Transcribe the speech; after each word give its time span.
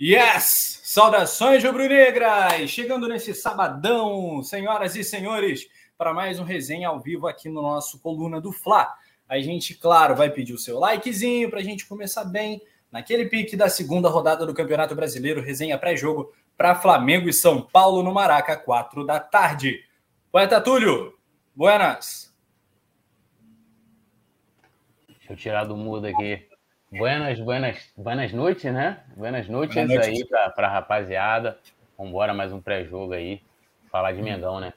Yes! 0.00 0.80
Saudações 0.82 1.62
rubro-negras! 1.62 2.68
Chegando 2.68 3.06
nesse 3.06 3.32
sabadão, 3.32 4.42
senhoras 4.42 4.96
e 4.96 5.04
senhores, 5.04 5.68
para 5.96 6.12
mais 6.12 6.40
um 6.40 6.42
resenha 6.42 6.88
ao 6.88 6.98
vivo 6.98 7.28
aqui 7.28 7.48
no 7.48 7.62
nosso 7.62 8.00
Coluna 8.00 8.40
do 8.40 8.50
Fla. 8.50 8.92
A 9.28 9.38
gente, 9.38 9.72
claro, 9.72 10.16
vai 10.16 10.30
pedir 10.30 10.52
o 10.52 10.58
seu 10.58 10.80
likezinho 10.80 11.48
para 11.48 11.60
a 11.60 11.62
gente 11.62 11.86
começar 11.86 12.24
bem 12.24 12.60
naquele 12.90 13.26
pique 13.26 13.56
da 13.56 13.68
segunda 13.68 14.08
rodada 14.08 14.44
do 14.44 14.52
Campeonato 14.52 14.96
Brasileiro, 14.96 15.40
resenha 15.40 15.78
pré-jogo 15.78 16.32
para 16.56 16.74
Flamengo 16.74 17.28
e 17.28 17.32
São 17.32 17.62
Paulo 17.62 18.02
no 18.02 18.12
Maraca, 18.12 18.56
4 18.56 19.06
da 19.06 19.20
tarde. 19.20 19.84
Poeta 20.32 20.60
Túlio, 20.60 21.16
buenas! 21.54 22.34
Deixa 25.06 25.32
eu 25.32 25.36
tirar 25.36 25.64
do 25.64 25.76
mudo 25.76 26.08
aqui. 26.08 26.48
Buenas, 26.96 27.40
buenas, 27.40 27.76
buenas 27.96 28.32
noites, 28.32 28.72
né? 28.72 29.00
Buenas 29.16 29.48
noites, 29.48 29.74
buenas 29.74 30.06
noites. 30.06 30.20
aí 30.20 30.24
pra, 30.28 30.50
pra 30.50 30.68
rapaziada. 30.68 31.58
Vambora, 31.98 32.32
mais 32.32 32.52
um 32.52 32.60
pré-jogo 32.60 33.12
aí. 33.12 33.42
Falar 33.90 34.12
de 34.12 34.22
Mengão, 34.22 34.60
né? 34.60 34.72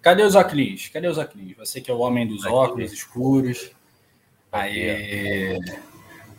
Cadê 0.00 0.22
os 0.22 0.36
óculos? 0.36 0.88
Cadê 0.88 1.08
os 1.08 1.18
óculos? 1.18 1.56
Você 1.56 1.80
que 1.80 1.90
é 1.90 1.94
o 1.94 1.98
homem 1.98 2.24
dos 2.26 2.44
Aqui. 2.44 2.54
óculos 2.54 2.92
escuros. 2.92 3.72
Aí. 4.52 5.58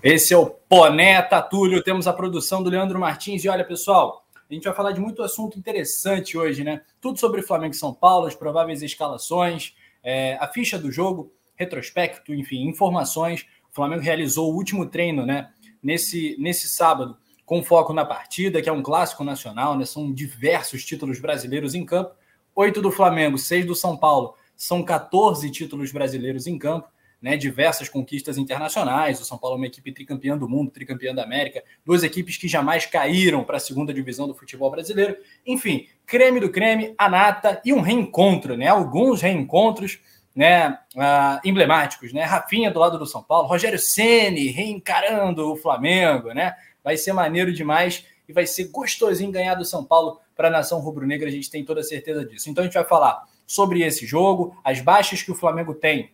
Esse 0.02 0.34
é 0.34 0.38
o 0.38 0.46
Poné 0.46 1.22
Tatúlio. 1.22 1.84
Temos 1.84 2.08
a 2.08 2.14
produção 2.14 2.64
do 2.64 2.70
Leandro 2.70 2.98
Martins. 2.98 3.44
E 3.44 3.50
olha, 3.50 3.66
pessoal, 3.66 4.26
a 4.50 4.54
gente 4.54 4.64
vai 4.64 4.74
falar 4.74 4.94
de 4.94 5.02
muito 5.02 5.22
assunto 5.22 5.60
interessante 5.60 6.38
hoje, 6.38 6.64
né? 6.64 6.84
Tudo 7.02 7.20
sobre 7.20 7.42
Flamengo 7.42 7.74
e 7.74 7.78
São 7.78 7.94
Paulo, 7.94 8.28
as 8.28 8.36
prováveis 8.36 8.82
escalações, 8.82 9.76
é, 10.02 10.38
a 10.40 10.48
ficha 10.48 10.80
do 10.80 10.90
jogo, 10.90 11.34
retrospecto, 11.56 12.34
enfim, 12.34 12.68
informações. 12.68 13.46
O 13.76 13.84
Flamengo 13.84 14.04
realizou 14.04 14.54
o 14.54 14.56
último 14.56 14.86
treino, 14.86 15.26
né? 15.26 15.50
Nesse, 15.84 16.38
nesse 16.40 16.70
sábado, 16.70 17.18
com 17.46 17.62
foco 17.62 17.92
na 17.92 18.06
partida, 18.06 18.62
que 18.62 18.70
é 18.70 18.72
um 18.72 18.82
clássico 18.82 19.22
nacional, 19.22 19.78
né? 19.78 19.84
São 19.84 20.14
diversos 20.14 20.86
títulos 20.86 21.20
brasileiros 21.20 21.76
em 21.76 21.86
campo. 21.86 22.16
Oito 22.56 22.82
do 22.82 22.90
Flamengo, 22.90 23.38
seis 23.38 23.66
do 23.66 23.76
São 23.76 23.98
Paulo. 23.98 24.34
São 24.56 24.82
14 24.82 25.52
títulos 25.52 25.92
brasileiros 25.92 26.48
em 26.48 26.58
campo. 26.58 26.88
Né, 27.22 27.36
diversas 27.36 27.90
conquistas 27.90 28.38
internacionais. 28.38 29.20
O 29.20 29.26
São 29.26 29.38
Paulo 29.38 29.56
é 29.56 29.58
uma 29.58 29.66
equipe 29.66 29.92
tricampeã 29.92 30.38
do 30.38 30.48
mundo, 30.48 30.70
tricampeã 30.70 31.16
da 31.16 31.24
América, 31.24 31.64
duas 31.84 32.04
equipes 32.04 32.38
que 32.38 32.48
jamais 32.48 32.86
caíram 32.86 33.44
para 33.44 33.58
a 33.58 33.60
segunda 33.60 33.92
divisão 33.92 34.28
do 34.28 34.36
futebol 34.36 34.70
brasileiro. 34.70 35.18
Enfim, 35.44 35.88
creme 36.06 36.40
do 36.40 36.52
creme, 36.52 36.94
a 36.98 37.10
nata 37.10 37.60
e 37.66 37.74
um 37.74 37.82
reencontro, 37.82 38.56
né? 38.56 38.68
Alguns 38.68 39.22
reencontros 39.22 40.00
né, 40.36 40.78
uh, 40.96 41.40
emblemáticos, 41.46 42.12
né? 42.12 42.24
Rafinha 42.24 42.70
do 42.70 42.80
lado 42.80 43.00
do 43.00 43.06
São 43.06 43.24
Paulo, 43.24 43.48
Rogério 43.48 43.80
Ceni 43.80 44.48
reencarando 44.48 45.52
o 45.52 45.56
Flamengo, 45.56 46.34
né? 46.34 46.56
Vai 46.84 46.98
ser 46.98 47.14
maneiro 47.14 47.54
demais 47.54 48.06
e 48.28 48.34
vai 48.34 48.46
ser 48.46 48.66
gostosinho 48.66 49.32
ganhar 49.32 49.56
do 49.56 49.64
São 49.64 49.86
Paulo 49.86 50.20
para 50.36 50.50
a 50.50 50.52
nação 50.52 50.80
rubro-negra, 50.80 51.30
a 51.30 51.32
gente 51.32 51.50
tem 51.50 51.64
toda 51.64 51.82
certeza 51.82 52.26
disso. 52.26 52.50
Então 52.50 52.64
a 52.64 52.66
gente 52.66 52.74
vai 52.74 52.84
falar 52.84 53.24
sobre 53.48 53.82
esse 53.84 54.06
jogo, 54.06 54.58
as 54.64 54.82
baixas 54.82 55.24
que 55.24 55.32
o 55.32 55.36
Flamengo 55.36 55.74
tem 55.74 56.12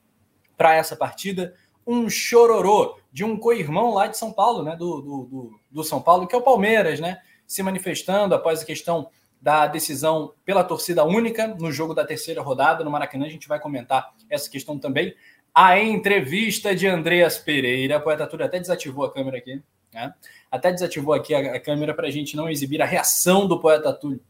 para 0.56 0.76
essa 0.76 0.96
partida, 0.96 1.56
um 1.88 2.08
chororô 2.08 3.00
de 3.12 3.24
um 3.24 3.36
co-irmão 3.36 3.96
lá 3.96 4.06
de 4.06 4.18
São 4.18 4.32
Paulo, 4.32 4.62
né? 4.62 4.76
Do, 4.76 5.02
do, 5.02 5.24
do, 5.24 5.60
do 5.72 5.84
São 5.84 6.00
Paulo, 6.00 6.28
que 6.28 6.36
é 6.36 6.38
o 6.38 6.44
Palmeiras, 6.44 7.00
né? 7.00 7.18
Se 7.48 7.64
manifestando 7.64 8.36
após 8.36 8.62
a 8.62 8.66
questão 8.66 9.10
da 9.42 9.66
decisão 9.66 10.34
pela 10.46 10.64
torcida 10.64 11.04
única 11.04 11.48
no 11.48 11.72
jogo 11.72 11.96
da 11.96 12.06
terceira 12.06 12.42
rodada 12.42 12.84
no 12.84 12.92
Maracanã. 12.92 13.26
A 13.26 13.30
gente 13.30 13.48
vai 13.48 13.60
comentar 13.60 14.14
essa 14.30 14.50
questão 14.50 14.78
também. 14.78 15.16
A 15.54 15.80
entrevista 15.80 16.76
de 16.76 16.88
Andreas 16.88 17.38
Pereira, 17.38 17.98
a 17.98 18.00
poeta 18.00 18.28
Túlio 18.28 18.46
até 18.46 18.60
desativou 18.60 19.04
a 19.04 19.12
câmera 19.12 19.38
aqui, 19.38 19.62
né? 19.94 20.14
Até 20.50 20.72
desativou 20.72 21.14
aqui 21.14 21.34
a, 21.34 21.56
a 21.56 21.60
câmera 21.60 21.94
para 21.94 22.08
a 22.08 22.12
gente 22.12 22.38
não 22.38 22.50
exibir 22.50 22.82
a 22.82 22.86
reação 22.86 23.48
do 23.48 23.60
poeta 23.60 23.92
Túlio 23.92 24.22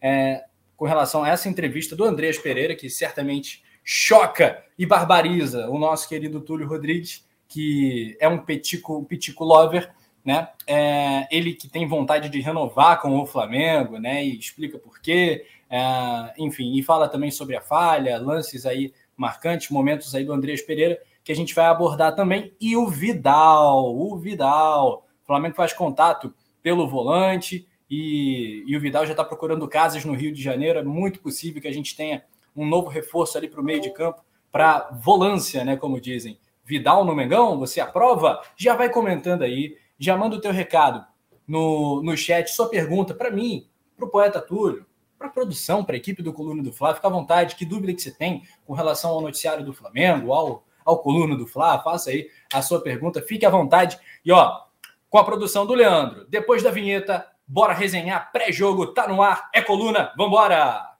é, 0.00 0.44
com 0.76 0.86
relação 0.86 1.22
a 1.22 1.28
essa 1.28 1.48
entrevista 1.48 1.94
do 1.94 2.04
Andreas 2.04 2.38
Pereira, 2.38 2.74
que 2.74 2.88
certamente 2.88 3.62
choca 3.84 4.64
e 4.78 4.86
barbariza 4.86 5.68
o 5.68 5.78
nosso 5.78 6.08
querido 6.08 6.40
Túlio 6.40 6.66
Rodrigues, 6.66 7.24
que 7.46 8.16
é 8.18 8.26
um 8.26 8.38
petico, 8.38 8.98
um 8.98 9.04
petico 9.04 9.44
lover 9.44 9.92
né? 10.24 10.48
É, 10.66 11.28
ele 11.30 11.52
que 11.52 11.68
tem 11.68 11.86
vontade 11.86 12.28
de 12.28 12.40
renovar 12.40 13.00
com 13.00 13.20
o 13.20 13.26
Flamengo, 13.26 13.98
né? 13.98 14.24
E 14.24 14.38
explica 14.38 14.78
por 14.78 15.00
quê, 15.00 15.46
é, 15.68 16.34
enfim, 16.38 16.76
e 16.76 16.82
fala 16.82 17.08
também 17.08 17.30
sobre 17.30 17.56
a 17.56 17.60
falha, 17.60 18.18
lances 18.18 18.64
aí 18.64 18.92
marcantes, 19.16 19.70
momentos 19.70 20.14
aí 20.14 20.24
do 20.24 20.32
Andrés 20.32 20.62
Pereira 20.62 20.98
que 21.24 21.32
a 21.32 21.36
gente 21.36 21.54
vai 21.54 21.64
abordar 21.64 22.14
também 22.14 22.52
e 22.60 22.76
o 22.76 22.86
Vidal, 22.86 23.96
o 23.96 24.16
Vidal, 24.18 25.06
o 25.22 25.26
Flamengo 25.26 25.56
faz 25.56 25.72
contato 25.72 26.32
pelo 26.62 26.86
volante 26.86 27.66
e, 27.90 28.62
e 28.66 28.76
o 28.76 28.80
Vidal 28.80 29.06
já 29.06 29.12
está 29.12 29.24
procurando 29.24 29.66
casas 29.66 30.04
no 30.04 30.12
Rio 30.12 30.32
de 30.32 30.42
Janeiro, 30.42 30.78
é 30.78 30.84
muito 30.84 31.20
possível 31.20 31.62
que 31.62 31.68
a 31.68 31.72
gente 31.72 31.96
tenha 31.96 32.22
um 32.54 32.66
novo 32.66 32.90
reforço 32.90 33.38
ali 33.38 33.48
para 33.48 33.60
o 33.60 33.64
meio 33.64 33.80
de 33.80 33.90
campo 33.90 34.22
para 34.52 34.90
volância, 35.02 35.64
né? 35.64 35.76
Como 35.76 36.00
dizem. 36.00 36.38
Vidal 36.64 37.04
no 37.04 37.14
Mengão, 37.14 37.58
você 37.58 37.80
aprova? 37.80 38.40
Já 38.56 38.76
vai 38.76 38.88
comentando 38.88 39.42
aí 39.42 39.76
já 40.04 40.16
manda 40.16 40.36
o 40.36 40.40
teu 40.40 40.52
recado 40.52 41.04
no, 41.46 42.02
no 42.02 42.16
chat, 42.16 42.50
sua 42.50 42.68
pergunta 42.68 43.14
para 43.14 43.30
mim, 43.30 43.68
para 43.96 44.06
o 44.06 44.08
poeta 44.08 44.40
Túlio, 44.40 44.86
para 45.18 45.28
a 45.28 45.30
produção, 45.30 45.84
para 45.84 45.94
a 45.94 45.98
equipe 45.98 46.22
do 46.22 46.32
Coluna 46.32 46.62
do 46.62 46.72
Fla. 46.72 46.94
Fica 46.94 47.08
à 47.08 47.10
vontade, 47.10 47.56
que 47.56 47.64
dúvida 47.64 47.94
que 47.94 48.02
você 48.02 48.10
tem 48.10 48.42
com 48.66 48.74
relação 48.74 49.10
ao 49.10 49.20
noticiário 49.20 49.64
do 49.64 49.72
Flamengo, 49.72 50.32
ao, 50.32 50.64
ao 50.84 50.98
Coluna 50.98 51.36
do 51.36 51.46
Fla, 51.46 51.82
faça 51.82 52.10
aí 52.10 52.28
a 52.52 52.60
sua 52.60 52.80
pergunta, 52.80 53.22
fique 53.22 53.46
à 53.46 53.50
vontade. 53.50 53.98
E 54.24 54.30
ó, 54.30 54.60
com 55.08 55.18
a 55.18 55.24
produção 55.24 55.64
do 55.66 55.74
Leandro, 55.74 56.26
depois 56.28 56.62
da 56.62 56.70
vinheta, 56.70 57.26
bora 57.46 57.72
resenhar 57.72 58.30
pré-jogo, 58.32 58.88
tá 58.88 59.08
no 59.08 59.22
ar, 59.22 59.48
é 59.54 59.62
Coluna, 59.62 60.12
vambora! 60.16 60.93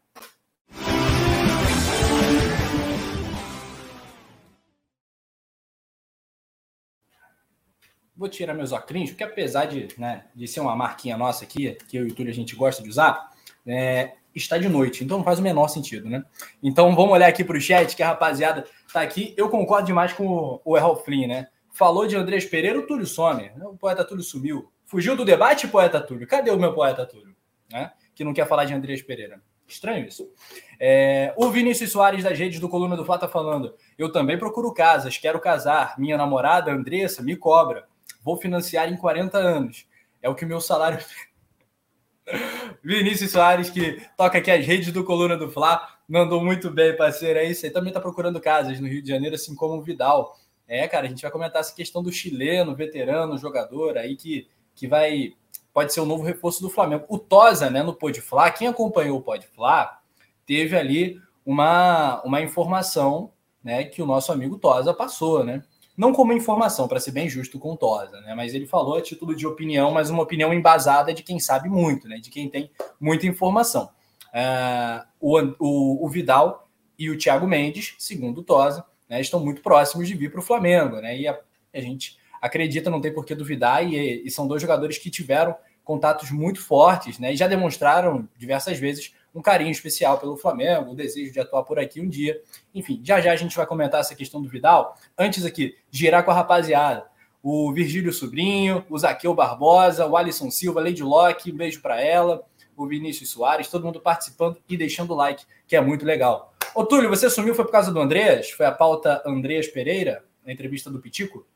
Vou 8.16 8.28
tirar 8.28 8.54
meus 8.54 8.70
óculos, 8.70 9.10
porque 9.10 9.24
apesar 9.24 9.64
de, 9.64 9.88
né, 9.98 10.24
de 10.34 10.46
ser 10.46 10.60
uma 10.60 10.76
marquinha 10.76 11.16
nossa 11.16 11.44
aqui, 11.44 11.76
que 11.88 11.96
eu 11.96 12.06
e 12.06 12.10
o 12.10 12.14
Túlio 12.14 12.30
a 12.30 12.34
gente 12.34 12.54
gosta 12.54 12.82
de 12.82 12.88
usar, 12.88 13.30
é, 13.66 14.12
está 14.34 14.58
de 14.58 14.68
noite, 14.68 15.04
então 15.04 15.18
não 15.18 15.24
faz 15.24 15.38
o 15.38 15.42
menor 15.42 15.68
sentido, 15.68 16.08
né? 16.08 16.24
Então 16.62 16.94
vamos 16.94 17.12
olhar 17.12 17.28
aqui 17.28 17.44
para 17.44 17.56
o 17.56 17.60
chat, 17.60 17.94
que 17.94 18.02
a 18.02 18.08
rapaziada 18.08 18.64
tá 18.92 19.00
aqui. 19.00 19.34
Eu 19.36 19.48
concordo 19.48 19.86
demais 19.86 20.12
com 20.12 20.60
o, 20.64 20.76
Errol 20.76 20.96
Flynn, 20.96 21.26
né? 21.26 21.48
Falou 21.72 22.06
de 22.06 22.16
Andrés 22.16 22.44
Pereira, 22.44 22.78
o 22.78 22.86
Túlio 22.86 23.06
some. 23.06 23.50
O 23.62 23.76
poeta 23.76 24.04
Túlio 24.04 24.22
sumiu. 24.22 24.70
Fugiu 24.84 25.16
do 25.16 25.24
debate, 25.24 25.66
poeta 25.66 26.00
Túlio? 26.00 26.26
Cadê 26.26 26.50
o 26.50 26.58
meu 26.58 26.72
poeta 26.72 27.04
Túlio? 27.04 27.34
Né? 27.70 27.90
Que 28.14 28.22
não 28.22 28.32
quer 28.32 28.46
falar 28.46 28.64
de 28.64 28.74
Andrés 28.74 29.02
Pereira. 29.02 29.40
Estranho 29.66 30.06
isso. 30.06 30.30
É, 30.78 31.32
o 31.36 31.50
Vinícius 31.50 31.90
Soares 31.90 32.22
das 32.22 32.38
redes 32.38 32.60
do 32.60 32.68
Coluna 32.68 32.96
do 32.96 33.04
Fla 33.04 33.18
tá 33.18 33.26
falando. 33.26 33.74
Eu 33.98 34.12
também 34.12 34.38
procuro 34.38 34.72
casas, 34.72 35.16
quero 35.16 35.40
casar. 35.40 35.98
Minha 35.98 36.16
namorada, 36.16 36.70
Andressa, 36.70 37.22
me 37.22 37.34
cobra. 37.34 37.86
Vou 38.24 38.38
financiar 38.38 38.90
em 38.90 38.96
40 38.96 39.36
anos. 39.36 39.86
É 40.22 40.28
o 40.28 40.34
que 40.34 40.44
o 40.44 40.48
meu 40.48 40.60
salário. 40.60 40.98
Vinícius 42.82 43.32
Soares, 43.32 43.68
que 43.68 44.00
toca 44.16 44.38
aqui 44.38 44.50
as 44.50 44.64
redes 44.64 44.90
do 44.90 45.04
Coluna 45.04 45.36
do 45.36 45.50
Fla, 45.50 45.86
mandou 46.08 46.42
muito 46.42 46.70
bem, 46.70 46.96
parceiro. 46.96 47.38
É 47.38 47.44
isso 47.44 47.66
aí. 47.66 47.70
Também 47.70 47.90
está 47.90 48.00
procurando 48.00 48.40
casas 48.40 48.80
no 48.80 48.88
Rio 48.88 49.02
de 49.02 49.10
Janeiro, 49.10 49.34
assim 49.34 49.54
como 49.54 49.74
o 49.74 49.82
Vidal. 49.82 50.38
É, 50.66 50.88
cara, 50.88 51.04
a 51.06 51.08
gente 51.08 51.20
vai 51.20 51.30
comentar 51.30 51.60
essa 51.60 51.74
questão 51.74 52.02
do 52.02 52.10
chileno, 52.10 52.74
veterano, 52.74 53.36
jogador 53.36 53.98
aí 53.98 54.16
que, 54.16 54.48
que 54.74 54.88
vai. 54.88 55.34
Pode 55.72 55.92
ser 55.92 56.00
o 56.00 56.06
novo 56.06 56.22
reforço 56.22 56.62
do 56.62 56.70
Flamengo. 56.70 57.04
O 57.08 57.18
Tosa, 57.18 57.68
né, 57.68 57.82
no 57.82 57.94
Pode 57.94 58.22
Fla, 58.22 58.50
quem 58.50 58.68
acompanhou 58.68 59.18
o 59.18 59.22
Pode 59.22 59.46
Fla, 59.48 59.98
teve 60.46 60.76
ali 60.76 61.20
uma, 61.44 62.22
uma 62.22 62.40
informação 62.40 63.32
né, 63.62 63.84
que 63.84 64.00
o 64.00 64.06
nosso 64.06 64.32
amigo 64.32 64.58
Tosa 64.58 64.94
passou, 64.94 65.44
né? 65.44 65.62
Não 65.96 66.12
como 66.12 66.32
informação, 66.32 66.88
para 66.88 66.98
ser 66.98 67.12
bem 67.12 67.28
justo 67.28 67.58
com 67.58 67.72
o 67.72 67.76
Tosa, 67.76 68.20
né? 68.20 68.34
Mas 68.34 68.52
ele 68.52 68.66
falou 68.66 68.96
a 68.96 69.02
título 69.02 69.34
de 69.34 69.46
opinião, 69.46 69.92
mas 69.92 70.10
uma 70.10 70.22
opinião 70.22 70.52
embasada 70.52 71.14
de 71.14 71.22
quem 71.22 71.38
sabe 71.38 71.68
muito, 71.68 72.08
né? 72.08 72.16
De 72.16 72.30
quem 72.30 72.48
tem 72.48 72.70
muita 73.00 73.26
informação. 73.26 73.90
Uh, 74.34 75.06
o, 75.20 75.38
o, 75.60 76.04
o, 76.06 76.08
Vidal 76.08 76.68
e 76.98 77.08
o 77.08 77.16
Thiago 77.16 77.46
Mendes, 77.46 77.94
segundo 77.98 78.38
o 78.38 78.42
Tosa, 78.42 78.84
né, 79.08 79.20
estão 79.20 79.38
muito 79.38 79.62
próximos 79.62 80.08
de 80.08 80.14
vir 80.16 80.32
para 80.32 80.40
o 80.40 80.42
Flamengo, 80.42 80.96
né? 80.96 81.16
E 81.16 81.28
a, 81.28 81.38
a, 81.72 81.80
gente 81.80 82.18
acredita, 82.42 82.90
não 82.90 83.00
tem 83.00 83.14
por 83.14 83.24
que 83.24 83.34
duvidar, 83.34 83.86
e, 83.86 84.26
e, 84.26 84.30
são 84.32 84.48
dois 84.48 84.60
jogadores 84.60 84.98
que 84.98 85.08
tiveram 85.08 85.54
contatos 85.84 86.32
muito 86.32 86.60
fortes, 86.60 87.20
né? 87.20 87.32
E 87.32 87.36
já 87.36 87.46
demonstraram 87.46 88.28
diversas 88.36 88.76
vezes 88.76 89.14
um 89.34 89.42
carinho 89.42 89.70
especial 89.70 90.18
pelo 90.18 90.36
Flamengo, 90.36 90.92
o 90.92 90.94
desejo 90.94 91.32
de 91.32 91.40
atuar 91.40 91.64
por 91.64 91.78
aqui 91.78 92.00
um 92.00 92.08
dia. 92.08 92.40
Enfim, 92.74 93.00
já 93.02 93.20
já 93.20 93.32
a 93.32 93.36
gente 93.36 93.56
vai 93.56 93.66
comentar 93.66 94.00
essa 94.00 94.14
questão 94.14 94.40
do 94.40 94.48
Vidal. 94.48 94.96
Antes 95.18 95.44
aqui, 95.44 95.76
girar 95.90 96.24
com 96.24 96.30
a 96.30 96.34
rapaziada. 96.34 97.06
O 97.42 97.72
Virgílio 97.72 98.12
Sobrinho, 98.12 98.84
o 98.88 98.98
Zaqueu 98.98 99.34
Barbosa, 99.34 100.06
o 100.06 100.16
Alisson 100.16 100.50
Silva, 100.50 100.80
Lady 100.80 101.02
Locke, 101.02 101.52
um 101.52 101.56
beijo 101.56 101.82
para 101.82 102.00
ela, 102.00 102.42
o 102.76 102.86
Vinícius 102.86 103.30
Soares, 103.30 103.68
todo 103.68 103.84
mundo 103.84 104.00
participando 104.00 104.58
e 104.68 104.76
deixando 104.76 105.12
o 105.12 105.16
like, 105.16 105.44
que 105.66 105.76
é 105.76 105.80
muito 105.80 106.06
legal. 106.06 106.54
Ô 106.74 106.84
Túlio, 106.84 107.10
você 107.10 107.28
sumiu 107.28 107.54
foi 107.54 107.64
por 107.64 107.72
causa 107.72 107.92
do 107.92 108.00
Andreas? 108.00 108.50
Foi 108.50 108.66
a 108.66 108.72
pauta 108.72 109.22
Andreas 109.26 109.66
Pereira, 109.66 110.24
na 110.44 110.52
entrevista 110.52 110.90
do 110.90 111.00
Pitico? 111.00 111.46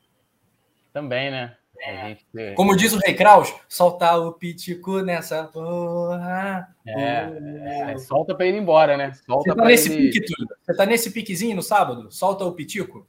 Também, 0.93 1.31
né? 1.31 1.57
Gente... 1.81 2.55
Como 2.55 2.77
diz 2.77 2.93
o 2.93 2.99
Rei 2.99 3.15
Kraus, 3.15 3.55
soltar 3.69 4.19
o 4.19 4.33
pitico 4.33 5.01
nessa 5.01 5.45
porra. 5.45 6.69
É, 6.87 7.93
é, 7.93 7.99
solta 7.99 8.35
para 8.35 8.47
ir 8.47 8.55
embora, 8.55 8.97
né? 8.97 9.13
Solta 9.27 9.51
Você 9.51 9.57
tá 9.57 9.65
nesse 9.65 9.93
ele... 9.93 10.11
pique, 10.11 10.27
tudo. 10.27 10.49
Você 10.61 10.77
tá 10.77 10.87
nesse 10.87 11.11
piquezinho 11.11 11.57
no 11.57 11.63
sábado? 11.63 12.11
Solta 12.11 12.45
o 12.45 12.53
pitico? 12.53 13.07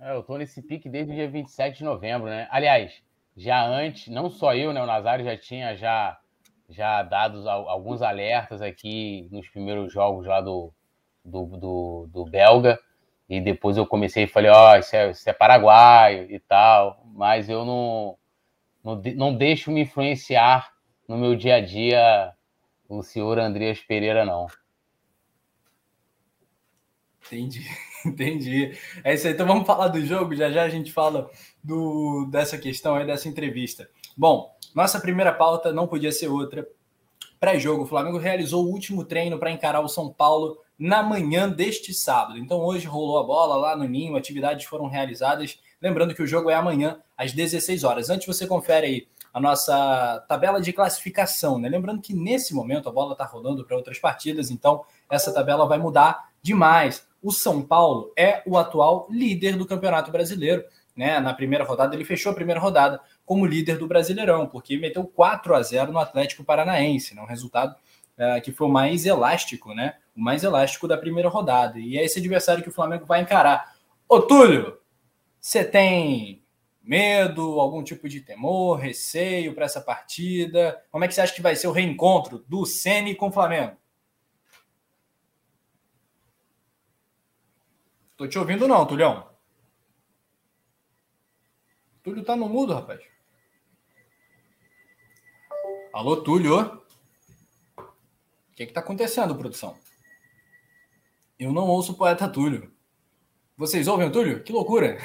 É, 0.00 0.14
eu 0.14 0.22
tô 0.22 0.36
nesse 0.36 0.62
pique 0.62 0.88
desde 0.88 1.12
o 1.12 1.14
dia 1.14 1.28
27 1.28 1.78
de 1.78 1.84
novembro, 1.84 2.28
né? 2.28 2.46
Aliás, 2.50 2.92
já 3.36 3.64
antes, 3.66 4.08
não 4.08 4.30
só 4.30 4.54
eu, 4.54 4.72
né? 4.72 4.82
O 4.82 4.86
Nazário 4.86 5.24
já 5.24 5.36
tinha 5.36 5.74
já, 5.74 6.18
já 6.68 7.02
dado 7.02 7.48
alguns 7.48 8.02
alertas 8.02 8.60
aqui 8.60 9.28
nos 9.32 9.48
primeiros 9.48 9.92
jogos 9.92 10.26
lá 10.26 10.40
do, 10.40 10.72
do, 11.24 11.46
do, 11.46 12.10
do 12.12 12.24
Belga. 12.24 12.78
E 13.28 13.40
depois 13.40 13.76
eu 13.76 13.86
comecei 13.86 14.24
e 14.24 14.28
falei, 14.28 14.50
ó, 14.50 14.72
oh, 14.72 14.76
isso, 14.76 14.96
é, 14.96 15.10
isso 15.10 15.28
é 15.28 15.32
paraguaio 15.32 16.30
e 16.30 16.40
tal, 16.40 17.02
mas 17.14 17.48
eu 17.48 17.64
não, 17.64 18.16
não, 18.82 19.02
não 19.16 19.36
deixo 19.36 19.70
me 19.70 19.82
influenciar 19.82 20.72
no 21.06 21.18
meu 21.18 21.36
dia 21.36 21.56
a 21.56 21.60
dia 21.60 22.32
o 22.88 23.02
senhor 23.02 23.38
Andreas 23.38 23.80
Pereira, 23.80 24.24
não. 24.24 24.46
Entendi, 27.26 27.66
entendi. 28.04 28.78
É 29.04 29.14
isso 29.14 29.26
aí. 29.26 29.34
Então 29.34 29.46
vamos 29.46 29.66
falar 29.66 29.88
do 29.88 30.04
jogo. 30.04 30.34
Já 30.34 30.50
já 30.50 30.62
a 30.62 30.68
gente 30.68 30.90
fala 30.90 31.30
do, 31.62 32.26
dessa 32.30 32.56
questão 32.56 32.94
aí, 32.94 33.06
dessa 33.06 33.28
entrevista. 33.28 33.88
Bom, 34.16 34.50
nossa 34.74 34.98
primeira 34.98 35.32
pauta 35.32 35.72
não 35.72 35.86
podia 35.86 36.10
ser 36.10 36.28
outra. 36.28 36.66
Pré-jogo, 37.38 37.82
o 37.84 37.86
Flamengo 37.86 38.18
realizou 38.18 38.64
o 38.64 38.70
último 38.70 39.04
treino 39.04 39.38
para 39.38 39.50
encarar 39.50 39.80
o 39.80 39.88
São 39.88 40.12
Paulo 40.12 40.58
na 40.78 41.02
manhã 41.02 41.48
deste 41.48 41.92
sábado. 41.92 42.38
Então 42.38 42.60
hoje 42.60 42.86
rolou 42.86 43.18
a 43.18 43.24
bola 43.24 43.56
lá 43.56 43.76
no 43.76 43.84
Ninho, 43.84 44.16
atividades 44.16 44.66
foram 44.66 44.86
realizadas. 44.86 45.58
Lembrando 45.82 46.14
que 46.14 46.22
o 46.22 46.26
jogo 46.26 46.50
é 46.50 46.54
amanhã 46.54 47.00
às 47.16 47.32
16 47.32 47.82
horas. 47.84 48.10
Antes 48.10 48.26
você 48.26 48.46
confere 48.46 48.86
aí 48.86 49.08
a 49.32 49.40
nossa 49.40 50.24
tabela 50.28 50.60
de 50.60 50.72
classificação, 50.72 51.58
né? 51.58 51.68
Lembrando 51.68 52.00
que 52.00 52.14
nesse 52.14 52.54
momento 52.54 52.88
a 52.88 52.92
bola 52.92 53.12
está 53.12 53.24
rolando 53.24 53.64
para 53.64 53.76
outras 53.76 53.98
partidas, 53.98 54.50
então 54.50 54.84
essa 55.10 55.32
tabela 55.32 55.66
vai 55.66 55.78
mudar 55.78 56.30
demais. 56.42 57.06
O 57.22 57.32
São 57.32 57.60
Paulo 57.62 58.12
é 58.16 58.42
o 58.46 58.56
atual 58.56 59.08
líder 59.10 59.56
do 59.56 59.66
Campeonato 59.66 60.10
Brasileiro. 60.10 60.64
Né? 60.96 61.20
Na 61.20 61.32
primeira 61.32 61.64
rodada, 61.64 61.94
ele 61.94 62.04
fechou 62.04 62.32
a 62.32 62.34
primeira 62.34 62.60
rodada 62.60 63.00
como 63.24 63.46
líder 63.46 63.78
do 63.78 63.86
Brasileirão, 63.86 64.46
porque 64.46 64.76
meteu 64.76 65.04
4 65.04 65.54
a 65.54 65.62
0 65.62 65.92
no 65.92 65.98
Atlético 65.98 66.42
Paranaense, 66.42 67.14
né? 67.14 67.22
um 67.22 67.26
resultado 67.26 67.76
uh, 68.18 68.40
que 68.42 68.50
foi 68.50 68.66
o 68.66 68.70
mais 68.70 69.06
elástico, 69.06 69.72
né? 69.74 69.94
O 70.18 70.20
mais 70.20 70.42
elástico 70.42 70.88
da 70.88 70.98
primeira 70.98 71.28
rodada. 71.28 71.78
E 71.78 71.96
é 71.96 72.04
esse 72.04 72.18
adversário 72.18 72.60
que 72.60 72.68
o 72.68 72.72
Flamengo 72.72 73.06
vai 73.06 73.20
encarar. 73.20 73.76
Ô, 74.08 74.20
Túlio, 74.20 74.76
você 75.40 75.64
tem 75.64 76.44
medo, 76.82 77.60
algum 77.60 77.84
tipo 77.84 78.08
de 78.08 78.20
temor, 78.20 78.80
receio 78.80 79.54
para 79.54 79.66
essa 79.66 79.80
partida? 79.80 80.84
Como 80.90 81.04
é 81.04 81.08
que 81.08 81.14
você 81.14 81.20
acha 81.20 81.32
que 81.32 81.40
vai 81.40 81.54
ser 81.54 81.68
o 81.68 81.72
reencontro 81.72 82.44
do 82.48 82.66
Ceni 82.66 83.14
com 83.14 83.28
o 83.28 83.32
Flamengo? 83.32 83.76
Tô 88.16 88.26
te 88.26 88.36
ouvindo 88.40 88.66
não, 88.66 88.84
Tulhão. 88.84 89.30
Túlio 92.02 92.24
tá 92.24 92.34
no 92.34 92.48
mudo, 92.48 92.74
rapaz. 92.74 93.00
Alô, 95.92 96.16
Túlio? 96.16 96.82
que 98.56 98.64
está 98.64 98.80
acontecendo, 98.80 99.36
produção? 99.36 99.78
Eu 101.38 101.52
não 101.52 101.68
ouço 101.68 101.92
o 101.92 101.94
poeta 101.94 102.28
Túlio. 102.28 102.72
Vocês 103.56 103.86
ouvem 103.86 104.08
o 104.08 104.12
Túlio? 104.12 104.42
Que 104.42 104.52
loucura! 104.52 104.98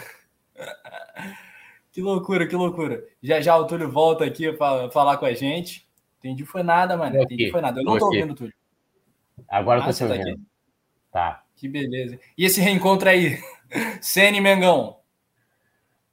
que 1.92 2.02
loucura, 2.02 2.48
que 2.48 2.56
loucura. 2.56 3.04
Já 3.22 3.40
já 3.40 3.58
o 3.58 3.66
Túlio 3.66 3.92
volta 3.92 4.26
aqui 4.26 4.52
para 4.52 4.90
falar 4.90 5.18
com 5.18 5.26
a 5.26 5.34
gente. 5.34 5.88
Entendi, 6.20 6.46
foi 6.46 6.64
nada, 6.64 6.98
mano. 6.98 7.22
Entendi, 7.22 7.52
foi 7.52 7.62
nada. 7.62 7.82
Eu 7.82 7.86
não 7.86 7.98
tô 7.98 8.06
ouvindo 8.06 8.34
Túlio. 8.34 8.54
Agora 9.48 9.80
eu 9.80 9.84
tô 9.84 9.90
ah, 9.90 9.94
te 9.94 10.00
tá 10.00 10.06
ouvindo. 10.06 10.38
Tá, 11.12 11.32
tá. 11.32 11.44
Que 11.56 11.68
beleza. 11.68 12.20
E 12.38 12.46
esse 12.46 12.60
reencontro 12.62 13.10
aí? 13.10 13.38
Sene 14.02 14.42
Mengão. 14.42 14.98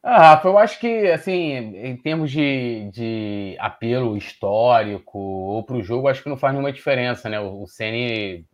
Ah, 0.03 0.31
Rafa, 0.31 0.49
eu 0.49 0.57
acho 0.57 0.81
que, 0.81 1.09
assim, 1.09 1.53
em 1.77 1.97
termos 1.97 2.31
de, 2.31 2.91
de 2.91 3.57
apelo 3.59 4.17
histórico 4.17 5.19
ou 5.19 5.63
para 5.63 5.77
o 5.77 5.83
jogo, 5.83 6.09
acho 6.09 6.23
que 6.23 6.29
não 6.29 6.39
faz 6.39 6.55
nenhuma 6.55 6.73
diferença, 6.73 7.29
né? 7.29 7.39
O, 7.39 7.63
o 7.63 7.67
Ceni, 7.67 8.47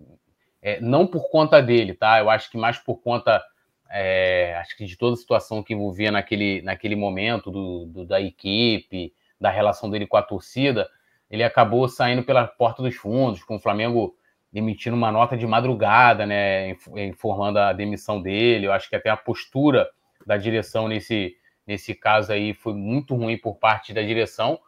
é, 0.67 0.81
não 0.81 1.07
por 1.07 1.31
conta 1.31 1.63
dele, 1.63 1.95
tá? 1.95 2.19
Eu 2.19 2.29
acho 2.29 2.51
que 2.51 2.59
mais 2.59 2.77
por 2.77 2.97
conta, 2.97 3.41
é, 3.89 4.57
acho 4.57 4.77
que 4.77 4.85
de 4.85 4.97
toda 4.99 5.15
a 5.15 5.17
situação 5.17 5.63
que 5.63 5.73
envolvia 5.73 6.11
naquele, 6.11 6.61
naquele 6.63 6.97
momento 6.97 7.53
do, 7.53 7.87
do, 7.87 8.05
da 8.05 8.21
equipe, 8.21 9.15
da 9.41 9.49
relação 9.49 9.89
dele 9.89 10.09
com 10.09 10.17
a 10.17 10.23
torcida, 10.23 10.91
ele 11.31 11.45
acabou 11.45 11.89
saindo 11.89 12.25
pela 12.25 12.49
porta 12.49 12.83
dos 12.83 12.97
fundos, 12.97 13.45
com 13.45 13.55
o 13.55 13.61
Flamengo 13.61 14.17
emitindo 14.53 14.97
uma 14.97 15.13
nota 15.13 15.37
de 15.37 15.47
madrugada, 15.47 16.27
né? 16.27 16.71
Informando 16.97 17.61
a 17.61 17.73
demissão 17.73 18.21
dele. 18.21 18.67
Eu 18.67 18.73
acho 18.73 18.89
que 18.89 18.97
até 18.97 19.09
a 19.09 19.17
postura 19.17 19.89
da 20.27 20.37
direção 20.37 20.89
nesse, 20.89 21.37
nesse 21.65 21.95
caso 21.95 22.33
aí 22.33 22.53
foi 22.53 22.75
muito 22.75 23.15
ruim 23.15 23.39
por 23.39 23.55
parte 23.55 23.95
da 23.95 24.03
direção, 24.03 24.59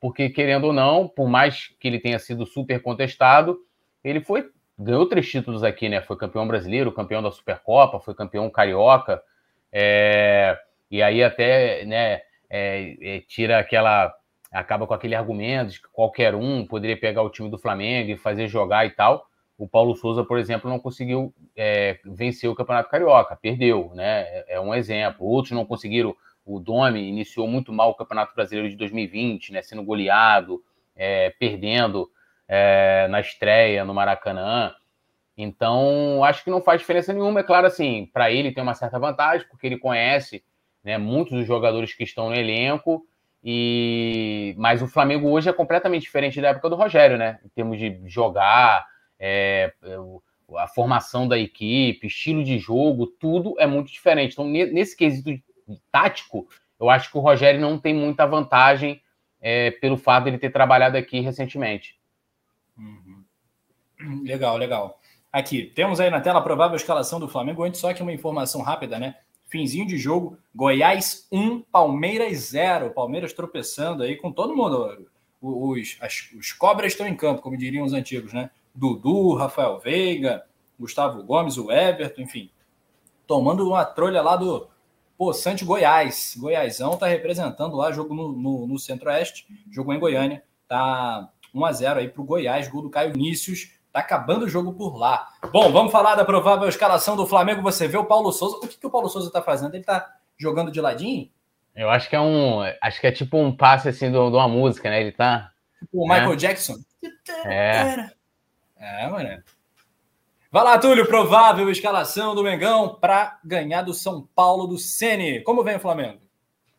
porque 0.00 0.30
querendo 0.30 0.68
ou 0.68 0.72
não, 0.72 1.08
por 1.08 1.28
mais 1.28 1.74
que 1.80 1.88
ele 1.88 1.98
tenha 1.98 2.20
sido 2.20 2.46
super 2.46 2.80
contestado, 2.80 3.58
ele 4.04 4.20
foi 4.20 4.48
ganhou 4.78 5.06
três 5.06 5.28
títulos 5.28 5.64
aqui, 5.64 5.88
né? 5.88 6.00
Foi 6.00 6.16
campeão 6.16 6.46
brasileiro, 6.46 6.92
campeão 6.92 7.22
da 7.22 7.30
Supercopa, 7.30 8.00
foi 8.00 8.14
campeão 8.14 8.48
carioca, 8.50 9.22
é, 9.72 10.58
e 10.90 11.02
aí 11.02 11.22
até, 11.22 11.84
né? 11.84 12.22
É, 12.50 12.96
é, 13.02 13.20
tira 13.26 13.58
aquela 13.58 14.14
acaba 14.50 14.86
com 14.86 14.94
aquele 14.94 15.14
argumento 15.14 15.72
de 15.72 15.82
que 15.82 15.88
qualquer 15.88 16.34
um 16.34 16.66
poderia 16.66 16.98
pegar 16.98 17.20
o 17.22 17.28
time 17.28 17.50
do 17.50 17.58
Flamengo 17.58 18.10
e 18.10 18.16
fazer 18.16 18.48
jogar 18.48 18.86
e 18.86 18.90
tal 18.90 19.28
o 19.58 19.66
Paulo 19.66 19.96
Souza, 19.96 20.24
por 20.24 20.38
exemplo, 20.38 20.70
não 20.70 20.78
conseguiu 20.78 21.34
é, 21.56 21.98
vencer 22.04 22.48
o 22.48 22.54
Campeonato 22.54 22.88
Carioca, 22.88 23.34
perdeu, 23.34 23.90
né? 23.92 24.22
É, 24.22 24.54
é, 24.54 24.60
um 24.60 24.72
exemplo. 24.72 25.26
Outros 25.26 25.50
não 25.50 25.66
conseguiram. 25.66 26.16
O 26.46 26.60
Domi 26.60 27.00
iniciou 27.00 27.48
muito 27.48 27.72
mal 27.72 27.90
o 27.90 27.94
Campeonato 27.94 28.34
Brasileiro 28.34 28.70
de 28.70 28.76
2020, 28.76 29.52
né? 29.52 29.60
Sendo 29.60 29.82
goleado, 29.82 30.62
é, 30.94 31.30
perdendo 31.30 32.08
é, 32.48 33.06
na 33.08 33.20
estreia 33.20 33.84
no 33.84 33.94
Maracanã. 33.94 34.74
Então, 35.36 36.24
acho 36.24 36.42
que 36.42 36.50
não 36.50 36.60
faz 36.60 36.80
diferença 36.80 37.12
nenhuma. 37.12 37.40
É 37.40 37.44
claro, 37.44 37.66
assim, 37.66 38.10
para 38.12 38.30
ele 38.32 38.50
tem 38.52 38.62
uma 38.62 38.74
certa 38.74 38.98
vantagem, 38.98 39.46
porque 39.48 39.66
ele 39.66 39.78
conhece 39.78 40.42
né, 40.82 40.98
muitos 40.98 41.34
dos 41.34 41.46
jogadores 41.46 41.94
que 41.94 42.02
estão 42.02 42.30
no 42.30 42.34
elenco. 42.34 43.06
E 43.44 44.54
mas 44.58 44.82
o 44.82 44.88
Flamengo 44.88 45.28
hoje 45.30 45.48
é 45.48 45.52
completamente 45.52 46.02
diferente 46.02 46.40
da 46.40 46.48
época 46.48 46.68
do 46.68 46.74
Rogério, 46.74 47.16
né? 47.16 47.38
Em 47.44 47.48
termos 47.50 47.78
de 47.78 48.00
jogar, 48.06 48.84
é, 49.18 49.72
a 50.56 50.66
formação 50.66 51.28
da 51.28 51.38
equipe, 51.38 52.06
estilo 52.06 52.42
de 52.42 52.58
jogo, 52.58 53.06
tudo 53.06 53.54
é 53.58 53.66
muito 53.66 53.92
diferente. 53.92 54.32
Então, 54.32 54.46
nesse 54.46 54.96
quesito 54.96 55.30
tático, 55.92 56.48
eu 56.80 56.88
acho 56.88 57.10
que 57.10 57.18
o 57.18 57.20
Rogério 57.20 57.60
não 57.60 57.78
tem 57.78 57.94
muita 57.94 58.26
vantagem 58.26 59.00
é, 59.40 59.70
pelo 59.72 59.96
fato 59.96 60.24
de 60.24 60.30
ele 60.30 60.38
ter 60.38 60.50
trabalhado 60.50 60.96
aqui 60.96 61.20
recentemente. 61.20 61.97
Uhum. 62.78 64.22
Legal, 64.24 64.56
legal. 64.56 65.00
Aqui, 65.32 65.64
temos 65.74 66.00
aí 66.00 66.08
na 66.10 66.20
tela 66.20 66.38
a 66.38 66.42
provável 66.42 66.76
escalação 66.76 67.20
do 67.20 67.28
Flamengo. 67.28 67.62
Antes, 67.62 67.80
só 67.80 67.92
que 67.92 68.02
uma 68.02 68.12
informação 68.12 68.62
rápida, 68.62 68.98
né? 68.98 69.16
Finzinho 69.46 69.86
de 69.86 69.98
jogo, 69.98 70.38
Goiás 70.54 71.26
1, 71.32 71.62
Palmeiras 71.62 72.38
0. 72.50 72.90
Palmeiras 72.90 73.32
tropeçando 73.32 74.02
aí 74.02 74.16
com 74.16 74.30
todo 74.30 74.56
mundo. 74.56 75.06
Os, 75.40 75.96
as, 76.00 76.30
os 76.38 76.52
cobras 76.52 76.92
estão 76.92 77.06
em 77.06 77.16
campo, 77.16 77.42
como 77.42 77.56
diriam 77.56 77.84
os 77.84 77.92
antigos, 77.92 78.32
né? 78.32 78.50
Dudu, 78.74 79.34
Rafael 79.34 79.78
Veiga, 79.78 80.44
Gustavo 80.78 81.22
Gomes, 81.22 81.56
o 81.56 81.70
Everton, 81.72 82.22
enfim, 82.22 82.50
tomando 83.26 83.66
uma 83.68 83.84
trolha 83.84 84.22
lá 84.22 84.36
do 84.36 84.68
Poçante 85.16 85.64
Goiás. 85.64 86.36
Goiásão 86.38 86.96
tá 86.96 87.06
representando 87.06 87.76
lá, 87.76 87.90
jogo 87.90 88.14
no, 88.14 88.32
no, 88.32 88.66
no 88.66 88.78
Centro-Oeste, 88.78 89.46
jogo 89.70 89.92
em 89.92 89.98
Goiânia, 89.98 90.44
tá 90.68 91.28
1 91.58 91.64
a 91.64 91.72
0 91.72 92.00
aí 92.00 92.08
pro 92.08 92.24
Goiás, 92.24 92.68
gol 92.68 92.82
do 92.82 92.90
Caio 92.90 93.12
Vinícius. 93.12 93.72
Tá 93.92 94.00
acabando 94.00 94.44
o 94.44 94.48
jogo 94.48 94.72
por 94.74 94.96
lá. 94.96 95.28
Bom, 95.50 95.72
vamos 95.72 95.90
falar 95.90 96.14
da 96.14 96.24
provável 96.24 96.68
escalação 96.68 97.16
do 97.16 97.26
Flamengo. 97.26 97.62
Você 97.62 97.88
vê 97.88 97.96
o 97.96 98.04
Paulo 98.04 98.30
Souza. 98.32 98.56
O 98.58 98.60
que, 98.60 98.78
que 98.78 98.86
o 98.86 98.90
Paulo 98.90 99.08
Souza 99.08 99.30
tá 99.30 99.42
fazendo? 99.42 99.74
Ele 99.74 99.84
tá 99.84 100.14
jogando 100.36 100.70
de 100.70 100.80
ladinho? 100.80 101.30
Eu 101.74 101.88
acho 101.90 102.08
que 102.08 102.16
é 102.16 102.20
um. 102.20 102.60
Acho 102.82 103.00
que 103.00 103.06
é 103.06 103.12
tipo 103.12 103.38
um 103.38 103.56
passe 103.56 103.88
assim 103.88 104.10
de 104.10 104.16
uma 104.16 104.48
música, 104.48 104.90
né? 104.90 105.00
Ele 105.00 105.12
tá. 105.12 105.52
Tipo 105.78 106.04
o 106.04 106.08
Michael 106.08 106.30
né? 106.30 106.36
Jackson. 106.36 106.74
É. 107.46 108.10
É, 108.76 109.08
mano. 109.08 109.42
Vai 110.50 110.64
lá, 110.64 110.78
Túlio, 110.78 111.06
provável 111.06 111.70
escalação 111.70 112.34
do 112.34 112.42
Mengão 112.42 112.96
para 113.00 113.38
ganhar 113.44 113.82
do 113.82 113.92
São 113.92 114.26
Paulo 114.34 114.66
do 114.66 114.78
Sene. 114.78 115.42
Como 115.42 115.62
vem 115.62 115.76
o 115.76 115.80
Flamengo? 115.80 116.20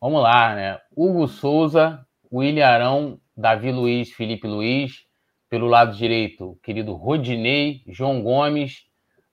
Vamos 0.00 0.22
lá, 0.22 0.54
né? 0.54 0.80
Hugo 0.96 1.28
Souza, 1.28 2.04
William 2.32 2.66
Arão, 2.66 3.20
Davi 3.40 3.72
Luiz, 3.72 4.12
Felipe 4.12 4.46
Luiz. 4.46 5.04
Pelo 5.48 5.66
lado 5.66 5.96
direito, 5.96 6.56
querido 6.62 6.92
Rodinei, 6.92 7.82
João 7.88 8.22
Gomes, 8.22 8.84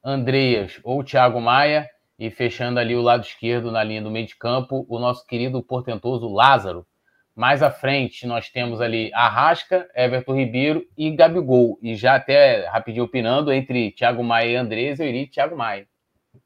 Andreas 0.04 0.80
ou 0.84 1.04
Thiago 1.04 1.40
Maia. 1.40 1.88
E 2.18 2.32
fechando 2.32 2.80
ali 2.80 2.96
o 2.96 3.02
lado 3.02 3.24
esquerdo, 3.24 3.72
na 3.72 3.84
linha 3.84 4.02
do 4.02 4.10
meio 4.10 4.26
de 4.26 4.36
campo, 4.36 4.88
o 4.90 4.98
nosso 4.98 5.24
querido 5.28 5.62
portentoso 5.62 6.28
Lázaro. 6.28 6.88
Mais 7.36 7.62
à 7.62 7.70
frente, 7.70 8.26
nós 8.26 8.50
temos 8.50 8.82
ali 8.82 9.12
Arrasca, 9.14 9.88
Everton 9.94 10.34
Ribeiro 10.34 10.88
e 10.98 11.12
Gabigol. 11.12 11.78
E 11.84 11.96
já 11.96 12.16
até 12.16 12.66
rapidinho 12.66 13.06
opinando, 13.06 13.54
entre 13.54 13.92
Thiago 13.92 14.24
Maia 14.24 14.50
e 14.50 14.56
Andrés, 14.56 15.00
eu 15.00 15.06
iria 15.06 15.30
Thiago 15.30 15.56
Maia. 15.56 15.88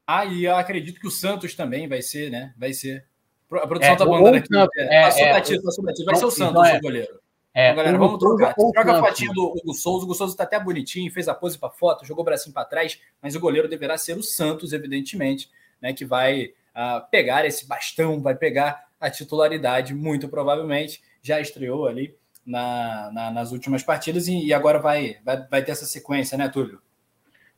Ah, 0.05 0.25
e 0.25 0.43
eu 0.43 0.57
acredito 0.57 0.99
que 0.99 1.07
o 1.07 1.11
Santos 1.11 1.55
também 1.55 1.87
vai 1.87 2.01
ser, 2.01 2.29
né? 2.29 2.53
Vai 2.57 2.73
ser. 2.73 3.05
A 3.49 3.67
produção 3.67 3.93
é, 3.93 3.95
tá 3.95 4.05
mandando 4.05 4.35
aqui. 4.35 4.53
Santos, 4.53 4.77
é, 4.77 4.95
é, 4.95 5.03
passou 5.61 5.85
batido. 5.85 6.05
Vai 6.05 6.15
ser 6.15 6.25
o 6.25 6.27
então, 6.27 6.31
Santos, 6.31 6.67
então, 6.67 6.77
o 6.77 6.81
goleiro. 6.81 7.20
É, 7.53 7.65
então, 7.65 7.77
galera, 7.77 7.97
vamos 7.97 8.17
trocar. 8.17 8.53
Troca 8.53 8.91
a 8.93 8.99
fotinha 8.99 9.31
do 9.33 9.45
Hugo 9.45 9.73
Souza. 9.73 10.01
O 10.01 10.03
Hugo 10.05 10.15
Souza 10.15 10.37
tá 10.37 10.43
até 10.43 10.59
bonitinho, 10.59 11.11
fez 11.11 11.27
a 11.27 11.33
pose 11.33 11.57
para 11.57 11.69
foto, 11.69 12.05
jogou 12.05 12.21
o 12.21 12.25
bracinho 12.25 12.53
para 12.53 12.65
trás, 12.65 12.99
mas 13.21 13.35
o 13.35 13.39
goleiro 13.39 13.67
deverá 13.67 13.97
ser 13.97 14.17
o 14.17 14.23
Santos, 14.23 14.71
evidentemente, 14.71 15.49
né? 15.81 15.91
Que 15.93 16.05
vai 16.05 16.45
uh, 16.45 17.09
pegar 17.09 17.45
esse 17.45 17.67
bastão, 17.67 18.21
vai 18.21 18.35
pegar 18.35 18.87
a 18.99 19.09
titularidade, 19.09 19.93
muito 19.93 20.29
provavelmente. 20.29 21.01
Já 21.21 21.41
estreou 21.41 21.87
ali 21.87 22.15
na, 22.45 23.11
na, 23.11 23.31
nas 23.31 23.51
últimas 23.51 23.83
partidas 23.83 24.27
e, 24.27 24.45
e 24.45 24.53
agora 24.53 24.79
vai, 24.79 25.17
vai, 25.23 25.45
vai, 25.47 25.63
ter 25.63 25.71
essa 25.71 25.85
sequência, 25.85 26.37
né, 26.37 26.47
Túlio? 26.47 26.81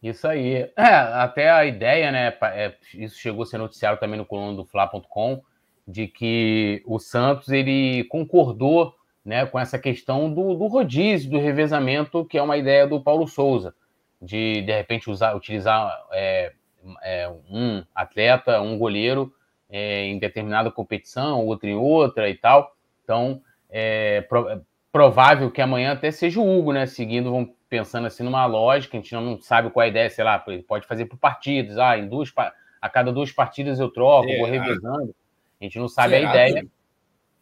Isso 0.01 0.27
aí. 0.27 0.71
É, 0.75 0.85
até 0.85 1.51
a 1.51 1.65
ideia, 1.65 2.11
né? 2.11 2.35
É, 2.41 2.73
isso 2.95 3.17
chegou 3.17 3.43
a 3.43 3.45
ser 3.45 3.59
noticiado 3.59 3.99
também 3.99 4.17
no 4.17 4.25
coluna 4.25 4.55
do 4.55 4.65
Fla.com, 4.65 5.41
de 5.87 6.07
que 6.07 6.81
o 6.85 6.97
Santos 6.97 7.49
ele 7.49 8.05
concordou 8.05 8.95
né, 9.25 9.45
com 9.45 9.59
essa 9.59 9.79
questão 9.79 10.31
do, 10.33 10.53
do 10.53 10.67
rodízio, 10.67 11.31
do 11.31 11.39
revezamento, 11.39 12.25
que 12.25 12.37
é 12.37 12.41
uma 12.41 12.57
ideia 12.57 12.85
do 12.85 13.01
Paulo 13.01 13.27
Souza, 13.27 13.73
de 14.21 14.61
de 14.61 14.73
repente 14.73 15.09
usar, 15.09 15.35
utilizar 15.35 16.05
é, 16.11 16.53
é, 17.01 17.29
um 17.49 17.83
atleta, 17.95 18.61
um 18.61 18.77
goleiro 18.77 19.33
é, 19.69 20.05
em 20.05 20.19
determinada 20.19 20.69
competição, 20.69 21.45
outro 21.45 21.67
em 21.67 21.75
outra 21.75 22.29
e 22.29 22.35
tal. 22.35 22.75
Então, 23.03 23.41
é 23.69 24.21
pro, 24.21 24.61
provável 24.91 25.49
que 25.49 25.61
amanhã 25.61 25.93
até 25.93 26.11
seja 26.11 26.39
o 26.39 26.59
Hugo, 26.59 26.71
né? 26.71 26.85
Seguindo, 26.85 27.31
vamos 27.31 27.49
pensando 27.67 28.05
assim 28.05 28.23
numa 28.23 28.45
lógica, 28.45 28.95
a 28.95 29.01
gente 29.01 29.15
não 29.15 29.41
sabe 29.41 29.71
qual 29.71 29.83
é 29.83 29.87
a 29.87 29.89
ideia, 29.89 30.09
sei 30.09 30.23
lá, 30.23 30.37
pode 30.67 30.85
fazer 30.85 31.05
por 31.05 31.17
partidas, 31.17 31.79
ah, 31.79 31.97
em 31.97 32.07
duas, 32.07 32.31
a 32.79 32.87
cada 32.87 33.11
duas 33.11 33.31
partidas 33.31 33.79
eu 33.79 33.89
troco, 33.89 34.27
vou 34.37 34.45
revisando. 34.45 35.15
A 35.59 35.63
gente 35.63 35.79
não 35.79 35.87
sabe 35.87 36.15
Será? 36.15 36.29
a 36.29 36.31
ideia. 36.31 36.67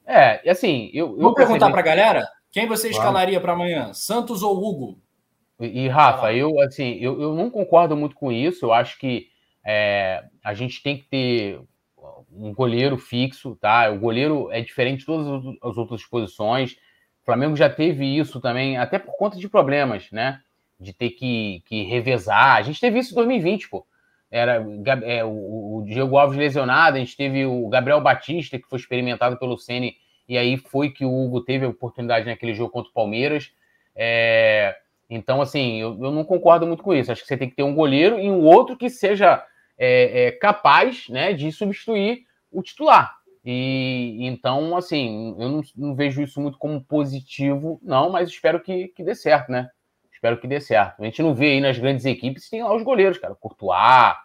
É, 0.05 0.46
e 0.46 0.50
assim, 0.50 0.89
eu. 0.93 1.15
Vou 1.17 1.34
perguntar 1.34 1.70
para 1.70 1.79
a 1.79 1.84
galera 1.84 2.27
quem 2.51 2.67
você 2.67 2.89
escalaria 2.89 3.39
para 3.39 3.53
amanhã, 3.53 3.93
Santos 3.93 4.43
ou 4.43 4.58
Hugo? 4.58 5.00
E, 5.60 5.84
e 5.84 5.88
Rafa, 5.88 6.34
eu 6.34 6.60
assim, 6.62 6.98
eu, 7.00 7.22
eu 7.22 7.34
não 7.34 7.50
concordo 7.50 7.96
muito 7.96 8.15
com 8.15 8.31
isso. 8.31 8.65
Eu 8.65 8.74
acho 8.74 9.00
que 9.00 9.27
é, 9.63 10.24
a 10.43 10.53
gente 10.53 10.81
tem 10.81 10.98
que 10.98 11.03
ter 11.05 11.62
um 12.31 12.53
goleiro 12.53 12.98
fixo, 12.98 13.55
tá? 13.55 13.89
O 13.89 14.00
goleiro 14.00 14.51
é 14.51 14.62
diferente 14.62 15.00
de 15.00 15.05
todas 15.05 15.55
as 15.62 15.77
outras 15.77 16.03
posições. 16.05 16.74
O 17.22 17.25
Flamengo 17.25 17.55
já 17.55 17.70
teve 17.70 18.05
isso 18.05 18.41
também, 18.41 18.77
até 18.77 18.98
por 18.98 19.15
conta 19.15 19.38
de 19.38 19.48
problemas, 19.48 20.10
né? 20.12 20.39
De 20.79 20.93
ter 20.93 21.12
que, 21.12 21.62
que 21.65 21.84
revezar. 21.84 22.55
A 22.55 22.62
gente 22.62 22.79
teve 22.79 23.00
isso 23.00 23.12
em 23.12 23.15
2020, 23.15 23.70
pô. 23.70 23.86
Era 24.31 24.65
é, 25.03 25.23
o, 25.25 25.79
o 25.79 25.83
Diego 25.85 26.17
Alves 26.17 26.38
lesionado, 26.38 26.95
a 26.95 27.00
gente 27.00 27.17
teve 27.17 27.45
o 27.45 27.67
Gabriel 27.67 28.00
Batista, 28.00 28.57
que 28.57 28.69
foi 28.69 28.79
experimentado 28.79 29.38
pelo 29.38 29.57
Ceni 29.57 29.97
e 30.31 30.38
aí 30.38 30.55
foi 30.55 30.89
que 30.89 31.03
o 31.03 31.13
Hugo 31.13 31.41
teve 31.41 31.65
a 31.65 31.69
oportunidade 31.69 32.25
naquele 32.25 32.53
jogo 32.53 32.71
contra 32.71 32.89
o 32.89 32.93
Palmeiras. 32.93 33.51
É, 33.93 34.77
então, 35.09 35.41
assim, 35.41 35.81
eu, 35.81 35.89
eu, 36.01 36.09
não 36.09 36.23
concordo 36.23 36.65
muito 36.65 36.81
com 36.81 36.93
isso. 36.93 37.11
Acho 37.11 37.21
que 37.21 37.27
você 37.27 37.35
tem 37.35 37.50
que 37.50 37.55
ter 37.57 37.63
um 37.63 37.75
goleiro 37.75 38.17
e 38.17 38.31
um 38.31 38.45
outro 38.45 38.77
que 38.77 38.89
seja 38.89 39.45
é, 39.77 40.27
é, 40.27 40.31
capaz 40.31 41.09
né, 41.09 41.33
de 41.33 41.51
substituir 41.51 42.25
o 42.50 42.63
titular. 42.63 43.17
E 43.43 44.19
então, 44.21 44.77
assim, 44.77 45.35
eu 45.38 45.50
não, 45.50 45.61
não, 45.75 45.95
vejo 45.95 46.21
isso 46.21 46.39
muito 46.39 46.57
como 46.57 46.81
positivo, 46.81 47.81
não, 47.83 48.09
mas 48.09 48.29
espero 48.29 48.61
que, 48.61 48.88
que 48.89 49.03
dê 49.03 49.15
certo, 49.15 49.51
né? 49.51 49.69
Espero 50.22 50.38
que 50.38 50.48
dê 50.48 50.62
certo. 50.62 51.01
A 51.01 51.06
gente 51.06 51.20
não 51.24 51.34
vê 51.34 51.54
aí 51.54 51.60
nas 51.60 51.80
grandes 51.80 52.06
equipes, 52.06 52.48
tem 52.48 52.62
lá 52.62 52.75
os 52.75 52.84
goleiros, 52.84 53.18
cara. 53.18 53.34
Courtois, 53.34 54.16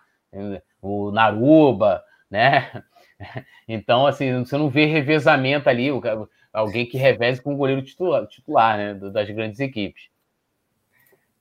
o 0.83 1.11
Naruba, 1.11 2.05
né? 2.31 2.71
Então, 3.67 4.07
assim, 4.07 4.45
você 4.45 4.59
não 4.59 4.69
vê 4.69 4.85
revezamento 4.85 5.71
ali, 5.71 5.89
alguém 6.53 6.85
que 6.85 6.99
reveze 6.99 7.41
com 7.41 7.55
o 7.55 7.57
goleiro 7.57 7.83
titular, 7.83 8.27
titular 8.27 8.77
né, 8.77 8.95
das 8.95 9.31
grandes 9.31 9.59
equipes. 9.59 10.11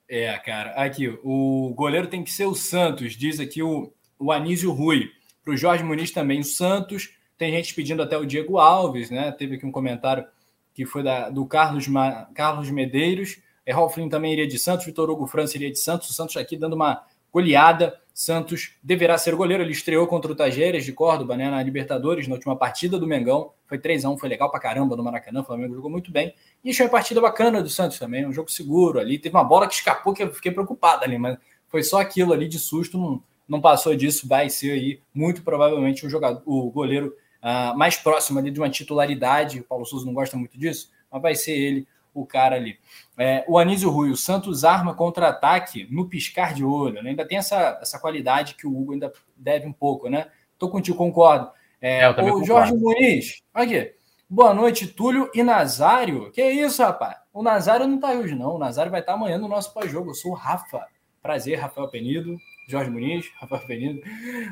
É, 0.07 0.35
cara. 0.37 0.69
Aqui, 0.71 1.09
o 1.21 1.73
goleiro 1.75 2.07
tem 2.07 2.23
que 2.23 2.31
ser 2.31 2.45
o 2.45 2.55
Santos, 2.55 3.13
diz 3.13 3.41
aqui 3.41 3.61
o, 3.61 3.93
o 4.17 4.31
Anísio 4.31 4.71
Rui. 4.71 5.11
Para 5.43 5.53
o 5.53 5.57
Jorge 5.57 5.83
Muniz 5.83 6.11
também, 6.11 6.39
o 6.39 6.45
Santos. 6.45 7.13
Tem 7.37 7.51
gente 7.51 7.75
pedindo 7.75 8.01
até 8.01 8.17
o 8.17 8.25
Diego 8.25 8.57
Alves, 8.57 9.11
né? 9.11 9.33
Teve 9.33 9.57
aqui 9.57 9.65
um 9.65 9.71
comentário 9.71 10.25
que 10.73 10.85
foi 10.85 11.03
da, 11.03 11.29
do 11.29 11.45
Carlos, 11.45 11.89
Ma, 11.89 12.29
Carlos 12.33 12.71
Medeiros. 12.71 13.43
É, 13.65 13.73
Ralf 13.73 13.97
também 14.09 14.33
iria 14.33 14.47
de 14.47 14.59
Santos, 14.59 14.85
Vitor 14.85 15.09
Hugo 15.09 15.25
França 15.25 15.57
iria 15.57 15.71
de 15.71 15.79
Santos. 15.79 16.09
O 16.09 16.13
Santos 16.13 16.37
aqui 16.37 16.55
dando 16.55 16.73
uma 16.73 17.03
goleada. 17.35 17.99
Santos 18.13 18.77
deverá 18.81 19.17
ser 19.17 19.35
goleiro. 19.35 19.61
Ele 19.61 19.73
estreou 19.73 20.07
contra 20.07 20.31
o 20.31 20.35
Tajeres 20.35 20.85
de 20.85 20.93
Córdoba, 20.93 21.35
né, 21.35 21.49
na 21.49 21.61
Libertadores, 21.61 22.29
na 22.29 22.35
última 22.35 22.55
partida 22.55 22.97
do 22.97 23.05
Mengão. 23.05 23.51
Foi 23.67 23.77
3 23.77 24.05
a 24.05 24.09
1 24.09 24.17
foi 24.17 24.29
legal 24.29 24.49
pra 24.49 24.59
caramba 24.59 24.95
no 24.95 25.03
Maracanã. 25.03 25.41
O 25.41 25.43
Flamengo 25.43 25.75
jogou 25.75 25.91
muito 25.91 26.11
bem. 26.11 26.33
E 26.63 26.73
foi 26.73 26.85
uma 26.85 26.91
partida 26.91 27.19
bacana 27.19 27.61
do 27.61 27.69
Santos 27.69 27.99
também, 27.99 28.25
um 28.25 28.31
jogo 28.31 28.49
seguro 28.49 28.99
ali. 28.99 29.19
Teve 29.19 29.35
uma 29.35 29.43
bola 29.43 29.67
que 29.67 29.73
escapou, 29.73 30.13
que 30.13 30.23
eu 30.23 30.33
fiquei 30.33 30.51
preocupado 30.51 31.03
ali, 31.03 31.17
mas 31.17 31.37
foi 31.67 31.83
só 31.83 31.99
aquilo 31.99 32.31
ali 32.31 32.47
de 32.47 32.57
susto, 32.57 32.97
não, 32.97 33.21
não 33.49 33.59
passou 33.59 33.93
disso. 33.95 34.25
Vai 34.27 34.49
ser 34.49 34.71
aí, 34.71 35.01
muito 35.13 35.41
provavelmente, 35.41 36.05
o, 36.05 36.09
jogador, 36.09 36.41
o 36.45 36.71
goleiro 36.71 37.13
uh, 37.43 37.77
mais 37.77 37.97
próximo 37.97 38.39
ali 38.39 38.49
de 38.49 38.61
uma 38.61 38.69
titularidade. 38.69 39.59
O 39.59 39.63
Paulo 39.65 39.85
Souza 39.85 40.05
não 40.05 40.13
gosta 40.13 40.37
muito 40.37 40.57
disso, 40.57 40.89
mas 41.11 41.21
vai 41.21 41.35
ser 41.35 41.51
ele 41.51 41.85
o 42.13 42.25
cara 42.25 42.55
ali. 42.55 42.79
É, 43.17 43.45
o 43.47 43.57
Anísio 43.57 43.89
Rui, 43.89 44.09
o 44.09 44.17
Santos 44.17 44.65
arma 44.65 44.93
contra-ataque 44.93 45.87
no 45.89 46.07
piscar 46.07 46.53
de 46.53 46.63
olho. 46.63 47.01
Né? 47.01 47.11
Ainda 47.11 47.25
tem 47.25 47.37
essa, 47.37 47.79
essa 47.81 47.99
qualidade 47.99 48.55
que 48.55 48.67
o 48.67 48.77
Hugo 48.77 48.93
ainda 48.93 49.11
deve 49.35 49.65
um 49.67 49.73
pouco, 49.73 50.09
né? 50.09 50.27
Tô 50.57 50.69
contigo, 50.69 50.97
concordo. 50.97 51.49
É, 51.81 52.01
é, 52.01 52.09
o 52.09 52.43
Jorge 52.43 52.73
Muniz, 52.73 53.43
aqui. 53.53 53.93
Boa 54.27 54.53
noite, 54.53 54.87
Túlio 54.87 55.29
e 55.35 55.43
Nazário. 55.43 56.31
Que 56.31 56.43
isso, 56.43 56.81
rapaz? 56.81 57.17
O 57.31 57.43
Nazário 57.43 57.87
não 57.87 57.99
tá 57.99 58.11
hoje, 58.11 58.33
não. 58.33 58.55
O 58.55 58.57
Nazário 58.57 58.91
vai 58.91 59.01
estar 59.01 59.13
tá 59.13 59.17
amanhã 59.17 59.37
no 59.37 59.47
nosso 59.47 59.73
pós-jogo. 59.73 60.09
Eu 60.09 60.15
sou 60.15 60.31
o 60.31 60.35
Rafa. 60.35 60.87
Prazer, 61.21 61.59
Rafael 61.59 61.87
Penido. 61.89 62.37
Jorge 62.67 62.89
Muniz, 62.89 63.29
Rafael 63.39 63.67
Penido. 63.67 64.01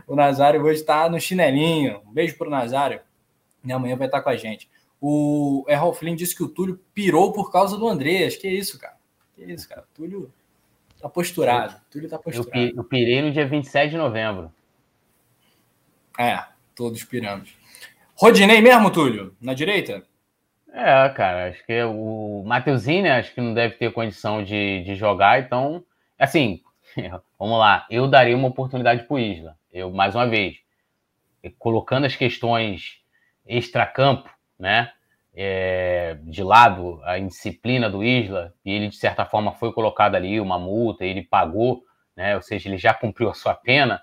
O 0.05 0.15
Nazário 0.15 0.61
hoje 0.61 0.81
está 0.81 1.09
no 1.09 1.19
chinelinho. 1.19 2.01
Um 2.05 2.13
beijo 2.13 2.37
pro 2.37 2.49
Nazário. 2.49 3.01
E 3.65 3.71
amanhã 3.71 3.95
vai 3.95 4.07
estar 4.07 4.19
tá 4.19 4.23
com 4.23 4.29
a 4.29 4.35
gente. 4.35 4.69
O 5.05 5.65
Errol 5.67 5.93
Flynn 5.93 6.15
disse 6.15 6.33
que 6.33 6.43
o 6.43 6.47
Túlio 6.47 6.79
pirou 6.93 7.33
por 7.33 7.51
causa 7.51 7.77
do 7.77 7.89
Andreas. 7.89 8.37
Que 8.37 8.47
isso, 8.47 8.79
cara? 8.79 8.95
Que 9.35 9.43
isso, 9.43 9.67
cara? 9.67 9.81
O 9.81 9.93
Túlio 9.93 10.33
tá 10.97 11.09
posturado. 11.09 11.75
O 11.75 11.91
Túlio 11.91 12.09
tá 12.09 12.17
posturado. 12.17 12.57
Eu, 12.57 12.77
eu 12.77 12.83
pirei 12.85 13.21
no 13.21 13.29
dia 13.29 13.45
27 13.45 13.91
de 13.91 13.97
novembro. 13.97 14.49
É, 16.17 16.41
todos 16.73 17.03
piramos. 17.03 17.53
Rodinei 18.15 18.61
mesmo, 18.61 18.89
Túlio? 18.89 19.35
Na 19.41 19.53
direita? 19.53 20.07
É, 20.71 21.09
cara, 21.09 21.49
acho 21.49 21.65
que 21.65 21.83
o 21.83 22.41
Mateuzinho, 22.45 23.03
né, 23.03 23.11
acho 23.19 23.33
que 23.33 23.41
não 23.41 23.53
deve 23.53 23.75
ter 23.75 23.91
condição 23.91 24.41
de, 24.41 24.85
de 24.85 24.95
jogar, 24.95 25.37
então, 25.41 25.83
assim, 26.17 26.63
vamos 27.37 27.59
lá, 27.59 27.85
eu 27.89 28.07
daria 28.07 28.37
uma 28.37 28.47
oportunidade 28.47 29.03
pro 29.03 29.19
Isla. 29.19 29.57
Eu, 29.69 29.91
mais 29.91 30.15
uma 30.15 30.25
vez, 30.25 30.55
colocando 31.59 32.05
as 32.05 32.15
questões 32.15 33.01
extracampo, 33.45 34.29
né? 34.63 34.89
É, 35.35 36.17
de 36.23 36.41
lado 36.41 37.01
a 37.03 37.19
indisciplina 37.19 37.89
do 37.89 38.03
Isla, 38.03 38.53
e 38.63 38.71
ele, 38.71 38.87
de 38.87 38.95
certa 38.95 39.25
forma, 39.25 39.51
foi 39.51 39.73
colocado 39.73 40.15
ali 40.15 40.39
uma 40.39 40.57
multa, 40.57 41.03
ele 41.03 41.23
pagou, 41.23 41.83
né? 42.15 42.35
ou 42.35 42.41
seja, 42.41 42.69
ele 42.69 42.77
já 42.77 42.93
cumpriu 42.93 43.29
a 43.29 43.33
sua 43.33 43.53
pena. 43.53 44.01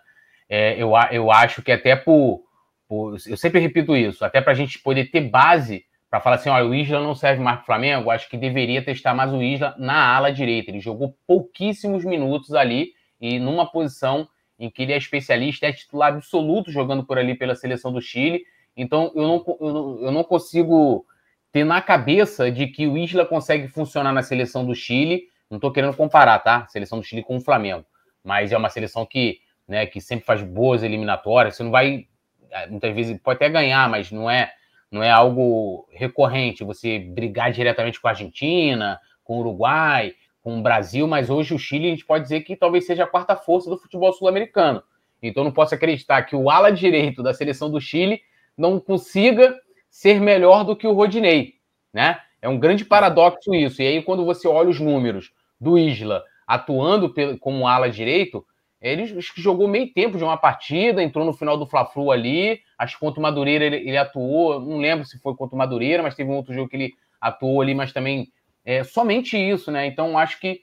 É, 0.48 0.74
eu, 0.74 0.92
eu 1.10 1.30
acho 1.30 1.62
que 1.62 1.72
até 1.72 1.96
por, 1.96 2.42
por 2.86 3.16
Eu 3.26 3.36
sempre 3.36 3.60
repito 3.60 3.96
isso, 3.96 4.24
até 4.24 4.40
para 4.40 4.52
a 4.52 4.56
gente 4.56 4.80
poder 4.80 5.06
ter 5.10 5.22
base 5.22 5.84
para 6.10 6.20
falar 6.20 6.36
assim: 6.36 6.50
olha, 6.50 6.66
o 6.66 6.74
Isla 6.74 7.00
não 7.00 7.14
serve 7.14 7.40
mais 7.42 7.56
para 7.56 7.62
o 7.62 7.66
Flamengo, 7.66 8.10
acho 8.10 8.28
que 8.28 8.36
deveria 8.36 8.84
testar 8.84 9.14
mais 9.14 9.32
o 9.32 9.40
Isla 9.40 9.74
na 9.78 10.14
ala 10.14 10.30
direita. 10.30 10.70
Ele 10.70 10.80
jogou 10.80 11.16
pouquíssimos 11.26 12.04
minutos 12.04 12.52
ali 12.52 12.92
e 13.20 13.38
numa 13.38 13.70
posição 13.70 14.28
em 14.58 14.68
que 14.68 14.82
ele 14.82 14.92
é 14.92 14.98
especialista, 14.98 15.66
é 15.66 15.72
titular 15.72 16.12
absoluto 16.12 16.70
jogando 16.70 17.04
por 17.04 17.16
ali 17.16 17.34
pela 17.34 17.54
seleção 17.54 17.92
do 17.92 18.02
Chile 18.02 18.44
Então 18.76 19.12
eu 19.14 19.22
não, 19.26 19.44
eu 19.60 19.72
não, 19.72 20.00
eu 20.04 20.12
não 20.12 20.24
consigo 20.24 21.04
ter 21.52 21.64
na 21.64 21.82
cabeça 21.82 22.50
de 22.50 22.66
que 22.66 22.86
o 22.86 22.96
Isla 22.96 23.26
consegue 23.26 23.68
funcionar 23.68 24.12
na 24.12 24.22
seleção 24.22 24.64
do 24.64 24.74
Chile. 24.74 25.24
Não 25.50 25.56
estou 25.56 25.72
querendo 25.72 25.96
comparar, 25.96 26.38
tá? 26.38 26.66
Seleção 26.68 26.98
do 26.98 27.04
Chile 27.04 27.22
com 27.22 27.36
o 27.36 27.40
Flamengo. 27.40 27.84
Mas 28.22 28.52
é 28.52 28.56
uma 28.56 28.68
seleção 28.68 29.04
que, 29.04 29.40
né, 29.66 29.86
que 29.86 30.00
sempre 30.00 30.24
faz 30.24 30.42
boas 30.42 30.82
eliminatórias. 30.82 31.56
Você 31.56 31.62
não 31.62 31.70
vai. 31.70 32.06
Eh, 32.50 32.66
muitas 32.68 32.94
vezes 32.94 33.18
pode 33.20 33.36
até 33.36 33.48
ganhar, 33.48 33.88
mas 33.88 34.12
não 34.12 34.30
é, 34.30 34.52
não 34.90 35.02
é 35.02 35.10
algo 35.10 35.88
recorrente. 35.90 36.62
Você 36.62 36.98
brigar 36.98 37.50
diretamente 37.50 38.00
com 38.00 38.06
a 38.06 38.10
Argentina, 38.10 39.00
com 39.24 39.36
o 39.36 39.40
Uruguai, 39.40 40.14
com 40.42 40.58
o 40.58 40.62
Brasil, 40.62 41.06
mas 41.06 41.28
hoje 41.28 41.54
o 41.54 41.58
Chile 41.58 41.86
a 41.86 41.90
gente 41.90 42.04
pode 42.04 42.24
dizer 42.24 42.40
que 42.42 42.56
talvez 42.56 42.86
seja 42.86 43.04
a 43.04 43.06
quarta 43.06 43.36
força 43.36 43.68
do 43.68 43.76
futebol 43.76 44.12
sul-americano. 44.12 44.82
Então 45.22 45.44
não 45.44 45.52
posso 45.52 45.74
acreditar 45.74 46.22
que 46.22 46.34
o 46.34 46.50
ala 46.50 46.70
direito 46.70 47.22
da 47.22 47.34
seleção 47.34 47.70
do 47.70 47.80
Chile 47.80 48.22
não 48.60 48.78
consiga 48.78 49.58
ser 49.88 50.20
melhor 50.20 50.64
do 50.64 50.76
que 50.76 50.86
o 50.86 50.92
Rodinei, 50.92 51.54
né? 51.92 52.20
É 52.42 52.48
um 52.48 52.58
grande 52.58 52.84
paradoxo 52.84 53.54
isso. 53.54 53.82
E 53.82 53.86
aí 53.86 54.02
quando 54.02 54.24
você 54.24 54.46
olha 54.46 54.68
os 54.68 54.78
números 54.78 55.32
do 55.60 55.78
Isla 55.78 56.22
atuando 56.46 57.12
como 57.38 57.66
ala 57.66 57.88
direito, 57.90 58.44
ele 58.80 59.20
jogou 59.36 59.68
meio 59.68 59.92
tempo 59.92 60.16
de 60.16 60.24
uma 60.24 60.36
partida, 60.36 61.02
entrou 61.02 61.24
no 61.24 61.32
final 61.32 61.56
do 61.56 61.66
Fla-Flu 61.66 62.10
ali, 62.10 62.60
acho 62.78 62.94
que 62.94 63.00
contra 63.00 63.20
o 63.20 63.22
Madureira 63.22 63.64
ele, 63.64 63.76
ele, 63.76 63.96
atuou, 63.96 64.58
não 64.60 64.78
lembro 64.78 65.04
se 65.04 65.18
foi 65.18 65.34
contra 65.34 65.54
o 65.54 65.58
Madureira, 65.58 66.02
mas 66.02 66.14
teve 66.14 66.30
um 66.30 66.34
outro 66.34 66.54
jogo 66.54 66.68
que 66.68 66.76
ele 66.76 66.94
atuou 67.20 67.60
ali, 67.60 67.74
mas 67.74 67.92
também 67.92 68.32
é 68.64 68.82
somente 68.82 69.36
isso, 69.36 69.70
né? 69.70 69.86
Então 69.86 70.18
acho 70.18 70.40
que 70.40 70.62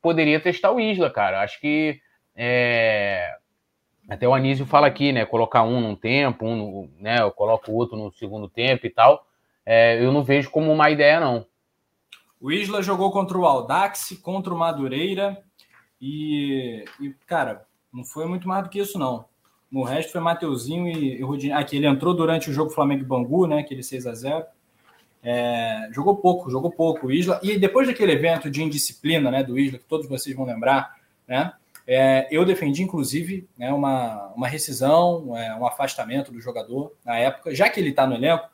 poderia 0.00 0.38
testar 0.38 0.72
o 0.72 0.80
Isla, 0.80 1.10
cara. 1.10 1.40
Acho 1.40 1.58
que 1.60 2.00
é, 2.36 3.34
até 4.08 4.28
o 4.28 4.34
Anísio 4.34 4.66
fala 4.66 4.86
aqui, 4.86 5.12
né? 5.12 5.24
Colocar 5.24 5.62
um 5.62 5.80
num 5.80 5.96
tempo, 5.96 6.44
um 6.44 6.56
no, 6.56 6.90
né? 7.00 7.20
Eu 7.20 7.30
coloco 7.30 7.70
o 7.70 7.74
outro 7.74 7.96
no 7.96 8.12
segundo 8.12 8.48
tempo 8.48 8.86
e 8.86 8.90
tal. 8.90 9.26
É, 9.64 10.02
eu 10.04 10.12
não 10.12 10.22
vejo 10.22 10.50
como 10.50 10.70
uma 10.70 10.90
ideia, 10.90 11.20
não. 11.20 11.46
O 12.40 12.52
Isla 12.52 12.82
jogou 12.82 13.10
contra 13.10 13.38
o 13.38 13.46
Aldax, 13.46 14.18
contra 14.22 14.52
o 14.52 14.58
Madureira 14.58 15.42
e, 16.00 16.84
e, 17.00 17.10
cara, 17.26 17.64
não 17.90 18.04
foi 18.04 18.26
muito 18.26 18.46
mais 18.46 18.64
do 18.64 18.68
que 18.68 18.78
isso, 18.78 18.98
não. 18.98 19.24
No 19.72 19.82
resto 19.82 20.12
foi 20.12 20.20
Mateuzinho 20.20 20.86
e, 20.86 21.46
e. 21.46 21.52
Aqui 21.52 21.76
ele 21.76 21.86
entrou 21.86 22.14
durante 22.14 22.50
o 22.50 22.52
jogo 22.52 22.70
Flamengo 22.70 23.04
Bangu, 23.04 23.46
né? 23.46 23.60
Aquele 23.60 23.82
6 23.82 24.06
a 24.06 24.14
0 24.14 24.44
é, 25.22 25.88
Jogou 25.90 26.16
pouco, 26.16 26.50
jogou 26.50 26.70
pouco 26.70 27.06
o 27.06 27.12
Isla. 27.12 27.40
E 27.42 27.58
depois 27.58 27.88
daquele 27.88 28.12
evento 28.12 28.50
de 28.50 28.62
indisciplina, 28.62 29.30
né, 29.30 29.42
do 29.42 29.58
Isla, 29.58 29.78
que 29.78 29.86
todos 29.86 30.06
vocês 30.06 30.36
vão 30.36 30.44
lembrar, 30.44 30.94
né? 31.26 31.54
É, 31.86 32.26
eu 32.30 32.44
defendi, 32.44 32.82
inclusive, 32.82 33.46
né, 33.58 33.72
uma, 33.72 34.32
uma 34.34 34.48
rescisão, 34.48 35.36
é, 35.36 35.54
um 35.54 35.66
afastamento 35.66 36.32
do 36.32 36.40
jogador 36.40 36.94
na 37.04 37.16
época, 37.18 37.54
já 37.54 37.68
que 37.68 37.78
ele 37.78 37.90
está 37.90 38.06
no 38.06 38.14
elenco, 38.14 38.48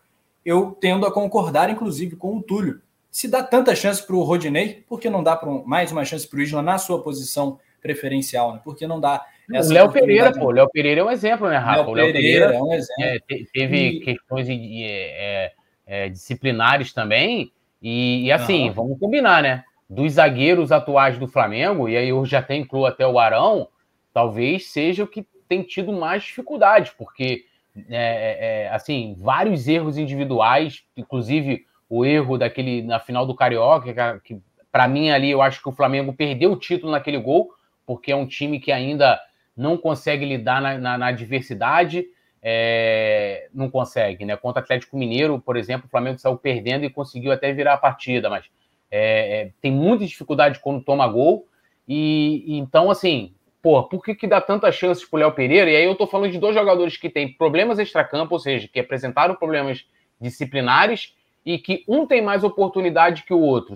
eu 0.44 0.76
tendo 0.80 1.06
a 1.06 1.12
concordar, 1.12 1.70
inclusive, 1.70 2.16
com 2.16 2.36
o 2.36 2.42
Túlio. 2.42 2.80
Se 3.10 3.28
dá 3.28 3.42
tanta 3.42 3.74
chance 3.74 4.04
para 4.04 4.16
o 4.16 4.22
Rodinei, 4.22 4.84
por 4.88 5.00
que 5.00 5.10
não 5.10 5.22
dá 5.22 5.40
um, 5.44 5.64
mais 5.64 5.92
uma 5.92 6.04
chance 6.04 6.26
para 6.26 6.38
o 6.38 6.42
Isla 6.42 6.62
na 6.62 6.78
sua 6.78 7.02
posição 7.02 7.58
preferencial? 7.80 8.54
Né? 8.54 8.60
Por 8.62 8.76
que 8.76 8.86
não 8.86 9.00
dá 9.00 9.24
essa 9.52 9.68
O 9.68 9.72
Léo 9.72 9.92
Pereira, 9.92 10.32
pô, 10.32 10.46
o 10.46 10.50
Léo 10.50 10.68
Pereira 10.70 11.00
é 11.00 11.04
um 11.04 11.10
exemplo, 11.10 11.48
né, 11.48 11.56
Rafa? 11.56 11.82
Léo, 11.82 11.94
Léo 11.94 12.12
Pereira, 12.12 12.48
Pereira, 12.48 12.54
é 12.54 12.62
um 12.62 12.72
exemplo. 12.72 13.04
É, 13.04 13.18
teve 13.52 13.76
e... 13.76 14.00
questões 14.00 14.46
de, 14.46 14.84
é, 14.84 15.52
é, 15.86 16.08
disciplinares 16.08 16.92
também, 16.92 17.52
e, 17.82 18.26
e 18.26 18.32
assim, 18.32 18.68
uhum. 18.68 18.74
vamos 18.74 18.98
combinar, 18.98 19.42
né? 19.42 19.64
Dos 19.90 20.12
zagueiros 20.12 20.70
atuais 20.70 21.18
do 21.18 21.26
Flamengo, 21.26 21.88
e 21.88 21.96
aí 21.96 22.10
eu 22.10 22.24
já 22.24 22.38
até 22.38 22.54
incluo 22.54 22.86
até 22.86 23.04
o 23.04 23.18
Arão, 23.18 23.66
talvez 24.14 24.70
seja 24.70 25.02
o 25.02 25.08
que 25.08 25.26
tem 25.48 25.64
tido 25.64 25.92
mais 25.92 26.22
dificuldade, 26.22 26.92
porque, 26.96 27.44
é, 27.88 27.96
é, 27.96 28.62
é 28.66 28.68
assim, 28.68 29.16
vários 29.18 29.66
erros 29.66 29.98
individuais, 29.98 30.84
inclusive 30.96 31.66
o 31.88 32.04
erro 32.04 32.38
daquele 32.38 32.82
na 32.82 33.00
final 33.00 33.26
do 33.26 33.34
Carioca, 33.34 34.20
que, 34.22 34.34
que 34.36 34.42
para 34.70 34.86
mim 34.86 35.10
ali 35.10 35.28
eu 35.28 35.42
acho 35.42 35.60
que 35.60 35.68
o 35.68 35.72
Flamengo 35.72 36.12
perdeu 36.12 36.52
o 36.52 36.56
título 36.56 36.92
naquele 36.92 37.18
gol, 37.18 37.50
porque 37.84 38.12
é 38.12 38.16
um 38.16 38.26
time 38.26 38.60
que 38.60 38.70
ainda 38.70 39.20
não 39.56 39.76
consegue 39.76 40.24
lidar 40.24 40.62
na, 40.62 40.78
na, 40.78 40.96
na 40.98 41.06
adversidade, 41.08 42.06
é, 42.40 43.48
não 43.52 43.68
consegue, 43.68 44.24
né? 44.24 44.36
Contra 44.36 44.62
o 44.62 44.64
Atlético 44.64 44.96
Mineiro, 44.96 45.40
por 45.40 45.56
exemplo, 45.56 45.86
o 45.88 45.90
Flamengo 45.90 46.18
saiu 46.20 46.38
perdendo 46.38 46.84
e 46.84 46.90
conseguiu 46.90 47.32
até 47.32 47.52
virar 47.52 47.74
a 47.74 47.78
partida, 47.78 48.30
mas 48.30 48.46
é, 48.90 49.42
é, 49.42 49.52
tem 49.60 49.70
muita 49.70 50.04
dificuldade 50.04 50.58
quando 50.58 50.84
toma 50.84 51.06
gol. 51.06 51.46
E, 51.86 52.44
e 52.46 52.58
então, 52.58 52.90
assim, 52.90 53.32
pô, 53.62 53.82
por 53.84 54.02
que, 54.02 54.14
que 54.14 54.26
dá 54.26 54.40
tantas 54.40 54.74
chances 54.74 55.04
pro 55.04 55.18
Léo 55.18 55.32
Pereira? 55.32 55.70
E 55.70 55.76
aí 55.76 55.84
eu 55.84 55.94
tô 55.94 56.06
falando 56.06 56.32
de 56.32 56.38
dois 56.38 56.54
jogadores 56.54 56.96
que 56.96 57.08
têm 57.08 57.32
problemas 57.32 57.78
extracampo, 57.78 58.34
ou 58.34 58.38
seja, 58.40 58.68
que 58.68 58.80
apresentaram 58.80 59.34
problemas 59.34 59.86
disciplinares 60.20 61.14
e 61.44 61.58
que 61.58 61.84
um 61.88 62.06
tem 62.06 62.20
mais 62.20 62.44
oportunidade 62.44 63.22
que 63.22 63.32
o 63.32 63.40
outro. 63.40 63.74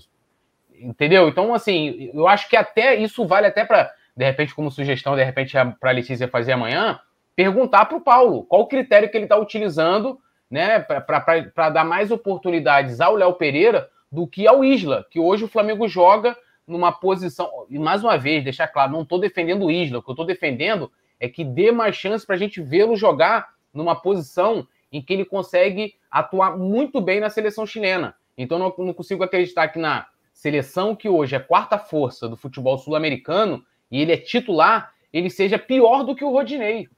Entendeu? 0.78 1.28
Então, 1.28 1.54
assim, 1.54 2.10
eu 2.12 2.26
acho 2.26 2.48
que 2.48 2.56
até 2.56 2.96
isso 2.96 3.26
vale 3.26 3.46
até 3.46 3.64
para, 3.64 3.92
de 4.16 4.24
repente, 4.24 4.54
como 4.54 4.70
sugestão, 4.70 5.14
de 5.14 5.22
repente, 5.22 5.52
para 5.80 5.90
a 5.90 5.92
Letícia 5.92 6.28
fazer 6.28 6.52
amanhã, 6.52 7.00
perguntar 7.34 7.86
para 7.86 7.96
o 7.96 8.00
Paulo 8.00 8.44
qual 8.44 8.62
o 8.62 8.66
critério 8.66 9.08
que 9.08 9.16
ele 9.16 9.24
está 9.24 9.36
utilizando 9.36 10.18
né, 10.50 10.78
para 10.78 11.70
dar 11.70 11.84
mais 11.84 12.10
oportunidades 12.10 13.00
ao 13.00 13.14
Léo 13.14 13.34
Pereira 13.34 13.88
do 14.14 14.28
que 14.28 14.46
ao 14.46 14.64
Isla, 14.64 15.04
que 15.10 15.18
hoje 15.18 15.44
o 15.44 15.48
Flamengo 15.48 15.88
joga 15.88 16.36
numa 16.64 16.92
posição. 16.92 17.50
E 17.68 17.78
mais 17.80 18.04
uma 18.04 18.16
vez, 18.16 18.44
deixar 18.44 18.68
claro, 18.68 18.92
não 18.92 19.02
estou 19.02 19.18
defendendo 19.18 19.64
o 19.64 19.70
Isla, 19.70 19.98
o 19.98 20.02
que 20.02 20.08
eu 20.08 20.12
estou 20.12 20.24
defendendo 20.24 20.90
é 21.18 21.28
que 21.28 21.44
dê 21.44 21.72
mais 21.72 21.96
chance 21.96 22.24
para 22.24 22.36
a 22.36 22.38
gente 22.38 22.62
vê-lo 22.62 22.94
jogar 22.96 23.54
numa 23.72 24.00
posição 24.00 24.66
em 24.92 25.02
que 25.02 25.12
ele 25.12 25.24
consegue 25.24 25.94
atuar 26.08 26.56
muito 26.56 27.00
bem 27.00 27.18
na 27.18 27.28
seleção 27.28 27.66
chilena. 27.66 28.14
Então 28.38 28.56
não, 28.56 28.72
não 28.78 28.94
consigo 28.94 29.24
acreditar 29.24 29.66
que 29.66 29.80
na 29.80 30.06
seleção 30.32 30.94
que 30.94 31.08
hoje 31.08 31.34
é 31.34 31.40
quarta 31.40 31.76
força 31.76 32.28
do 32.28 32.36
futebol 32.36 32.78
sul-americano 32.78 33.64
e 33.90 34.00
ele 34.00 34.12
é 34.12 34.16
titular, 34.16 34.92
ele 35.12 35.28
seja 35.28 35.58
pior 35.58 36.04
do 36.04 36.14
que 36.14 36.24
o 36.24 36.30
Rodinei. 36.30 36.88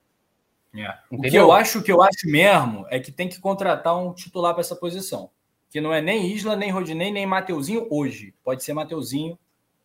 É. 0.76 0.94
O 1.10 1.22
que 1.22 1.34
eu 1.34 1.50
acho 1.50 1.82
que 1.82 1.90
eu 1.90 2.02
acho 2.02 2.26
mesmo 2.30 2.84
é 2.90 3.00
que 3.00 3.10
tem 3.10 3.26
que 3.26 3.40
contratar 3.40 3.96
um 3.96 4.12
titular 4.12 4.52
para 4.52 4.60
essa 4.60 4.76
posição 4.76 5.30
que 5.76 5.80
não 5.82 5.92
é 5.92 6.00
nem 6.00 6.32
Isla, 6.32 6.56
nem 6.56 6.70
Rodinei, 6.70 7.12
nem 7.12 7.26
Mateuzinho 7.26 7.86
hoje. 7.90 8.32
Pode 8.42 8.64
ser 8.64 8.72
Mateuzinho 8.72 9.38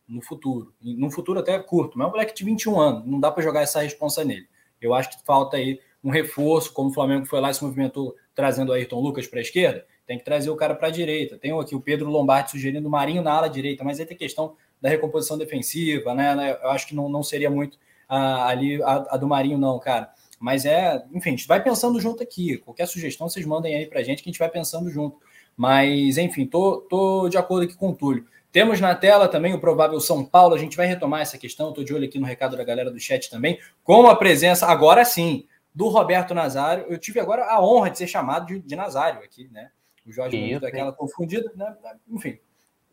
no 0.08 0.22
futuro. 0.22 0.72
No 0.80 1.10
futuro 1.10 1.38
até 1.38 1.58
curto, 1.58 1.98
mas 1.98 2.06
é 2.06 2.08
um 2.08 2.12
moleque 2.12 2.34
de 2.34 2.42
21 2.42 2.80
anos. 2.80 3.06
Não 3.06 3.20
dá 3.20 3.30
para 3.30 3.42
jogar 3.42 3.60
essa 3.60 3.82
responsa 3.82 4.24
nele. 4.24 4.48
Eu 4.80 4.94
acho 4.94 5.10
que 5.10 5.22
falta 5.22 5.58
aí 5.58 5.78
um 6.02 6.08
reforço, 6.08 6.72
como 6.72 6.88
o 6.88 6.94
Flamengo 6.94 7.26
foi 7.26 7.40
lá 7.40 7.50
e 7.50 7.54
se 7.54 7.62
movimentou 7.62 8.16
trazendo 8.34 8.70
o 8.70 8.72
Ayrton 8.72 9.00
Lucas 9.00 9.26
para 9.26 9.40
a 9.40 9.42
esquerda, 9.42 9.84
tem 10.06 10.16
que 10.16 10.24
trazer 10.24 10.48
o 10.48 10.56
cara 10.56 10.74
para 10.74 10.88
a 10.88 10.90
direita. 10.90 11.36
Tem 11.36 11.52
aqui 11.60 11.74
o 11.74 11.80
Pedro 11.80 12.08
Lombardi 12.08 12.52
sugerindo 12.52 12.88
o 12.88 12.90
Marinho 12.90 13.20
na 13.20 13.30
ala 13.30 13.48
direita, 13.50 13.84
mas 13.84 14.00
aí 14.00 14.06
tem 14.06 14.16
questão 14.16 14.56
da 14.80 14.88
recomposição 14.88 15.36
defensiva, 15.36 16.14
né? 16.14 16.56
Eu 16.62 16.70
acho 16.70 16.86
que 16.86 16.94
não, 16.94 17.06
não 17.10 17.22
seria 17.22 17.50
muito 17.50 17.78
ah, 18.08 18.48
ali 18.48 18.82
a, 18.82 18.94
a, 19.10 19.16
do 19.18 19.28
Marinho, 19.28 19.58
não, 19.58 19.78
cara. 19.78 20.10
Mas 20.40 20.64
é, 20.64 21.04
enfim, 21.12 21.28
a 21.28 21.32
gente 21.32 21.46
vai 21.46 21.62
pensando 21.62 22.00
junto 22.00 22.22
aqui. 22.22 22.56
Qualquer 22.56 22.86
sugestão 22.86 23.28
vocês 23.28 23.44
mandem 23.44 23.76
aí 23.76 23.84
para 23.84 24.02
gente 24.02 24.22
que 24.22 24.30
a 24.30 24.32
gente 24.32 24.38
vai 24.38 24.48
pensando 24.48 24.88
junto. 24.88 25.20
Mas, 25.56 26.18
enfim, 26.18 26.46
tô, 26.46 26.78
tô 26.88 27.28
de 27.28 27.36
acordo 27.36 27.64
aqui 27.64 27.74
com 27.74 27.90
o 27.90 27.94
Túlio. 27.94 28.26
Temos 28.50 28.80
na 28.80 28.94
tela 28.94 29.28
também 29.28 29.54
o 29.54 29.60
provável 29.60 29.98
São 30.00 30.24
Paulo. 30.24 30.54
A 30.54 30.58
gente 30.58 30.76
vai 30.76 30.86
retomar 30.86 31.22
essa 31.22 31.38
questão. 31.38 31.70
Estou 31.70 31.82
de 31.82 31.94
olho 31.94 32.04
aqui 32.06 32.18
no 32.18 32.26
recado 32.26 32.56
da 32.56 32.64
galera 32.64 32.90
do 32.90 33.00
chat 33.00 33.30
também. 33.30 33.58
Com 33.82 34.06
a 34.06 34.14
presença, 34.14 34.66
agora 34.66 35.04
sim, 35.04 35.46
do 35.74 35.88
Roberto 35.88 36.34
Nazário. 36.34 36.84
Eu 36.88 36.98
tive 36.98 37.18
agora 37.18 37.46
a 37.46 37.64
honra 37.64 37.90
de 37.90 37.98
ser 37.98 38.06
chamado 38.06 38.46
de, 38.46 38.58
de 38.60 38.76
Nazário 38.76 39.22
aqui, 39.22 39.48
né? 39.50 39.70
O 40.06 40.12
Jorge 40.12 40.36
Isso, 40.36 40.60
daquela 40.60 40.92
confundida, 40.92 41.50
né? 41.54 41.74
Enfim, 42.10 42.38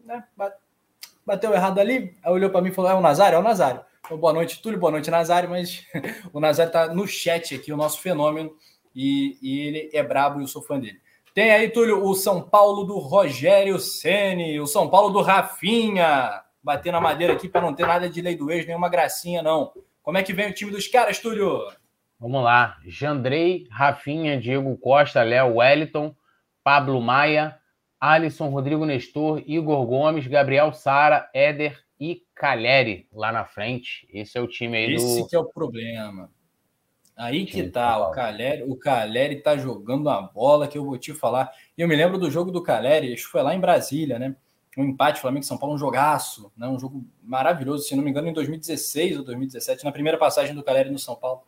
né? 0.06 0.24
bateu 1.26 1.54
errado 1.54 1.80
ali, 1.80 2.16
aí 2.24 2.32
olhou 2.32 2.50
para 2.50 2.62
mim 2.62 2.70
e 2.70 2.74
falou: 2.74 2.92
é 2.92 2.96
o 2.96 3.02
Nazário? 3.02 3.36
É 3.36 3.40
o 3.40 3.44
Nazário. 3.44 3.82
Então, 4.06 4.18
boa 4.18 4.34
noite, 4.34 4.62
Túlio, 4.62 4.80
boa 4.80 4.92
noite, 4.92 5.12
Nazário. 5.12 5.50
Mas 5.50 5.86
o 6.34 6.40
Nazário 6.40 6.70
está 6.70 6.94
no 6.94 7.08
chat 7.08 7.56
aqui, 7.56 7.74
o 7.74 7.78
nosso 7.78 8.00
fenômeno, 8.00 8.56
e, 8.96 9.38
e 9.42 9.60
ele 9.60 9.90
é 9.94 10.02
brabo 10.02 10.40
e 10.40 10.44
eu 10.44 10.48
sou 10.48 10.62
fã 10.62 10.80
dele. 10.80 11.00
Tem 11.40 11.52
aí, 11.52 11.70
Túlio, 11.70 12.04
o 12.04 12.14
São 12.16 12.42
Paulo 12.42 12.84
do 12.84 12.98
Rogério 12.98 13.80
Ceni, 13.80 14.60
o 14.60 14.68
São 14.68 14.90
Paulo 14.90 15.10
do 15.10 15.22
Rafinha. 15.22 16.44
Bater 16.62 16.92
na 16.92 17.00
madeira 17.00 17.32
aqui 17.32 17.48
para 17.48 17.62
não 17.62 17.74
ter 17.74 17.88
nada 17.88 18.10
de 18.10 18.22
lei 18.22 18.36
do 18.36 18.52
ex, 18.52 18.68
nenhuma 18.68 18.90
gracinha, 18.90 19.42
não. 19.42 19.72
Como 20.04 20.18
é 20.18 20.22
que 20.22 20.34
vem 20.34 20.50
o 20.50 20.54
time 20.54 20.70
dos 20.70 20.90
caras, 20.90 21.18
Túlio? 21.18 21.66
Vamos 22.20 22.44
lá. 22.44 22.78
Jandrei, 22.86 23.70
Rafinha, 23.72 24.38
Diego 24.38 24.76
Costa, 24.80 25.24
Léo 25.24 25.56
Wellington, 25.56 26.14
Pablo 26.62 27.00
Maia, 27.00 27.58
Alisson, 28.02 28.50
Rodrigo 28.50 28.86
Nestor, 28.86 29.42
Igor 29.48 29.86
Gomes, 29.86 30.28
Gabriel 30.28 30.74
Sara, 30.74 31.30
Éder 31.34 31.82
e 31.98 32.22
Calheri 32.36 33.08
lá 33.14 33.32
na 33.32 33.46
frente. 33.46 34.06
Esse 34.12 34.38
é 34.38 34.42
o 34.42 34.48
time 34.48 34.76
aí 34.76 34.94
Esse 34.94 35.06
do. 35.06 35.20
Esse 35.20 35.30
que 35.30 35.38
é 35.38 35.40
o 35.40 35.46
problema. 35.46 36.30
Aí 37.20 37.46
que 37.46 37.64
tá, 37.64 38.08
o 38.08 38.12
Caleri, 38.12 38.64
o 38.64 38.78
Caleri 38.78 39.42
tá 39.42 39.58
jogando 39.58 40.08
uma 40.08 40.22
bola 40.22 40.70
que 40.70 40.78
eu 40.78 40.86
vou 40.86 40.98
te 40.98 41.14
falar. 41.14 41.52
E 41.78 41.82
eu 41.82 41.88
me 41.88 41.94
lembro 41.94 42.18
do 42.18 42.32
jogo 42.32 42.50
do 42.50 42.64
Caleri, 42.64 43.14
isso 43.14 43.28
foi 43.30 43.44
lá 43.44 43.54
em 43.54 43.60
Brasília, 43.60 44.18
né? 44.18 44.34
Um 44.78 44.86
empate 44.86 45.20
Flamengo 45.20 45.44
e 45.44 45.46
São 45.46 45.58
Paulo, 45.58 45.76
um 45.76 45.78
jogaço, 45.78 46.50
né? 46.56 46.66
Um 46.66 46.80
jogo 46.80 47.06
maravilhoso, 47.22 47.84
se 47.84 47.94
não 47.94 48.06
me 48.06 48.10
engano, 48.10 48.30
em 48.30 48.34
2016 48.34 49.18
ou 49.18 49.26
2017, 49.26 49.84
na 49.84 49.92
primeira 49.92 50.18
passagem 50.18 50.56
do 50.56 50.64
Caleri 50.64 50.90
no 50.90 50.98
São 50.98 51.14
Paulo. 51.14 51.42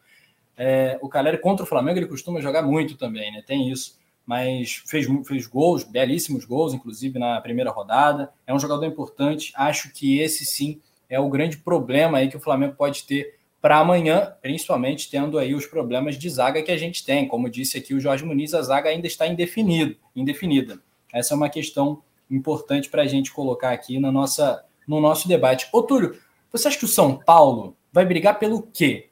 É, 0.57 0.99
o 1.01 1.07
Caleri 1.07 1.37
contra 1.37 1.63
o 1.63 1.67
Flamengo 1.67 1.99
ele 1.99 2.07
costuma 2.07 2.41
jogar 2.41 2.63
muito 2.63 2.97
também, 2.97 3.31
né? 3.31 3.41
Tem 3.47 3.71
isso. 3.71 3.97
Mas 4.25 4.83
fez, 4.87 5.07
fez 5.25 5.47
gols, 5.47 5.85
belíssimos 5.85 6.43
gols, 6.43 6.73
inclusive 6.73 7.17
na 7.17 7.39
primeira 7.39 7.71
rodada. 7.71 8.29
É 8.45 8.53
um 8.53 8.59
jogador 8.59 8.85
importante. 8.85 9.53
Acho 9.55 9.93
que 9.93 10.19
esse 10.19 10.43
sim 10.43 10.81
é 11.09 11.17
o 11.17 11.29
grande 11.29 11.55
problema 11.55 12.17
aí 12.17 12.27
que 12.27 12.35
o 12.35 12.41
Flamengo 12.41 12.75
pode 12.75 13.05
ter 13.05 13.39
para 13.61 13.77
amanhã, 13.77 14.33
principalmente 14.41 15.09
tendo 15.09 15.37
aí 15.37 15.53
os 15.53 15.67
problemas 15.67 16.17
de 16.17 16.27
zaga 16.29 16.63
que 16.63 16.71
a 16.71 16.77
gente 16.77 17.05
tem. 17.05 17.27
Como 17.27 17.49
disse 17.49 17.77
aqui 17.77 17.93
o 17.93 17.99
Jorge 17.99 18.25
Muniz, 18.25 18.53
a 18.53 18.61
zaga 18.61 18.89
ainda 18.89 19.05
está 19.05 19.27
indefinido, 19.27 19.95
indefinida. 20.15 20.79
Essa 21.13 21.33
é 21.33 21.37
uma 21.37 21.49
questão 21.49 22.01
importante 22.29 22.89
para 22.89 23.03
a 23.03 23.07
gente 23.07 23.31
colocar 23.31 23.71
aqui 23.71 23.99
na 23.99 24.11
nossa, 24.11 24.65
no 24.87 24.99
nosso 24.99 25.27
debate. 25.27 25.69
Ô, 25.71 25.83
Túlio, 25.83 26.19
você 26.51 26.67
acha 26.67 26.79
que 26.79 26.85
o 26.85 26.87
São 26.87 27.17
Paulo 27.17 27.77
vai 27.93 28.05
brigar 28.05 28.39
pelo 28.39 28.63
quê 28.63 29.09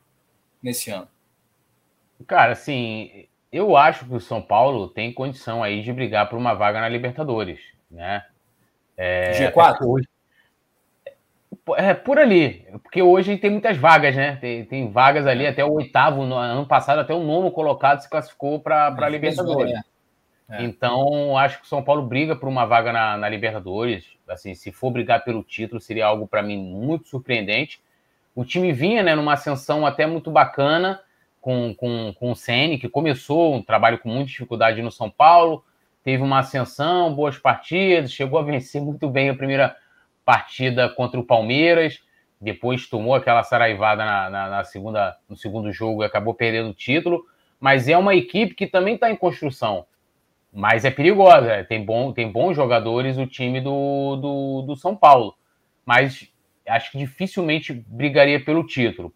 nesse 0.64 0.90
ano? 0.90 1.08
Cara, 2.26 2.54
assim, 2.54 3.28
eu 3.52 3.78
acho 3.78 4.06
que 4.06 4.16
o 4.16 4.20
São 4.20 4.42
Paulo 4.42 4.88
tem 4.88 5.14
condição 5.14 5.62
aí 5.62 5.84
de 5.84 5.94
brigar 5.94 6.28
por 6.28 6.38
uma 6.38 6.54
vaga 6.54 6.82
na 6.82 6.90
Libertadores, 6.90 7.60
né? 7.90 8.26
É, 8.98 9.52
G4? 9.52 9.86
Hoje, 9.86 10.08
é, 11.78 11.94
por 11.94 12.18
ali. 12.18 12.66
Porque 12.84 13.02
hoje 13.02 13.38
tem 13.38 13.50
muitas 13.52 13.78
vagas, 13.78 14.16
né? 14.16 14.38
Tem, 14.38 14.66
tem 14.66 14.92
vagas 14.92 15.26
ali 15.28 15.46
até 15.46 15.64
o 15.64 15.74
oitavo, 15.74 16.26
no 16.26 16.36
ano 16.36 16.66
passado, 16.66 17.00
até 17.00 17.14
o 17.14 17.24
nono 17.24 17.52
colocado 17.52 18.02
se 18.02 18.10
classificou 18.10 18.60
para 18.60 18.88
a 18.88 19.08
é, 19.08 19.10
Libertadores. 19.10 19.74
É. 19.74 19.82
É. 20.50 20.64
Então, 20.64 21.38
acho 21.38 21.60
que 21.60 21.66
o 21.66 21.68
São 21.68 21.84
Paulo 21.84 22.02
briga 22.02 22.36
por 22.36 22.50
uma 22.50 22.66
vaga 22.66 22.92
na, 22.92 23.16
na 23.16 23.30
Libertadores. 23.30 24.06
Assim, 24.28 24.56
se 24.56 24.72
for 24.72 24.90
brigar 24.90 25.24
pelo 25.24 25.44
título, 25.44 25.80
seria 25.80 26.08
algo 26.08 26.28
para 26.28 26.42
mim 26.42 26.58
muito 26.58 27.08
surpreendente. 27.08 27.80
O 28.36 28.44
time 28.44 28.72
vinha 28.72 29.04
né, 29.04 29.16
numa 29.16 29.34
ascensão 29.34 29.86
até 29.86 30.08
muito 30.08 30.32
bacana 30.32 31.00
com, 31.40 31.74
com, 31.76 32.14
com 32.18 32.32
o 32.32 32.36
Ceni, 32.36 32.80
que 32.80 32.90
começou 32.90 33.56
um 33.56 33.62
trabalho 33.62 34.00
com 34.00 34.10
muita 34.10 34.26
dificuldade 34.28 34.82
no 34.82 34.92
São 34.92 35.10
Paulo, 35.10 35.64
teve 36.04 36.24
uma 36.24 36.40
ascensão, 36.40 37.14
boas 37.14 37.38
partidas, 37.38 38.12
chegou 38.12 38.40
a 38.40 38.44
vencer 38.44 38.82
muito 38.82 39.10
bem 39.10 39.30
a 39.30 39.36
primeira 39.36 39.76
partida 40.30 40.88
contra 40.88 41.20
o 41.20 41.26
Palmeiras, 41.26 42.04
depois 42.40 42.88
tomou 42.88 43.16
aquela 43.16 43.42
saraivada 43.42 44.06
na, 44.06 44.30
na, 44.30 44.50
na 44.50 44.64
segunda, 44.64 45.18
no 45.28 45.36
segundo 45.36 45.72
jogo 45.72 46.04
e 46.04 46.06
acabou 46.06 46.36
perdendo 46.36 46.70
o 46.70 46.74
título. 46.74 47.26
Mas 47.60 47.90
é 47.90 47.98
uma 47.98 48.14
equipe 48.14 48.54
que 48.54 48.68
também 48.68 48.94
está 48.94 49.10
em 49.10 49.16
construção. 49.16 49.88
Mas 50.54 50.86
é 50.86 50.92
perigosa, 50.92 51.64
tem, 51.64 51.84
bom, 51.84 52.14
tem 52.14 52.32
bons 52.32 52.56
jogadores 52.56 53.18
o 53.18 53.26
time 53.26 53.60
do, 53.60 54.18
do, 54.18 54.62
do 54.68 54.76
São 54.76 54.96
Paulo. 54.96 55.34
Mas 55.84 56.32
acho 56.68 56.92
que 56.92 57.00
dificilmente 57.00 57.74
brigaria 57.74 58.40
pelo 58.40 58.64
título. 58.64 59.12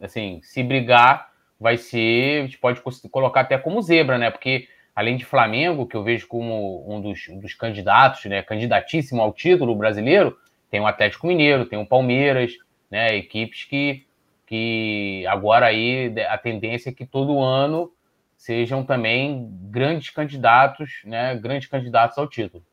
Assim, 0.00 0.40
se 0.42 0.62
brigar, 0.62 1.28
vai 1.60 1.76
ser. 1.76 2.38
A 2.40 2.46
gente 2.46 2.56
pode 2.56 2.80
colocar 3.10 3.42
até 3.42 3.58
como 3.58 3.82
zebra, 3.82 4.16
né? 4.16 4.30
Porque 4.30 4.66
além 4.96 5.18
de 5.18 5.26
Flamengo, 5.26 5.86
que 5.86 5.94
eu 5.94 6.02
vejo 6.02 6.26
como 6.26 6.90
um 6.90 7.02
dos, 7.02 7.28
um 7.28 7.38
dos 7.38 7.52
candidatos, 7.52 8.24
né? 8.24 8.42
Candidatíssimo 8.42 9.20
ao 9.20 9.30
título 9.30 9.76
brasileiro, 9.76 10.38
tem 10.74 10.80
o 10.80 10.88
Atlético 10.88 11.28
Mineiro, 11.28 11.66
tem 11.66 11.78
o 11.78 11.86
Palmeiras, 11.86 12.52
né? 12.90 13.16
Equipes 13.16 13.62
que, 13.62 14.04
que 14.44 15.24
agora 15.28 15.66
aí 15.66 16.12
a 16.28 16.36
tendência 16.36 16.90
é 16.90 16.92
que 16.92 17.06
todo 17.06 17.40
ano 17.40 17.92
sejam 18.36 18.84
também 18.84 19.48
grandes 19.70 20.10
candidatos, 20.10 21.00
né? 21.04 21.36
Grandes 21.36 21.68
candidatos 21.68 22.18
ao 22.18 22.26
título. 22.26 22.66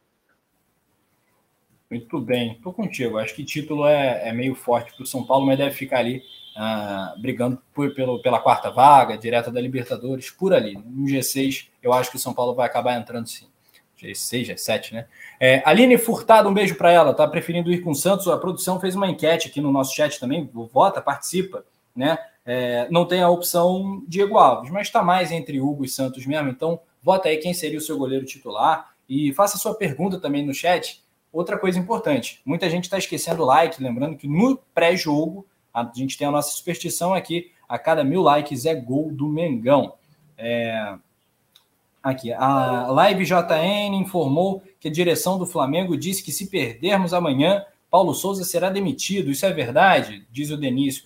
Muito 1.91 2.19
bem, 2.19 2.53
estou 2.53 2.73
contigo. 2.73 3.19
Acho 3.19 3.35
que 3.35 3.45
título 3.45 3.85
é, 3.85 4.29
é 4.29 4.33
meio 4.33 4.55
forte 4.55 4.95
para 4.95 5.03
o 5.03 5.05
São 5.05 5.23
Paulo, 5.23 5.45
mas 5.45 5.59
deve 5.59 5.75
ficar 5.75 5.99
ali 5.99 6.23
ah, 6.57 7.13
brigando 7.19 7.61
por, 7.71 7.93
pelo, 7.93 8.19
pela 8.19 8.39
quarta 8.39 8.71
vaga, 8.71 9.15
direta 9.15 9.51
da 9.51 9.61
Libertadores, 9.61 10.31
por 10.31 10.55
ali. 10.55 10.73
No 10.73 11.05
G6, 11.05 11.67
eu 11.83 11.93
acho 11.93 12.09
que 12.09 12.17
o 12.17 12.19
São 12.19 12.33
Paulo 12.33 12.55
vai 12.55 12.65
acabar 12.65 12.99
entrando 12.99 13.27
sim. 13.27 13.50
G6, 14.01 14.53
G7, 14.53 14.93
né? 14.93 15.05
É, 15.39 15.61
Aline 15.65 15.97
Furtado, 15.97 16.49
um 16.49 16.53
beijo 16.53 16.75
para 16.75 16.91
ela, 16.91 17.13
tá 17.13 17.27
preferindo 17.27 17.71
ir 17.71 17.81
com 17.81 17.91
o 17.91 17.95
Santos. 17.95 18.27
A 18.27 18.37
produção 18.37 18.79
fez 18.79 18.95
uma 18.95 19.07
enquete 19.07 19.47
aqui 19.47 19.61
no 19.61 19.71
nosso 19.71 19.95
chat 19.95 20.19
também, 20.19 20.49
vota, 20.71 21.01
participa, 21.01 21.63
né? 21.95 22.17
É, 22.45 22.87
não 22.89 23.05
tem 23.05 23.21
a 23.21 23.29
opção 23.29 24.03
Diego 24.07 24.37
Alves, 24.37 24.71
mas 24.71 24.87
está 24.87 25.03
mais 25.03 25.31
entre 25.31 25.61
Hugo 25.61 25.85
e 25.85 25.89
Santos 25.89 26.25
mesmo. 26.25 26.49
Então, 26.49 26.79
vota 27.01 27.29
aí 27.29 27.37
quem 27.37 27.53
seria 27.53 27.77
o 27.77 27.81
seu 27.81 27.97
goleiro 27.97 28.25
titular 28.25 28.91
e 29.07 29.33
faça 29.33 29.57
sua 29.57 29.75
pergunta 29.75 30.19
também 30.19 30.45
no 30.45 30.53
chat. 30.53 31.03
Outra 31.31 31.57
coisa 31.57 31.79
importante, 31.79 32.41
muita 32.45 32.69
gente 32.69 32.85
está 32.85 32.97
esquecendo 32.97 33.43
o 33.43 33.45
like, 33.45 33.81
lembrando 33.81 34.17
que 34.17 34.27
no 34.27 34.57
pré-jogo 34.73 35.45
a 35.73 35.89
gente 35.93 36.17
tem 36.17 36.27
a 36.27 36.31
nossa 36.31 36.51
superstição 36.51 37.13
aqui, 37.13 37.51
a 37.67 37.79
cada 37.79 38.03
mil 38.03 38.21
likes 38.21 38.65
é 38.65 38.75
gol 38.75 39.11
do 39.11 39.27
Mengão. 39.27 39.93
É, 40.37 40.95
Aqui, 42.03 42.33
a 42.33 42.87
Live 42.87 43.25
JN 43.25 43.95
informou 43.95 44.63
que 44.79 44.87
a 44.87 44.91
direção 44.91 45.37
do 45.37 45.45
Flamengo 45.45 45.95
disse 45.95 46.23
que 46.23 46.31
se 46.31 46.49
perdermos 46.49 47.13
amanhã, 47.13 47.63
Paulo 47.91 48.13
Souza 48.15 48.43
será 48.43 48.69
demitido. 48.69 49.29
Isso 49.29 49.45
é 49.45 49.53
verdade? 49.53 50.25
Diz 50.31 50.49
o 50.49 50.57
Denício. 50.57 51.03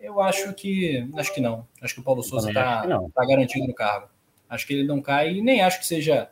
Eu 0.00 0.20
acho 0.20 0.54
que 0.54 1.06
acho 1.16 1.34
que 1.34 1.40
não. 1.40 1.66
Acho 1.82 1.94
que 1.94 2.00
o 2.00 2.02
Paulo 2.02 2.22
Souza 2.22 2.48
está 2.48 2.82
tá 3.14 3.26
garantido 3.26 3.66
no 3.66 3.74
cargo. 3.74 4.08
Acho 4.48 4.66
que 4.66 4.72
ele 4.72 4.84
não 4.84 5.02
cai 5.02 5.34
e 5.34 5.42
nem 5.42 5.60
acho 5.60 5.80
que 5.80 5.86
seja 5.86 6.28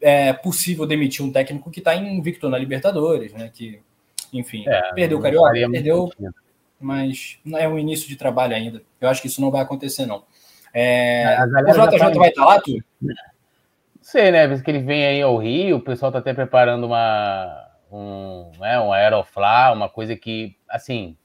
é, 0.00 0.32
possível 0.32 0.86
demitir 0.86 1.24
um 1.24 1.32
técnico 1.32 1.70
que 1.70 1.80
está 1.80 1.94
invicto 1.94 2.48
na 2.48 2.58
Libertadores, 2.58 3.32
né? 3.32 3.50
Que, 3.52 3.80
enfim, 4.32 4.64
é, 4.66 4.92
perdeu 4.94 5.18
o 5.18 5.22
Carioca, 5.22 5.52
perdeu, 5.70 6.10
mas 6.80 7.38
não 7.44 7.58
é 7.58 7.68
um 7.68 7.78
início 7.78 8.08
de 8.08 8.16
trabalho 8.16 8.54
ainda. 8.54 8.82
Eu 9.00 9.08
acho 9.08 9.22
que 9.22 9.28
isso 9.28 9.40
não 9.40 9.50
vai 9.50 9.62
acontecer, 9.62 10.04
não. 10.04 10.24
É, 10.74 11.38
o 11.40 11.86
JJ 11.86 11.98
tá... 11.98 12.08
vai 12.10 12.28
estar 12.28 12.42
tá 12.42 12.44
lá, 12.44 12.60
tu? 12.60 12.76
Não 13.04 14.02
sei, 14.02 14.30
né? 14.30 14.46
Vez 14.46 14.62
que 14.62 14.70
ele 14.70 14.80
vem 14.80 15.04
aí 15.06 15.22
ao 15.22 15.36
Rio, 15.36 15.76
o 15.76 15.80
pessoal 15.80 16.10
está 16.10 16.18
até 16.18 16.34
preparando 16.34 16.86
uma, 16.86 17.70
um, 17.90 18.50
né, 18.58 18.78
um 18.80 18.92
Aeroflá, 18.92 19.72
uma 19.72 19.88
coisa 19.88 20.16
que, 20.16 20.56
assim, 20.68 21.16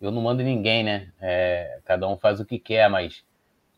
eu 0.00 0.10
não 0.10 0.22
mando 0.22 0.42
ninguém, 0.42 0.82
né? 0.82 1.12
É, 1.20 1.80
cada 1.84 2.08
um 2.08 2.16
faz 2.16 2.40
o 2.40 2.44
que 2.44 2.58
quer, 2.58 2.88
mas 2.90 3.24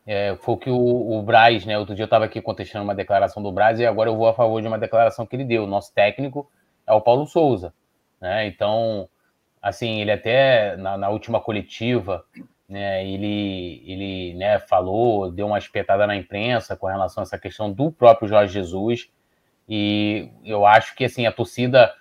é, 0.06 0.36
foi 0.36 0.54
o 0.54 0.58
que 0.58 0.70
o, 0.70 0.76
o 0.76 1.22
Braz, 1.22 1.64
né? 1.64 1.78
Outro 1.78 1.94
dia 1.94 2.02
eu 2.02 2.06
estava 2.06 2.24
aqui 2.24 2.40
contestando 2.40 2.84
uma 2.84 2.94
declaração 2.94 3.42
do 3.42 3.52
Braz 3.52 3.78
e 3.78 3.86
agora 3.86 4.10
eu 4.10 4.16
vou 4.16 4.28
a 4.28 4.34
favor 4.34 4.60
de 4.60 4.68
uma 4.68 4.78
declaração 4.78 5.26
que 5.26 5.36
ele 5.36 5.44
deu. 5.44 5.64
O 5.64 5.68
nosso 5.68 5.92
técnico 5.94 6.50
é 6.86 6.92
o 6.92 7.00
Paulo 7.00 7.26
Souza, 7.26 7.72
né? 8.20 8.46
Então, 8.46 9.08
assim, 9.60 10.00
ele 10.00 10.10
até 10.10 10.76
na, 10.76 10.96
na 10.96 11.08
última 11.10 11.40
coletiva 11.40 12.24
né, 12.74 13.06
ele, 13.06 13.82
ele 13.86 14.34
né, 14.34 14.58
falou, 14.58 15.30
deu 15.30 15.46
uma 15.46 15.58
espetada 15.58 16.08
na 16.08 16.16
imprensa 16.16 16.76
com 16.76 16.88
relação 16.88 17.22
a 17.22 17.24
essa 17.24 17.38
questão 17.38 17.70
do 17.70 17.92
próprio 17.92 18.26
Jorge 18.26 18.52
Jesus, 18.52 19.08
e 19.68 20.28
eu 20.44 20.66
acho 20.66 20.96
que 20.96 21.04
assim 21.04 21.24
a 21.24 21.30
torcida 21.30 21.94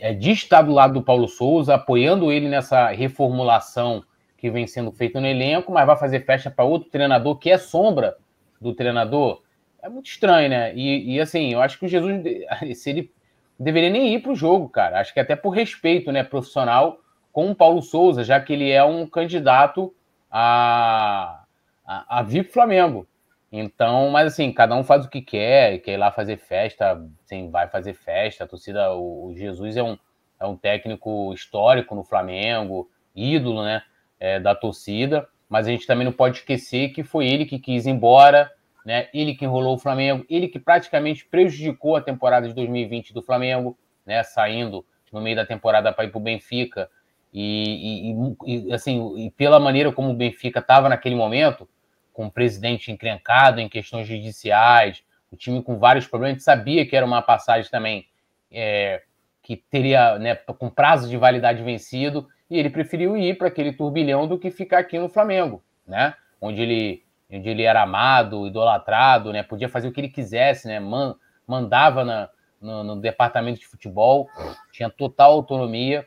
é, 0.00 0.14
de 0.14 0.30
estar 0.30 0.62
do 0.62 0.72
lado 0.72 0.94
do 0.94 1.02
Paulo 1.02 1.28
Souza, 1.28 1.74
apoiando 1.74 2.32
ele 2.32 2.48
nessa 2.48 2.88
reformulação 2.88 4.02
que 4.38 4.50
vem 4.50 4.66
sendo 4.66 4.90
feita 4.90 5.20
no 5.20 5.26
elenco, 5.26 5.70
mas 5.70 5.86
vai 5.86 5.98
fazer 5.98 6.24
festa 6.24 6.50
para 6.50 6.64
outro 6.64 6.88
treinador 6.88 7.36
que 7.36 7.50
é 7.50 7.58
sombra 7.58 8.16
do 8.58 8.72
treinador. 8.72 9.42
É 9.82 9.88
muito 9.90 10.06
estranho, 10.06 10.48
né? 10.48 10.74
E, 10.74 11.14
e 11.14 11.20
assim, 11.20 11.52
eu 11.52 11.60
acho 11.60 11.78
que 11.78 11.84
o 11.84 11.88
Jesus, 11.88 12.22
se 12.74 12.88
ele 12.88 13.12
deveria 13.60 13.90
nem 13.90 14.14
ir 14.14 14.22
para 14.22 14.32
o 14.32 14.36
jogo, 14.36 14.68
cara. 14.68 14.98
Acho 14.98 15.12
que 15.12 15.20
até 15.20 15.36
por 15.36 15.50
respeito, 15.50 16.10
né, 16.10 16.22
profissional, 16.22 17.00
com 17.38 17.52
o 17.52 17.54
Paulo 17.54 17.80
Souza, 17.80 18.24
já 18.24 18.40
que 18.40 18.52
ele 18.52 18.68
é 18.68 18.82
um 18.82 19.06
candidato 19.06 19.94
a, 20.28 21.44
a, 21.86 22.18
a 22.18 22.22
para 22.24 22.52
Flamengo. 22.52 23.06
Então, 23.52 24.10
mas 24.10 24.32
assim, 24.32 24.50
cada 24.50 24.74
um 24.74 24.82
faz 24.82 25.06
o 25.06 25.08
que 25.08 25.22
quer, 25.22 25.78
quer 25.78 25.92
ir 25.92 25.96
lá 25.98 26.10
fazer 26.10 26.36
festa, 26.36 27.00
sim, 27.22 27.48
vai 27.48 27.68
fazer 27.68 27.94
festa. 27.94 28.42
A 28.42 28.46
torcida, 28.48 28.92
o, 28.92 29.26
o, 29.26 29.36
Jesus 29.36 29.76
é 29.76 29.82
um, 29.84 29.96
é 30.40 30.46
um 30.46 30.56
técnico 30.56 31.32
histórico 31.32 31.94
no 31.94 32.02
Flamengo, 32.02 32.90
ídolo, 33.14 33.62
né, 33.62 33.84
é, 34.18 34.40
da 34.40 34.52
torcida. 34.52 35.28
Mas 35.48 35.68
a 35.68 35.70
gente 35.70 35.86
também 35.86 36.04
não 36.04 36.12
pode 36.12 36.38
esquecer 36.38 36.88
que 36.88 37.04
foi 37.04 37.28
ele 37.28 37.46
que 37.46 37.60
quis 37.60 37.86
ir 37.86 37.90
embora, 37.90 38.50
né? 38.84 39.08
Ele 39.14 39.36
que 39.36 39.44
enrolou 39.44 39.76
o 39.76 39.78
Flamengo, 39.78 40.26
ele 40.28 40.48
que 40.48 40.58
praticamente 40.58 41.24
prejudicou 41.24 41.94
a 41.94 42.00
temporada 42.00 42.48
de 42.48 42.54
2020 42.54 43.14
do 43.14 43.22
Flamengo, 43.22 43.78
né? 44.04 44.24
Saindo 44.24 44.84
no 45.12 45.20
meio 45.20 45.36
da 45.36 45.46
temporada 45.46 45.92
para 45.92 46.04
ir 46.04 46.10
para 46.10 46.18
o 46.18 46.20
Benfica 46.20 46.90
e, 47.32 48.12
e, 48.46 48.68
e, 48.68 48.72
assim, 48.72 49.16
e 49.18 49.30
pela 49.30 49.60
maneira 49.60 49.92
como 49.92 50.10
o 50.10 50.14
Benfica 50.14 50.60
estava 50.60 50.88
naquele 50.88 51.14
momento, 51.14 51.68
com 52.12 52.26
o 52.26 52.30
presidente 52.30 52.90
encrencado 52.90 53.60
em 53.60 53.68
questões 53.68 54.06
judiciais, 54.06 55.02
o 55.30 55.36
time 55.36 55.62
com 55.62 55.78
vários 55.78 56.06
problemas, 56.06 56.42
sabia 56.42 56.86
que 56.86 56.96
era 56.96 57.06
uma 57.06 57.22
passagem 57.22 57.70
também 57.70 58.06
é, 58.50 59.02
que 59.42 59.56
teria, 59.56 60.18
né, 60.18 60.34
com 60.34 60.68
prazo 60.68 61.08
de 61.08 61.16
validade 61.16 61.62
vencido, 61.62 62.28
e 62.50 62.58
ele 62.58 62.70
preferiu 62.70 63.16
ir 63.16 63.36
para 63.36 63.48
aquele 63.48 63.72
turbilhão 63.72 64.26
do 64.26 64.38
que 64.38 64.50
ficar 64.50 64.78
aqui 64.78 64.98
no 64.98 65.08
Flamengo, 65.08 65.62
né? 65.86 66.14
Onde 66.40 66.62
ele, 66.62 67.02
onde 67.30 67.48
ele 67.48 67.62
era 67.62 67.82
amado, 67.82 68.46
idolatrado, 68.46 69.32
né? 69.32 69.42
Podia 69.42 69.68
fazer 69.68 69.88
o 69.88 69.92
que 69.92 70.00
ele 70.00 70.08
quisesse, 70.08 70.66
né? 70.66 70.80
Man, 70.80 71.14
mandava 71.46 72.04
na, 72.04 72.28
no, 72.60 72.84
no 72.84 72.96
departamento 72.96 73.60
de 73.60 73.66
futebol, 73.66 74.28
tinha 74.72 74.88
total 74.88 75.32
autonomia. 75.32 76.06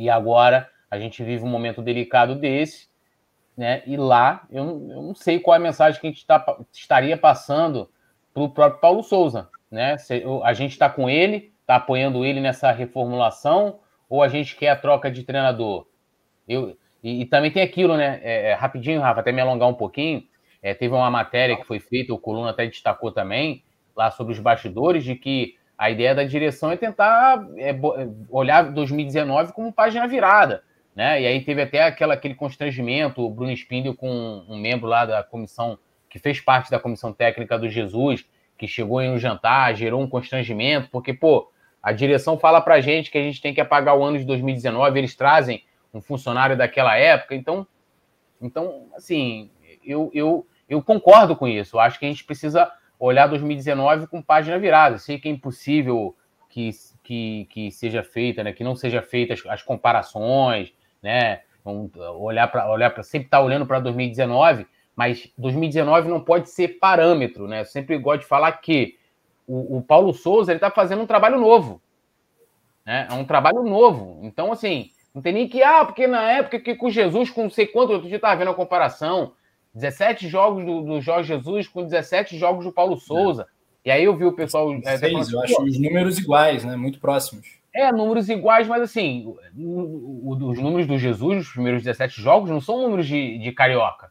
E 0.00 0.08
agora 0.08 0.66
a 0.90 0.98
gente 0.98 1.22
vive 1.22 1.44
um 1.44 1.48
momento 1.48 1.82
delicado 1.82 2.34
desse. 2.34 2.88
né? 3.54 3.82
E 3.86 3.98
lá 3.98 4.46
eu, 4.50 4.64
eu 4.64 5.02
não 5.02 5.14
sei 5.14 5.38
qual 5.38 5.54
é 5.54 5.58
a 5.58 5.62
mensagem 5.62 6.00
que 6.00 6.06
a 6.06 6.10
gente 6.10 6.24
tá, 6.26 6.56
estaria 6.72 7.18
passando 7.18 7.90
para 8.32 8.42
o 8.42 8.48
próprio 8.48 8.80
Paulo 8.80 9.02
Souza, 9.02 9.50
né? 9.70 9.98
Se, 9.98 10.24
a 10.42 10.54
gente 10.54 10.72
está 10.72 10.88
com 10.88 11.10
ele, 11.10 11.52
está 11.60 11.76
apoiando 11.76 12.24
ele 12.24 12.40
nessa 12.40 12.72
reformulação, 12.72 13.80
ou 14.08 14.22
a 14.22 14.28
gente 14.28 14.56
quer 14.56 14.70
a 14.70 14.76
troca 14.76 15.10
de 15.10 15.22
treinador? 15.22 15.86
Eu, 16.48 16.78
e, 17.04 17.20
e 17.20 17.26
também 17.26 17.50
tem 17.50 17.62
aquilo, 17.62 17.94
né? 17.94 18.20
É, 18.22 18.50
é, 18.50 18.54
rapidinho, 18.54 19.02
Rafa, 19.02 19.20
até 19.20 19.32
me 19.32 19.42
alongar 19.42 19.68
um 19.68 19.74
pouquinho. 19.74 20.26
É, 20.62 20.72
teve 20.72 20.94
uma 20.94 21.10
matéria 21.10 21.56
que 21.56 21.64
foi 21.66 21.78
feita, 21.78 22.14
o 22.14 22.18
Coluna 22.18 22.50
até 22.50 22.66
destacou 22.66 23.12
também, 23.12 23.62
lá 23.94 24.10
sobre 24.10 24.32
os 24.32 24.38
bastidores, 24.38 25.04
de 25.04 25.14
que 25.14 25.56
a 25.80 25.88
ideia 25.88 26.14
da 26.14 26.24
direção 26.24 26.70
é 26.70 26.76
tentar 26.76 27.42
é, 27.56 27.74
olhar 28.28 28.70
2019 28.70 29.54
como 29.54 29.72
página 29.72 30.06
virada. 30.06 30.62
Né? 30.94 31.22
E 31.22 31.26
aí 31.26 31.40
teve 31.42 31.62
até 31.62 31.84
aquela, 31.84 32.12
aquele 32.12 32.34
constrangimento, 32.34 33.24
o 33.24 33.30
Bruno 33.30 33.50
Spindel 33.52 33.94
com 33.94 34.44
um 34.46 34.58
membro 34.58 34.86
lá 34.86 35.06
da 35.06 35.22
comissão, 35.22 35.78
que 36.10 36.18
fez 36.18 36.38
parte 36.38 36.70
da 36.70 36.78
comissão 36.78 37.14
técnica 37.14 37.58
do 37.58 37.66
Jesus, 37.66 38.26
que 38.58 38.68
chegou 38.68 38.98
aí 38.98 39.08
no 39.08 39.18
jantar, 39.18 39.74
gerou 39.74 40.02
um 40.02 40.06
constrangimento, 40.06 40.90
porque, 40.90 41.14
pô, 41.14 41.50
a 41.82 41.92
direção 41.92 42.38
fala 42.38 42.60
pra 42.60 42.82
gente 42.82 43.10
que 43.10 43.16
a 43.16 43.22
gente 43.22 43.40
tem 43.40 43.54
que 43.54 43.60
apagar 43.62 43.96
o 43.96 44.04
ano 44.04 44.18
de 44.18 44.26
2019, 44.26 44.98
eles 44.98 45.16
trazem 45.16 45.64
um 45.94 46.02
funcionário 46.02 46.58
daquela 46.58 46.94
época, 46.94 47.34
então, 47.34 47.66
então 48.38 48.88
assim, 48.94 49.50
eu, 49.82 50.10
eu, 50.12 50.46
eu 50.68 50.82
concordo 50.82 51.34
com 51.34 51.48
isso, 51.48 51.76
eu 51.76 51.80
acho 51.80 51.98
que 51.98 52.04
a 52.04 52.08
gente 52.08 52.24
precisa 52.24 52.70
olhar 53.00 53.26
2019 53.26 54.06
com 54.06 54.20
página 54.20 54.58
virada. 54.58 54.98
Sei 54.98 55.18
que 55.18 55.28
é 55.28 55.32
impossível 55.32 56.14
que, 56.50 56.70
que, 57.02 57.46
que 57.50 57.70
seja 57.70 58.02
feita, 58.02 58.44
né? 58.44 58.52
Que 58.52 58.62
não 58.62 58.76
seja 58.76 59.00
feita 59.00 59.32
as, 59.32 59.44
as 59.46 59.62
comparações, 59.62 60.72
né? 61.02 61.40
Vamos 61.64 61.90
olhar 62.18 62.46
para 62.48 62.70
olhar 62.70 62.90
para 62.90 63.02
sempre 63.02 63.26
estar 63.26 63.38
tá 63.38 63.44
olhando 63.44 63.66
para 63.66 63.80
2019, 63.80 64.66
mas 64.94 65.32
2019 65.36 66.08
não 66.08 66.20
pode 66.20 66.50
ser 66.50 66.78
parâmetro, 66.78 67.48
né? 67.48 67.60
Eu 67.60 67.64
sempre 67.64 67.96
gosto 67.98 68.20
de 68.20 68.26
falar 68.26 68.52
que 68.52 68.98
o, 69.46 69.78
o 69.78 69.82
Paulo 69.82 70.12
Souza 70.12 70.52
ele 70.52 70.58
está 70.58 70.70
fazendo 70.70 71.02
um 71.02 71.06
trabalho 71.06 71.38
novo, 71.38 71.80
né? 72.84 73.08
É 73.10 73.14
um 73.14 73.24
trabalho 73.24 73.62
novo. 73.62 74.20
Então 74.22 74.52
assim, 74.52 74.90
não 75.14 75.22
tem 75.22 75.32
nem 75.32 75.48
que 75.48 75.62
ah, 75.62 75.84
porque 75.84 76.06
na 76.06 76.30
época 76.32 76.60
que 76.60 76.74
com 76.74 76.90
Jesus 76.90 77.30
com 77.30 77.44
não 77.44 77.50
sei 77.50 77.66
quanto, 77.66 77.92
outro 77.92 78.08
dia 78.08 78.16
estava 78.16 78.36
vendo 78.36 78.50
a 78.50 78.54
comparação, 78.54 79.32
17 79.74 80.28
jogos 80.28 80.64
do, 80.64 80.82
do 80.82 81.00
Jorge 81.00 81.28
Jesus 81.28 81.68
com 81.68 81.84
17 81.84 82.36
jogos 82.36 82.64
do 82.64 82.72
Paulo 82.72 82.96
Souza. 82.96 83.46
É. 83.84 83.88
E 83.88 83.90
aí 83.90 84.04
eu 84.04 84.16
vi 84.16 84.24
o 84.24 84.32
pessoal. 84.32 84.72
É, 84.84 84.96
Seis, 84.96 85.32
eu 85.32 85.40
acho 85.40 85.62
os 85.62 85.78
números 85.78 86.18
iguais, 86.18 86.64
né? 86.64 86.76
Muito 86.76 87.00
próximos. 87.00 87.60
É, 87.72 87.92
números 87.92 88.28
iguais, 88.28 88.66
mas 88.66 88.82
assim, 88.82 89.32
os 89.54 90.58
números 90.58 90.88
do 90.88 90.98
Jesus 90.98 91.36
nos 91.36 91.48
primeiros 91.48 91.84
17 91.84 92.20
jogos 92.20 92.50
não 92.50 92.60
são 92.60 92.82
números 92.82 93.06
de, 93.06 93.38
de 93.38 93.52
carioca, 93.52 94.10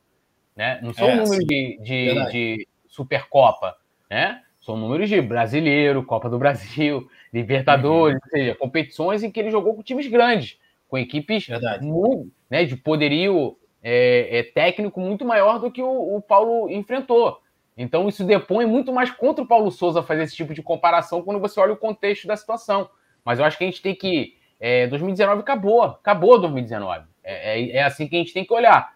né? 0.55 0.79
Não 0.81 0.93
são 0.93 1.09
é, 1.09 1.15
números 1.15 1.45
de, 1.45 1.79
de, 1.83 2.31
de, 2.31 2.67
Supercopa, 2.87 3.75
né? 4.09 4.41
São 4.61 4.77
números 4.77 5.09
de 5.09 5.21
brasileiro, 5.21 6.05
Copa 6.05 6.29
do 6.29 6.39
Brasil, 6.39 7.09
Libertadores, 7.33 8.15
uhum. 8.15 8.21
ou 8.23 8.29
seja, 8.29 8.55
competições 8.55 9.23
em 9.23 9.31
que 9.31 9.39
ele 9.39 9.51
jogou 9.51 9.75
com 9.75 9.83
times 9.83 10.07
grandes, 10.07 10.57
com 10.87 10.97
equipes 10.97 11.47
muito, 11.81 12.31
né, 12.49 12.63
de 12.63 12.75
poderio 12.77 13.57
é, 13.81 14.39
é, 14.39 14.43
técnico 14.43 14.99
muito 14.99 15.25
maior 15.25 15.59
do 15.59 15.71
que 15.71 15.81
o, 15.81 16.15
o, 16.15 16.21
Paulo 16.21 16.69
enfrentou. 16.69 17.41
Então 17.77 18.07
isso 18.09 18.25
depõe 18.25 18.65
muito 18.65 18.91
mais 18.91 19.09
contra 19.09 19.43
o 19.43 19.47
Paulo 19.47 19.71
Souza 19.71 20.03
fazer 20.03 20.23
esse 20.23 20.35
tipo 20.35 20.53
de 20.53 20.61
comparação 20.61 21.21
quando 21.21 21.39
você 21.39 21.59
olha 21.59 21.73
o 21.73 21.77
contexto 21.77 22.27
da 22.27 22.35
situação. 22.35 22.89
Mas 23.23 23.39
eu 23.39 23.45
acho 23.45 23.57
que 23.57 23.63
a 23.63 23.67
gente 23.67 23.81
tem 23.81 23.95
que. 23.95 24.37
É, 24.59 24.87
2019 24.87 25.41
acabou, 25.41 25.83
acabou 25.83 26.37
2019. 26.39 27.05
É, 27.23 27.59
é, 27.59 27.71
é, 27.77 27.83
assim 27.83 28.07
que 28.07 28.15
a 28.15 28.19
gente 28.19 28.33
tem 28.33 28.43
que 28.43 28.53
olhar. 28.53 28.93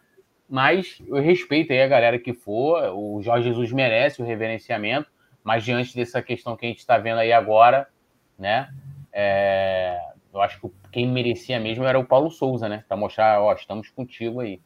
Mas 0.50 1.02
eu 1.08 1.16
respeito 1.16 1.72
aí 1.72 1.82
a 1.82 1.88
galera 1.88 2.20
que 2.20 2.34
for. 2.34 2.94
O 2.94 3.22
Jorge 3.22 3.48
Jesus 3.48 3.72
merece 3.72 4.22
o 4.22 4.26
reverenciamento, 4.26 5.10
mas 5.44 5.64
diante 5.64 5.96
dessa 5.96 6.22
questão 6.22 6.58
que 6.58 6.66
a 6.66 6.70
gente 6.70 6.80
está 6.80 6.98
vendo 6.98 7.20
aí 7.20 7.32
agora, 7.32 7.88
né? 8.38 8.70
É, 9.12 9.98
eu 10.34 10.42
acho 10.42 10.60
que 10.60 10.70
quem 10.92 11.08
merecia 11.08 11.60
mesmo 11.60 11.86
era 11.86 11.98
o 11.98 12.06
Paulo 12.06 12.30
Souza, 12.30 12.68
né? 12.68 12.84
Para 12.88 12.98
mostrar, 12.98 13.42
ó, 13.42 13.54
estamos 13.54 13.90
contigo 13.90 14.42
aí. 14.42 14.60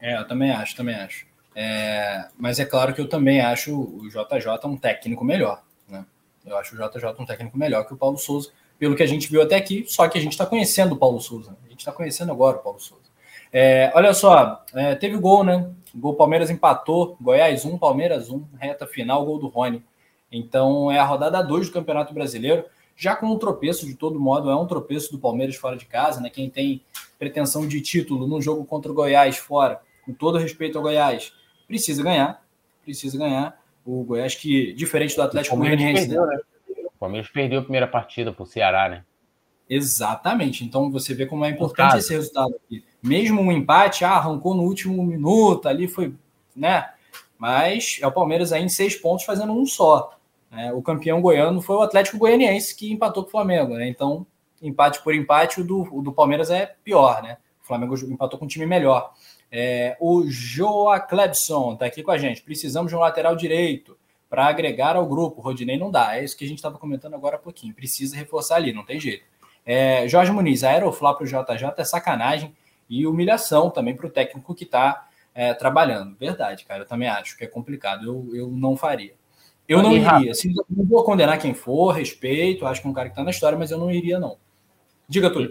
É, 0.00 0.16
eu 0.16 0.26
também 0.26 0.50
acho, 0.50 0.74
também 0.74 0.94
acho. 0.94 1.26
É, 1.54 2.28
mas 2.38 2.58
é 2.58 2.64
claro 2.64 2.94
que 2.94 3.00
eu 3.00 3.08
também 3.08 3.40
acho 3.40 3.78
o 3.78 4.08
JJ 4.08 4.48
um 4.64 4.76
técnico 4.76 5.24
melhor. 5.24 5.62
Né? 5.88 6.04
Eu 6.46 6.56
acho 6.56 6.74
o 6.74 6.78
JJ 6.78 7.04
um 7.18 7.26
técnico 7.26 7.58
melhor 7.58 7.84
que 7.84 7.92
o 7.92 7.96
Paulo 7.96 8.16
Souza, 8.16 8.50
pelo 8.78 8.96
que 8.96 9.02
a 9.02 9.06
gente 9.06 9.30
viu 9.30 9.42
até 9.42 9.56
aqui, 9.56 9.84
só 9.86 10.08
que 10.08 10.16
a 10.16 10.20
gente 10.20 10.32
está 10.32 10.46
conhecendo 10.46 10.94
o 10.94 10.96
Paulo 10.96 11.20
Souza. 11.20 11.56
A 11.66 11.68
gente 11.68 11.80
está 11.80 11.92
conhecendo 11.92 12.32
agora 12.32 12.56
o 12.56 12.60
Paulo 12.60 12.80
Souza. 12.80 13.10
É, 13.52 13.90
olha 13.94 14.14
só, 14.14 14.64
é, 14.74 14.94
teve 14.94 15.16
gol, 15.18 15.44
né? 15.44 15.68
Gol 15.94 16.14
Palmeiras 16.14 16.50
empatou, 16.50 17.16
Goiás 17.20 17.64
1, 17.64 17.76
Palmeiras 17.78 18.30
1, 18.30 18.44
reta 18.58 18.86
final, 18.86 19.26
gol 19.26 19.38
do 19.38 19.48
Rony. 19.48 19.84
Então 20.30 20.90
é 20.90 20.98
a 20.98 21.04
rodada 21.04 21.42
2 21.42 21.66
do 21.66 21.72
Campeonato 21.72 22.14
Brasileiro, 22.14 22.64
já 22.96 23.16
com 23.16 23.26
um 23.26 23.38
tropeço 23.38 23.86
de 23.86 23.94
todo 23.94 24.20
modo, 24.20 24.50
é 24.50 24.56
um 24.56 24.66
tropeço 24.66 25.10
do 25.10 25.18
Palmeiras 25.18 25.56
fora 25.56 25.76
de 25.76 25.84
casa, 25.84 26.20
né? 26.20 26.30
Quem 26.30 26.48
tem 26.48 26.80
pretensão 27.18 27.66
de 27.66 27.80
título 27.80 28.26
no 28.26 28.40
jogo 28.40 28.64
contra 28.64 28.90
o 28.90 28.94
Goiás 28.94 29.36
fora 29.36 29.80
com 30.10 30.14
todo 30.14 30.38
respeito 30.38 30.76
ao 30.76 30.82
Goiás, 30.82 31.32
precisa 31.66 32.02
ganhar, 32.02 32.44
precisa 32.82 33.16
ganhar. 33.16 33.60
O 33.84 34.04
Goiás 34.04 34.34
que, 34.34 34.72
diferente 34.72 35.16
do 35.16 35.22
Atlético 35.22 35.56
Goianiense... 35.56 36.08
Né? 36.08 36.16
né? 36.16 36.38
O 36.84 36.98
Palmeiras 37.00 37.30
perdeu 37.30 37.60
a 37.60 37.62
primeira 37.62 37.86
partida 37.86 38.32
para 38.32 38.42
o 38.42 38.46
Ceará, 38.46 38.88
né? 38.88 39.04
Exatamente. 39.68 40.64
Então 40.64 40.90
você 40.90 41.14
vê 41.14 41.26
como 41.26 41.44
é 41.44 41.50
importante 41.50 41.96
esse 41.96 42.12
resultado 42.12 42.54
aqui. 42.56 42.84
Mesmo 43.00 43.40
um 43.40 43.52
empate, 43.52 44.04
ah, 44.04 44.16
arrancou 44.16 44.54
no 44.54 44.64
último 44.64 45.02
minuto, 45.04 45.68
ali 45.68 45.86
foi, 45.86 46.12
né? 46.54 46.90
Mas 47.38 47.98
é 48.02 48.06
o 48.06 48.12
Palmeiras 48.12 48.52
aí 48.52 48.62
em 48.62 48.68
seis 48.68 48.96
pontos 48.96 49.24
fazendo 49.24 49.52
um 49.52 49.64
só. 49.64 50.18
Né? 50.50 50.72
O 50.72 50.82
campeão 50.82 51.22
goiano 51.22 51.62
foi 51.62 51.76
o 51.76 51.82
Atlético 51.82 52.18
Goianiense 52.18 52.74
que 52.74 52.92
empatou 52.92 53.22
com 53.22 53.28
o 53.28 53.32
Flamengo, 53.32 53.74
né? 53.74 53.88
Então, 53.88 54.26
empate 54.60 55.02
por 55.02 55.14
empate, 55.14 55.60
o 55.60 55.64
do, 55.64 55.88
o 55.90 56.02
do 56.02 56.12
Palmeiras 56.12 56.50
é 56.50 56.74
pior, 56.84 57.22
né? 57.22 57.38
O 57.62 57.66
Flamengo 57.66 57.94
empatou 57.96 58.38
com 58.38 58.44
um 58.44 58.48
time 58.48 58.66
melhor. 58.66 59.14
É, 59.52 59.96
o 59.98 60.24
Joa 60.28 61.00
Clebson 61.00 61.74
está 61.74 61.86
aqui 61.86 62.02
com 62.02 62.10
a 62.10 62.18
gente. 62.18 62.42
Precisamos 62.42 62.90
de 62.90 62.96
um 62.96 63.00
lateral 63.00 63.34
direito 63.34 63.96
para 64.28 64.46
agregar 64.46 64.96
ao 64.96 65.06
grupo. 65.06 65.40
Rodinei 65.40 65.76
não 65.76 65.90
dá. 65.90 66.16
É 66.16 66.24
isso 66.24 66.36
que 66.36 66.44
a 66.44 66.48
gente 66.48 66.58
estava 66.58 66.78
comentando 66.78 67.14
agora 67.14 67.36
há 67.36 67.38
pouquinho. 67.38 67.74
Precisa 67.74 68.16
reforçar 68.16 68.56
ali, 68.56 68.72
não 68.72 68.84
tem 68.84 69.00
jeito. 69.00 69.24
É, 69.66 70.06
Jorge 70.08 70.30
Muniz, 70.30 70.62
aeroflá 70.62 71.14
para 71.14 71.24
o 71.24 71.26
JJ 71.26 71.74
é 71.76 71.84
sacanagem 71.84 72.54
e 72.88 73.06
humilhação 73.06 73.70
também 73.70 73.94
para 73.94 74.06
o 74.06 74.10
técnico 74.10 74.54
que 74.54 74.64
está 74.64 75.08
é, 75.34 75.52
trabalhando. 75.52 76.16
Verdade, 76.16 76.64
cara. 76.64 76.82
Eu 76.82 76.86
também 76.86 77.08
acho 77.08 77.36
que 77.36 77.44
é 77.44 77.48
complicado. 77.48 78.04
Eu, 78.04 78.36
eu 78.36 78.48
não 78.48 78.76
faria. 78.76 79.14
Eu 79.68 79.82
não 79.82 79.92
iria. 79.92 80.32
Assim, 80.32 80.52
não 80.68 80.84
vou 80.84 81.04
condenar 81.04 81.38
quem 81.38 81.54
for, 81.54 81.92
respeito. 81.92 82.66
Acho 82.66 82.80
que 82.80 82.86
é 82.88 82.90
um 82.90 82.94
cara 82.94 83.08
que 83.08 83.12
está 83.12 83.22
na 83.22 83.30
história, 83.30 83.56
mas 83.58 83.70
eu 83.70 83.78
não 83.78 83.90
iria, 83.90 84.18
não. 84.18 84.36
Diga, 85.08 85.30
tudo. 85.30 85.48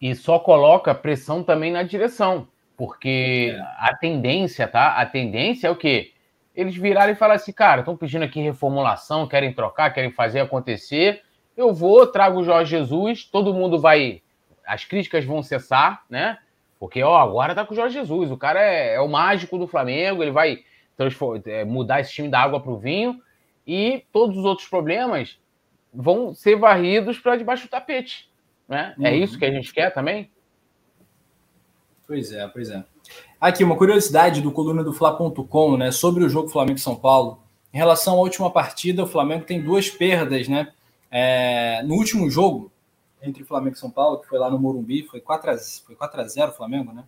E, 0.00 0.10
e 0.10 0.14
só 0.14 0.38
coloca 0.38 0.94
pressão 0.94 1.42
também 1.42 1.72
na 1.72 1.82
direção. 1.82 2.48
Porque 2.82 3.54
é. 3.56 3.60
a 3.78 3.94
tendência, 3.94 4.66
tá? 4.66 4.96
A 4.96 5.06
tendência 5.06 5.68
é 5.68 5.70
o 5.70 5.76
quê? 5.76 6.14
Eles 6.52 6.74
virarem 6.74 7.14
e 7.14 7.16
falar 7.16 7.34
assim, 7.34 7.52
cara, 7.52 7.78
estão 7.78 7.96
pedindo 7.96 8.24
aqui 8.24 8.40
reformulação, 8.40 9.28
querem 9.28 9.52
trocar, 9.52 9.94
querem 9.94 10.10
fazer 10.10 10.40
acontecer. 10.40 11.22
Eu 11.56 11.72
vou, 11.72 12.04
trago 12.08 12.40
o 12.40 12.44
Jorge 12.44 12.76
Jesus, 12.76 13.24
todo 13.24 13.54
mundo 13.54 13.78
vai. 13.78 14.20
As 14.66 14.84
críticas 14.84 15.24
vão 15.24 15.44
cessar, 15.44 16.02
né? 16.10 16.38
Porque, 16.80 17.00
ó, 17.04 17.16
agora 17.18 17.54
tá 17.54 17.64
com 17.64 17.72
o 17.72 17.76
Jorge 17.76 17.94
Jesus. 17.94 18.32
O 18.32 18.36
cara 18.36 18.60
é, 18.60 18.94
é 18.96 19.00
o 19.00 19.06
mágico 19.06 19.56
do 19.56 19.68
Flamengo, 19.68 20.20
ele 20.20 20.32
vai 20.32 20.64
é, 21.46 21.64
mudar 21.64 22.00
esse 22.00 22.12
time 22.12 22.28
da 22.28 22.40
água 22.40 22.58
para 22.58 22.72
o 22.72 22.78
vinho. 22.78 23.22
E 23.64 24.04
todos 24.10 24.36
os 24.36 24.44
outros 24.44 24.66
problemas 24.66 25.38
vão 25.94 26.34
ser 26.34 26.56
varridos 26.56 27.20
para 27.20 27.36
debaixo 27.36 27.68
do 27.68 27.70
tapete. 27.70 28.28
Né? 28.68 28.92
É 28.98 29.00
uhum. 29.00 29.06
É 29.06 29.16
isso 29.18 29.38
que 29.38 29.44
a 29.44 29.52
gente 29.52 29.72
quer 29.72 29.94
também? 29.94 30.32
Pois 32.12 32.30
é, 32.30 32.46
pois 32.46 32.68
é. 32.68 32.84
Aqui, 33.40 33.64
uma 33.64 33.74
curiosidade 33.74 34.42
do 34.42 34.52
coluna 34.52 34.84
do 34.84 34.92
Fla.com, 34.92 35.78
né, 35.78 35.90
sobre 35.90 36.22
o 36.22 36.28
jogo 36.28 36.50
Flamengo-São 36.50 36.94
Paulo. 36.94 37.42
Em 37.72 37.78
relação 37.78 38.16
à 38.16 38.18
última 38.18 38.50
partida, 38.50 39.02
o 39.02 39.06
Flamengo 39.06 39.46
tem 39.46 39.62
duas 39.62 39.88
perdas, 39.88 40.46
né? 40.46 40.70
É, 41.10 41.82
no 41.84 41.94
último 41.94 42.28
jogo, 42.28 42.70
entre 43.22 43.44
Flamengo 43.44 43.76
e 43.76 43.78
São 43.78 43.90
Paulo, 43.90 44.18
que 44.18 44.28
foi 44.28 44.38
lá 44.38 44.50
no 44.50 44.58
Morumbi, 44.58 45.04
foi 45.04 45.22
4x0 45.22 45.86
foi 45.86 45.94
4 45.94 46.20
a 46.20 46.24
0 46.24 46.50
o 46.50 46.54
Flamengo, 46.54 46.92
né? 46.92 47.02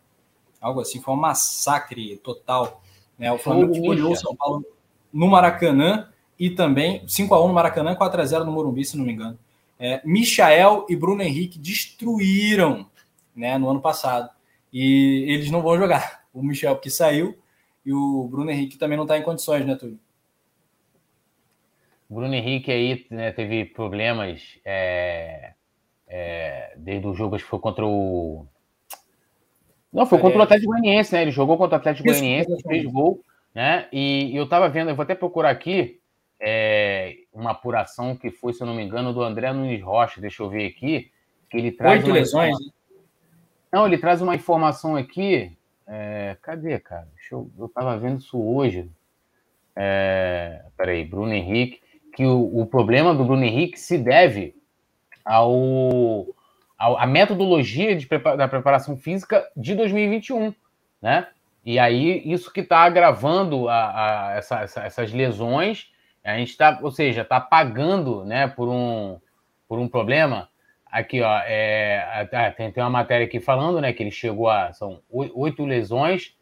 Algo 0.58 0.80
assim, 0.80 1.02
foi 1.02 1.12
um 1.12 1.18
massacre 1.18 2.16
total. 2.24 2.80
Né? 3.18 3.30
O 3.30 3.36
Flamengo 3.36 3.78
goleou 3.78 4.12
o 4.12 4.16
São 4.16 4.34
Paulo 4.34 4.64
no 5.12 5.28
Maracanã 5.28 6.08
e 6.38 6.48
também 6.48 7.06
5 7.06 7.34
a 7.34 7.44
1 7.44 7.48
no 7.48 7.52
Maracanã, 7.52 7.94
4 7.94 8.22
a 8.22 8.24
0 8.24 8.46
no 8.46 8.52
Morumbi, 8.52 8.86
se 8.86 8.96
não 8.96 9.04
me 9.04 9.12
engano. 9.12 9.38
É, 9.78 10.00
Michael 10.02 10.86
e 10.88 10.96
Bruno 10.96 11.20
Henrique 11.20 11.58
destruíram 11.58 12.86
né, 13.36 13.58
no 13.58 13.68
ano 13.68 13.82
passado. 13.82 14.30
E 14.74 15.26
eles 15.28 15.52
não 15.52 15.62
vão 15.62 15.78
jogar. 15.78 16.24
O 16.34 16.42
Michel 16.42 16.76
que 16.78 16.90
saiu 16.90 17.38
e 17.86 17.92
o 17.92 18.26
Bruno 18.28 18.50
Henrique 18.50 18.76
também 18.76 18.96
não 18.96 19.04
está 19.04 19.16
em 19.16 19.22
condições, 19.22 19.64
né, 19.64 19.76
Túlio? 19.76 20.00
Bruno 22.10 22.34
Henrique 22.34 22.72
aí 22.72 23.06
né, 23.08 23.30
teve 23.30 23.66
problemas 23.66 24.58
é, 24.64 25.52
é, 26.08 26.72
desde 26.76 27.06
o 27.06 27.14
jogo, 27.14 27.36
acho 27.36 27.44
que 27.44 27.50
foi 27.50 27.60
contra 27.60 27.86
o. 27.86 28.46
Não, 29.92 30.04
foi 30.06 30.18
contra 30.18 30.40
o 30.40 30.42
Atlético 30.42 30.72
Goianiense, 30.72 31.14
né? 31.14 31.22
Ele 31.22 31.30
jogou 31.30 31.56
contra 31.56 31.76
o 31.76 31.78
Atlético 31.78 32.08
Goianiense, 32.08 32.62
fez 32.66 32.84
gol, 32.84 33.20
né? 33.54 33.86
E 33.92 34.36
eu 34.36 34.48
tava 34.48 34.68
vendo, 34.68 34.90
eu 34.90 34.96
vou 34.96 35.04
até 35.04 35.14
procurar 35.14 35.50
aqui 35.50 36.00
é, 36.40 37.16
uma 37.32 37.52
apuração 37.52 38.16
que 38.16 38.30
foi, 38.30 38.52
se 38.52 38.60
eu 38.60 38.66
não 38.66 38.74
me 38.74 38.82
engano, 38.82 39.12
do 39.12 39.22
André 39.22 39.52
Nunes 39.52 39.80
Rocha, 39.80 40.20
deixa 40.20 40.42
eu 40.42 40.50
ver 40.50 40.66
aqui, 40.66 41.12
que 41.48 41.56
ele 41.56 41.70
traz. 41.70 42.02
Oito 42.02 42.12
lesões. 42.12 42.56
Não, 43.74 43.88
ele 43.88 43.98
traz 43.98 44.22
uma 44.22 44.36
informação 44.36 44.94
aqui. 44.94 45.50
É, 45.84 46.36
cadê, 46.40 46.78
cara? 46.78 47.08
Eu, 47.28 47.50
eu 47.58 47.68
tava 47.68 47.98
vendo 47.98 48.20
isso 48.20 48.40
hoje. 48.40 48.88
É, 49.74 50.62
peraí, 50.76 51.04
Bruno 51.04 51.32
Henrique. 51.32 51.82
Que 52.14 52.24
o, 52.24 52.60
o 52.60 52.66
problema 52.66 53.12
do 53.12 53.24
Bruno 53.24 53.42
Henrique 53.42 53.76
se 53.76 53.98
deve 53.98 54.54
ao, 55.24 56.24
ao 56.78 56.96
a 56.96 57.04
metodologia 57.04 57.96
de, 57.96 58.06
da 58.06 58.46
preparação 58.46 58.96
física 58.96 59.44
de 59.56 59.74
2021, 59.74 60.54
né? 61.02 61.26
E 61.64 61.76
aí, 61.76 62.22
isso 62.24 62.52
que 62.52 62.60
está 62.60 62.84
agravando 62.84 63.68
a, 63.68 64.28
a 64.28 64.34
essa, 64.36 64.60
essa, 64.60 64.84
essas 64.84 65.12
lesões, 65.12 65.90
a 66.22 66.36
gente 66.36 66.50
está, 66.50 66.78
ou 66.80 66.92
seja, 66.92 67.22
está 67.22 67.40
pagando 67.40 68.24
né, 68.24 68.46
por, 68.46 68.68
um, 68.68 69.18
por 69.66 69.80
um 69.80 69.88
problema. 69.88 70.48
Aqui, 70.94 71.20
ó, 71.22 71.40
é, 71.44 72.24
tem, 72.56 72.70
tem 72.70 72.80
uma 72.80 72.88
matéria 72.88 73.26
aqui 73.26 73.40
falando 73.40 73.80
né, 73.80 73.92
que 73.92 74.00
ele 74.00 74.12
chegou 74.12 74.48
a. 74.48 74.72
São 74.72 75.02
oito 75.10 75.66
lesões, 75.66 76.36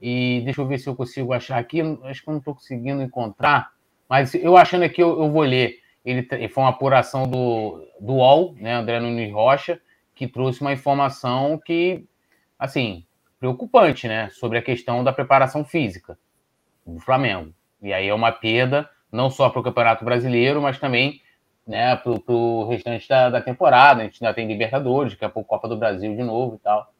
e 0.00 0.40
deixa 0.46 0.62
eu 0.62 0.66
ver 0.66 0.78
se 0.78 0.88
eu 0.88 0.96
consigo 0.96 1.30
achar 1.34 1.58
aqui. 1.58 1.82
Acho 2.04 2.22
que 2.22 2.28
eu 2.30 2.32
não 2.32 2.38
estou 2.38 2.54
conseguindo 2.54 3.02
encontrar, 3.02 3.70
mas 4.08 4.34
eu 4.34 4.56
achando 4.56 4.84
aqui, 4.84 5.02
eu, 5.02 5.10
eu 5.10 5.30
vou 5.30 5.42
ler. 5.42 5.80
Ele, 6.02 6.26
foi 6.48 6.62
uma 6.62 6.70
apuração 6.70 7.28
do, 7.28 7.86
do 8.00 8.14
UOL, 8.14 8.54
né, 8.54 8.72
André 8.72 8.98
Nunes 8.98 9.30
Rocha, 9.30 9.78
que 10.14 10.26
trouxe 10.26 10.62
uma 10.62 10.72
informação 10.72 11.60
que, 11.62 12.06
assim, 12.58 13.04
preocupante, 13.38 14.08
né, 14.08 14.30
sobre 14.30 14.56
a 14.56 14.62
questão 14.62 15.04
da 15.04 15.12
preparação 15.12 15.66
física 15.66 16.18
do 16.86 16.98
Flamengo. 16.98 17.52
E 17.82 17.92
aí 17.92 18.08
é 18.08 18.14
uma 18.14 18.32
perda, 18.32 18.88
não 19.12 19.28
só 19.28 19.50
para 19.50 19.60
o 19.60 19.62
Campeonato 19.62 20.02
Brasileiro, 20.02 20.62
mas 20.62 20.78
também 20.78 21.20
né, 21.68 21.94
para 21.96 22.32
o 22.32 22.66
restante 22.66 23.06
da, 23.06 23.28
da, 23.28 23.42
temporada. 23.42 24.00
A 24.00 24.04
gente 24.04 24.24
ainda 24.24 24.34
tem 24.34 24.48
Libertadores, 24.48 25.12
daqui 25.12 25.24
a 25.26 25.28
pouco 25.28 25.50
Copa 25.50 25.68
do 25.68 25.76
Brasil 25.76 26.16
de 26.16 26.22
novo 26.22 26.56
e 26.56 26.58
tal. 26.58 26.90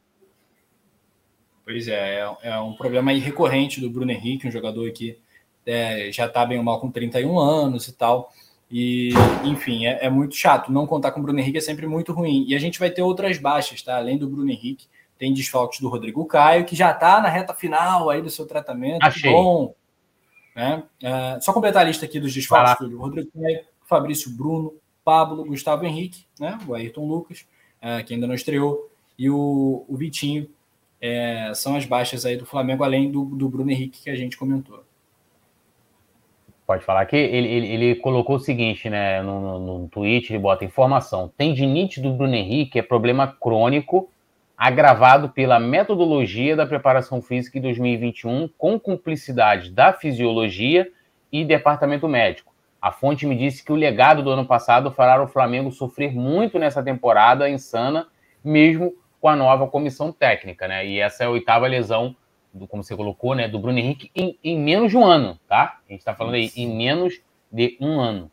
Pois 1.64 1.88
é, 1.88 2.20
é, 2.20 2.34
é 2.42 2.60
um 2.60 2.74
problema 2.74 3.10
recorrente 3.12 3.80
do 3.80 3.88
Bruno 3.88 4.12
Henrique, 4.12 4.46
um 4.46 4.50
jogador 4.50 4.90
que 4.92 5.18
é, 5.66 6.10
já 6.12 6.26
está 6.26 6.44
bem 6.44 6.58
ou 6.58 6.64
mal 6.64 6.80
com 6.80 6.90
31 6.90 7.38
anos 7.38 7.88
e 7.88 7.92
tal. 7.96 8.30
E, 8.70 9.10
enfim, 9.42 9.86
é, 9.86 10.04
é, 10.04 10.10
muito 10.10 10.34
chato. 10.34 10.70
Não 10.70 10.86
contar 10.86 11.12
com 11.12 11.20
o 11.20 11.22
Bruno 11.22 11.40
Henrique 11.40 11.58
é 11.58 11.62
sempre 11.62 11.86
muito 11.86 12.12
ruim. 12.12 12.44
E 12.46 12.54
a 12.54 12.58
gente 12.58 12.78
vai 12.78 12.90
ter 12.90 13.00
outras 13.00 13.38
baixas, 13.38 13.80
tá? 13.80 13.96
Além 13.96 14.18
do 14.18 14.28
Bruno 14.28 14.50
Henrique, 14.50 14.86
tem 15.18 15.32
desfalques 15.32 15.80
do 15.80 15.88
Rodrigo 15.88 16.24
Caio, 16.26 16.66
que 16.66 16.76
já 16.76 16.90
está 16.90 17.20
na 17.22 17.28
reta 17.28 17.54
final 17.54 18.10
aí 18.10 18.20
do 18.20 18.28
seu 18.28 18.46
tratamento. 18.46 19.02
Achei. 19.02 19.32
Bom. 19.32 19.74
Né? 20.54 20.82
É, 21.02 21.40
só 21.40 21.52
completar 21.54 21.82
a 21.82 21.86
lista 21.86 22.04
aqui 22.04 22.20
dos 22.20 22.34
desfalques. 22.34 22.92
Rodrigo 22.94 23.30
Caio, 23.32 23.60
Fabrício 23.88 24.30
Bruno, 24.30 24.74
Pablo, 25.04 25.44
Gustavo 25.44 25.84
Henrique, 25.86 26.26
né? 26.38 26.58
o 26.66 26.74
Ayrton 26.74 27.08
Lucas, 27.08 27.46
é, 27.80 28.02
que 28.02 28.12
ainda 28.12 28.26
não 28.26 28.34
estreou, 28.34 28.90
e 29.18 29.30
o, 29.30 29.84
o 29.88 29.96
Vitinho. 29.96 30.48
É, 31.00 31.52
são 31.54 31.76
as 31.76 31.86
baixas 31.86 32.26
aí 32.26 32.36
do 32.36 32.44
Flamengo, 32.44 32.82
além 32.82 33.10
do, 33.10 33.24
do 33.24 33.48
Bruno 33.48 33.70
Henrique 33.70 34.02
que 34.02 34.10
a 34.10 34.16
gente 34.16 34.36
comentou. 34.36 34.84
Pode 36.66 36.84
falar 36.84 37.06
que 37.06 37.16
ele, 37.16 37.48
ele, 37.48 37.66
ele, 37.68 37.94
colocou 37.94 38.36
o 38.36 38.40
seguinte, 38.40 38.90
né? 38.90 39.22
No, 39.22 39.40
no, 39.40 39.78
no 39.78 39.88
tweet, 39.88 40.30
ele 40.30 40.38
bota 40.40 40.64
informação. 40.64 41.32
Tendinite 41.38 42.00
do 42.00 42.12
Bruno 42.12 42.34
Henrique 42.34 42.78
é 42.78 42.82
problema 42.82 43.26
crônico 43.26 44.10
agravado 44.56 45.28
pela 45.28 45.60
metodologia 45.60 46.56
da 46.56 46.66
preparação 46.66 47.22
física 47.22 47.56
em 47.56 47.62
2021 47.62 48.48
com 48.58 48.78
cumplicidade 48.78 49.70
da 49.70 49.92
fisiologia 49.92 50.90
e 51.30 51.44
departamento 51.44 52.08
médico. 52.08 52.52
A 52.80 52.92
fonte 52.92 53.26
me 53.26 53.36
disse 53.36 53.64
que 53.64 53.72
o 53.72 53.76
legado 53.76 54.22
do 54.22 54.30
ano 54.30 54.46
passado 54.46 54.90
fará 54.90 55.22
o 55.22 55.28
Flamengo 55.28 55.72
sofrer 55.72 56.14
muito 56.14 56.58
nessa 56.58 56.82
temporada 56.82 57.48
insana, 57.50 58.06
mesmo 58.42 58.94
com 59.20 59.28
a 59.28 59.36
nova 59.36 59.66
comissão 59.66 60.12
técnica, 60.12 60.68
né? 60.68 60.86
E 60.86 61.00
essa 61.00 61.24
é 61.24 61.26
a 61.26 61.30
oitava 61.30 61.66
lesão 61.66 62.14
do, 62.52 62.66
como 62.66 62.84
você 62.84 62.94
colocou, 62.94 63.34
né, 63.34 63.48
do 63.48 63.58
Bruno 63.58 63.78
Henrique 63.78 64.10
em, 64.14 64.38
em 64.42 64.58
menos 64.58 64.90
de 64.90 64.96
um 64.96 65.04
ano, 65.04 65.38
tá? 65.48 65.80
A 65.88 65.92
gente 65.92 66.00
está 66.00 66.14
falando 66.14 66.34
aí 66.34 66.52
em 66.56 66.76
menos 66.76 67.20
de 67.50 67.76
um 67.80 68.00
ano. 68.00 68.30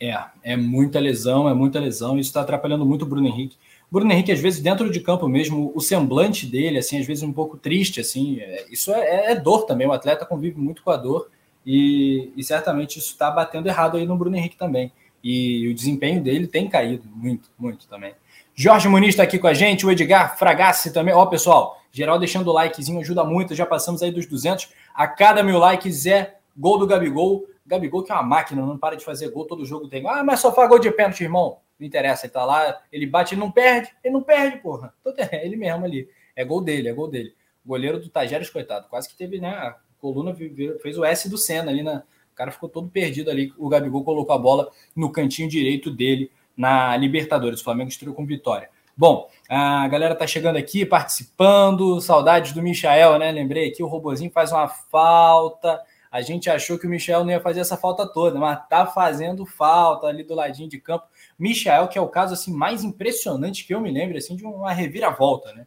É, 0.00 0.14
é 0.42 0.56
muita 0.56 1.00
lesão, 1.00 1.48
é 1.48 1.54
muita 1.54 1.80
lesão. 1.80 2.18
Isso 2.18 2.28
está 2.28 2.42
atrapalhando 2.42 2.86
muito 2.86 3.02
o 3.02 3.06
Bruno 3.06 3.26
Henrique. 3.26 3.56
O 3.90 3.94
Bruno 3.94 4.12
Henrique, 4.12 4.30
às 4.30 4.40
vezes, 4.40 4.60
dentro 4.60 4.90
de 4.90 5.00
campo 5.00 5.26
mesmo, 5.26 5.72
o 5.74 5.80
semblante 5.80 6.46
dele, 6.46 6.78
assim, 6.78 7.00
às 7.00 7.06
vezes 7.06 7.24
um 7.24 7.32
pouco 7.32 7.56
triste, 7.56 8.00
assim, 8.00 8.38
é, 8.38 8.66
isso 8.70 8.92
é, 8.92 9.32
é, 9.32 9.34
dor 9.34 9.64
também. 9.64 9.86
O 9.86 9.92
atleta 9.92 10.24
convive 10.24 10.60
muito 10.60 10.82
com 10.82 10.90
a 10.90 10.96
dor 10.96 11.30
e, 11.70 12.32
e 12.34 12.42
certamente 12.42 12.98
isso 12.98 13.10
está 13.10 13.30
batendo 13.30 13.68
errado 13.68 13.98
aí 13.98 14.06
no 14.06 14.16
Bruno 14.16 14.34
Henrique 14.34 14.56
também. 14.56 14.90
E 15.22 15.68
o 15.68 15.74
desempenho 15.74 16.22
dele 16.22 16.46
tem 16.46 16.66
caído 16.66 17.06
muito, 17.14 17.50
muito 17.58 17.86
também. 17.86 18.14
Jorge 18.54 18.88
Muniz 18.88 19.10
está 19.10 19.24
aqui 19.24 19.38
com 19.38 19.46
a 19.46 19.52
gente, 19.52 19.84
o 19.84 19.90
Edgar 19.90 20.38
Fragassi 20.38 20.94
também. 20.94 21.12
Ó, 21.12 21.26
pessoal, 21.26 21.78
geral 21.92 22.18
deixando 22.18 22.48
o 22.48 22.54
likezinho 22.54 23.00
ajuda 23.00 23.22
muito, 23.22 23.54
já 23.54 23.66
passamos 23.66 24.02
aí 24.02 24.10
dos 24.10 24.24
200. 24.24 24.72
A 24.94 25.06
cada 25.06 25.42
mil 25.42 25.58
likes 25.58 26.06
é 26.06 26.36
gol 26.56 26.78
do 26.78 26.86
Gabigol. 26.86 27.44
Gabigol 27.66 28.02
que 28.02 28.12
é 28.12 28.14
uma 28.14 28.22
máquina, 28.22 28.64
não 28.64 28.78
para 28.78 28.96
de 28.96 29.04
fazer 29.04 29.28
gol, 29.30 29.44
todo 29.44 29.66
jogo 29.66 29.88
tem. 29.88 30.02
Ah, 30.08 30.24
mas 30.24 30.40
só 30.40 30.50
faz 30.54 30.70
gol 30.70 30.78
de 30.78 30.90
pênalti, 30.90 31.20
irmão. 31.20 31.58
Não 31.78 31.86
interessa, 31.86 32.24
ele 32.24 32.32
tá 32.32 32.46
lá, 32.46 32.80
ele 32.90 33.04
bate, 33.04 33.34
ele 33.34 33.42
não 33.42 33.50
perde, 33.50 33.90
ele 34.02 34.14
não 34.14 34.22
perde, 34.22 34.56
porra. 34.62 34.94
É 35.30 35.44
ele 35.44 35.56
mesmo 35.56 35.84
ali. 35.84 36.08
É 36.34 36.46
gol 36.46 36.62
dele, 36.62 36.88
é 36.88 36.94
gol 36.94 37.08
dele. 37.08 37.34
Goleiro 37.62 38.00
do 38.00 38.08
Tajeres, 38.08 38.48
coitado, 38.48 38.88
quase 38.88 39.06
que 39.06 39.14
teve, 39.14 39.38
né? 39.38 39.74
Coluna 40.00 40.34
fez 40.34 40.98
o 40.98 41.04
S 41.04 41.28
do 41.28 41.38
Senna 41.38 41.70
ali 41.70 41.82
na. 41.82 42.02
O 42.32 42.36
cara 42.38 42.50
ficou 42.50 42.68
todo 42.68 42.88
perdido 42.88 43.30
ali. 43.30 43.52
O 43.58 43.68
Gabigol 43.68 44.04
colocou 44.04 44.34
a 44.34 44.38
bola 44.38 44.70
no 44.94 45.10
cantinho 45.10 45.48
direito 45.48 45.90
dele 45.90 46.30
na 46.56 46.96
Libertadores. 46.96 47.60
O 47.60 47.64
Flamengo 47.64 47.90
estreou 47.90 48.14
com 48.14 48.24
vitória. 48.24 48.70
Bom, 48.96 49.28
a 49.48 49.86
galera 49.86 50.14
tá 50.14 50.26
chegando 50.26 50.56
aqui, 50.56 50.84
participando. 50.84 52.00
Saudades 52.00 52.52
do 52.52 52.62
Michael, 52.62 53.18
né? 53.18 53.30
Lembrei 53.30 53.68
aqui, 53.68 53.82
o 53.82 53.86
Robozinho 53.86 54.30
faz 54.30 54.50
uma 54.50 54.68
falta. 54.68 55.80
A 56.10 56.20
gente 56.20 56.48
achou 56.48 56.78
que 56.78 56.86
o 56.86 56.90
Michel 56.90 57.22
não 57.22 57.30
ia 57.30 57.40
fazer 57.40 57.60
essa 57.60 57.76
falta 57.76 58.06
toda, 58.06 58.38
mas 58.38 58.66
tá 58.68 58.86
fazendo 58.86 59.44
falta 59.44 60.06
ali 60.06 60.24
do 60.24 60.34
ladinho 60.34 60.68
de 60.68 60.80
campo. 60.80 61.06
Michel, 61.38 61.86
que 61.86 61.98
é 61.98 62.00
o 62.00 62.08
caso 62.08 62.34
assim 62.34 62.52
mais 62.52 62.82
impressionante 62.82 63.66
que 63.66 63.74
eu 63.74 63.80
me 63.80 63.90
lembro 63.90 64.16
assim 64.16 64.34
de 64.34 64.44
uma 64.44 64.72
reviravolta, 64.72 65.52
né? 65.52 65.66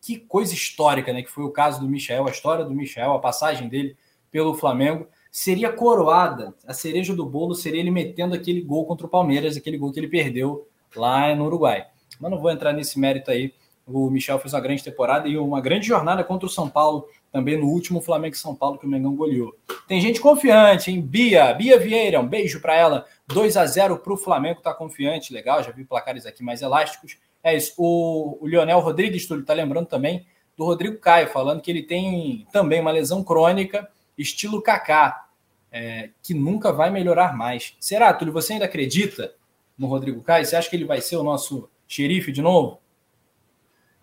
Que 0.00 0.18
coisa 0.18 0.54
histórica, 0.54 1.12
né, 1.12 1.22
que 1.22 1.30
foi 1.30 1.44
o 1.44 1.50
caso 1.50 1.80
do 1.80 1.88
Michel, 1.88 2.26
a 2.26 2.30
história 2.30 2.64
do 2.64 2.74
Michel, 2.74 3.12
a 3.12 3.18
passagem 3.18 3.68
dele 3.68 3.96
pelo 4.30 4.54
Flamengo 4.54 5.06
seria 5.30 5.72
coroada, 5.72 6.54
a 6.66 6.72
cereja 6.72 7.14
do 7.14 7.24
bolo 7.24 7.54
seria 7.54 7.80
ele 7.80 7.90
metendo 7.90 8.34
aquele 8.34 8.60
gol 8.60 8.86
contra 8.86 9.06
o 9.06 9.10
Palmeiras, 9.10 9.56
aquele 9.56 9.78
gol 9.78 9.92
que 9.92 10.00
ele 10.00 10.08
perdeu 10.08 10.66
lá 10.96 11.34
no 11.34 11.46
Uruguai. 11.46 11.86
Mas 12.20 12.30
não 12.30 12.38
vou 12.38 12.50
entrar 12.50 12.72
nesse 12.72 12.98
mérito 12.98 13.30
aí. 13.30 13.52
O 13.86 14.10
Michel 14.10 14.38
fez 14.38 14.52
uma 14.52 14.60
grande 14.60 14.84
temporada 14.84 15.28
e 15.28 15.38
uma 15.38 15.60
grande 15.60 15.86
jornada 15.86 16.22
contra 16.22 16.46
o 16.46 16.50
São 16.50 16.68
Paulo, 16.68 17.06
também 17.32 17.56
no 17.56 17.66
último 17.66 18.00
Flamengo 18.02 18.36
São 18.36 18.54
Paulo 18.54 18.78
que 18.78 18.86
o 18.86 18.88
Mengão 18.88 19.14
goleou. 19.14 19.54
Tem 19.86 20.00
gente 20.00 20.20
confiante, 20.20 20.90
hein? 20.90 21.00
Bia, 21.00 21.54
Bia 21.54 21.78
Vieira, 21.78 22.20
um 22.20 22.26
beijo 22.26 22.60
para 22.60 22.74
ela. 22.74 23.06
2 23.28 23.56
a 23.56 23.64
0 23.64 23.98
para 23.98 24.12
o 24.12 24.16
Flamengo, 24.16 24.60
tá 24.60 24.74
confiante, 24.74 25.32
legal. 25.32 25.62
Já 25.62 25.70
vi 25.70 25.84
placares 25.84 26.26
aqui 26.26 26.42
mais 26.42 26.60
elásticos. 26.60 27.16
É 27.42 27.56
isso. 27.56 27.74
O, 27.76 28.38
o 28.40 28.46
Leonel 28.46 28.80
Rodrigues, 28.80 29.26
tu 29.26 29.42
tá 29.44 29.54
lembrando 29.54 29.86
também 29.86 30.26
do 30.56 30.64
Rodrigo 30.64 30.98
Caio, 30.98 31.28
falando 31.28 31.60
que 31.60 31.70
ele 31.70 31.82
tem 31.82 32.46
também 32.52 32.80
uma 32.80 32.90
lesão 32.90 33.22
crônica, 33.22 33.88
estilo 34.16 34.60
Kaká 34.60 35.28
é, 35.70 36.10
que 36.22 36.34
nunca 36.34 36.72
vai 36.72 36.90
melhorar 36.90 37.36
mais. 37.36 37.76
Será, 37.80 38.12
Túlio, 38.12 38.32
você 38.32 38.54
ainda 38.54 38.64
acredita 38.64 39.34
no 39.76 39.86
Rodrigo 39.86 40.22
Caio? 40.22 40.44
Você 40.44 40.56
acha 40.56 40.68
que 40.68 40.76
ele 40.76 40.84
vai 40.84 41.00
ser 41.00 41.16
o 41.16 41.22
nosso 41.22 41.68
xerife 41.86 42.32
de 42.32 42.42
novo? 42.42 42.80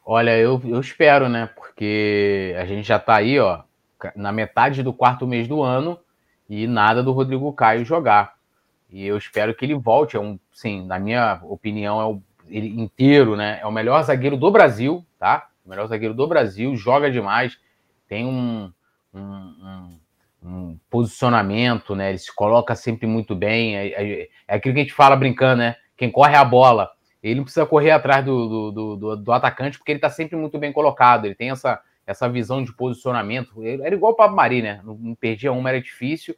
Olha, 0.05 0.37
eu, 0.37 0.61
eu 0.63 0.79
espero, 0.79 1.27
né? 1.27 1.49
Porque 1.55 2.55
a 2.57 2.65
gente 2.65 2.87
já 2.87 2.97
está 2.97 3.15
aí, 3.15 3.39
ó, 3.39 3.63
na 4.15 4.31
metade 4.31 4.83
do 4.83 4.93
quarto 4.93 5.25
mês 5.25 5.47
do 5.47 5.63
ano 5.63 5.99
e 6.47 6.67
nada 6.67 7.01
do 7.01 7.11
Rodrigo 7.11 7.51
Caio 7.53 7.83
jogar. 7.83 8.35
E 8.89 9.05
eu 9.05 9.17
espero 9.17 9.55
que 9.55 9.65
ele 9.65 9.73
volte. 9.73 10.15
É 10.15 10.19
um, 10.19 10.39
sim, 10.53 10.85
na 10.85 10.99
minha 10.99 11.41
opinião, 11.43 11.99
é 11.99 12.05
o 12.05 12.21
ele 12.47 12.67
inteiro, 12.79 13.35
né? 13.35 13.59
É 13.61 13.65
o 13.65 13.71
melhor 13.71 14.01
zagueiro 14.03 14.37
do 14.37 14.51
Brasil, 14.51 15.05
tá? 15.19 15.49
O 15.65 15.69
melhor 15.69 15.87
zagueiro 15.87 16.13
do 16.13 16.27
Brasil, 16.27 16.75
joga 16.75 17.09
demais, 17.09 17.57
tem 18.07 18.25
um, 18.25 18.71
um, 19.13 19.19
um 19.19 19.99
um 20.45 20.77
posicionamento, 20.89 21.95
né? 21.95 22.09
Ele 22.09 22.17
se 22.19 22.33
coloca 22.33 22.75
sempre 22.75 23.07
muito 23.07 23.35
bem. 23.35 23.75
É, 23.75 23.87
é, 23.87 24.29
é, 24.47 24.55
aquilo 24.55 24.75
que 24.75 24.81
a 24.81 24.83
gente 24.83 24.93
fala 24.93 25.15
brincando, 25.15 25.57
né? 25.57 25.75
Quem 25.97 26.11
corre 26.11 26.35
a 26.35 26.45
bola, 26.45 26.91
ele 27.23 27.35
não 27.35 27.43
precisa 27.43 27.65
correr 27.65 27.91
atrás 27.91 28.23
do, 28.23 28.71
do, 28.71 28.95
do, 28.95 29.15
do 29.17 29.31
atacante, 29.31 29.77
porque 29.77 29.91
ele 29.91 29.97
está 29.97 30.09
sempre 30.09 30.35
muito 30.35 30.59
bem 30.59 30.71
colocado. 30.71 31.25
Ele 31.25 31.35
tem 31.35 31.49
essa, 31.49 31.81
essa 32.05 32.29
visão 32.29 32.63
de 32.63 32.71
posicionamento. 32.73 33.63
Ele, 33.63 33.81
era 33.81 33.95
igual 33.95 34.11
o 34.11 34.15
Pablo 34.15 34.35
Mari, 34.35 34.61
né? 34.61 34.81
Não, 34.83 34.95
não 34.95 35.15
perdia 35.15 35.51
uma, 35.51 35.69
era 35.69 35.81
difícil. 35.81 36.35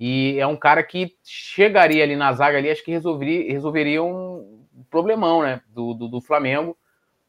E 0.00 0.36
é 0.38 0.46
um 0.46 0.56
cara 0.56 0.82
que 0.82 1.14
chegaria 1.22 2.02
ali 2.02 2.16
na 2.16 2.32
zaga 2.32 2.58
ali, 2.58 2.70
acho 2.70 2.84
que 2.84 2.90
resolveria, 2.90 3.52
resolveria 3.52 4.02
um 4.02 4.63
problemão, 4.90 5.42
né? 5.42 5.60
Do, 5.68 5.94
do, 5.94 6.08
do 6.08 6.20
Flamengo, 6.20 6.76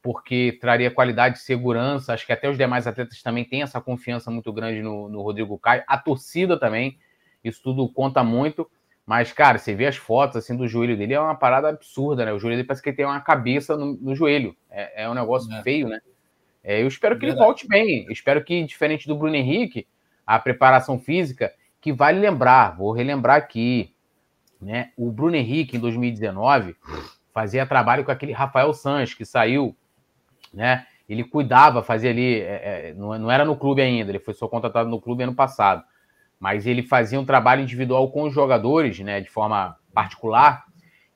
porque 0.01 0.57
traria 0.61 0.91
qualidade 0.91 1.37
e 1.37 1.41
segurança. 1.41 2.13
Acho 2.13 2.25
que 2.25 2.33
até 2.33 2.49
os 2.49 2.57
demais 2.57 2.87
atletas 2.87 3.21
também 3.21 3.43
têm 3.43 3.61
essa 3.61 3.81
confiança 3.81 4.29
muito 4.29 4.51
grande 4.53 4.81
no, 4.81 5.09
no 5.09 5.21
Rodrigo 5.21 5.57
Caio. 5.57 5.83
A 5.87 5.97
torcida 5.97 6.59
também, 6.59 6.97
isso 7.43 7.61
tudo 7.63 7.87
conta 7.89 8.23
muito. 8.23 8.69
Mas, 9.05 9.31
cara, 9.31 9.59
você 9.59 9.75
vê 9.75 9.85
as 9.85 9.97
fotos 9.97 10.37
assim 10.37 10.55
do 10.55 10.67
joelho 10.67 10.97
dele, 10.97 11.13
é 11.13 11.19
uma 11.19 11.35
parada 11.35 11.69
absurda, 11.69 12.25
né? 12.25 12.33
O 12.33 12.39
joelho 12.39 12.57
dele 12.57 12.67
parece 12.67 12.81
que 12.81 12.89
ele 12.89 12.97
tem 12.97 13.05
uma 13.05 13.21
cabeça 13.21 13.77
no, 13.77 13.93
no 13.93 14.15
joelho. 14.15 14.55
É, 14.69 15.03
é, 15.03 15.09
um 15.09 15.13
negócio 15.13 15.51
é. 15.53 15.61
feio, 15.61 15.87
né? 15.87 15.99
É, 16.63 16.81
eu 16.81 16.87
espero 16.87 17.17
que 17.19 17.25
ele 17.25 17.35
volte 17.35 17.67
bem. 17.67 18.05
Eu 18.05 18.11
espero 18.11 18.43
que, 18.43 18.63
diferente 18.63 19.07
do 19.07 19.15
Bruno 19.15 19.35
Henrique, 19.35 19.87
a 20.25 20.39
preparação 20.39 20.97
física, 20.97 21.53
que 21.79 21.93
vale 21.93 22.19
lembrar, 22.19 22.75
vou 22.75 22.91
relembrar 22.91 23.37
aqui, 23.37 23.93
né? 24.59 24.91
O 24.97 25.11
Bruno 25.11 25.35
Henrique, 25.35 25.77
em 25.77 25.79
2019, 25.79 26.75
fazia 27.35 27.67
trabalho 27.67 28.03
com 28.03 28.11
aquele 28.11 28.31
Rafael 28.31 28.73
Sanches, 28.73 29.13
que 29.13 29.25
saiu, 29.25 29.75
né? 30.51 30.87
Ele 31.07 31.23
cuidava, 31.23 31.83
fazia 31.83 32.09
ali, 32.09 32.39
é, 32.39 32.89
é, 32.89 32.93
não, 32.95 33.19
não 33.19 33.29
era 33.29 33.45
no 33.45 33.55
clube 33.55 33.83
ainda, 33.83 34.09
ele 34.09 34.17
foi 34.17 34.33
só 34.33 34.47
contratado 34.47 34.89
no 34.89 34.99
clube 34.99 35.21
ano 35.21 35.35
passado 35.35 35.83
mas 36.39 36.67
ele 36.67 36.83
fazia 36.83 37.19
um 37.19 37.25
trabalho 37.25 37.61
individual 37.61 38.11
com 38.11 38.23
os 38.23 38.33
jogadores, 38.33 38.99
né, 38.99 39.21
de 39.21 39.29
forma 39.29 39.77
particular. 39.93 40.65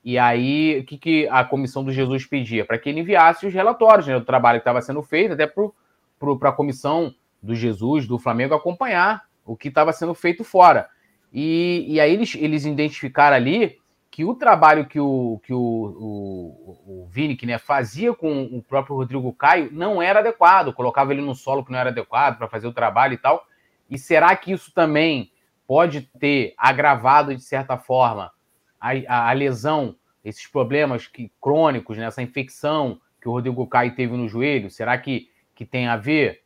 E 0.02 0.18
aí, 0.18 0.80
o 0.80 0.84
que, 0.84 0.96
que 0.96 1.28
a 1.28 1.44
comissão 1.44 1.84
do 1.84 1.92
Jesus 1.92 2.24
pedia? 2.24 2.64
Para 2.64 2.78
que 2.78 2.88
ele 2.88 3.00
enviasse 3.00 3.46
os 3.46 3.52
relatórios 3.52 4.06
né, 4.06 4.18
do 4.18 4.24
trabalho 4.24 4.58
que 4.58 4.62
estava 4.62 4.80
sendo 4.80 5.02
feito, 5.02 5.34
até 5.34 5.46
para 5.46 6.48
a 6.48 6.52
comissão 6.52 7.14
do 7.42 7.54
Jesus, 7.54 8.06
do 8.06 8.18
Flamengo, 8.18 8.54
acompanhar 8.54 9.22
o 9.44 9.56
que 9.56 9.68
estava 9.68 9.92
sendo 9.92 10.14
feito 10.14 10.42
fora. 10.42 10.88
E, 11.32 11.84
e 11.86 12.00
aí 12.00 12.12
eles, 12.12 12.34
eles 12.34 12.64
identificaram 12.64 13.36
ali 13.36 13.76
que 14.10 14.24
o 14.24 14.34
trabalho 14.34 14.86
que 14.86 14.98
o, 14.98 15.40
que 15.44 15.52
o, 15.52 15.58
o, 15.58 17.02
o 17.04 17.06
Vini 17.08 17.38
né, 17.44 17.58
fazia 17.58 18.12
com 18.12 18.42
o 18.42 18.62
próprio 18.62 18.96
Rodrigo 18.96 19.32
Caio 19.32 19.70
não 19.72 20.02
era 20.02 20.18
adequado, 20.18 20.72
colocava 20.72 21.12
ele 21.12 21.22
no 21.22 21.34
solo 21.34 21.64
que 21.64 21.70
não 21.70 21.78
era 21.78 21.90
adequado 21.90 22.36
para 22.36 22.48
fazer 22.48 22.66
o 22.66 22.72
trabalho 22.72 23.14
e 23.14 23.18
tal. 23.18 23.46
E 23.88 23.96
será 23.96 24.34
que 24.34 24.52
isso 24.52 24.72
também 24.74 25.30
pode 25.66 26.02
ter 26.18 26.54
agravado, 26.58 27.34
de 27.34 27.42
certa 27.42 27.78
forma, 27.78 28.32
a, 28.80 28.90
a, 29.06 29.30
a 29.30 29.32
lesão, 29.32 29.94
esses 30.24 30.46
problemas 30.46 31.06
que, 31.06 31.30
crônicos, 31.40 31.96
né, 31.96 32.06
essa 32.06 32.22
infecção 32.22 33.00
que 33.22 33.28
o 33.28 33.32
Rodrigo 33.32 33.66
Caio 33.68 33.94
teve 33.94 34.16
no 34.16 34.28
joelho? 34.28 34.70
Será 34.70 34.98
que, 34.98 35.28
que 35.54 35.64
tem 35.64 35.86
a 35.86 35.96
ver? 35.96 36.42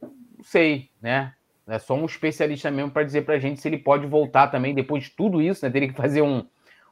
Não 0.00 0.44
sei, 0.44 0.90
né? 1.02 1.34
É 1.66 1.78
só 1.78 1.94
um 1.94 2.04
especialista 2.04 2.70
mesmo 2.70 2.90
para 2.90 3.04
dizer 3.04 3.22
para 3.22 3.34
a 3.34 3.38
gente 3.38 3.60
se 3.60 3.68
ele 3.68 3.78
pode 3.78 4.06
voltar 4.06 4.48
também 4.48 4.74
depois 4.74 5.04
de 5.04 5.10
tudo 5.10 5.40
isso, 5.40 5.64
né? 5.64 5.70
Teria 5.70 5.88
que 5.88 5.94
fazer 5.94 6.20
um, 6.22 6.46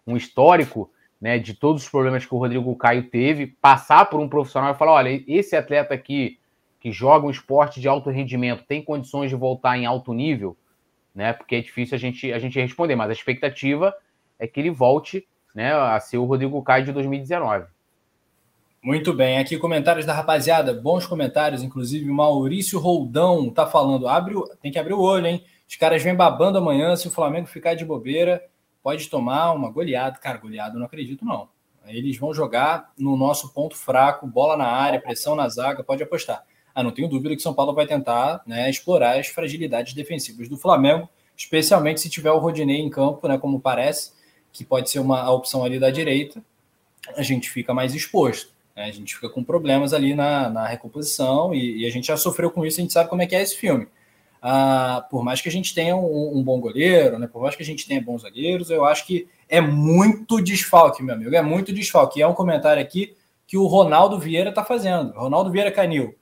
um 0.06 0.16
histórico 0.16 0.90
né, 1.20 1.38
de 1.38 1.54
todos 1.54 1.84
os 1.84 1.88
problemas 1.88 2.26
que 2.26 2.34
o 2.34 2.38
Rodrigo 2.38 2.74
Caio 2.76 3.08
teve, 3.08 3.46
passar 3.46 4.06
por 4.06 4.18
um 4.18 4.28
profissional 4.28 4.72
e 4.72 4.76
falar: 4.76 4.92
olha, 4.92 5.22
esse 5.26 5.54
atleta 5.54 5.94
aqui 5.94 6.38
que 6.80 6.90
joga 6.90 7.26
um 7.26 7.30
esporte 7.30 7.80
de 7.80 7.86
alto 7.86 8.10
rendimento 8.10 8.64
tem 8.64 8.82
condições 8.82 9.30
de 9.30 9.36
voltar 9.36 9.78
em 9.78 9.86
alto 9.86 10.12
nível, 10.12 10.56
né? 11.14 11.32
Porque 11.32 11.54
é 11.54 11.60
difícil 11.60 11.94
a 11.94 11.98
gente, 11.98 12.32
a 12.32 12.38
gente 12.40 12.58
responder, 12.58 12.96
mas 12.96 13.08
a 13.08 13.12
expectativa 13.12 13.94
é 14.36 14.48
que 14.48 14.58
ele 14.58 14.70
volte 14.70 15.24
né, 15.54 15.72
a 15.72 16.00
ser 16.00 16.18
o 16.18 16.24
Rodrigo 16.24 16.60
Caio 16.62 16.84
de 16.84 16.92
2019. 16.92 17.66
Muito 18.82 19.12
bem, 19.12 19.38
aqui 19.38 19.56
comentários 19.56 20.04
da 20.04 20.12
rapaziada, 20.12 20.74
bons 20.74 21.06
comentários, 21.06 21.62
inclusive 21.62 22.04
Maurício 22.10 22.80
Roldão 22.80 23.48
tá 23.48 23.64
falando, 23.64 24.08
abre 24.08 24.34
tem 24.60 24.72
que 24.72 24.78
abrir 24.78 24.94
o 24.94 25.00
olho, 25.00 25.28
hein? 25.28 25.44
Os 25.68 25.76
caras 25.76 26.02
vêm 26.02 26.16
babando 26.16 26.58
amanhã, 26.58 26.96
se 26.96 27.06
o 27.06 27.10
Flamengo 27.12 27.46
ficar 27.46 27.74
de 27.74 27.84
bobeira, 27.84 28.42
pode 28.82 29.08
tomar 29.08 29.52
uma 29.52 29.70
goleada. 29.70 30.18
Cara, 30.18 30.38
goleada 30.38 30.74
eu 30.74 30.78
não 30.78 30.86
acredito 30.86 31.24
não. 31.24 31.48
Eles 31.86 32.16
vão 32.16 32.32
jogar 32.32 32.92
no 32.96 33.16
nosso 33.16 33.52
ponto 33.52 33.76
fraco, 33.76 34.26
bola 34.26 34.56
na 34.56 34.66
área, 34.66 35.00
pressão 35.00 35.34
na 35.34 35.48
zaga, 35.48 35.82
pode 35.82 36.02
apostar. 36.02 36.44
Ah, 36.74 36.82
não 36.82 36.90
tenho 36.90 37.08
dúvida 37.08 37.36
que 37.36 37.42
São 37.42 37.52
Paulo 37.52 37.74
vai 37.74 37.86
tentar 37.86 38.42
né, 38.46 38.70
explorar 38.70 39.18
as 39.18 39.26
fragilidades 39.26 39.92
defensivas 39.92 40.48
do 40.48 40.56
Flamengo, 40.56 41.08
especialmente 41.36 42.00
se 42.00 42.08
tiver 42.08 42.30
o 42.30 42.38
Rodinei 42.38 42.80
em 42.80 42.88
campo, 42.88 43.26
né, 43.28 43.36
como 43.36 43.60
parece, 43.60 44.12
que 44.52 44.64
pode 44.64 44.88
ser 44.90 45.00
uma 45.00 45.30
opção 45.30 45.64
ali 45.64 45.78
da 45.78 45.90
direita, 45.90 46.42
a 47.16 47.22
gente 47.22 47.50
fica 47.50 47.74
mais 47.74 47.94
exposto. 47.94 48.52
Né, 48.74 48.84
a 48.84 48.90
gente 48.90 49.14
fica 49.14 49.28
com 49.28 49.44
problemas 49.44 49.92
ali 49.92 50.14
na, 50.14 50.48
na 50.48 50.66
recomposição 50.66 51.52
e, 51.52 51.82
e, 51.82 51.86
a 51.86 51.90
gente 51.90 52.06
já 52.06 52.16
sofreu 52.16 52.50
com 52.50 52.64
isso, 52.64 52.80
a 52.80 52.82
gente 52.82 52.92
sabe 52.92 53.10
como 53.10 53.20
é 53.20 53.26
que 53.26 53.34
é 53.34 53.42
esse 53.42 53.56
filme. 53.56 53.86
Ah, 54.42 55.06
por 55.08 55.22
mais 55.22 55.40
que 55.40 55.48
a 55.48 55.52
gente 55.52 55.72
tenha 55.72 55.96
um, 55.96 56.36
um, 56.36 56.42
bom 56.42 56.60
goleiro, 56.60 57.16
né, 57.16 57.28
por 57.28 57.40
mais 57.40 57.54
que 57.54 57.62
a 57.62 57.66
gente 57.66 57.86
tenha 57.86 58.02
bons 58.02 58.22
zagueiros, 58.22 58.70
eu 58.70 58.84
acho 58.84 59.06
que 59.06 59.28
é 59.48 59.60
muito 59.60 60.42
desfalque, 60.42 61.02
meu 61.02 61.14
amigo, 61.14 61.34
é 61.34 61.42
muito 61.42 61.72
desfalque. 61.72 62.20
É 62.20 62.26
um 62.26 62.34
comentário 62.34 62.82
aqui 62.82 63.16
que 63.46 63.56
o 63.56 63.66
Ronaldo 63.66 64.18
Vieira 64.18 64.50
está 64.50 64.64
fazendo. 64.64 65.12
Ronaldo 65.12 65.50
Vieira 65.50 65.70
Canil 65.70 66.16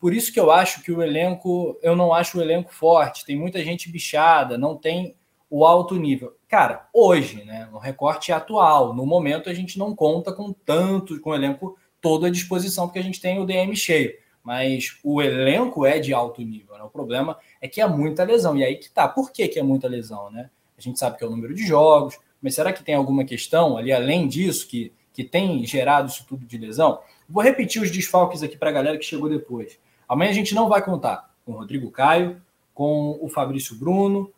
por 0.00 0.14
isso 0.14 0.32
que 0.32 0.40
eu 0.40 0.50
acho 0.50 0.82
que 0.82 0.90
o 0.90 1.02
elenco, 1.02 1.78
eu 1.82 1.94
não 1.94 2.14
acho 2.14 2.38
o 2.38 2.40
elenco 2.40 2.72
forte. 2.72 3.26
Tem 3.26 3.36
muita 3.36 3.62
gente 3.62 3.90
bichada, 3.90 4.56
não 4.56 4.74
tem 4.74 5.14
o 5.50 5.64
alto 5.66 5.94
nível. 5.96 6.34
Cara, 6.48 6.88
hoje, 6.92 7.44
né, 7.44 7.68
no 7.70 7.78
recorte 7.78 8.32
atual, 8.32 8.94
no 8.94 9.04
momento 9.04 9.50
a 9.50 9.54
gente 9.54 9.78
não 9.78 9.94
conta 9.94 10.32
com 10.32 10.54
tanto, 10.54 11.20
com 11.20 11.30
o 11.30 11.34
elenco 11.34 11.76
todo 12.00 12.24
à 12.24 12.30
disposição, 12.30 12.86
porque 12.86 12.98
a 12.98 13.02
gente 13.02 13.20
tem 13.20 13.38
o 13.38 13.44
DM 13.44 13.76
cheio. 13.76 14.14
Mas 14.42 14.98
o 15.04 15.20
elenco 15.20 15.84
é 15.84 15.98
de 15.98 16.14
alto 16.14 16.40
nível, 16.42 16.76
né? 16.76 16.82
O 16.82 16.88
problema 16.88 17.38
é 17.60 17.68
que 17.68 17.80
é 17.80 17.86
muita 17.86 18.24
lesão. 18.24 18.56
E 18.56 18.64
aí 18.64 18.76
que 18.76 18.90
tá. 18.90 19.06
Por 19.06 19.30
que, 19.32 19.46
que 19.48 19.58
é 19.58 19.62
muita 19.62 19.86
lesão, 19.86 20.30
né? 20.30 20.50
A 20.76 20.80
gente 20.80 20.98
sabe 20.98 21.18
que 21.18 21.24
é 21.24 21.26
o 21.26 21.30
número 21.30 21.54
de 21.54 21.66
jogos, 21.66 22.18
mas 22.40 22.54
será 22.54 22.72
que 22.72 22.82
tem 22.82 22.94
alguma 22.94 23.24
questão 23.24 23.76
ali 23.76 23.92
além 23.92 24.26
disso 24.26 24.66
que, 24.66 24.92
que 25.12 25.22
tem 25.22 25.64
gerado 25.66 26.08
isso 26.08 26.24
tudo 26.26 26.46
de 26.46 26.56
lesão? 26.56 27.00
Vou 27.28 27.42
repetir 27.42 27.82
os 27.82 27.90
desfalques 27.90 28.42
aqui 28.42 28.56
para 28.56 28.70
a 28.70 28.72
galera 28.72 28.98
que 28.98 29.04
chegou 29.04 29.28
depois. 29.28 29.78
Amanhã 30.08 30.30
a 30.30 30.34
gente 30.34 30.54
não 30.54 30.68
vai 30.68 30.82
contar 30.82 31.30
com 31.44 31.52
o 31.52 31.56
Rodrigo 31.56 31.90
Caio, 31.90 32.40
com 32.74 33.18
o 33.20 33.28
Fabrício 33.28 33.76
Bruno, 33.76 34.32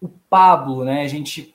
o 0.00 0.08
Pablo, 0.08 0.82
né? 0.82 1.02
A 1.02 1.08
gente 1.08 1.54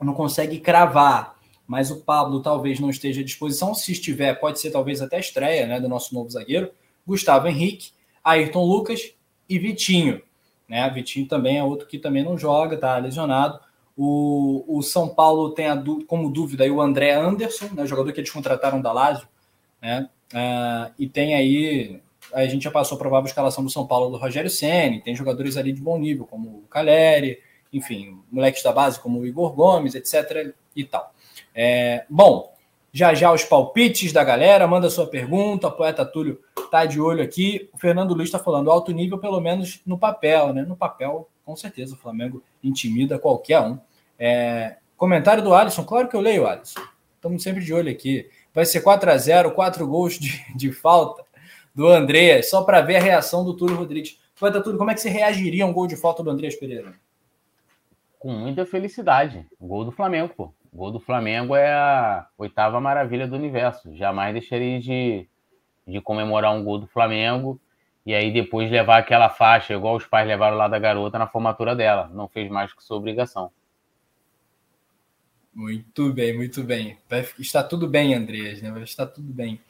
não 0.00 0.14
consegue 0.14 0.60
cravar, 0.60 1.36
mas 1.66 1.90
o 1.90 2.00
Pablo 2.00 2.40
talvez 2.40 2.80
não 2.80 2.88
esteja 2.88 3.20
à 3.20 3.24
disposição. 3.24 3.74
Se 3.74 3.92
estiver, 3.92 4.34
pode 4.34 4.60
ser 4.60 4.70
talvez 4.70 5.02
até 5.02 5.18
estreia 5.18 5.66
né, 5.66 5.80
do 5.80 5.88
nosso 5.88 6.14
novo 6.14 6.30
zagueiro. 6.30 6.70
Gustavo 7.06 7.48
Henrique, 7.48 7.92
Ayrton 8.22 8.64
Lucas 8.64 9.14
e 9.48 9.58
Vitinho. 9.58 10.22
Né? 10.68 10.88
Vitinho 10.90 11.26
também 11.26 11.58
é 11.58 11.64
outro 11.64 11.86
que 11.86 11.98
também 11.98 12.24
não 12.24 12.38
joga, 12.38 12.76
tá 12.76 12.96
lesionado. 12.98 13.60
O, 13.96 14.64
o 14.66 14.82
São 14.82 15.08
Paulo 15.08 15.50
tem 15.50 15.66
a, 15.66 15.82
como 16.06 16.30
dúvida 16.30 16.64
o 16.72 16.80
André 16.80 17.12
Anderson, 17.12 17.68
né, 17.74 17.86
jogador 17.86 18.12
que 18.12 18.20
eles 18.20 18.30
contrataram 18.30 18.80
da 18.80 18.92
Lazio, 18.92 19.28
né? 19.80 20.08
Uh, 20.32 20.90
e 20.98 21.06
tem 21.06 21.34
aí 21.34 22.00
a 22.32 22.46
gente 22.46 22.62
já 22.62 22.70
passou 22.70 22.96
a 22.96 22.98
provável 22.98 23.26
escalação 23.26 23.62
do 23.62 23.70
São 23.70 23.86
Paulo 23.86 24.10
do 24.10 24.16
Rogério 24.16 24.48
Ceni, 24.48 25.02
tem 25.02 25.14
jogadores 25.14 25.56
ali 25.56 25.72
de 25.72 25.80
bom 25.80 25.98
nível, 25.98 26.24
como 26.24 26.48
o 26.48 26.62
Caleri, 26.70 27.38
enfim, 27.72 28.18
moleques 28.30 28.62
da 28.62 28.72
base 28.72 29.00
como 29.00 29.20
o 29.20 29.26
Igor 29.26 29.52
Gomes, 29.52 29.94
etc. 29.94 30.54
e 30.74 30.84
tal. 30.84 31.12
É, 31.54 32.04
bom, 32.08 32.51
já 32.92 33.14
já 33.14 33.32
os 33.32 33.42
palpites 33.42 34.12
da 34.12 34.22
galera, 34.22 34.66
manda 34.66 34.90
sua 34.90 35.06
pergunta, 35.06 35.68
o 35.68 35.72
poeta 35.72 36.04
Túlio 36.04 36.38
tá 36.70 36.84
de 36.84 37.00
olho 37.00 37.22
aqui. 37.22 37.70
O 37.72 37.78
Fernando 37.78 38.12
Luiz 38.12 38.28
está 38.28 38.38
falando 38.38 38.70
alto 38.70 38.92
nível, 38.92 39.18
pelo 39.18 39.40
menos 39.40 39.80
no 39.86 39.98
papel, 39.98 40.52
né? 40.52 40.62
No 40.62 40.76
papel, 40.76 41.28
com 41.44 41.56
certeza, 41.56 41.94
o 41.94 41.98
Flamengo 41.98 42.42
intimida 42.62 43.18
qualquer 43.18 43.60
um. 43.60 43.78
É, 44.18 44.76
comentário 44.96 45.42
do 45.42 45.54
Alisson, 45.54 45.84
claro 45.84 46.08
que 46.08 46.14
eu 46.14 46.20
leio, 46.20 46.46
Alisson. 46.46 46.80
Estamos 47.16 47.42
sempre 47.42 47.64
de 47.64 47.72
olho 47.72 47.90
aqui. 47.90 48.28
Vai 48.52 48.66
ser 48.66 48.82
4 48.82 49.10
a 49.10 49.16
0 49.16 49.52
quatro 49.52 49.86
gols 49.86 50.18
de, 50.18 50.44
de 50.54 50.70
falta 50.70 51.24
do 51.74 51.88
Andreas, 51.88 52.50
só 52.50 52.62
para 52.62 52.82
ver 52.82 52.96
a 52.96 53.00
reação 53.00 53.42
do 53.42 53.56
Túlio 53.56 53.76
Rodrigues. 53.76 54.18
Poeta 54.38 54.60
Túlio, 54.60 54.78
como 54.78 54.90
é 54.90 54.94
que 54.94 55.00
você 55.00 55.08
reagiria 55.08 55.64
a 55.64 55.66
um 55.66 55.72
gol 55.72 55.86
de 55.86 55.96
falta 55.96 56.22
do 56.22 56.28
Andreas 56.28 56.56
Pereira? 56.56 56.92
Com 58.18 58.32
muita 58.32 58.66
felicidade. 58.66 59.46
O 59.58 59.66
gol 59.66 59.84
do 59.84 59.92
Flamengo, 59.92 60.34
pô. 60.36 60.52
Gol 60.72 60.90
do 60.90 61.00
Flamengo 61.00 61.54
é 61.54 61.70
a 61.70 62.26
oitava 62.38 62.80
maravilha 62.80 63.26
do 63.26 63.36
universo. 63.36 63.94
Jamais 63.94 64.32
deixaria 64.32 64.80
de, 64.80 65.28
de 65.86 66.00
comemorar 66.00 66.54
um 66.54 66.64
gol 66.64 66.78
do 66.78 66.86
Flamengo 66.86 67.60
e 68.06 68.14
aí 68.14 68.32
depois 68.32 68.70
levar 68.70 68.98
aquela 68.98 69.28
faixa, 69.28 69.74
igual 69.74 69.96
os 69.96 70.06
pais 70.06 70.26
levaram 70.26 70.56
lá 70.56 70.68
da 70.68 70.78
garota 70.78 71.18
na 71.18 71.26
formatura 71.26 71.76
dela. 71.76 72.10
Não 72.14 72.26
fez 72.26 72.50
mais 72.50 72.72
que 72.72 72.82
sua 72.82 72.96
obrigação. 72.96 73.50
Muito 75.54 76.10
bem, 76.12 76.34
muito 76.34 76.62
bem. 76.62 76.96
Está 77.38 77.62
tudo 77.62 77.86
bem, 77.86 78.14
Andreas, 78.14 78.62
né? 78.62 78.72
Está 78.82 79.06
tudo 79.06 79.30
bem. 79.30 79.60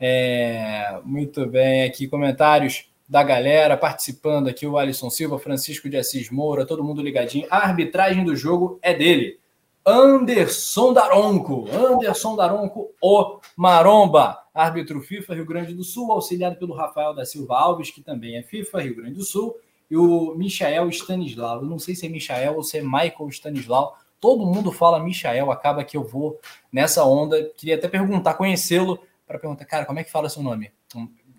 É, 0.00 0.98
muito 1.04 1.46
bem, 1.46 1.84
aqui 1.84 2.08
comentários 2.08 2.90
da 3.08 3.22
galera 3.22 3.76
participando 3.76 4.48
aqui, 4.48 4.66
o 4.66 4.76
Alisson 4.76 5.10
Silva, 5.10 5.38
Francisco 5.38 5.88
de 5.88 5.96
Assis 5.96 6.30
Moura, 6.30 6.66
todo 6.66 6.82
mundo 6.82 7.02
ligadinho. 7.02 7.46
A 7.50 7.58
arbitragem 7.58 8.24
do 8.24 8.34
jogo 8.34 8.78
é 8.82 8.94
dele. 8.94 9.38
Anderson 9.86 10.92
Daronco, 10.92 11.68
Anderson 11.70 12.34
Daronco, 12.34 12.90
o 13.00 13.38
Maromba, 13.56 14.42
árbitro 14.52 15.00
FIFA 15.00 15.34
Rio 15.36 15.46
Grande 15.46 15.74
do 15.74 15.84
Sul, 15.84 16.10
auxiliado 16.10 16.56
pelo 16.56 16.74
Rafael 16.74 17.14
da 17.14 17.24
Silva 17.24 17.56
Alves, 17.56 17.92
que 17.92 18.02
também 18.02 18.36
é 18.36 18.42
FIFA 18.42 18.82
Rio 18.82 18.96
Grande 18.96 19.14
do 19.14 19.22
Sul, 19.22 19.56
e 19.88 19.96
o 19.96 20.34
Michael 20.34 20.88
Stanislau. 20.88 21.58
Eu 21.58 21.66
não 21.66 21.78
sei 21.78 21.94
se 21.94 22.04
é 22.04 22.08
Michael 22.08 22.56
ou 22.56 22.64
se 22.64 22.78
é 22.78 22.82
Michael 22.82 23.28
Stanislau. 23.28 23.96
Todo 24.20 24.44
mundo 24.44 24.72
fala 24.72 24.98
Michael, 24.98 25.52
acaba 25.52 25.84
que 25.84 25.96
eu 25.96 26.02
vou 26.02 26.40
nessa 26.72 27.04
onda. 27.04 27.48
Queria 27.56 27.76
até 27.76 27.86
perguntar, 27.86 28.34
conhecê-lo 28.34 28.98
para 29.24 29.38
perguntar, 29.38 29.66
cara, 29.66 29.84
como 29.84 30.00
é 30.00 30.04
que 30.04 30.10
fala 30.10 30.28
seu 30.28 30.42
nome? 30.42 30.72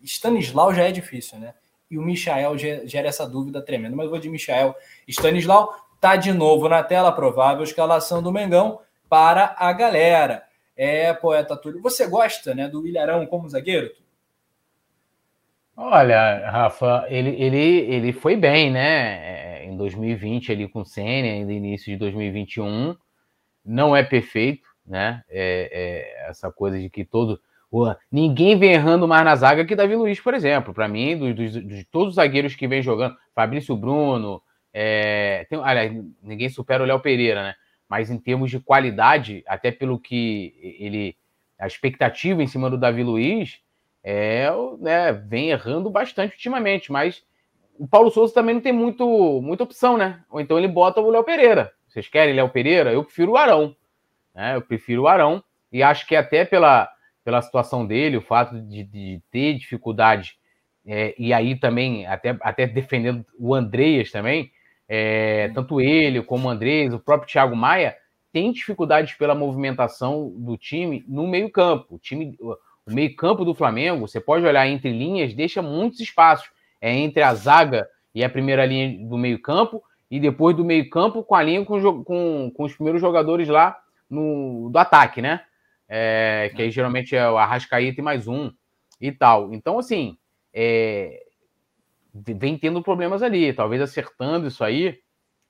Stanislau 0.01 0.73
já 0.73 0.83
é 0.83 0.91
difícil, 0.93 1.37
né? 1.37 1.53
E 1.91 1.97
o 1.97 2.01
Michael 2.01 2.57
gera 2.57 3.09
essa 3.09 3.27
dúvida 3.27 3.61
tremenda. 3.61 3.95
Mas 3.95 4.05
eu 4.05 4.11
vou 4.11 4.19
de 4.19 4.29
Michael. 4.29 4.73
Stanislau 5.05 5.73
tá 5.99 6.15
de 6.15 6.31
novo 6.31 6.69
na 6.69 6.83
tela, 6.83 7.11
provável 7.11 7.63
escalação 7.63 8.21
do 8.21 8.31
Mengão 8.31 8.79
para 9.09 9.55
a 9.57 9.71
galera. 9.73 10.43
É, 10.75 11.11
poeta 11.13 11.55
Túlio. 11.55 11.81
Você 11.81 12.07
gosta 12.07 12.53
né, 12.53 12.67
do 12.67 12.85
Ilharão 12.87 13.25
como 13.25 13.49
zagueiro? 13.49 13.89
Olha, 15.75 16.49
Rafa, 16.49 17.05
ele, 17.07 17.29
ele, 17.39 17.57
ele 17.57 18.11
foi 18.11 18.35
bem, 18.35 18.71
né? 18.71 19.59
É, 19.61 19.65
em 19.65 19.77
2020, 19.77 20.51
ali 20.51 20.67
com 20.67 20.81
o 20.81 20.85
Senna, 20.85 21.27
ainda 21.27 21.51
início 21.51 21.91
de 21.91 21.97
2021. 21.97 22.95
Não 23.63 23.95
é 23.95 24.01
perfeito, 24.01 24.67
né? 24.85 25.23
É, 25.29 25.69
é, 26.25 26.29
essa 26.29 26.51
coisa 26.51 26.79
de 26.79 26.89
que 26.89 27.05
todo. 27.05 27.39
Ninguém 28.11 28.57
vem 28.57 28.71
errando 28.71 29.07
mais 29.07 29.23
na 29.23 29.35
zaga 29.35 29.65
que 29.65 29.75
Davi 29.75 29.95
Luiz, 29.95 30.19
por 30.19 30.33
exemplo. 30.33 30.73
Para 30.73 30.87
mim, 30.87 31.17
dos, 31.17 31.35
dos, 31.35 31.53
de 31.53 31.83
todos 31.85 32.09
os 32.09 32.15
zagueiros 32.15 32.55
que 32.55 32.67
vem 32.67 32.81
jogando, 32.81 33.15
Fabrício 33.35 33.75
Bruno, 33.75 34.41
é, 34.79 35.47
tem, 35.49 35.59
aliás, 35.63 35.91
ninguém 36.21 36.49
supera 36.49 36.83
o 36.83 36.85
Léo 36.85 36.99
Pereira, 36.99 37.41
né? 37.41 37.55
Mas 37.89 38.11
em 38.11 38.17
termos 38.19 38.51
de 38.51 38.59
qualidade, 38.59 39.43
até 39.47 39.71
pelo 39.71 39.97
que 39.97 40.53
ele. 40.79 41.17
A 41.57 41.65
expectativa 41.65 42.43
em 42.43 42.47
cima 42.47 42.69
do 42.69 42.77
Davi 42.77 43.01
Luiz 43.01 43.59
é, 44.03 44.47
né, 44.77 45.11
vem 45.11 45.49
errando 45.49 45.89
bastante 45.89 46.33
ultimamente, 46.33 46.91
mas 46.91 47.23
o 47.79 47.87
Paulo 47.87 48.11
Souza 48.11 48.31
também 48.35 48.53
não 48.53 48.61
tem 48.61 48.71
muito, 48.71 49.41
muita 49.41 49.63
opção, 49.63 49.97
né? 49.97 50.23
Ou 50.29 50.39
então 50.39 50.59
ele 50.59 50.67
bota 50.67 51.01
o 51.01 51.09
Léo 51.09 51.23
Pereira. 51.23 51.73
Vocês 51.87 52.07
querem 52.07 52.35
Léo 52.35 52.49
Pereira? 52.49 52.93
Eu 52.93 53.03
prefiro 53.03 53.31
o 53.31 53.37
Arão. 53.37 53.75
Né? 54.35 54.55
Eu 54.55 54.61
prefiro 54.61 55.03
o 55.03 55.07
Arão. 55.07 55.43
E 55.71 55.81
acho 55.81 56.05
que 56.05 56.15
até 56.15 56.45
pela, 56.45 56.87
pela 57.23 57.41
situação 57.41 57.83
dele, 57.83 58.17
o 58.17 58.21
fato 58.21 58.61
de, 58.61 58.83
de 58.83 59.21
ter 59.31 59.55
dificuldade, 59.55 60.37
é, 60.85 61.15
e 61.17 61.33
aí 61.33 61.55
também, 61.55 62.05
até, 62.05 62.37
até 62.41 62.67
defendendo 62.67 63.25
o 63.39 63.55
Andreas 63.55 64.11
também, 64.11 64.51
é, 64.87 65.49
tanto 65.53 65.81
ele 65.81 66.21
como 66.21 66.47
o 66.47 66.51
Andrés, 66.51 66.93
o 66.93 66.99
próprio 66.99 67.29
Thiago 67.29 67.55
Maia, 67.55 67.95
tem 68.31 68.51
dificuldades 68.51 69.15
pela 69.15 69.35
movimentação 69.35 70.33
do 70.37 70.57
time 70.57 71.03
no 71.07 71.27
meio-campo. 71.27 71.95
O 71.95 71.99
time, 71.99 72.37
o 72.39 72.57
meio-campo 72.87 73.43
do 73.43 73.55
Flamengo, 73.55 74.07
você 74.07 74.19
pode 74.19 74.45
olhar 74.45 74.67
entre 74.67 74.91
linhas, 74.91 75.33
deixa 75.33 75.61
muitos 75.61 75.99
espaços. 75.99 76.49
É 76.79 76.93
entre 76.93 77.23
a 77.23 77.33
zaga 77.33 77.89
e 78.13 78.23
a 78.23 78.29
primeira 78.29 78.65
linha 78.65 79.07
do 79.07 79.17
meio-campo, 79.17 79.83
e 80.09 80.19
depois 80.19 80.55
do 80.55 80.63
meio-campo 80.63 81.23
com 81.23 81.35
a 81.35 81.43
linha 81.43 81.65
com, 81.65 82.03
com, 82.03 82.51
com, 82.55 82.63
os 82.63 82.73
primeiros 82.73 83.01
jogadores 83.01 83.47
lá 83.47 83.77
no, 84.09 84.69
do 84.71 84.77
ataque, 84.77 85.21
né? 85.21 85.41
É, 85.89 86.51
que 86.55 86.61
aí 86.61 86.71
geralmente 86.71 87.15
é 87.15 87.29
o 87.29 87.37
Arrascaíta 87.37 88.01
e 88.01 88.03
mais 88.03 88.27
um 88.27 88.51
e 88.99 89.11
tal. 89.11 89.53
Então, 89.53 89.79
assim, 89.79 90.17
é, 90.53 91.26
vem 92.35 92.57
tendo 92.57 92.81
problemas 92.81 93.21
ali. 93.21 93.53
Talvez 93.53 93.81
acertando 93.81 94.47
isso 94.47 94.63
aí 94.63 94.99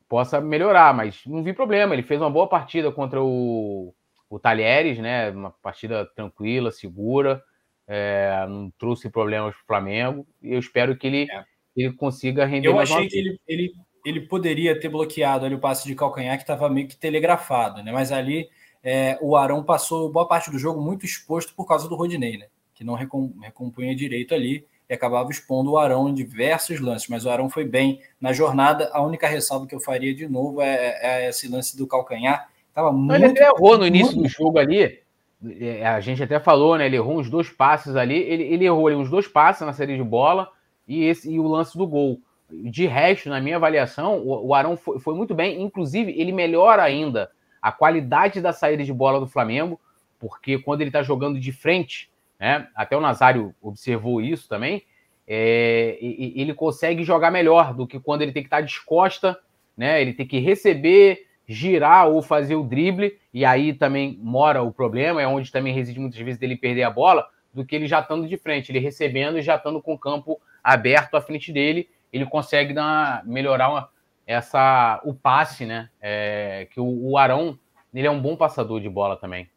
possa 0.07 0.39
melhorar, 0.39 0.93
mas 0.93 1.21
não 1.25 1.43
vi 1.43 1.53
problema. 1.53 1.93
Ele 1.93 2.03
fez 2.03 2.21
uma 2.21 2.29
boa 2.29 2.47
partida 2.47 2.91
contra 2.91 3.21
o, 3.21 3.93
o 4.29 4.39
Talheres, 4.39 4.97
né? 4.99 5.29
Uma 5.31 5.51
partida 5.51 6.05
tranquila, 6.15 6.71
segura, 6.71 7.41
é, 7.87 8.45
não 8.47 8.71
trouxe 8.77 9.09
problemas 9.09 9.53
para 9.53 9.63
o 9.63 9.67
Flamengo. 9.67 10.27
E 10.41 10.53
eu 10.53 10.59
espero 10.59 10.97
que 10.97 11.07
ele, 11.07 11.27
é. 11.29 11.43
ele 11.75 11.93
consiga 11.93 12.45
render 12.45 12.69
eu 12.69 12.79
achei 12.79 13.07
que 13.07 13.17
ele, 13.17 13.39
ele, 13.47 13.73
ele 14.05 14.21
poderia 14.21 14.79
ter 14.79 14.89
bloqueado 14.89 15.45
ali 15.45 15.55
o 15.55 15.59
passe 15.59 15.87
de 15.87 15.95
calcanhar, 15.95 16.37
que 16.37 16.43
estava 16.43 16.69
meio 16.69 16.87
que 16.87 16.95
telegrafado, 16.95 17.83
né? 17.83 17.91
Mas 17.91 18.11
ali 18.11 18.49
é, 18.83 19.17
o 19.21 19.35
Arão 19.35 19.63
passou 19.63 20.11
boa 20.11 20.27
parte 20.27 20.49
do 20.49 20.57
jogo 20.57 20.81
muito 20.81 21.05
exposto 21.05 21.53
por 21.53 21.65
causa 21.65 21.89
do 21.89 21.95
Rodinei, 21.95 22.37
né? 22.37 22.47
Que 22.73 22.83
não 22.83 22.93
recompunha 22.93 23.95
direito 23.95 24.33
ali 24.33 24.65
e 24.89 24.93
acabava 24.93 25.29
expondo 25.29 25.71
o 25.71 25.77
Arão 25.77 26.07
em 26.07 26.13
diversos 26.13 26.79
lances, 26.79 27.09
mas 27.09 27.25
o 27.25 27.29
Arão 27.29 27.49
foi 27.49 27.65
bem 27.65 28.01
na 28.19 28.31
jornada. 28.31 28.89
A 28.93 29.01
única 29.01 29.27
ressalva 29.27 29.67
que 29.67 29.75
eu 29.75 29.79
faria 29.79 30.13
de 30.13 30.27
novo 30.27 30.61
é, 30.61 30.97
é 31.01 31.29
esse 31.29 31.47
lance 31.49 31.75
do 31.75 31.85
calcanhar. 31.85 32.49
Tava 32.73 32.91
muito, 32.91 33.15
ele 33.15 33.25
até 33.25 33.47
errou 33.47 33.77
no 33.77 33.85
início 33.85 34.15
muito... 34.15 34.27
do 34.27 34.29
jogo 34.29 34.59
ali. 34.59 34.99
É, 35.59 35.85
a 35.85 35.99
gente 35.99 36.23
até 36.23 36.39
falou, 36.39 36.77
né? 36.77 36.85
Ele 36.85 36.95
errou 36.95 37.19
uns 37.19 37.29
dois 37.29 37.49
passes 37.49 37.95
ali. 37.95 38.15
Ele, 38.15 38.43
ele 38.43 38.65
errou 38.65 38.87
ali 38.87 38.95
uns 38.95 39.09
dois 39.09 39.27
passes 39.27 39.65
na 39.65 39.73
série 39.73 39.97
de 39.97 40.03
bola 40.03 40.49
e, 40.87 41.03
esse, 41.03 41.29
e 41.29 41.39
o 41.39 41.47
lance 41.47 41.77
do 41.77 41.85
gol. 41.85 42.19
De 42.49 42.87
resto, 42.87 43.29
na 43.29 43.41
minha 43.41 43.57
avaliação, 43.57 44.19
o, 44.19 44.47
o 44.47 44.53
Arão 44.53 44.77
foi, 44.77 44.99
foi 44.99 45.13
muito 45.13 45.35
bem. 45.35 45.61
Inclusive, 45.61 46.13
ele 46.17 46.31
melhora 46.31 46.81
ainda 46.81 47.29
a 47.61 47.71
qualidade 47.71 48.39
da 48.39 48.53
saída 48.53 48.83
de 48.83 48.93
bola 48.93 49.19
do 49.19 49.27
Flamengo, 49.27 49.79
porque 50.17 50.57
quando 50.57 50.81
ele 50.81 50.89
está 50.89 51.03
jogando 51.03 51.39
de 51.39 51.51
frente, 51.51 52.09
né? 52.39 52.67
Até 52.75 52.95
o 52.95 53.01
Nazário 53.01 53.53
observou 53.61 54.21
isso 54.21 54.47
também. 54.47 54.83
É, 55.27 55.97
ele 56.01 56.53
consegue 56.53 57.03
jogar 57.03 57.31
melhor 57.31 57.73
do 57.73 57.85
que 57.85 57.99
quando 57.99 58.21
ele 58.21 58.31
tem 58.31 58.43
que 58.43 58.47
estar 58.47 58.61
descosta, 58.61 59.37
né? 59.75 60.01
Ele 60.01 60.13
tem 60.13 60.25
que 60.25 60.39
receber, 60.39 61.27
girar 61.47 62.07
ou 62.07 62.21
fazer 62.21 62.55
o 62.55 62.63
drible, 62.63 63.17
e 63.33 63.45
aí 63.45 63.73
também 63.73 64.17
mora 64.21 64.61
o 64.61 64.71
problema, 64.71 65.21
é 65.21 65.27
onde 65.27 65.51
também 65.51 65.73
reside 65.73 65.99
muitas 65.99 66.19
vezes 66.19 66.39
dele 66.39 66.55
perder 66.55 66.83
a 66.83 66.89
bola, 66.89 67.27
do 67.53 67.65
que 67.65 67.75
ele 67.75 67.87
já 67.87 67.99
estando 67.99 68.27
de 68.27 68.37
frente, 68.37 68.71
ele 68.71 68.79
recebendo 68.79 69.37
e 69.37 69.41
já 69.41 69.55
estando 69.55 69.81
com 69.81 69.93
o 69.93 69.99
campo 69.99 70.39
aberto 70.63 71.15
à 71.15 71.21
frente 71.21 71.51
dele, 71.51 71.89
ele 72.11 72.25
consegue 72.25 72.73
dar, 72.73 73.25
melhorar 73.25 73.69
uma, 73.69 73.89
essa, 74.25 75.01
o 75.03 75.13
passe, 75.13 75.65
né? 75.65 75.89
É, 76.01 76.67
que 76.71 76.79
o, 76.79 77.11
o 77.11 77.17
Arão, 77.17 77.57
ele 77.93 78.07
é 78.07 78.11
um 78.11 78.21
bom 78.21 78.35
passador 78.35 78.79
de 78.79 78.89
bola 78.89 79.15
também. 79.15 79.49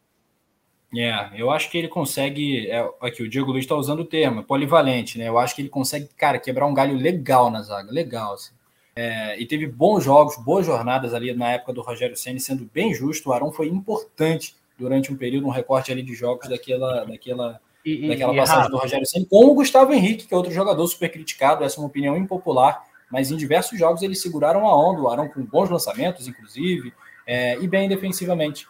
É, 0.95 1.29
eu 1.35 1.49
acho 1.49 1.69
que 1.69 1.77
ele 1.77 1.87
consegue. 1.87 2.67
É, 2.69 2.87
aqui, 2.99 3.23
o 3.23 3.29
Diego 3.29 3.51
Luiz 3.51 3.63
está 3.63 3.75
usando 3.75 4.01
o 4.01 4.05
termo, 4.05 4.43
polivalente, 4.43 5.17
né? 5.17 5.29
Eu 5.29 5.37
acho 5.37 5.55
que 5.55 5.61
ele 5.61 5.69
consegue, 5.69 6.09
cara, 6.17 6.37
quebrar 6.37 6.67
um 6.67 6.73
galho 6.73 6.97
legal 6.97 7.49
na 7.49 7.61
zaga, 7.61 7.91
legal. 7.91 8.33
Assim. 8.33 8.51
É, 8.93 9.39
e 9.39 9.45
teve 9.45 9.67
bons 9.67 10.03
jogos, 10.03 10.35
boas 10.37 10.65
jornadas 10.65 11.13
ali 11.13 11.33
na 11.33 11.53
época 11.53 11.71
do 11.71 11.81
Rogério 11.81 12.17
Senna, 12.17 12.39
sendo 12.39 12.69
bem 12.73 12.93
justo. 12.93 13.29
O 13.29 13.33
Arão 13.33 13.51
foi 13.51 13.67
importante 13.67 14.55
durante 14.77 15.13
um 15.13 15.15
período, 15.15 15.47
um 15.47 15.51
recorte 15.51 15.91
ali 15.91 16.03
de 16.03 16.13
jogos 16.13 16.49
daquela, 16.49 17.05
daquela, 17.05 17.61
e, 17.85 18.09
daquela 18.09 18.33
e, 18.33 18.37
passagem 18.37 18.69
do 18.69 18.77
Rogério 18.77 19.05
Senna, 19.05 19.25
com 19.29 19.45
o 19.45 19.53
Gustavo 19.53 19.93
Henrique, 19.93 20.27
que 20.27 20.33
é 20.33 20.37
outro 20.37 20.51
jogador 20.51 20.85
super 20.87 21.09
criticado, 21.09 21.63
essa 21.63 21.77
é 21.77 21.79
uma 21.79 21.87
opinião 21.87 22.17
impopular, 22.17 22.83
mas 23.09 23.31
em 23.31 23.37
diversos 23.37 23.77
jogos 23.77 24.01
eles 24.01 24.21
seguraram 24.21 24.67
a 24.67 24.75
onda, 24.75 25.01
o 25.01 25.09
Arão 25.09 25.29
com 25.29 25.41
bons 25.43 25.69
lançamentos, 25.69 26.27
inclusive, 26.27 26.93
é, 27.25 27.57
e 27.59 27.67
bem 27.67 27.87
defensivamente. 27.87 28.67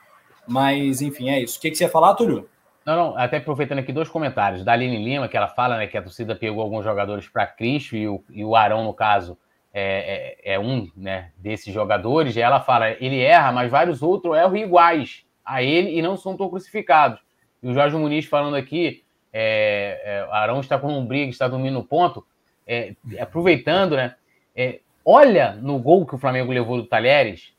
Mas, 0.48 1.02
enfim, 1.02 1.30
é 1.30 1.40
isso. 1.40 1.58
O 1.58 1.62
que, 1.62 1.70
que 1.70 1.76
você 1.76 1.86
ia 1.86 1.90
falar, 1.90 2.16
Túlio? 2.16 2.50
Não, 2.86 2.96
não, 2.96 3.18
até 3.18 3.38
aproveitando 3.38 3.80
aqui 3.80 3.94
dois 3.94 4.10
comentários. 4.10 4.64
Da 4.64 4.74
Aline 4.74 5.04
Lima, 5.04 5.28
que 5.28 5.38
ela 5.38 5.48
fala 5.48 5.78
né, 5.78 5.88
que 5.88 5.98
a 5.98 6.02
torcida 6.02 6.36
pegou 6.36 6.64
alguns 6.64 6.84
jogadores 6.84 7.28
para 7.28 7.46
Cristo 7.46 7.96
e 7.96 8.08
o, 8.08 8.24
e 8.32 8.44
o 8.44 8.56
Arão, 8.56 8.84
no 8.84 8.94
caso, 8.94 9.38
é, 9.74 10.38
é, 10.44 10.54
é, 10.54 10.60
um 10.60 10.90
né, 10.98 11.32
desses 11.38 11.74
jogadores. 11.74 12.36
E 12.36 12.42
ela 12.42 12.60
fala: 12.60 12.90
ele 12.90 13.20
erra, 13.20 13.52
mas 13.52 13.70
vários 13.70 14.02
outros 14.02 14.36
erram 14.36 14.58
iguais 14.58 15.24
a 15.46 15.62
ele 15.62 15.98
e 15.98 16.02
não 16.02 16.18
são 16.18 16.36
tão 16.36 16.50
crucificados. 16.50 17.20
E 17.62 17.68
o 17.68 17.74
Jorge 17.74 17.96
Muniz 17.96 18.26
falando 18.26 18.56
aqui: 18.56 19.04
é, 19.32 20.02
é, 20.04 20.28
Arão 20.32 20.60
está 20.60 20.80
com 20.80 20.88
um 20.88 21.06
briga, 21.06 21.30
está 21.30 21.48
dormindo 21.48 21.74
no 21.74 21.84
ponto. 21.84 22.26
É, 22.66 22.96
aproveitando, 23.20 23.96
né? 23.96 24.16
É, 24.56 24.80
olha 25.06 25.54
no 25.54 25.78
gol 25.78 26.06
que 26.06 26.16
o 26.16 26.18
Flamengo 26.18 26.52
levou 26.52 26.78
do 26.78 26.88
Talheres. 26.88 27.54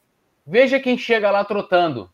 Veja 0.44 0.80
quem 0.80 0.98
chega 0.98 1.30
lá 1.30 1.44
trotando 1.44 2.10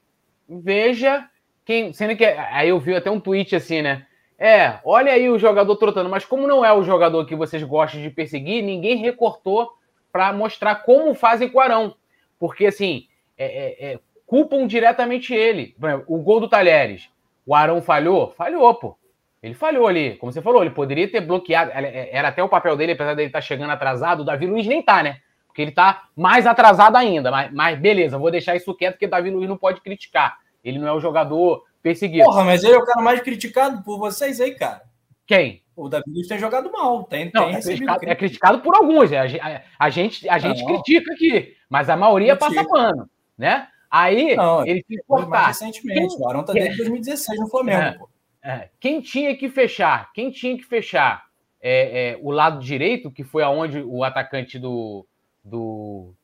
veja 0.49 1.29
quem. 1.65 1.93
Sendo 1.93 2.17
que. 2.17 2.25
Aí 2.25 2.71
eu 2.71 2.81
vi 2.81 2.95
até 2.95 3.11
um 3.11 3.21
tweet 3.21 3.55
assim, 3.55 3.83
né? 3.83 4.07
É, 4.39 4.79
olha 4.85 5.13
aí 5.13 5.29
o 5.29 5.39
jogador 5.39 5.75
trotando, 5.77 6.09
mas 6.09 6.25
como 6.25 6.47
não 6.47 6.65
é 6.65 6.73
o 6.73 6.85
jogador 6.85 7.27
que 7.27 7.35
vocês 7.35 7.63
gostam 7.65 8.01
de 8.01 8.09
perseguir, 8.09 8.63
ninguém 8.63 8.97
recortou 8.97 9.73
para 10.13 10.33
mostrar 10.33 10.77
como 10.77 11.13
fazem 11.13 11.49
com 11.49 11.59
o 11.59 11.61
Arão. 11.61 11.95
Porque, 12.39 12.67
assim, 12.67 13.07
é, 13.37 13.47
é, 13.47 13.93
é, 13.93 13.99
culpam 14.25 14.67
diretamente 14.67 15.35
ele. 15.35 15.75
O 16.07 16.19
gol 16.19 16.39
do 16.39 16.49
Talheres, 16.49 17.11
o 17.45 17.55
Arão 17.55 17.83
falhou? 17.83 18.31
Falhou, 18.31 18.73
pô. 18.75 18.97
Ele 19.43 19.55
falhou 19.55 19.87
ali, 19.87 20.17
como 20.17 20.33
você 20.33 20.43
falou, 20.43 20.63
ele 20.63 20.71
poderia 20.71 21.11
ter 21.11 21.21
bloqueado. 21.21 21.71
É, 21.73 22.09
era 22.13 22.29
até 22.29 22.43
o 22.43 22.49
papel 22.49 22.77
dele, 22.77 22.93
apesar 22.93 23.15
dele 23.15 23.29
estar 23.29 23.41
tá 23.41 23.45
chegando 23.45 23.71
atrasado. 23.71 24.21
O 24.21 24.25
Davi 24.25 24.47
Luiz 24.47 24.67
nem 24.67 24.83
tá, 24.83 25.03
né? 25.03 25.21
Porque 25.59 25.63
ele 25.63 25.73
tá 25.73 26.05
mais 26.15 26.47
atrasado 26.47 26.95
ainda. 26.97 27.33
Mas, 27.33 27.53
mas 27.53 27.79
beleza, 27.79 28.17
vou 28.17 28.31
deixar 28.31 28.55
isso 28.55 28.73
quieto, 28.75 28.95
porque 28.95 29.09
Davi 29.09 29.29
Luiz 29.29 29.49
não 29.49 29.57
pode 29.57 29.81
criticar. 29.81 30.39
Ele 30.63 30.79
não 30.79 30.87
é 30.87 30.93
o 30.93 31.01
jogador 31.01 31.65
perseguido. 31.83 32.25
Porra, 32.25 32.45
mas 32.45 32.63
ele 32.63 32.75
é 32.75 32.79
o 32.79 32.85
cara 32.85 33.03
mais 33.03 33.21
criticado 33.21 33.83
por 33.83 33.99
vocês 33.99 34.41
aí, 34.41 34.55
cara. 34.55 34.83
Quem? 35.27 35.65
O 35.75 35.89
Davi 35.89 36.05
Luiz 36.07 36.29
tem 36.29 36.39
jogado 36.39 36.71
mal, 36.71 37.03
tem, 37.05 37.31
não, 37.35 37.47
tem 37.47 37.57
é, 37.57 37.61
criticado, 37.61 38.01
é 38.05 38.15
criticado 38.15 38.61
por 38.61 38.77
alguns. 38.77 39.13
A, 39.13 39.23
a, 39.23 39.63
a 39.81 39.91
gente, 39.91 40.29
a 40.29 40.39
gente 40.39 40.65
critica 40.65 41.13
aqui, 41.13 41.57
mas 41.69 41.91
a 41.91 41.97
maioria 41.97 42.37
critica. 42.37 42.63
passa 42.63 42.69
pano, 42.69 43.11
né? 43.37 43.67
Aí 43.91 44.37
não, 44.37 44.65
ele 44.65 44.83
que 44.83 44.97
cortar. 45.09 45.49
recentemente, 45.49 46.17
quem, 46.17 46.25
o 46.25 46.29
Arão 46.29 46.45
tá 46.45 46.53
desde 46.53 46.77
2016 46.77 47.41
no 47.41 47.49
Flamengo. 47.49 48.09
É, 48.43 48.51
é, 48.51 48.69
quem 48.79 49.01
tinha 49.01 49.37
que 49.37 49.49
fechar? 49.49 50.13
Quem 50.13 50.31
tinha 50.31 50.57
que 50.57 50.65
fechar 50.65 51.25
é, 51.61 52.11
é, 52.11 52.19
o 52.23 52.31
lado 52.31 52.61
direito, 52.61 53.11
que 53.11 53.25
foi 53.25 53.43
aonde 53.43 53.81
o 53.81 54.05
atacante 54.05 54.59
do, 54.59 55.07
do 55.45 56.15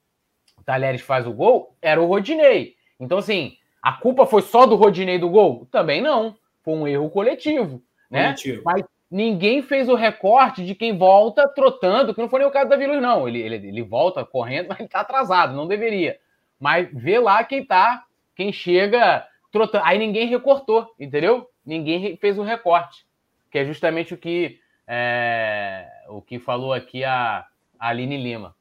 Talheres 0.65 1.01
faz 1.01 1.27
o 1.27 1.33
gol, 1.33 1.77
era 1.81 2.01
o 2.01 2.07
Rodinei. 2.07 2.75
Então, 2.99 3.19
assim, 3.19 3.57
a 3.83 3.93
culpa 3.93 4.27
foi 4.27 4.43
só 4.43 4.67
do 4.67 4.77
Rodinei 4.77 5.19
do 5.19 5.29
gol? 5.29 5.67
Também 5.71 6.01
não. 6.01 6.37
Foi 6.62 6.75
um 6.75 6.89
erro 6.89 7.11
coletivo. 7.11 7.83
né? 8.11 8.35
Mas 8.65 8.83
ninguém 9.11 9.62
fez 9.62 9.89
o 9.89 9.95
recorte 9.95 10.65
de 10.65 10.75
quem 10.75 10.97
volta 10.97 11.47
trotando, 11.49 12.15
que 12.15 12.21
não 12.21 12.29
foi 12.29 12.41
nem 12.41 12.49
o 12.49 12.53
caso 12.53 12.71
da 12.71 12.77
Luiz, 12.77 13.03
não. 13.03 13.29
Ele, 13.29 13.41
ele, 13.41 13.57
ele 13.57 13.83
volta 13.83 14.25
correndo, 14.25 14.69
mas 14.71 14.81
ele 14.81 14.89
tá 14.89 15.01
atrasado, 15.01 15.55
não 15.55 15.69
deveria. 15.69 16.19
Mas 16.59 16.89
vê 16.93 17.19
lá 17.19 17.45
quem 17.45 17.65
tá, 17.65 18.05
quem 18.35 18.53
chega 18.53 19.27
trotando. 19.53 19.85
Aí 19.87 19.99
ninguém 19.99 20.27
recortou, 20.29 20.95
entendeu? 20.99 21.49
Ninguém 21.65 22.17
fez 22.17 22.39
o 22.39 22.43
recorte, 22.43 23.07
que 23.51 23.59
é 23.59 23.65
justamente 23.65 24.15
o 24.15 24.19
que 24.19 24.59
é, 24.87 25.87
o 26.09 26.21
que 26.21 26.39
falou 26.39 26.73
aqui 26.73 27.05
a, 27.05 27.47
a 27.79 27.89
Aline 27.89 28.17
Lima. 28.17 28.54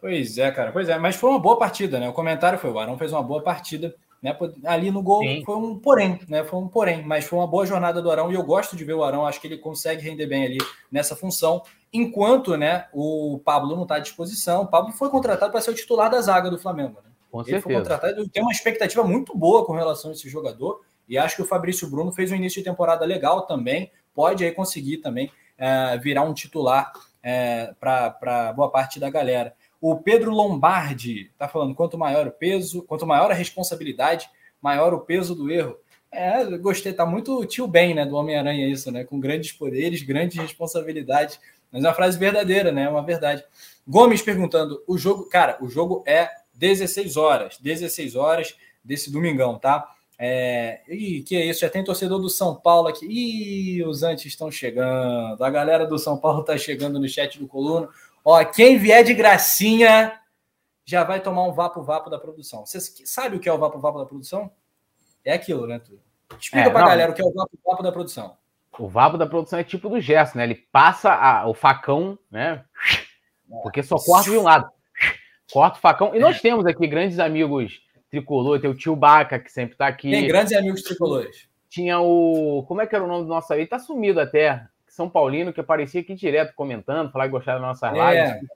Pois 0.00 0.38
é, 0.38 0.50
cara. 0.50 0.72
Pois 0.72 0.88
é, 0.88 0.98
mas 0.98 1.16
foi 1.16 1.30
uma 1.30 1.38
boa 1.38 1.58
partida, 1.58 2.00
né? 2.00 2.08
O 2.08 2.12
comentário 2.12 2.58
foi: 2.58 2.70
o 2.70 2.78
Arão 2.78 2.96
fez 2.96 3.12
uma 3.12 3.22
boa 3.22 3.42
partida. 3.42 3.94
Né? 4.22 4.36
Ali 4.66 4.90
no 4.90 5.02
gol 5.02 5.22
Sim. 5.22 5.42
foi 5.46 5.56
um 5.56 5.78
porém, 5.78 6.20
né? 6.28 6.44
Foi 6.44 6.58
um 6.58 6.68
porém, 6.68 7.02
mas 7.02 7.24
foi 7.24 7.38
uma 7.38 7.46
boa 7.46 7.64
jornada 7.64 8.02
do 8.02 8.10
Arão 8.10 8.30
e 8.30 8.34
eu 8.34 8.42
gosto 8.42 8.76
de 8.76 8.84
ver 8.84 8.92
o 8.92 9.02
Arão, 9.02 9.26
acho 9.26 9.40
que 9.40 9.46
ele 9.46 9.56
consegue 9.56 10.02
render 10.02 10.26
bem 10.26 10.44
ali 10.44 10.58
nessa 10.92 11.16
função, 11.16 11.62
enquanto 11.90 12.54
né, 12.54 12.86
o 12.92 13.40
Pablo 13.42 13.74
não 13.74 13.84
está 13.84 13.94
à 13.94 13.98
disposição. 13.98 14.62
O 14.62 14.66
Pablo 14.66 14.92
foi 14.92 15.08
contratado 15.08 15.50
para 15.50 15.60
ser 15.62 15.70
o 15.70 15.74
titular 15.74 16.10
da 16.10 16.20
zaga 16.20 16.50
do 16.50 16.58
Flamengo. 16.58 16.98
Né? 17.02 17.10
Com 17.30 17.40
ele 17.40 17.46
certeza. 17.46 17.62
foi 17.62 17.74
contratado, 17.74 18.28
tem 18.28 18.42
uma 18.42 18.52
expectativa 18.52 19.02
muito 19.02 19.36
boa 19.36 19.64
com 19.64 19.72
relação 19.72 20.10
a 20.10 20.14
esse 20.14 20.28
jogador, 20.28 20.82
e 21.08 21.16
acho 21.16 21.36
que 21.36 21.42
o 21.42 21.46
Fabrício 21.46 21.88
Bruno 21.88 22.12
fez 22.12 22.30
um 22.30 22.36
início 22.36 22.60
de 22.60 22.68
temporada 22.68 23.06
legal 23.06 23.46
também, 23.46 23.90
pode 24.14 24.44
aí 24.44 24.52
conseguir 24.52 24.98
também 24.98 25.32
é, 25.56 25.96
virar 25.96 26.24
um 26.24 26.34
titular 26.34 26.92
é, 27.22 27.72
para 27.80 28.52
boa 28.52 28.70
parte 28.70 29.00
da 29.00 29.08
galera. 29.08 29.54
O 29.80 29.96
Pedro 29.96 30.30
Lombardi 30.30 31.30
está 31.32 31.48
falando: 31.48 31.74
quanto 31.74 31.96
maior 31.96 32.26
o 32.26 32.32
peso, 32.32 32.82
quanto 32.82 33.06
maior 33.06 33.30
a 33.30 33.34
responsabilidade, 33.34 34.28
maior 34.60 34.92
o 34.92 35.00
peso 35.00 35.34
do 35.34 35.50
erro. 35.50 35.76
É, 36.12 36.44
gostei, 36.58 36.92
tá 36.92 37.06
muito 37.06 37.44
tio 37.46 37.68
bem, 37.68 37.94
né, 37.94 38.04
do 38.04 38.16
Homem-Aranha 38.16 38.66
isso, 38.68 38.90
né, 38.90 39.04
com 39.04 39.20
grandes 39.20 39.52
poderes, 39.52 40.02
grandes 40.02 40.36
responsabilidades. 40.36 41.38
Mas 41.70 41.84
é 41.84 41.86
uma 41.86 41.94
frase 41.94 42.18
verdadeira, 42.18 42.72
né, 42.72 42.82
é 42.82 42.88
uma 42.88 43.02
verdade. 43.02 43.44
Gomes 43.86 44.20
perguntando: 44.20 44.82
o 44.86 44.98
jogo, 44.98 45.28
cara, 45.28 45.56
o 45.60 45.68
jogo 45.68 46.02
é 46.06 46.28
16 46.54 47.16
horas, 47.16 47.58
16 47.58 48.16
horas 48.16 48.56
desse 48.84 49.10
domingão, 49.10 49.58
tá? 49.58 49.88
É, 50.22 50.80
e 50.86 51.22
que 51.22 51.34
é 51.34 51.46
isso? 51.46 51.60
Já 51.60 51.70
tem 51.70 51.82
torcedor 51.82 52.20
do 52.20 52.28
São 52.28 52.54
Paulo 52.54 52.88
aqui. 52.88 53.06
Ih, 53.06 53.82
os 53.84 54.02
antes 54.02 54.26
estão 54.26 54.50
chegando. 54.50 55.42
A 55.42 55.48
galera 55.48 55.86
do 55.86 55.98
São 55.98 56.18
Paulo 56.18 56.42
está 56.42 56.58
chegando 56.58 57.00
no 57.00 57.08
chat 57.08 57.38
do 57.38 57.48
Coluno. 57.48 57.88
Ó, 58.24 58.44
quem 58.44 58.78
vier 58.78 59.04
de 59.04 59.14
gracinha 59.14 60.18
já 60.84 61.04
vai 61.04 61.20
tomar 61.20 61.44
um 61.44 61.52
vapo-vapo 61.52 62.10
da 62.10 62.18
produção. 62.18 62.66
Você 62.66 62.80
sabe 62.80 63.36
o 63.36 63.40
que 63.40 63.48
é 63.48 63.52
o 63.52 63.58
vapo-vapo 63.58 63.98
da 63.98 64.06
produção? 64.06 64.50
É 65.24 65.32
aquilo, 65.32 65.66
né, 65.66 65.78
tu? 65.78 65.98
Explica 66.38 66.68
é, 66.68 66.70
pra 66.70 66.80
não, 66.80 66.88
galera 66.88 67.12
o 67.12 67.14
que 67.14 67.22
é 67.22 67.24
o 67.24 67.32
vapo-vapo 67.32 67.82
da 67.82 67.92
produção. 67.92 68.36
O 68.78 68.88
vapo 68.88 69.18
da 69.18 69.26
produção 69.26 69.58
é 69.58 69.64
tipo 69.64 69.88
do 69.88 70.00
gesto, 70.00 70.36
né? 70.36 70.44
Ele 70.44 70.54
passa 70.54 71.12
a, 71.12 71.46
o 71.48 71.54
facão, 71.54 72.18
né? 72.30 72.64
Porque 73.62 73.82
só 73.82 73.96
corta 73.96 74.30
de 74.30 74.36
um 74.36 74.42
lado. 74.42 74.70
Corta 75.52 75.78
o 75.78 75.80
facão. 75.80 76.14
E 76.14 76.18
nós 76.18 76.36
é. 76.36 76.40
temos 76.40 76.64
aqui 76.66 76.86
grandes 76.86 77.18
amigos 77.18 77.82
tricolor, 78.10 78.60
tem 78.60 78.70
o 78.70 78.74
tio 78.74 78.96
Baca, 78.96 79.38
que 79.38 79.50
sempre 79.50 79.76
tá 79.76 79.86
aqui. 79.86 80.10
Tem 80.10 80.26
grandes 80.26 80.52
amigos 80.52 80.82
tricolores. 80.82 81.48
Tinha 81.68 82.00
o. 82.00 82.64
Como 82.66 82.80
é 82.80 82.86
que 82.86 82.94
era 82.94 83.04
o 83.04 83.08
nome 83.08 83.24
do 83.24 83.28
nosso 83.28 83.52
aí? 83.52 83.66
Tá 83.66 83.78
sumido 83.78 84.20
até. 84.20 84.66
São 84.90 85.08
Paulino, 85.08 85.52
que 85.52 85.60
aparecia 85.60 86.00
aqui 86.00 86.14
direto 86.14 86.54
comentando, 86.54 87.10
falar 87.10 87.24
que 87.24 87.30
gostava 87.30 87.60
da 87.60 87.66
nossa 87.66 87.88
é. 87.88 88.24
lives. 88.34 88.48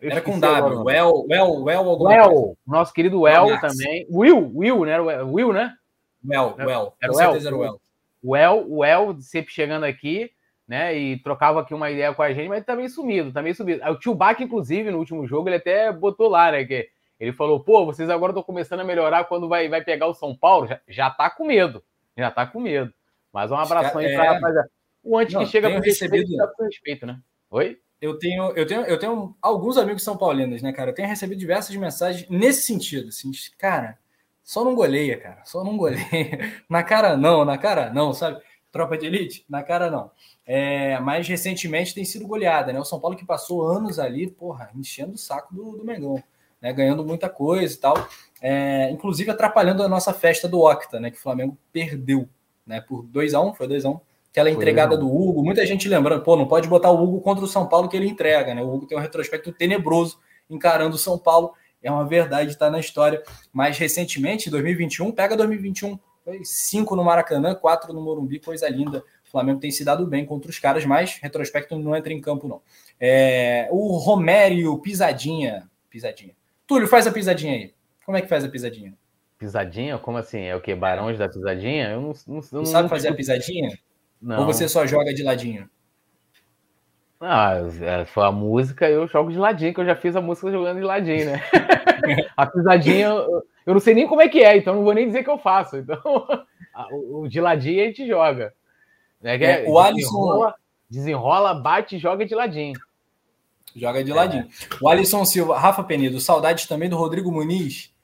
Era 0.00 0.22
com 0.22 0.40
W, 0.40 0.82
Well, 0.82 1.26
Well, 1.28 1.62
Well, 1.62 1.90
alguma 1.90 2.10
well, 2.10 2.56
nosso 2.66 2.92
querido 2.92 3.20
Well 3.20 3.60
também. 3.60 4.06
Will, 4.10 4.50
Will, 4.54 4.84
né? 4.86 4.98
Will, 4.98 5.52
né? 5.52 5.74
Well, 6.24 6.54
Well, 6.58 6.94
era 7.02 7.12
com 7.12 7.18
well. 7.18 7.32
certeza 7.32 7.48
era 7.48 7.56
o 7.56 7.60
Well. 7.60 7.80
Well, 8.24 8.66
Well, 8.68 9.20
sempre 9.20 9.52
chegando 9.52 9.84
aqui, 9.84 10.30
né? 10.66 10.96
E 10.96 11.18
trocava 11.18 11.60
aqui 11.60 11.74
uma 11.74 11.90
ideia 11.90 12.14
com 12.14 12.22
a 12.22 12.32
gente, 12.32 12.48
mas 12.48 12.64
também 12.64 12.88
sumido, 12.88 13.30
também 13.30 13.52
sumido. 13.52 13.84
O 13.90 13.98
tio 13.98 14.14
Bach, 14.14 14.40
inclusive, 14.40 14.90
no 14.90 14.98
último 14.98 15.26
jogo, 15.26 15.48
ele 15.48 15.56
até 15.56 15.92
botou 15.92 16.28
lá, 16.28 16.50
né? 16.50 16.64
Que 16.64 16.88
ele 17.18 17.32
falou, 17.32 17.60
pô, 17.60 17.84
vocês 17.84 18.08
agora 18.08 18.32
estão 18.32 18.42
começando 18.42 18.80
a 18.80 18.84
melhorar 18.84 19.24
quando 19.24 19.48
vai, 19.48 19.68
vai 19.68 19.84
pegar 19.84 20.06
o 20.06 20.14
São 20.14 20.34
Paulo. 20.34 20.66
Já, 20.66 20.80
já 20.88 21.10
tá 21.10 21.28
com 21.28 21.44
medo, 21.44 21.84
já 22.16 22.30
tá 22.30 22.46
com 22.46 22.58
medo. 22.58 22.90
Mas 23.30 23.50
um 23.50 23.56
abração 23.56 24.00
aí 24.00 24.14
pra 24.14 24.24
é... 24.24 24.28
rapaziada. 24.28 24.70
O 25.02 25.16
antes 25.16 25.36
que 25.36 25.46
chega 25.46 25.70
para 25.70 25.80
recebido... 25.80 26.36
respeito, 26.60 27.06
né? 27.06 27.20
Oi? 27.50 27.78
Eu 28.00 28.18
tenho, 28.18 28.50
eu 28.52 28.66
tenho, 28.66 28.80
eu 28.82 28.98
tenho 28.98 29.36
alguns 29.42 29.76
amigos 29.76 30.02
são 30.02 30.16
paulinos, 30.16 30.62
né, 30.62 30.72
cara? 30.72 30.90
Eu 30.90 30.94
tenho 30.94 31.08
recebido 31.08 31.38
diversas 31.38 31.76
mensagens 31.76 32.26
nesse 32.30 32.62
sentido, 32.62 33.08
assim, 33.08 33.30
de, 33.30 33.50
cara, 33.58 33.98
só 34.42 34.64
não 34.64 34.74
goleia, 34.74 35.18
cara, 35.18 35.44
só 35.44 35.62
não 35.62 35.76
goleia. 35.76 36.00
na 36.68 36.82
cara 36.82 37.16
não, 37.16 37.44
na 37.44 37.58
cara 37.58 37.92
não, 37.92 38.14
sabe? 38.14 38.40
Tropa 38.72 38.96
de 38.96 39.06
elite, 39.06 39.44
na 39.48 39.62
cara 39.62 39.90
não. 39.90 40.10
É, 40.46 40.98
mas 41.00 41.28
recentemente 41.28 41.94
tem 41.94 42.04
sido 42.04 42.26
goleada, 42.26 42.72
né? 42.72 42.80
O 42.80 42.84
São 42.84 42.98
Paulo 42.98 43.16
que 43.16 43.24
passou 43.24 43.66
anos 43.66 43.98
ali, 43.98 44.30
porra, 44.30 44.70
enchendo 44.74 45.12
o 45.12 45.18
saco 45.18 45.54
do, 45.54 45.76
do 45.76 45.84
Mengão, 45.84 46.22
né? 46.60 46.72
Ganhando 46.72 47.04
muita 47.04 47.28
coisa 47.28 47.74
e 47.74 47.76
tal. 47.76 48.08
É, 48.40 48.90
inclusive 48.90 49.30
atrapalhando 49.30 49.82
a 49.82 49.88
nossa 49.88 50.14
festa 50.14 50.48
do 50.48 50.60
Octa, 50.60 50.98
né? 50.98 51.10
Que 51.10 51.18
o 51.18 51.20
Flamengo 51.20 51.58
perdeu, 51.72 52.28
né? 52.66 52.80
Por 52.80 53.02
2 53.02 53.34
a 53.34 53.40
1 53.40 53.48
um, 53.48 53.54
foi 53.54 53.68
2 53.68 53.84
a 53.84 53.90
1 53.90 53.92
um, 53.92 54.00
aquela 54.30 54.50
entregada 54.50 54.96
do 54.96 55.06
Hugo, 55.06 55.42
muita 55.42 55.66
gente 55.66 55.88
lembrando, 55.88 56.22
pô, 56.22 56.36
não 56.36 56.46
pode 56.46 56.68
botar 56.68 56.90
o 56.90 57.02
Hugo 57.02 57.20
contra 57.20 57.44
o 57.44 57.48
São 57.48 57.66
Paulo 57.68 57.88
que 57.88 57.96
ele 57.96 58.08
entrega, 58.08 58.54
né? 58.54 58.62
O 58.62 58.72
Hugo 58.72 58.86
tem 58.86 58.96
um 58.96 59.00
retrospecto 59.00 59.52
tenebroso 59.52 60.18
encarando 60.48 60.94
o 60.94 60.98
São 60.98 61.18
Paulo, 61.18 61.52
é 61.82 61.90
uma 61.90 62.06
verdade, 62.06 62.50
está 62.50 62.70
na 62.70 62.78
história. 62.78 63.22
Mas 63.52 63.78
recentemente, 63.78 64.50
2021, 64.50 65.12
pega 65.12 65.36
2021, 65.36 65.98
foi 66.24 66.44
cinco 66.44 66.94
no 66.94 67.04
Maracanã, 67.04 67.54
quatro 67.54 67.92
no 67.92 68.00
Morumbi, 68.00 68.38
coisa 68.38 68.68
linda. 68.68 68.98
O 69.26 69.30
Flamengo 69.30 69.60
tem 69.60 69.70
se 69.70 69.84
dado 69.84 70.06
bem 70.06 70.24
contra 70.24 70.50
os 70.50 70.58
caras, 70.58 70.84
mas 70.84 71.18
retrospecto 71.22 71.78
não 71.78 71.96
entra 71.96 72.12
em 72.12 72.20
campo, 72.20 72.46
não. 72.46 72.60
É, 72.98 73.68
o 73.70 73.96
Romério, 73.96 74.76
pisadinha. 74.78 75.68
Pisadinha. 75.88 76.34
Túlio, 76.66 76.86
faz 76.86 77.06
a 77.06 77.12
pisadinha 77.12 77.54
aí. 77.54 77.74
Como 78.04 78.16
é 78.16 78.22
que 78.22 78.28
faz 78.28 78.44
a 78.44 78.48
pisadinha? 78.48 78.94
Pisadinha? 79.38 79.98
Como 79.98 80.18
assim? 80.18 80.42
É 80.42 80.54
o 80.54 80.60
que? 80.60 80.74
Barões 80.74 81.18
da 81.18 81.28
pisadinha? 81.28 81.90
Eu 81.90 82.00
não, 82.00 82.12
não, 82.26 82.34
não, 82.36 82.42
não 82.52 82.64
sabe 82.64 82.88
fazer 82.88 83.08
a 83.08 83.14
pisadinha? 83.14 83.70
Não. 84.20 84.40
Ou 84.40 84.46
você 84.46 84.68
só 84.68 84.86
joga 84.86 85.14
de 85.14 85.22
ladinho? 85.22 85.68
Ah, 87.20 87.52
é, 87.82 88.04
foi 88.06 88.24
a 88.24 88.32
música, 88.32 88.88
eu 88.88 89.06
jogo 89.06 89.30
de 89.30 89.38
ladinho, 89.38 89.74
que 89.74 89.80
eu 89.80 89.84
já 89.84 89.94
fiz 89.94 90.16
a 90.16 90.22
música 90.22 90.50
jogando 90.50 90.78
de 90.78 90.84
ladinho, 90.84 91.26
né? 91.26 91.42
a 92.34 92.46
pisadinha, 92.46 93.08
eu 93.08 93.74
não 93.74 93.80
sei 93.80 93.94
nem 93.94 94.06
como 94.06 94.22
é 94.22 94.28
que 94.28 94.42
é, 94.42 94.56
então 94.56 94.74
não 94.74 94.84
vou 94.84 94.94
nem 94.94 95.06
dizer 95.06 95.22
que 95.22 95.28
eu 95.28 95.36
faço. 95.36 95.76
Então, 95.76 96.00
o 97.12 97.28
de 97.28 97.40
ladinho 97.40 97.82
a 97.82 97.86
gente 97.86 98.06
joga. 98.06 98.54
É, 99.22 99.36
é, 99.36 99.68
o 99.68 99.78
Alisson 99.78 100.18
desenrola, 100.18 100.54
desenrola, 100.88 101.54
bate 101.54 101.96
e 101.96 101.98
joga 101.98 102.24
de 102.24 102.34
ladinho. 102.34 102.80
Joga 103.76 104.02
de 104.02 104.12
ladinho. 104.12 104.48
O 104.80 104.88
Alisson 104.88 105.24
Silva, 105.26 105.58
Rafa 105.58 105.84
Penido, 105.84 106.18
saudades 106.20 106.66
também 106.66 106.88
do 106.88 106.96
Rodrigo 106.96 107.30
Muniz. 107.30 107.94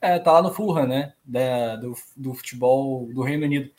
É, 0.00 0.18
tá 0.18 0.32
lá 0.32 0.42
no 0.42 0.52
Fulham, 0.52 0.86
né? 0.86 1.12
Da, 1.24 1.76
do, 1.76 1.94
do 2.16 2.34
futebol 2.34 3.06
do 3.12 3.22
Reino 3.22 3.44
Unido. 3.44 3.70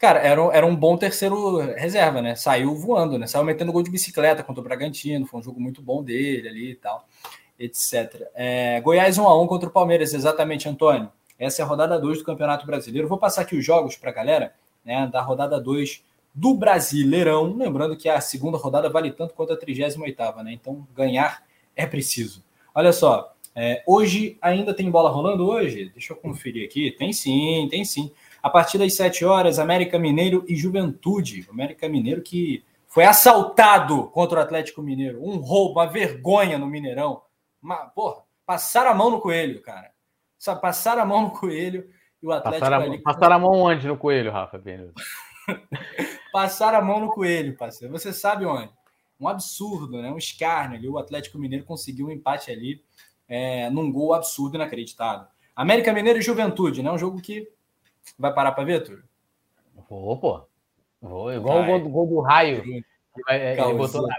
Cara, 0.00 0.18
era, 0.20 0.40
era 0.54 0.64
um 0.64 0.74
bom 0.74 0.96
terceiro 0.96 1.58
reserva, 1.74 2.22
né? 2.22 2.34
Saiu 2.34 2.74
voando, 2.74 3.18
né? 3.18 3.26
Saiu 3.26 3.44
metendo 3.44 3.70
gol 3.70 3.82
de 3.82 3.90
bicicleta 3.90 4.42
contra 4.42 4.62
o 4.62 4.64
Bragantino, 4.64 5.26
foi 5.26 5.40
um 5.40 5.42
jogo 5.42 5.60
muito 5.60 5.82
bom 5.82 6.02
dele 6.02 6.48
ali 6.48 6.70
e 6.70 6.74
tal, 6.74 7.06
etc. 7.58 8.28
É, 8.34 8.80
Goiás 8.80 9.18
1x1 9.18 9.46
contra 9.46 9.68
o 9.68 9.72
Palmeiras, 9.72 10.14
exatamente, 10.14 10.66
Antônio. 10.66 11.12
Essa 11.38 11.60
é 11.60 11.64
a 11.66 11.68
rodada 11.68 12.00
2 12.00 12.16
do 12.16 12.24
Campeonato 12.24 12.66
Brasileiro. 12.66 13.08
Vou 13.08 13.18
passar 13.18 13.42
aqui 13.42 13.54
os 13.54 13.62
jogos 13.62 13.94
para 13.94 14.08
a 14.08 14.14
galera, 14.14 14.54
né? 14.82 15.06
Da 15.06 15.20
rodada 15.20 15.60
2 15.60 16.02
do 16.34 16.54
Brasileirão. 16.54 17.54
Lembrando 17.54 17.94
que 17.94 18.08
a 18.08 18.22
segunda 18.22 18.56
rodada 18.56 18.88
vale 18.88 19.12
tanto 19.12 19.34
quanto 19.34 19.52
a 19.52 19.56
38, 19.56 19.98
né? 20.42 20.54
Então 20.54 20.88
ganhar 20.96 21.42
é 21.76 21.84
preciso. 21.84 22.42
Olha 22.74 22.94
só, 22.94 23.34
é, 23.54 23.82
hoje 23.86 24.38
ainda 24.40 24.72
tem 24.72 24.90
bola 24.90 25.10
rolando 25.10 25.46
hoje? 25.46 25.90
Deixa 25.92 26.14
eu 26.14 26.16
conferir 26.16 26.64
aqui. 26.64 26.90
Tem 26.90 27.12
sim, 27.12 27.68
tem 27.70 27.84
sim. 27.84 28.10
A 28.42 28.48
partir 28.50 28.78
das 28.78 28.94
7 28.94 29.24
horas, 29.24 29.58
América 29.58 29.98
Mineiro 29.98 30.44
e 30.48 30.56
Juventude. 30.56 31.46
O 31.48 31.52
América 31.52 31.88
Mineiro 31.88 32.22
que 32.22 32.64
foi 32.86 33.04
assaltado 33.04 34.08
contra 34.08 34.40
o 34.40 34.42
Atlético 34.42 34.82
Mineiro. 34.82 35.22
Um 35.22 35.36
roubo, 35.36 35.78
uma 35.78 35.86
vergonha 35.86 36.58
no 36.58 36.66
Mineirão. 36.66 37.22
Uma, 37.62 37.76
porra, 37.76 38.22
passaram 38.44 38.90
a 38.90 38.94
mão 38.94 39.10
no 39.10 39.20
coelho, 39.20 39.62
cara. 39.62 39.92
Só 40.38 40.56
passaram 40.56 41.02
a 41.02 41.06
mão 41.06 41.22
no 41.22 41.30
coelho 41.30 41.88
e 42.22 42.26
o 42.26 42.32
Atlético 42.32 42.60
passaram, 42.60 42.84
ali... 42.84 42.98
passaram 42.98 43.36
a 43.36 43.38
mão 43.38 43.52
onde 43.52 43.86
no 43.86 43.96
coelho, 43.96 44.32
Rafa 44.32 44.60
passaram 46.32 46.78
a 46.78 46.82
mão 46.82 47.00
no 47.00 47.10
coelho, 47.10 47.56
parceiro. 47.56 47.92
Você 47.92 48.12
sabe 48.12 48.44
onde? 48.44 48.72
Um 49.20 49.28
absurdo, 49.28 50.00
né? 50.00 50.10
Um 50.10 50.18
escárnio 50.18 50.78
ali. 50.78 50.88
O 50.88 50.98
Atlético 50.98 51.38
Mineiro 51.38 51.64
conseguiu 51.64 52.06
um 52.06 52.10
empate 52.10 52.50
ali 52.50 52.82
é, 53.28 53.70
num 53.70 53.92
gol 53.92 54.14
absurdo 54.14 54.56
inacreditável. 54.56 55.26
América 55.54 55.92
Mineiro 55.92 56.18
e 56.18 56.22
Juventude, 56.22 56.82
né? 56.82 56.90
Um 56.90 56.98
jogo 56.98 57.20
que 57.20 57.48
Vai 58.18 58.32
parar 58.32 58.52
para 58.52 58.64
ver, 58.64 58.82
Túlio? 58.82 59.04
Vou, 59.88 60.18
pô. 60.18 60.42
Vou, 61.00 61.32
igual 61.32 61.58
Vai. 61.60 61.74
o 61.74 61.80
gol, 61.80 61.90
gol, 61.90 62.06
do 62.06 62.20
raio. 62.20 62.62
Ele 63.28 63.74
botou 63.74 64.02
lá. 64.02 64.14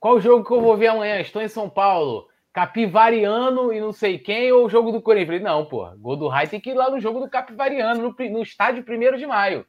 Qual 0.00 0.20
jogo 0.20 0.44
que 0.44 0.52
eu 0.52 0.60
vou 0.60 0.76
ver 0.76 0.88
amanhã? 0.88 1.20
Estou 1.20 1.40
em 1.40 1.48
São 1.48 1.70
Paulo. 1.70 2.28
Capivariano 2.52 3.72
e 3.72 3.80
não 3.80 3.92
sei 3.92 4.18
quem, 4.18 4.50
ou 4.50 4.64
o 4.64 4.68
jogo 4.68 4.90
do 4.90 5.02
Corinthians. 5.02 5.26
Falei, 5.26 5.42
não, 5.42 5.66
pô, 5.66 5.88
gol 5.98 6.16
do 6.16 6.28
Rai 6.28 6.48
tem 6.48 6.58
que 6.58 6.70
ir 6.70 6.74
lá 6.74 6.90
no 6.90 6.98
jogo 6.98 7.20
do 7.20 7.28
Capivariano, 7.28 8.02
no, 8.02 8.30
no 8.30 8.42
estádio 8.42 8.82
1 8.82 9.16
de 9.18 9.26
maio. 9.26 9.66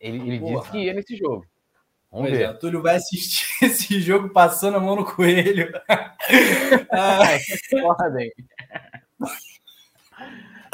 Ele, 0.00 0.18
ele 0.18 0.38
disse 0.38 0.70
que 0.70 0.78
ia 0.78 0.94
nesse 0.94 1.16
jogo. 1.16 1.44
Vamos 2.10 2.28
pois 2.28 2.38
ver. 2.38 2.48
É, 2.48 2.52
Túlio 2.52 2.80
vai 2.80 2.96
assistir 2.96 3.46
esse 3.64 4.00
jogo 4.00 4.30
passando 4.30 4.76
a 4.76 4.80
mão 4.80 4.96
no 4.96 5.04
coelho. 5.04 5.70
Ai, 6.90 7.40
podem. 7.70 8.32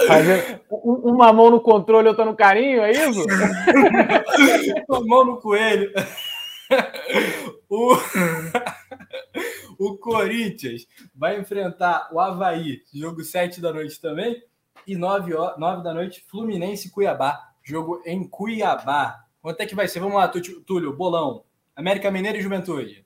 Fazendo 0.06 0.60
uma 0.70 1.32
mão 1.32 1.50
no 1.50 1.60
controle, 1.60 2.08
outra 2.08 2.24
no 2.24 2.34
carinho, 2.34 2.82
é 2.82 2.92
isso? 2.92 3.24
uma 4.88 5.00
mão 5.06 5.24
no 5.24 5.40
coelho. 5.40 5.92
O... 7.68 7.94
o 9.78 9.96
Corinthians 9.98 10.86
vai 11.14 11.38
enfrentar 11.38 12.08
o 12.12 12.20
Havaí, 12.20 12.82
jogo 12.94 13.22
7 13.22 13.60
da 13.60 13.72
noite 13.72 14.00
também, 14.00 14.42
e 14.86 14.96
9, 14.96 15.32
9 15.58 15.82
da 15.82 15.94
noite, 15.94 16.24
Fluminense 16.28 16.88
e 16.88 16.90
Cuiabá, 16.90 17.52
jogo 17.62 18.02
em 18.04 18.26
Cuiabá. 18.28 19.24
Quanto 19.40 19.60
é 19.60 19.66
que 19.66 19.74
vai 19.74 19.88
ser? 19.88 20.00
Vamos 20.00 20.16
lá, 20.16 20.30
Túlio, 20.66 20.96
bolão. 20.96 21.44
América 21.74 22.10
Mineiro 22.10 22.38
e 22.38 22.42
Juventude. 22.42 23.04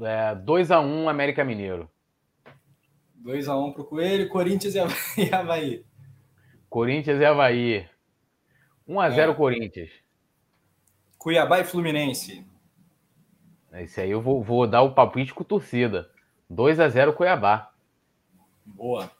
É, 0.00 0.34
2x1 0.34 1.08
América 1.08 1.44
Mineiro. 1.44 1.88
2x1 3.24 3.72
para 3.72 3.82
o 3.82 3.84
Coelho, 3.84 4.28
Corinthians 4.28 4.74
e 5.16 5.34
Havaí. 5.34 5.84
Corinthians 6.68 7.20
e 7.20 7.24
Havaí. 7.24 7.86
1x0 8.88 9.30
é. 9.30 9.34
Corinthians. 9.34 9.90
Cuiabá 11.18 11.60
e 11.60 11.64
Fluminense. 11.64 12.46
Esse 13.72 14.00
aí 14.00 14.10
eu 14.10 14.20
vou, 14.20 14.42
vou 14.42 14.66
dar 14.66 14.82
o 14.82 14.94
palpite 14.94 15.34
com 15.34 15.44
torcida. 15.44 16.10
2 16.48 16.80
a 16.80 16.88
0 16.88 17.12
Cuiabá. 17.12 17.70
Boa. 18.64 19.10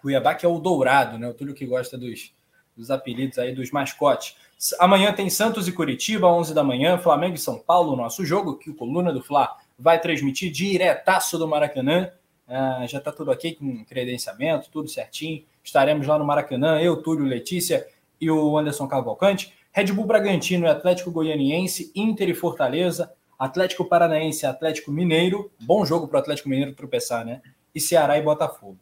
Cuiabá 0.00 0.34
que 0.34 0.44
é 0.44 0.48
o 0.48 0.58
dourado, 0.58 1.18
né? 1.18 1.28
O 1.28 1.34
Túlio 1.34 1.54
que 1.54 1.64
gosta 1.64 1.96
dos, 1.96 2.34
dos 2.76 2.90
apelidos 2.90 3.38
aí 3.38 3.54
dos 3.54 3.70
mascotes. 3.70 4.36
Amanhã 4.78 5.12
tem 5.12 5.30
Santos 5.30 5.68
e 5.68 5.72
Curitiba, 5.72 6.26
11 6.26 6.52
da 6.52 6.62
manhã, 6.62 6.98
Flamengo 6.98 7.34
e 7.34 7.38
São 7.38 7.58
Paulo, 7.58 7.96
nosso 7.96 8.24
jogo, 8.24 8.58
que 8.58 8.70
o 8.70 8.74
Coluna 8.74 9.12
do 9.12 9.22
Fla 9.22 9.56
vai 9.78 9.98
transmitir 9.98 10.50
diretaço 10.50 11.38
do 11.38 11.48
Maracanã. 11.48 12.10
Ah, 12.50 12.84
já 12.86 12.98
está 12.98 13.12
tudo 13.12 13.30
aqui 13.30 13.54
com 13.54 13.84
credenciamento, 13.84 14.70
tudo 14.70 14.88
certinho. 14.88 15.44
Estaremos 15.62 16.06
lá 16.06 16.18
no 16.18 16.24
Maracanã, 16.24 16.80
eu, 16.80 17.00
Túlio, 17.00 17.24
Letícia 17.24 17.86
e 18.20 18.28
o 18.28 18.58
Anderson 18.58 18.88
Cavalcante. 18.88 19.54
Red 19.72 19.92
Bull 19.92 20.04
Bragantino 20.04 20.66
e 20.66 20.68
Atlético 20.68 21.12
Goianiense, 21.12 21.92
Inter 21.94 22.28
e 22.28 22.34
Fortaleza, 22.34 23.12
Atlético 23.38 23.84
Paranaense 23.84 24.44
e 24.44 24.48
Atlético 24.48 24.90
Mineiro. 24.90 25.50
Bom 25.60 25.84
jogo 25.84 26.08
para 26.08 26.16
o 26.16 26.20
Atlético 26.20 26.48
Mineiro 26.48 26.74
tropeçar, 26.74 27.24
né? 27.24 27.40
E 27.72 27.80
Ceará 27.80 28.18
e 28.18 28.22
Botafogo. 28.22 28.78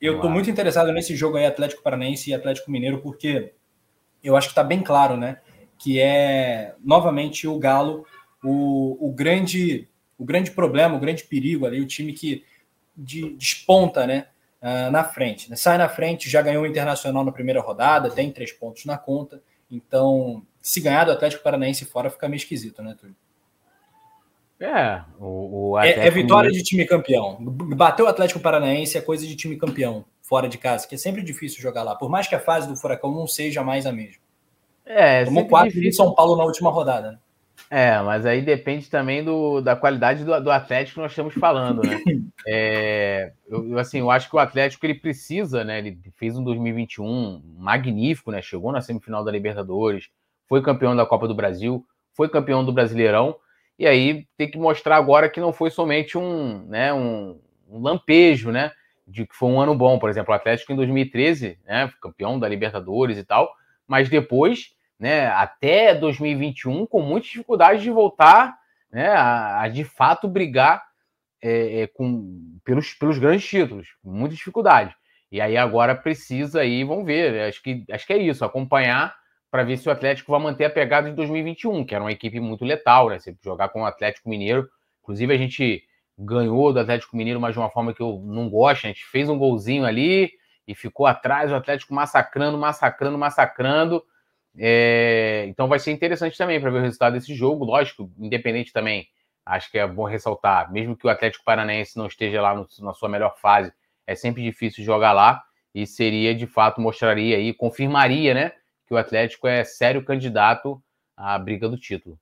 Eu 0.00 0.16
estou 0.16 0.28
muito 0.28 0.50
interessado 0.50 0.92
nesse 0.92 1.14
jogo 1.14 1.36
aí, 1.36 1.46
Atlético 1.46 1.82
Paranaense 1.84 2.28
e 2.28 2.34
Atlético 2.34 2.68
Mineiro, 2.68 3.00
porque 3.00 3.54
eu 4.24 4.36
acho 4.36 4.48
que 4.48 4.52
está 4.52 4.64
bem 4.64 4.82
claro, 4.82 5.16
né? 5.16 5.40
Que 5.78 6.00
é 6.00 6.74
novamente 6.84 7.46
o 7.46 7.56
Galo 7.60 8.04
o, 8.42 9.08
o, 9.08 9.12
grande, 9.12 9.88
o 10.22 10.24
grande 10.24 10.52
problema, 10.52 10.96
o 10.96 11.00
grande 11.00 11.24
perigo 11.24 11.66
ali, 11.66 11.80
o 11.80 11.86
time 11.86 12.12
que 12.12 12.44
de, 12.96 13.34
desponta, 13.34 14.06
né? 14.06 14.26
Uh, 14.62 14.92
na 14.92 15.02
frente. 15.02 15.50
Né? 15.50 15.56
Sai 15.56 15.76
na 15.76 15.88
frente, 15.88 16.30
já 16.30 16.40
ganhou 16.40 16.62
o 16.62 16.66
Internacional 16.66 17.24
na 17.24 17.32
primeira 17.32 17.60
rodada, 17.60 18.08
tem 18.08 18.30
três 18.30 18.52
pontos 18.52 18.84
na 18.84 18.96
conta. 18.96 19.42
Então, 19.68 20.46
se 20.60 20.80
ganhar 20.80 21.04
do 21.04 21.10
Atlético 21.10 21.42
Paranaense 21.42 21.84
fora, 21.84 22.08
fica 22.08 22.28
meio 22.28 22.36
esquisito, 22.36 22.80
né, 22.80 22.94
Túlio? 22.96 23.16
É, 24.60 25.02
o, 25.18 25.72
o 25.72 25.78
é, 25.80 26.06
é, 26.06 26.10
vitória 26.10 26.48
de 26.48 26.62
time 26.62 26.86
campeão. 26.86 27.36
Bateu 27.40 28.06
o 28.06 28.08
Atlético 28.08 28.38
Paranaense 28.38 28.96
é 28.96 29.00
coisa 29.00 29.26
de 29.26 29.34
time 29.34 29.56
campeão, 29.56 30.04
fora 30.22 30.48
de 30.48 30.56
casa, 30.56 30.86
que 30.86 30.94
é 30.94 30.98
sempre 30.98 31.22
difícil 31.22 31.60
jogar 31.60 31.82
lá. 31.82 31.96
Por 31.96 32.08
mais 32.08 32.28
que 32.28 32.36
a 32.36 32.38
fase 32.38 32.68
do 32.68 32.76
Furacão 32.76 33.12
não 33.12 33.26
seja 33.26 33.64
mais 33.64 33.86
a 33.86 33.90
mesma. 33.90 34.22
É, 34.86 35.24
Tomou 35.24 35.48
quatro 35.48 35.80
de 35.80 35.92
São 35.92 36.14
Paulo 36.14 36.36
na 36.36 36.44
última 36.44 36.70
rodada, 36.70 37.12
né? 37.12 37.18
É, 37.74 37.98
mas 38.02 38.26
aí 38.26 38.42
depende 38.42 38.90
também 38.90 39.24
do, 39.24 39.62
da 39.62 39.74
qualidade 39.74 40.24
do, 40.24 40.40
do 40.42 40.50
Atlético 40.50 40.96
que 40.96 41.00
nós 41.00 41.12
estamos 41.12 41.32
falando, 41.32 41.80
né? 41.82 41.98
É, 42.46 43.32
eu, 43.48 43.78
assim, 43.78 44.00
eu 44.00 44.10
acho 44.10 44.28
que 44.28 44.34
o 44.34 44.38
Atlético 44.38 44.84
ele 44.84 44.96
precisa, 44.96 45.62
né? 45.64 45.78
Ele 45.78 45.96
fez 46.16 46.36
um 46.36 46.42
2021 46.42 47.40
magnífico, 47.56 48.30
né? 48.30 48.42
Chegou 48.42 48.72
na 48.72 48.80
semifinal 48.80 49.24
da 49.24 49.30
Libertadores, 49.30 50.10
foi 50.48 50.60
campeão 50.60 50.94
da 50.94 51.06
Copa 51.06 51.28
do 51.28 51.36
Brasil, 51.36 51.86
foi 52.12 52.28
campeão 52.28 52.64
do 52.64 52.72
Brasileirão, 52.72 53.36
e 53.78 53.86
aí 53.86 54.26
tem 54.36 54.50
que 54.50 54.58
mostrar 54.58 54.96
agora 54.96 55.30
que 55.30 55.40
não 55.40 55.52
foi 55.52 55.70
somente 55.70 56.18
um, 56.18 56.66
né, 56.66 56.92
um, 56.92 57.40
um 57.70 57.80
lampejo, 57.80 58.50
né, 58.50 58.72
de 59.06 59.24
que 59.24 59.34
foi 59.34 59.48
um 59.48 59.60
ano 59.60 59.74
bom. 59.74 59.98
Por 59.98 60.10
exemplo, 60.10 60.32
o 60.32 60.36
Atlético 60.36 60.72
em 60.72 60.76
2013, 60.76 61.58
né, 61.64 61.90
campeão 62.02 62.38
da 62.38 62.48
Libertadores 62.48 63.16
e 63.16 63.24
tal, 63.24 63.50
mas 63.86 64.10
depois, 64.10 64.74
né, 65.02 65.26
até 65.26 65.96
2021, 65.96 66.86
com 66.86 67.02
muitas 67.02 67.28
dificuldades 67.28 67.82
de 67.82 67.90
voltar, 67.90 68.56
né, 68.88 69.08
a, 69.08 69.62
a 69.62 69.68
de 69.68 69.82
fato 69.82 70.28
brigar 70.28 70.80
é, 71.42 71.80
é, 71.80 71.86
com, 71.88 72.56
pelos, 72.64 72.94
pelos 72.94 73.18
grandes 73.18 73.44
títulos, 73.44 73.88
muita 74.04 74.36
dificuldade. 74.36 74.94
E 75.32 75.40
aí 75.40 75.56
agora 75.56 75.92
precisa 75.92 76.60
aí, 76.60 76.84
vamos 76.84 77.04
ver, 77.04 77.48
acho 77.48 77.60
que, 77.60 77.84
acho 77.90 78.06
que 78.06 78.12
é 78.12 78.18
isso, 78.18 78.44
acompanhar 78.44 79.12
para 79.50 79.64
ver 79.64 79.76
se 79.76 79.88
o 79.88 79.92
Atlético 79.92 80.30
vai 80.30 80.40
manter 80.40 80.66
a 80.66 80.70
pegada 80.70 81.10
de 81.10 81.16
2021, 81.16 81.84
que 81.84 81.96
era 81.96 82.04
uma 82.04 82.12
equipe 82.12 82.38
muito 82.38 82.64
letal, 82.64 83.08
né? 83.08 83.18
Jogar 83.44 83.70
com 83.70 83.82
o 83.82 83.84
Atlético 83.84 84.30
Mineiro. 84.30 84.68
Inclusive, 85.02 85.34
a 85.34 85.36
gente 85.36 85.82
ganhou 86.16 86.72
do 86.72 86.78
Atlético 86.78 87.16
Mineiro, 87.16 87.40
mas 87.40 87.54
de 87.54 87.58
uma 87.58 87.70
forma 87.70 87.92
que 87.92 88.00
eu 88.00 88.22
não 88.24 88.48
gosto. 88.48 88.84
A 88.84 88.88
gente 88.88 89.04
fez 89.04 89.28
um 89.28 89.36
golzinho 89.36 89.84
ali 89.84 90.30
e 90.66 90.76
ficou 90.76 91.06
atrás, 91.06 91.50
o 91.50 91.56
Atlético 91.56 91.92
massacrando, 91.92 92.56
massacrando, 92.56 93.18
massacrando. 93.18 94.02
É... 94.58 95.44
Então 95.48 95.68
vai 95.68 95.78
ser 95.78 95.92
interessante 95.92 96.36
também 96.36 96.60
para 96.60 96.70
ver 96.70 96.78
o 96.78 96.82
resultado 96.82 97.14
desse 97.14 97.34
jogo. 97.34 97.64
Lógico, 97.64 98.10
independente 98.18 98.72
também, 98.72 99.08
acho 99.44 99.70
que 99.70 99.78
é 99.78 99.86
bom 99.86 100.04
ressaltar, 100.04 100.72
mesmo 100.72 100.96
que 100.96 101.06
o 101.06 101.10
Atlético 101.10 101.44
Paranaense 101.44 101.96
não 101.96 102.06
esteja 102.06 102.40
lá 102.40 102.54
no, 102.54 102.66
na 102.80 102.94
sua 102.94 103.08
melhor 103.08 103.36
fase, 103.38 103.72
é 104.06 104.14
sempre 104.14 104.42
difícil 104.42 104.84
jogar 104.84 105.12
lá 105.12 105.42
e 105.74 105.86
seria 105.86 106.34
de 106.34 106.46
fato 106.46 106.80
mostraria 106.80 107.36
aí, 107.36 107.54
confirmaria, 107.54 108.34
né? 108.34 108.52
que 108.92 108.94
o 108.94 108.98
Atlético 108.98 109.48
é 109.48 109.64
sério 109.64 110.04
candidato 110.04 110.82
à 111.16 111.38
briga 111.38 111.66
do 111.66 111.78
título. 111.78 112.20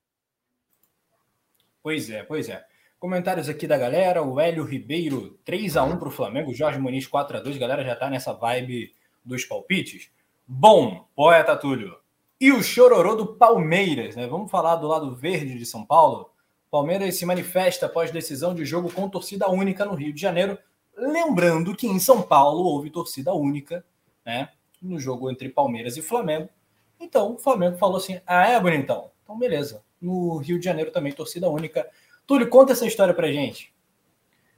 Pois 1.83 2.09
é, 2.09 2.22
pois 2.22 2.49
é. 2.49 2.64
Comentários 2.97 3.49
aqui 3.49 3.66
da 3.66 3.76
galera. 3.76 4.22
O 4.22 4.39
Hélio 4.39 4.62
Ribeiro, 4.62 5.37
3 5.45 5.76
a 5.76 5.83
1 5.83 5.99
para 5.99 6.07
o 6.07 6.12
Flamengo. 6.12 6.55
Jorge 6.55 6.78
Muniz, 6.78 7.09
4 7.09 7.39
a 7.39 7.41
2 7.41 7.57
Galera 7.57 7.83
já 7.83 7.97
tá 7.97 8.09
nessa 8.09 8.33
vibe 8.33 8.95
dos 9.24 9.45
palpites. 9.45 10.12
Bom, 10.47 11.09
poeta 11.16 11.57
Túlio. 11.57 11.99
E 12.41 12.51
o 12.51 12.62
chororô 12.62 13.14
do 13.14 13.34
Palmeiras, 13.34 14.16
né? 14.16 14.26
Vamos 14.26 14.51
falar 14.51 14.76
do 14.76 14.88
lado 14.88 15.14
verde 15.14 15.59
de 15.59 15.66
São 15.66 15.84
Paulo. 15.84 16.30
Palmeiras 16.70 17.14
se 17.18 17.26
manifesta 17.26 17.84
após 17.84 18.11
decisão 18.11 18.55
de 18.55 18.64
jogo 18.64 18.91
com 18.91 19.11
torcida 19.11 19.51
única 19.51 19.84
no 19.84 19.95
Rio 19.95 20.11
de 20.11 20.22
Janeiro. 20.22 20.57
Lembrando 20.97 21.76
que 21.76 21.86
em 21.86 21.99
São 21.99 22.22
Paulo 22.22 22.64
houve 22.64 22.88
torcida 22.88 23.34
única, 23.34 23.84
né? 24.24 24.49
No 24.80 24.99
jogo 24.99 25.30
entre 25.30 25.51
Palmeiras 25.51 25.99
e 25.99 26.03
Flamengo. 26.03 26.49
Então, 26.99 27.34
o 27.34 27.38
Flamengo 27.38 27.76
falou 27.76 27.99
assim: 27.99 28.18
ah, 28.26 28.49
é, 28.49 28.59
bonitão? 28.59 29.11
Então, 29.22 29.38
beleza. 29.38 29.82
No 30.01 30.38
Rio 30.38 30.59
de 30.59 30.64
Janeiro 30.64 30.91
também, 30.91 31.12
torcida 31.12 31.47
única. 31.51 31.86
Túlio, 32.26 32.49
conta 32.49 32.72
essa 32.72 32.86
história 32.86 33.12
pra 33.12 33.30
gente. 33.30 33.70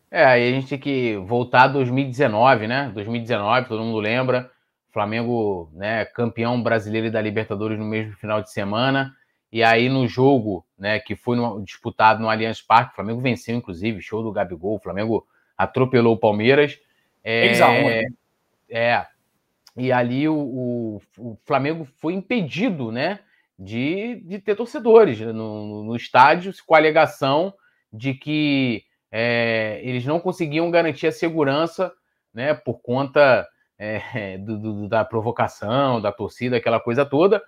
É, 0.08 0.24
aí 0.24 0.48
a 0.48 0.52
gente 0.52 0.68
tem 0.68 0.78
que 0.78 1.16
voltar 1.16 1.64
a 1.64 1.68
2019, 1.68 2.68
né? 2.68 2.92
2019, 2.94 3.66
todo 3.66 3.82
mundo 3.82 3.98
lembra. 3.98 4.51
Flamengo, 4.92 5.70
né, 5.72 6.04
campeão 6.04 6.62
brasileiro 6.62 7.10
da 7.10 7.20
Libertadores 7.20 7.78
no 7.78 7.84
mesmo 7.84 8.14
final 8.14 8.42
de 8.42 8.50
semana. 8.50 9.14
E 9.50 9.62
aí 9.62 9.88
no 9.88 10.06
jogo, 10.06 10.64
né, 10.78 10.98
que 10.98 11.16
foi 11.16 11.36
no, 11.36 11.62
disputado 11.62 12.20
no 12.20 12.28
Allianz 12.28 12.60
Parque, 12.60 12.92
o 12.92 12.96
Flamengo 12.96 13.20
venceu, 13.20 13.56
inclusive, 13.56 14.00
show 14.00 14.22
do 14.22 14.32
Gabigol. 14.32 14.76
O 14.76 14.80
Flamengo 14.80 15.26
atropelou 15.56 16.14
o 16.14 16.18
Palmeiras. 16.18 16.78
É, 17.22 17.54
6 17.54 17.60
a 17.60 17.70
1, 17.70 17.72
né? 17.88 18.04
é, 18.70 19.06
e 19.76 19.92
ali 19.92 20.28
o, 20.28 20.34
o, 20.34 21.02
o, 21.18 21.38
Flamengo 21.44 21.86
foi 21.98 22.14
impedido 22.14 22.90
né, 22.90 23.20
de, 23.58 24.16
de 24.24 24.38
ter 24.38 24.56
torcedores 24.56 25.20
no, 25.20 25.32
no, 25.32 25.84
no 25.84 25.96
estádio, 25.96 26.52
com 26.66 26.74
a 26.74 26.78
alegação 26.78 27.54
de 27.92 28.14
que 28.14 28.84
é, 29.10 29.80
eles 29.82 30.04
não 30.04 30.18
conseguiam 30.18 30.70
garantir 30.70 31.06
a 31.06 31.12
segurança 31.12 31.92
né, 32.32 32.54
por 32.54 32.80
conta 32.80 33.46
é, 33.82 34.38
do, 34.38 34.58
do, 34.58 34.88
da 34.88 35.04
provocação, 35.04 36.00
da 36.00 36.12
torcida, 36.12 36.56
aquela 36.56 36.78
coisa 36.78 37.04
toda. 37.04 37.42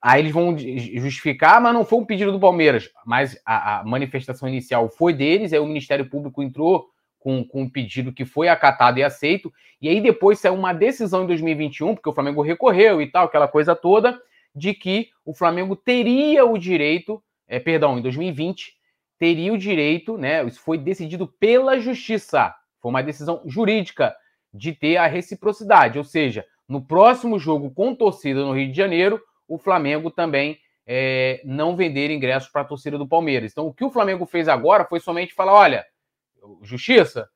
Aí 0.00 0.22
eles 0.22 0.32
vão 0.32 0.56
justificar, 0.58 1.60
mas 1.60 1.74
não 1.74 1.84
foi 1.84 1.98
um 1.98 2.04
pedido 2.04 2.32
do 2.32 2.40
Palmeiras, 2.40 2.90
mas 3.04 3.40
a, 3.44 3.80
a 3.80 3.84
manifestação 3.84 4.48
inicial 4.48 4.88
foi 4.88 5.12
deles, 5.12 5.52
aí 5.52 5.58
o 5.58 5.66
Ministério 5.66 6.08
Público 6.08 6.42
entrou 6.42 6.88
com, 7.18 7.44
com 7.44 7.62
um 7.62 7.70
pedido 7.70 8.12
que 8.12 8.24
foi 8.24 8.48
acatado 8.48 8.98
e 8.98 9.04
aceito. 9.04 9.52
E 9.80 9.88
aí 9.88 10.00
depois 10.00 10.38
saiu 10.38 10.54
uma 10.54 10.72
decisão 10.72 11.24
em 11.24 11.26
2021, 11.26 11.94
porque 11.94 12.08
o 12.08 12.12
Flamengo 12.12 12.42
recorreu 12.42 13.02
e 13.02 13.10
tal, 13.10 13.26
aquela 13.26 13.48
coisa 13.48 13.74
toda, 13.74 14.20
de 14.54 14.72
que 14.72 15.08
o 15.24 15.34
Flamengo 15.34 15.74
teria 15.74 16.44
o 16.44 16.56
direito, 16.56 17.22
é, 17.46 17.58
perdão, 17.58 17.98
em 17.98 18.02
2020, 18.02 18.72
teria 19.18 19.52
o 19.52 19.58
direito, 19.58 20.16
né? 20.16 20.44
Isso 20.44 20.60
foi 20.60 20.78
decidido 20.78 21.26
pela 21.26 21.78
justiça, 21.80 22.54
foi 22.80 22.90
uma 22.90 23.02
decisão 23.02 23.42
jurídica 23.46 24.14
de 24.58 24.72
ter 24.72 24.96
a 24.96 25.06
reciprocidade, 25.06 25.96
ou 25.96 26.04
seja, 26.04 26.44
no 26.68 26.82
próximo 26.82 27.38
jogo 27.38 27.70
com 27.70 27.94
torcida 27.94 28.44
no 28.44 28.52
Rio 28.52 28.70
de 28.70 28.76
Janeiro, 28.76 29.22
o 29.46 29.56
Flamengo 29.56 30.10
também 30.10 30.58
é, 30.86 31.40
não 31.44 31.76
vender 31.76 32.10
ingressos 32.10 32.50
para 32.50 32.62
a 32.62 32.64
torcida 32.64 32.98
do 32.98 33.06
Palmeiras. 33.06 33.52
Então, 33.52 33.66
o 33.66 33.72
que 33.72 33.84
o 33.84 33.90
Flamengo 33.90 34.26
fez 34.26 34.48
agora 34.48 34.84
foi 34.84 35.00
somente 35.00 35.32
falar: 35.32 35.54
olha, 35.54 35.86
justiça, 36.62 37.28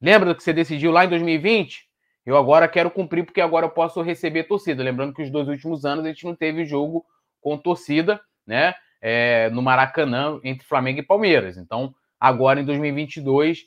lembra 0.00 0.30
do 0.30 0.34
que 0.34 0.42
você 0.42 0.52
decidiu 0.52 0.90
lá 0.90 1.04
em 1.04 1.08
2020? 1.08 1.88
Eu 2.24 2.36
agora 2.36 2.68
quero 2.68 2.90
cumprir 2.90 3.24
porque 3.24 3.40
agora 3.40 3.66
eu 3.66 3.70
posso 3.70 4.00
receber 4.00 4.44
torcida. 4.44 4.82
Lembrando 4.82 5.12
que 5.12 5.22
os 5.22 5.30
dois 5.30 5.48
últimos 5.48 5.84
anos 5.84 6.04
a 6.04 6.08
gente 6.08 6.24
não 6.24 6.34
teve 6.34 6.64
jogo 6.64 7.04
com 7.40 7.58
torcida, 7.58 8.20
né? 8.46 8.74
É, 9.00 9.50
no 9.50 9.60
Maracanã 9.60 10.40
entre 10.44 10.64
Flamengo 10.64 11.00
e 11.00 11.04
Palmeiras. 11.04 11.56
Então, 11.58 11.92
agora 12.20 12.60
em 12.60 12.64
2022, 12.64 13.64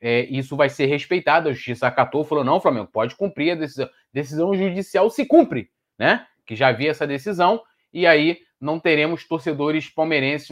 é, 0.00 0.22
isso 0.26 0.56
vai 0.56 0.68
ser 0.68 0.86
respeitado. 0.86 1.48
A 1.48 1.52
justiça 1.52 1.86
acatou, 1.86 2.24
falou: 2.24 2.44
não, 2.44 2.60
Flamengo, 2.60 2.88
pode 2.92 3.16
cumprir 3.16 3.52
a 3.52 3.54
decisão. 3.54 3.88
Decisão 4.12 4.54
judicial 4.54 5.10
se 5.10 5.26
cumpre, 5.26 5.70
né? 5.98 6.26
Que 6.46 6.56
já 6.56 6.68
havia 6.68 6.90
essa 6.90 7.06
decisão, 7.06 7.62
e 7.92 8.06
aí 8.06 8.38
não 8.60 8.80
teremos 8.80 9.26
torcedores 9.26 9.88
palmeirenses 9.88 10.50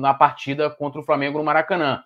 na 0.00 0.14
partida 0.14 0.70
contra 0.70 1.00
o 1.00 1.04
Flamengo 1.04 1.38
no 1.38 1.44
Maracanã. 1.44 2.02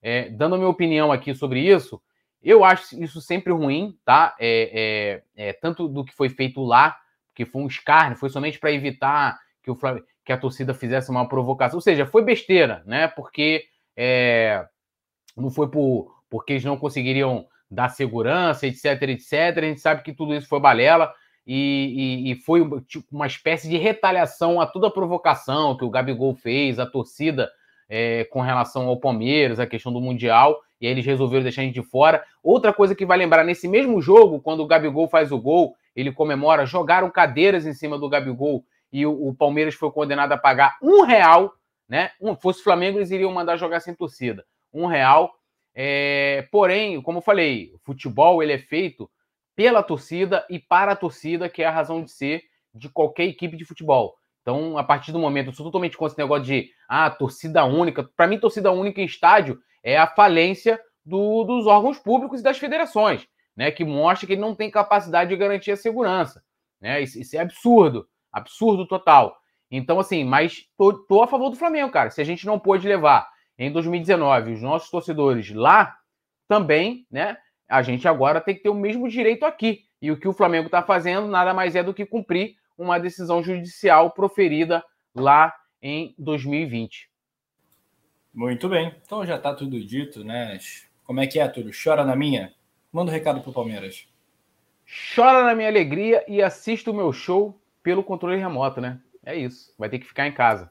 É, 0.00 0.30
dando 0.30 0.54
a 0.54 0.58
minha 0.58 0.70
opinião 0.70 1.10
aqui 1.10 1.34
sobre 1.34 1.60
isso, 1.60 2.00
eu 2.42 2.64
acho 2.64 3.02
isso 3.02 3.20
sempre 3.20 3.52
ruim, 3.52 3.98
tá? 4.04 4.36
É, 4.38 5.22
é, 5.36 5.48
é 5.48 5.52
tanto 5.52 5.88
do 5.88 6.04
que 6.04 6.14
foi 6.14 6.28
feito 6.28 6.62
lá, 6.62 6.96
que 7.34 7.44
foi 7.44 7.62
um 7.62 7.66
escárnio, 7.66 8.16
foi 8.16 8.30
somente 8.30 8.58
para 8.58 8.72
evitar 8.72 9.38
que, 9.62 9.70
o, 9.70 9.76
que 10.24 10.32
a 10.32 10.38
torcida 10.38 10.72
fizesse 10.72 11.10
uma 11.10 11.28
provocação. 11.28 11.76
Ou 11.76 11.82
seja, 11.82 12.06
foi 12.06 12.22
besteira, 12.22 12.82
né? 12.86 13.08
Porque 13.08 13.64
é, 13.96 14.64
não 15.36 15.50
foi 15.50 15.68
por, 15.68 16.15
porque 16.30 16.54
eles 16.54 16.64
não 16.64 16.76
conseguiriam 16.76 17.46
dar 17.70 17.88
segurança, 17.88 18.66
etc, 18.66 19.02
etc. 19.02 19.32
A 19.56 19.60
gente 19.62 19.80
sabe 19.80 20.02
que 20.02 20.12
tudo 20.12 20.34
isso 20.34 20.48
foi 20.48 20.60
balela. 20.60 21.12
E, 21.46 22.24
e, 22.26 22.32
e, 22.32 22.34
foi 22.34 22.68
tipo, 22.88 23.06
uma 23.12 23.26
espécie 23.26 23.68
de 23.68 23.76
retaliação 23.76 24.60
a 24.60 24.66
toda 24.66 24.88
a 24.88 24.90
provocação 24.90 25.76
que 25.76 25.84
o 25.84 25.90
Gabigol 25.90 26.34
fez, 26.34 26.80
a 26.80 26.86
torcida 26.86 27.48
é, 27.88 28.24
com 28.24 28.40
relação 28.40 28.88
ao 28.88 28.98
Palmeiras, 28.98 29.60
a 29.60 29.66
questão 29.66 29.92
do 29.92 30.00
Mundial 30.00 30.60
e 30.80 30.86
aí 30.86 30.92
eles 30.92 31.06
resolveram 31.06 31.42
deixar 31.42 31.62
a 31.62 31.64
gente 31.64 31.74
de 31.74 31.82
fora. 31.82 32.24
Outra 32.42 32.72
coisa 32.72 32.94
que 32.94 33.06
vai 33.06 33.16
lembrar, 33.16 33.44
nesse 33.44 33.66
mesmo 33.66 34.00
jogo, 34.00 34.40
quando 34.40 34.60
o 34.60 34.66
Gabigol 34.66 35.08
faz 35.08 35.32
o 35.32 35.40
gol, 35.40 35.74
ele 35.94 36.12
comemora, 36.12 36.66
jogaram 36.66 37.10
cadeiras 37.10 37.66
em 37.66 37.72
cima 37.72 37.98
do 37.98 38.08
Gabigol 38.08 38.64
e 38.92 39.06
o, 39.06 39.28
o 39.28 39.34
Palmeiras 39.34 39.74
foi 39.74 39.90
condenado 39.90 40.32
a 40.32 40.38
pagar 40.38 40.76
um 40.82 41.02
real, 41.02 41.54
né? 41.88 42.10
Um, 42.20 42.36
fosse 42.36 42.62
Flamengo, 42.62 42.98
eles 42.98 43.10
iriam 43.10 43.32
mandar 43.32 43.56
jogar 43.56 43.80
sem 43.80 43.94
torcida. 43.94 44.44
Um 44.72 44.86
real. 44.86 45.32
É, 45.78 46.48
porém, 46.50 47.02
como 47.02 47.18
eu 47.18 47.22
falei, 47.22 47.70
o 47.74 47.78
futebol 47.84 48.42
ele 48.42 48.54
é 48.54 48.58
feito 48.58 49.10
pela 49.54 49.82
torcida 49.82 50.46
e 50.48 50.58
para 50.58 50.92
a 50.92 50.96
torcida, 50.96 51.50
que 51.50 51.62
é 51.62 51.66
a 51.66 51.70
razão 51.70 52.02
de 52.02 52.10
ser 52.10 52.42
de 52.74 52.88
qualquer 52.88 53.24
equipe 53.24 53.58
de 53.58 53.64
futebol. 53.64 54.16
Então, 54.40 54.78
a 54.78 54.84
partir 54.84 55.12
do 55.12 55.18
momento, 55.18 55.48
eu 55.48 55.52
sou 55.52 55.66
totalmente 55.66 55.96
contra 55.96 56.12
esse 56.12 56.22
negócio 56.22 56.44
de 56.44 56.70
ah, 56.88 57.10
torcida 57.10 57.64
única. 57.64 58.04
Para 58.16 58.26
mim, 58.26 58.38
torcida 58.38 58.72
única 58.72 59.02
em 59.02 59.04
estádio 59.04 59.58
é 59.82 59.98
a 59.98 60.06
falência 60.06 60.80
do, 61.04 61.44
dos 61.44 61.66
órgãos 61.66 61.98
públicos 61.98 62.40
e 62.40 62.42
das 62.42 62.56
federações, 62.56 63.26
né? 63.54 63.70
Que 63.70 63.84
mostra 63.84 64.26
que 64.26 64.32
ele 64.32 64.40
não 64.40 64.54
tem 64.54 64.70
capacidade 64.70 65.30
de 65.30 65.36
garantir 65.36 65.72
a 65.72 65.76
segurança. 65.76 66.42
Né? 66.80 67.02
Isso, 67.02 67.18
isso 67.18 67.36
é 67.36 67.40
absurdo, 67.40 68.08
absurdo 68.32 68.86
total. 68.86 69.36
Então, 69.70 69.98
assim, 69.98 70.24
mas 70.24 70.64
tô, 70.76 70.92
tô, 70.92 71.22
a 71.22 71.26
favor 71.26 71.50
do 71.50 71.56
Flamengo, 71.56 71.90
cara. 71.90 72.10
Se 72.10 72.20
a 72.20 72.24
gente 72.24 72.46
não 72.46 72.58
pôde 72.58 72.88
levar 72.88 73.28
em 73.58 73.72
2019 73.72 74.52
os 74.52 74.62
nossos 74.62 74.90
torcedores 74.90 75.50
lá, 75.50 75.96
também, 76.48 77.06
né? 77.10 77.36
A 77.68 77.82
gente 77.82 78.06
agora 78.06 78.40
tem 78.40 78.54
que 78.54 78.62
ter 78.62 78.68
o 78.68 78.74
mesmo 78.74 79.08
direito 79.08 79.44
aqui. 79.44 79.84
E 80.00 80.10
o 80.10 80.16
que 80.18 80.28
o 80.28 80.32
Flamengo 80.32 80.66
está 80.66 80.82
fazendo 80.82 81.26
nada 81.26 81.52
mais 81.52 81.74
é 81.74 81.82
do 81.82 81.94
que 81.94 82.06
cumprir 82.06 82.56
uma 82.78 82.98
decisão 82.98 83.42
judicial 83.42 84.10
proferida 84.10 84.84
lá 85.14 85.52
em 85.82 86.14
2020. 86.18 87.10
Muito 88.32 88.68
bem. 88.68 88.94
Então 89.04 89.26
já 89.26 89.36
está 89.36 89.54
tudo 89.54 89.82
dito, 89.84 90.22
né? 90.22 90.58
Como 91.04 91.20
é 91.20 91.26
que 91.26 91.40
é, 91.40 91.48
Túlio? 91.48 91.72
Chora 91.72 92.04
na 92.04 92.14
minha? 92.14 92.52
Manda 92.92 93.10
um 93.10 93.14
recado 93.14 93.40
pro 93.40 93.52
Palmeiras. 93.52 94.06
Chora 95.14 95.42
na 95.42 95.54
minha 95.54 95.68
alegria 95.68 96.24
e 96.28 96.42
assista 96.42 96.90
o 96.90 96.94
meu 96.94 97.12
show 97.12 97.60
pelo 97.82 98.04
controle 98.04 98.36
remoto, 98.36 98.80
né? 98.80 99.00
É 99.24 99.34
isso. 99.34 99.74
Vai 99.78 99.88
ter 99.88 99.98
que 99.98 100.06
ficar 100.06 100.26
em 100.26 100.32
casa. 100.32 100.70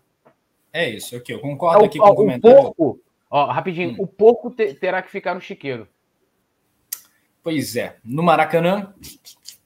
É 0.75 0.89
isso, 0.89 1.15
aqui. 1.15 1.31
Eu 1.31 1.39
concordo 1.39 1.83
é, 1.83 1.85
aqui 1.85 1.97
com 1.97 2.05
o, 2.05 2.11
o 2.11 2.15
comentário. 2.15 2.61
Porco, 2.61 2.99
ó, 3.31 3.45
rapidinho, 3.45 3.91
hum. 3.91 3.95
o 3.99 4.05
porco 4.05 4.51
te, 4.51 4.73
terá 4.73 5.01
que 5.01 5.09
ficar 5.09 5.33
no 5.33 5.39
chiqueiro. 5.39 5.87
Pois 7.41 7.77
é. 7.77 7.95
No 8.03 8.21
Maracanã, 8.21 8.93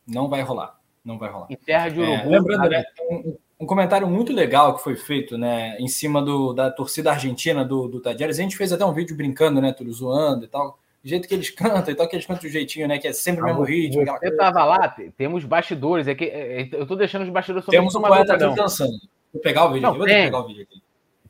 não 0.05 0.29
vai 0.29 0.43
rolar. 0.43 0.79
Não 1.03 1.17
vai 1.17 1.31
rolar. 1.31 1.47
Em 1.49 1.55
terra 1.55 1.89
de 1.89 1.99
é, 1.99 2.03
urubu. 2.03 2.21
É, 2.21 2.25
lembrando, 2.27 2.69
né, 2.69 2.83
um, 3.09 3.35
um 3.61 3.65
comentário 3.65 4.07
muito 4.07 4.31
legal 4.31 4.75
que 4.75 4.83
foi 4.83 4.95
feito, 4.95 5.35
né, 5.35 5.75
em 5.79 5.87
cima 5.87 6.21
do, 6.21 6.53
da 6.53 6.69
torcida 6.69 7.09
argentina 7.09 7.65
do, 7.65 7.87
do 7.87 7.99
Tadieres. 7.99 8.37
A 8.37 8.43
gente 8.43 8.55
fez 8.55 8.71
até 8.71 8.85
um 8.85 8.93
vídeo 8.93 9.17
brincando, 9.17 9.59
né, 9.59 9.73
tudo 9.73 9.91
zoando 9.91 10.45
e 10.45 10.47
tal. 10.47 10.77
Do 11.03 11.09
jeito 11.09 11.27
que 11.27 11.33
eles 11.33 11.49
cantam 11.57 11.91
e 11.91 11.95
tal, 11.95 12.07
que 12.07 12.15
eles 12.17 12.27
cantam 12.27 12.43
do 12.43 12.53
jeitinho, 12.53 12.87
né, 12.87 12.99
que 12.99 13.07
é 13.07 13.13
sempre 13.13 13.41
o 13.41 13.45
mesmo 13.45 13.63
ritmo. 13.63 14.05
Você 14.05 14.27
estava 14.27 14.63
lá, 14.63 14.95
temos 15.17 15.43
bastidores. 15.43 16.07
É 16.07 16.13
que 16.13 16.25
é, 16.25 16.61
é, 16.61 16.69
eu 16.71 16.85
tô 16.85 16.95
deixando 16.95 17.23
os 17.23 17.29
bastidores 17.29 17.65
sobre 17.65 17.79
Temos 17.79 17.95
um 17.95 18.01
poeta 18.03 18.35
aqui 18.35 18.55
dançando. 18.55 18.93
Vou 19.33 19.41
pegar 19.41 19.65
o 19.65 19.73
vídeo 19.73 19.81
não, 19.81 19.89
aqui. 19.89 19.97
Vou 19.97 20.07
pegar 20.07 20.39
o 20.39 20.47
vídeo 20.47 20.63
aqui. 20.69 20.88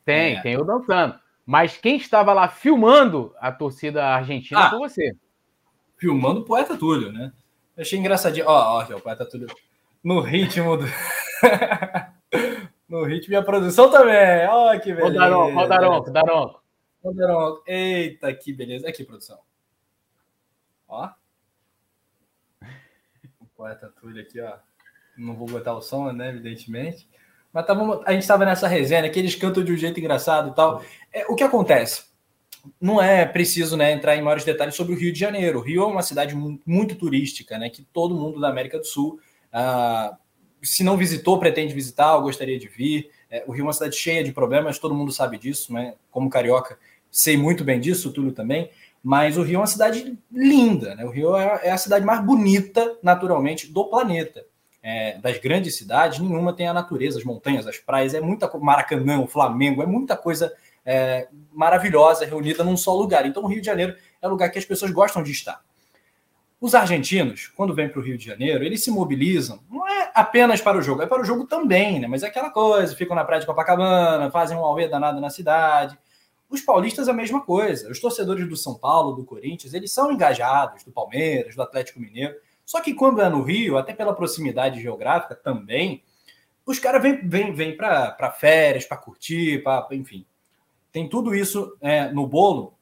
Tem, 0.10 0.38
é. 0.38 0.42
tem 0.42 0.54
eu 0.54 0.66
dançando. 0.66 1.20
Mas 1.46 1.78
quem 1.78 1.98
estava 1.98 2.34
lá 2.34 2.48
filmando 2.48 3.34
a 3.40 3.52
torcida 3.52 4.06
argentina 4.06 4.66
ah, 4.66 4.70
foi 4.70 4.80
você. 4.80 5.16
Filmando 5.98 6.42
o 6.42 6.46
poeta 6.46 6.78
Túlio, 6.78 7.12
né? 7.12 7.32
Eu 7.76 7.82
achei 7.82 7.98
engraçadinho. 7.98 8.46
Ó, 8.48 8.80
ó, 8.80 8.96
o 8.96 9.02
poeta 9.02 9.26
Túlio 9.26 9.48
no 10.04 10.22
ritmo 10.22 10.78
do. 10.78 10.86
no 12.88 13.04
ritmo 13.04 13.34
e 13.34 13.38
a 13.38 13.44
produção 13.44 13.92
também. 13.92 14.48
Olha 14.48 14.80
que 14.80 14.94
beleza. 14.94 15.14
Rodaronco, 15.14 15.60
Rodaronco, 15.60 16.12
Daronco. 16.12 16.64
Rodaronco. 17.04 17.64
Eita, 17.68 18.34
que 18.34 18.54
beleza. 18.54 18.88
Aqui, 18.88 19.04
produção. 19.04 19.40
Ó. 20.88 21.10
O 23.40 23.46
poeta 23.56 23.92
Túlio 24.00 24.22
aqui, 24.22 24.40
ó. 24.40 24.58
Não 25.18 25.36
vou 25.36 25.48
botar 25.48 25.74
o 25.74 25.82
som, 25.82 26.12
né? 26.12 26.30
Evidentemente. 26.30 27.10
Mas 27.54 27.66
tava, 27.66 28.02
a 28.06 28.12
gente 28.12 28.22
estava 28.22 28.46
nessa 28.46 28.68
resenha, 28.68 29.10
que 29.10 29.20
eles 29.20 29.36
cantam 29.36 29.64
de 29.64 29.72
um 29.72 29.78
jeito 29.78 30.00
engraçado 30.00 30.50
e 30.50 30.56
tal. 30.56 30.84
É, 31.12 31.26
o 31.28 31.36
que 31.36 31.44
acontece? 31.44 32.04
Não 32.80 33.02
é 33.02 33.26
preciso 33.26 33.76
né, 33.76 33.92
entrar 33.92 34.16
em 34.16 34.22
maiores 34.22 34.44
detalhes 34.44 34.76
sobre 34.76 34.94
o 34.94 34.98
Rio 34.98 35.12
de 35.12 35.20
Janeiro. 35.20 35.60
O 35.60 35.62
Rio 35.62 35.84
é 35.84 35.86
uma 35.86 36.04
cidade 36.04 36.36
muito, 36.36 36.62
muito 36.66 36.96
turística, 36.96 37.58
né? 37.58 37.70
Que 37.70 37.82
todo 37.82 38.14
mundo 38.14 38.40
da 38.40 38.50
América 38.50 38.78
do 38.78 38.86
Sul 38.86 39.20
ah, 39.52 40.18
se 40.62 40.84
não 40.84 40.98
visitou, 40.98 41.40
pretende 41.40 41.74
visitar, 41.74 42.16
ou 42.16 42.24
gostaria 42.24 42.60
de 42.60 42.68
vir. 42.68 43.10
É, 43.30 43.44
o 43.48 43.52
Rio 43.52 43.62
é 43.62 43.66
uma 43.66 43.74
cidade 43.74 43.96
cheia 43.96 44.24
de 44.24 44.32
problemas, 44.32 44.80
todo 44.80 44.96
mundo 44.96 45.12
sabe 45.12 45.38
disso, 45.38 45.74
né? 45.74 45.96
Como 46.12 46.30
carioca, 46.30 46.78
sei 47.12 47.38
muito 47.38 47.64
bem 47.64 47.80
disso, 47.80 48.10
o 48.10 48.14
Túlio 48.14 48.32
também. 48.32 48.70
Mas 49.02 49.38
o 49.38 49.44
Rio 49.44 49.56
é 49.56 49.60
uma 49.60 49.68
cidade 49.68 50.18
linda, 50.32 50.96
né? 50.96 51.06
O 51.06 51.10
Rio 51.10 51.36
é, 51.36 51.62
é 51.64 51.72
a 51.72 51.78
cidade 51.78 52.06
mais 52.06 52.24
bonita, 52.24 52.98
naturalmente, 53.02 53.72
do 53.72 53.86
planeta. 53.86 54.46
É, 54.82 55.18
das 55.18 55.38
grandes 55.38 55.76
cidades, 55.76 56.20
nenhuma 56.20 56.54
tem 56.54 56.68
a 56.68 56.74
natureza, 56.74 57.20
as 57.20 57.26
montanhas, 57.26 57.68
as 57.68 57.78
praias, 57.78 58.14
é 58.14 58.22
muita 58.22 58.50
Maracanã, 58.58 59.20
o 59.20 59.28
Flamengo, 59.28 59.84
é 59.84 59.86
muita 59.86 60.16
coisa 60.16 60.54
é, 60.86 61.28
maravilhosa 61.52 62.26
reunida 62.26 62.64
num 62.64 62.78
só 62.78 62.96
lugar. 62.96 63.26
Então, 63.26 63.44
o 63.44 63.48
Rio 63.48 63.60
de 63.60 63.66
Janeiro 63.66 63.96
é 64.22 64.28
lugar 64.28 64.50
que 64.50 64.58
as 64.58 64.66
pessoas 64.66 64.92
gostam 64.92 65.22
de 65.22 65.32
estar. 65.32 65.62
Os 66.62 66.76
argentinos, 66.76 67.48
quando 67.56 67.74
vêm 67.74 67.88
para 67.88 68.00
o 68.00 68.04
Rio 68.04 68.18
de 68.18 68.26
Janeiro, 68.26 68.64
eles 68.64 68.84
se 68.84 68.92
mobilizam, 68.92 69.60
não 69.72 69.88
é 69.88 70.12
apenas 70.14 70.60
para 70.60 70.78
o 70.78 70.82
jogo, 70.82 71.02
é 71.02 71.08
para 71.08 71.22
o 71.22 71.26
jogo 71.26 71.46
também, 71.46 72.00
né? 72.00 72.08
Mas 72.08 72.22
é 72.22 72.28
aquela 72.28 72.50
coisa, 72.50 72.96
ficam 72.96 73.16
na 73.16 73.24
praia 73.24 73.40
de 73.40 73.46
Copacabana, 73.46 74.30
fazem 74.30 74.58
um 74.58 74.66
auê 74.66 74.88
danado 74.88 75.22
na 75.22 75.30
cidade. 75.30 75.98
Os 76.50 76.60
paulistas 76.60 77.08
a 77.08 77.14
mesma 77.14 77.42
coisa. 77.42 77.90
Os 77.90 78.00
torcedores 78.02 78.50
do 78.50 78.58
São 78.58 78.74
Paulo, 78.76 79.16
do 79.16 79.24
Corinthians, 79.24 79.74
eles 79.74 79.94
são 79.94 80.12
engajados, 80.12 80.84
do 80.84 80.92
Palmeiras, 80.92 81.56
do 81.56 81.62
Atlético 81.62 82.00
Mineiro. 82.02 82.36
Só 82.70 82.82
que 82.82 82.94
quando 82.94 83.20
é 83.20 83.28
no 83.28 83.42
Rio, 83.42 83.80
até 83.80 83.94
pela 83.94 84.14
proximidade 84.14 84.80
geográfica 84.80 85.34
também, 85.34 86.04
os 86.64 86.78
caras 86.78 87.02
vêm 87.02 87.28
vem, 87.28 87.52
vem 87.52 87.76
para 87.76 88.32
férias, 88.32 88.86
para 88.86 88.96
curtir, 88.96 89.64
pra, 89.64 89.88
enfim. 89.92 90.24
Tem 90.92 91.10
tudo 91.10 91.34
isso 91.34 91.76
é, 91.82 92.12
no 92.12 92.28
bolo 92.28 92.78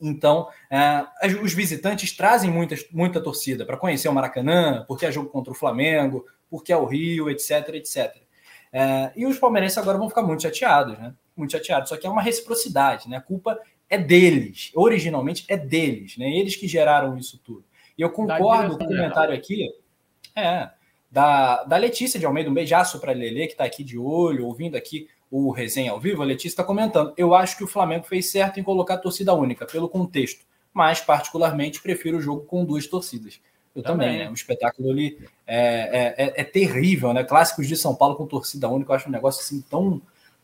então, 0.00 0.48
é, 0.70 1.06
os 1.42 1.52
visitantes 1.52 2.14
trazem 2.16 2.50
muita, 2.50 2.76
muita 2.90 3.20
torcida 3.20 3.66
para 3.66 3.76
conhecer 3.76 4.08
o 4.08 4.12
Maracanã, 4.14 4.86
porque 4.88 5.04
é 5.04 5.12
jogo 5.12 5.28
contra 5.28 5.52
o 5.52 5.56
Flamengo, 5.56 6.24
porque 6.50 6.72
é 6.72 6.76
o 6.76 6.86
Rio, 6.86 7.28
etc, 7.28 7.68
etc. 7.74 8.16
É, 8.72 9.12
e 9.16 9.26
os 9.26 9.38
palmeirenses 9.38 9.76
agora 9.76 9.98
vão 9.98 10.08
ficar 10.08 10.22
muito 10.22 10.42
chateados, 10.42 10.98
né? 10.98 11.14
Muito 11.36 11.52
chateados. 11.52 11.90
Só 11.90 11.96
que 11.98 12.06
é 12.06 12.10
uma 12.10 12.22
reciprocidade, 12.22 13.06
né? 13.06 13.18
A 13.18 13.20
culpa 13.20 13.58
é 13.88 13.98
deles. 13.98 14.70
Originalmente 14.74 15.44
é 15.46 15.58
deles, 15.58 16.16
né? 16.16 16.30
Eles 16.30 16.56
que 16.56 16.66
geraram 16.66 17.18
isso 17.18 17.38
tudo. 17.44 17.64
E 17.96 18.02
eu 18.02 18.10
concordo 18.10 18.76
com 18.76 18.84
o 18.84 18.88
comentário 18.88 19.34
aqui. 19.34 19.68
É, 20.34 20.70
da, 21.10 21.64
da 21.64 21.76
Letícia 21.76 22.20
de 22.20 22.26
Almeida, 22.26 22.50
um 22.50 22.54
beijaço 22.54 23.00
para 23.00 23.12
a 23.12 23.14
Lele, 23.14 23.46
que 23.46 23.52
está 23.52 23.64
aqui 23.64 23.82
de 23.82 23.98
olho, 23.98 24.46
ouvindo 24.46 24.76
aqui 24.76 25.08
o 25.30 25.50
resenha 25.50 25.90
ao 25.90 26.00
vivo, 26.00 26.22
a 26.22 26.24
Letícia 26.24 26.48
está 26.48 26.64
comentando. 26.64 27.12
Eu 27.16 27.34
acho 27.34 27.56
que 27.56 27.64
o 27.64 27.66
Flamengo 27.66 28.04
fez 28.04 28.30
certo 28.30 28.60
em 28.60 28.62
colocar 28.62 28.98
torcida 28.98 29.34
única, 29.34 29.66
pelo 29.66 29.88
contexto, 29.88 30.44
mas 30.72 31.00
particularmente 31.00 31.82
prefiro 31.82 32.18
o 32.18 32.20
jogo 32.20 32.42
com 32.42 32.64
duas 32.64 32.86
torcidas. 32.86 33.40
Eu 33.74 33.82
também, 33.82 34.08
também 34.08 34.24
né? 34.24 34.30
O 34.30 34.34
espetáculo 34.34 34.90
ali 34.90 35.18
é, 35.46 35.58
é, 35.58 36.24
é, 36.26 36.40
é, 36.40 36.44
terrível, 36.44 37.12
né? 37.12 37.24
Clássicos 37.24 37.66
de 37.66 37.76
São 37.76 37.94
Paulo 37.94 38.16
com 38.16 38.26
torcida 38.26 38.68
única, 38.68 38.92
eu 38.92 38.96
acho 38.96 39.08
um 39.08 39.12
negócio 39.12 39.42
assim 39.42 39.60
tão 39.68 40.00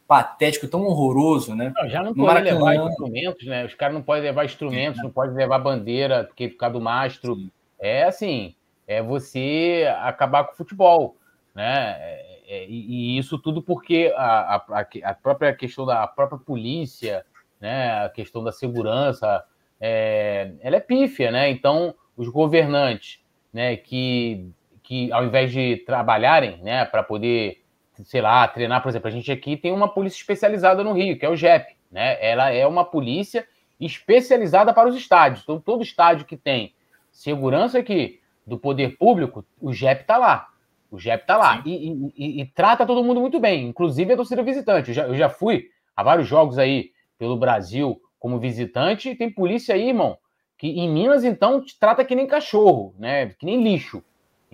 patético, 0.07 0.69
tão 0.69 0.83
horroroso, 0.83 1.55
né? 1.55 1.73
Não, 1.75 1.89
já 1.89 2.03
não 2.03 2.15
pode 2.15 2.43
levar 2.43 2.77
instrumentos, 2.77 3.47
né? 3.47 3.65
Os 3.65 3.75
caras 3.75 3.95
não 3.95 4.03
podem 4.03 4.23
levar 4.23 4.45
instrumentos, 4.45 5.01
é. 5.01 5.03
não 5.03 5.11
podem 5.11 5.35
levar 5.35 5.59
bandeira, 5.59 6.25
porque 6.25 6.49
ficar 6.49 6.69
do 6.69 6.81
mastro. 6.81 7.37
Sim. 7.37 7.51
É 7.79 8.05
assim, 8.05 8.55
é 8.87 9.03
você 9.03 9.89
acabar 10.01 10.45
com 10.45 10.53
o 10.53 10.57
futebol, 10.57 11.17
né? 11.55 11.97
É, 11.99 12.33
é, 12.47 12.67
e, 12.67 13.15
e, 13.15 13.19
isso 13.19 13.39
tudo 13.39 13.63
porque 13.63 14.13
a, 14.17 14.57
a, 14.57 14.87
a, 15.05 15.15
própria 15.15 15.55
questão 15.55 15.87
da 15.87 16.07
própria 16.07 16.39
polícia, 16.39 17.25
né? 17.61 18.05
A 18.05 18.09
questão 18.09 18.45
da 18.45 18.53
segurança, 18.53 19.45
é, 19.81 20.53
ela 20.61 20.77
é 20.77 20.81
pífia, 20.81 21.31
né? 21.31 21.49
Então, 21.51 21.95
os 22.17 22.29
governantes, 22.29 23.21
né? 23.53 23.77
Que, 23.77 24.51
que 24.83 25.11
ao 25.13 25.25
invés 25.25 25.51
de 25.51 25.79
trabalharem, 25.79 26.59
né? 26.63 26.85
Para 26.85 27.03
poder 27.03 27.62
sei 28.05 28.21
lá, 28.21 28.47
treinar, 28.49 28.83
por 28.83 28.89
exemplo, 28.89 29.09
a 29.09 29.11
gente 29.11 29.31
aqui 29.31 29.57
tem 29.57 29.73
uma 29.73 29.89
polícia 29.89 30.19
especializada 30.19 30.83
no 30.83 30.93
Rio, 30.93 31.19
que 31.19 31.27
é 31.27 31.29
o 31.29 31.37
JEP, 31.37 31.77
né? 31.91 32.17
Ela 32.25 32.51
é 32.51 32.67
uma 32.67 32.85
polícia 32.85 33.47
especializada 33.81 34.73
para 34.73 34.89
os 34.89 34.97
estádios. 34.97 35.43
Então, 35.43 35.61
todo 35.61 35.83
estádio 35.83 36.27
que 36.27 36.37
tem 36.37 36.75
segurança 37.11 37.79
aqui 37.79 38.21
do 38.47 38.59
poder 38.59 38.97
público, 38.97 39.45
o 39.61 39.73
JEP 39.73 40.03
está 40.03 40.17
lá. 40.17 40.49
O 40.91 40.99
JEP 40.99 41.23
está 41.23 41.37
lá. 41.37 41.63
E, 41.65 42.13
e, 42.17 42.41
e, 42.43 42.47
trata 42.47 42.87
todo 42.87 43.03
mundo 43.03 43.21
muito 43.21 43.41
bem, 43.41 43.67
inclusive 43.67 44.13
a 44.13 44.17
torcida 44.17 44.43
visitante. 44.43 44.89
Eu 44.89 44.95
já, 44.95 45.07
eu 45.07 45.15
já 45.17 45.29
fui 45.29 45.71
a 45.97 46.03
vários 46.03 46.29
jogos 46.29 46.59
aí 46.59 46.91
pelo 47.19 47.37
Brasil 47.37 48.01
como 48.19 48.39
visitante, 48.39 49.11
e 49.11 49.17
tem 49.17 49.31
polícia 49.31 49.75
aí, 49.75 49.89
irmão, 49.89 50.17
que 50.57 50.69
em 50.69 50.89
Minas, 50.89 51.25
então, 51.25 51.61
te 51.65 51.77
trata 51.79 52.05
que 52.05 52.15
nem 52.15 52.27
cachorro, 52.27 52.95
né? 52.99 53.27
Que 53.31 53.45
nem 53.45 53.63
lixo. 53.63 54.03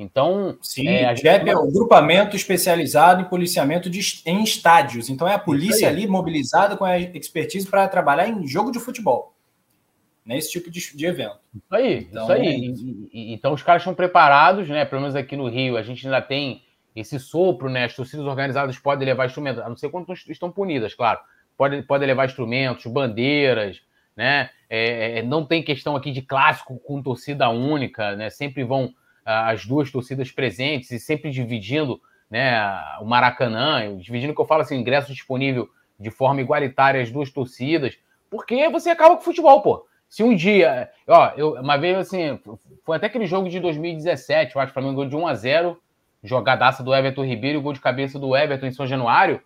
Então, 0.01 0.57
sim, 0.63 0.87
é, 0.87 1.07
a 1.07 1.15
GEP 1.15 1.51
é 1.51 1.57
o 1.57 1.73
grupamento 1.73 2.37
especializado 2.37 3.21
em 3.21 3.25
policiamento 3.25 3.91
de, 3.91 4.01
em 4.25 4.45
estádios. 4.45 5.11
Então 5.11 5.27
é 5.27 5.35
a 5.35 5.39
polícia 5.41 5.89
ali 5.89 6.07
mobilizada 6.07 6.77
com 6.77 6.85
a 6.85 6.97
expertise 6.97 7.67
para 7.67 7.89
trabalhar 7.89 8.29
em 8.29 8.47
jogo 8.47 8.71
de 8.71 8.79
futebol. 8.79 9.35
Nesse 10.25 10.53
tipo 10.53 10.71
de, 10.71 10.97
de 10.97 11.05
evento. 11.05 11.41
Isso 11.53 11.75
aí, 11.75 12.07
então, 12.09 12.23
isso 12.23 12.33
aí. 12.33 12.47
É 12.47 12.55
isso. 12.55 12.87
E, 12.87 13.09
e, 13.13 13.33
então 13.35 13.53
os 13.53 13.63
caras 13.63 13.83
estão 13.83 13.93
preparados, 13.93 14.69
né? 14.69 14.85
Pelo 14.85 15.01
menos 15.01 15.17
aqui 15.17 15.37
no 15.37 15.49
Rio, 15.49 15.77
a 15.77 15.83
gente 15.83 16.07
ainda 16.07 16.23
tem 16.23 16.63
esse 16.95 17.19
sopro, 17.19 17.69
né? 17.69 17.87
As 17.87 17.97
torcidas 17.97 18.25
organizadas 18.25 18.79
podem 18.79 19.05
levar 19.05 19.27
instrumentos, 19.27 19.61
a 19.61 19.69
não 19.69 19.77
ser 19.77 19.89
quando 19.89 20.13
estão 20.13 20.49
punidas, 20.49 20.95
claro. 20.95 21.19
Podem 21.57 21.83
pode 21.83 22.07
levar 22.07 22.27
instrumentos, 22.27 22.87
bandeiras, 22.87 23.81
né? 24.17 24.51
É, 24.71 25.19
é, 25.19 25.23
não 25.23 25.45
tem 25.45 25.61
questão 25.61 25.97
aqui 25.97 26.13
de 26.13 26.23
clássico 26.23 26.79
com 26.79 27.03
torcida 27.03 27.49
única, 27.49 28.15
né? 28.15 28.31
Sempre 28.31 28.63
vão 28.63 28.95
as 29.29 29.67
duas 29.67 29.91
torcidas 29.91 30.33
presentes 30.33 30.91
e 30.91 30.99
sempre 30.99 31.31
dividindo 31.31 32.01
né, 32.31 32.59
o 33.01 33.05
Maracanã, 33.05 33.99
dividindo 33.99 34.35
que 34.35 34.41
eu 34.41 34.47
falo 34.47 34.63
assim, 34.63 34.77
ingresso 34.77 35.13
disponível 35.13 35.69
de 36.01 36.11
forma 36.11 36.41
igualitária 36.41 37.03
as 37.03 37.11
duas 37.11 37.31
torcidas, 37.31 37.99
porque 38.31 38.69
você 38.71 38.89
acaba 38.89 39.17
com 39.17 39.21
o 39.21 39.25
futebol, 39.25 39.61
pô. 39.61 39.87
Se 40.09 40.23
um 40.23 40.35
dia, 40.35 40.91
ó, 41.07 41.33
eu, 41.37 41.55
uma 41.55 41.77
vez 41.77 41.99
assim, 41.99 42.41
foi 42.83 42.97
até 42.97 43.07
aquele 43.07 43.27
jogo 43.27 43.51
de 43.51 43.61
2017, 43.61 44.57
eu 44.57 44.63
acho 44.63 44.71
o 44.71 44.75
Flamengo 44.75 45.05
de 45.05 45.15
1 45.15 45.27
a 45.27 45.35
0 45.35 45.79
jogadaça 46.25 46.83
do 46.83 46.95
Everton 46.95 47.25
Ribeiro 47.25 47.59
e 47.59 47.63
gol 47.63 47.75
de 47.75 47.81
cabeça 47.81 48.19
do 48.19 48.35
Everton 48.35 48.67
em 48.67 48.73
São 48.73 48.87
Januário, 48.87 49.43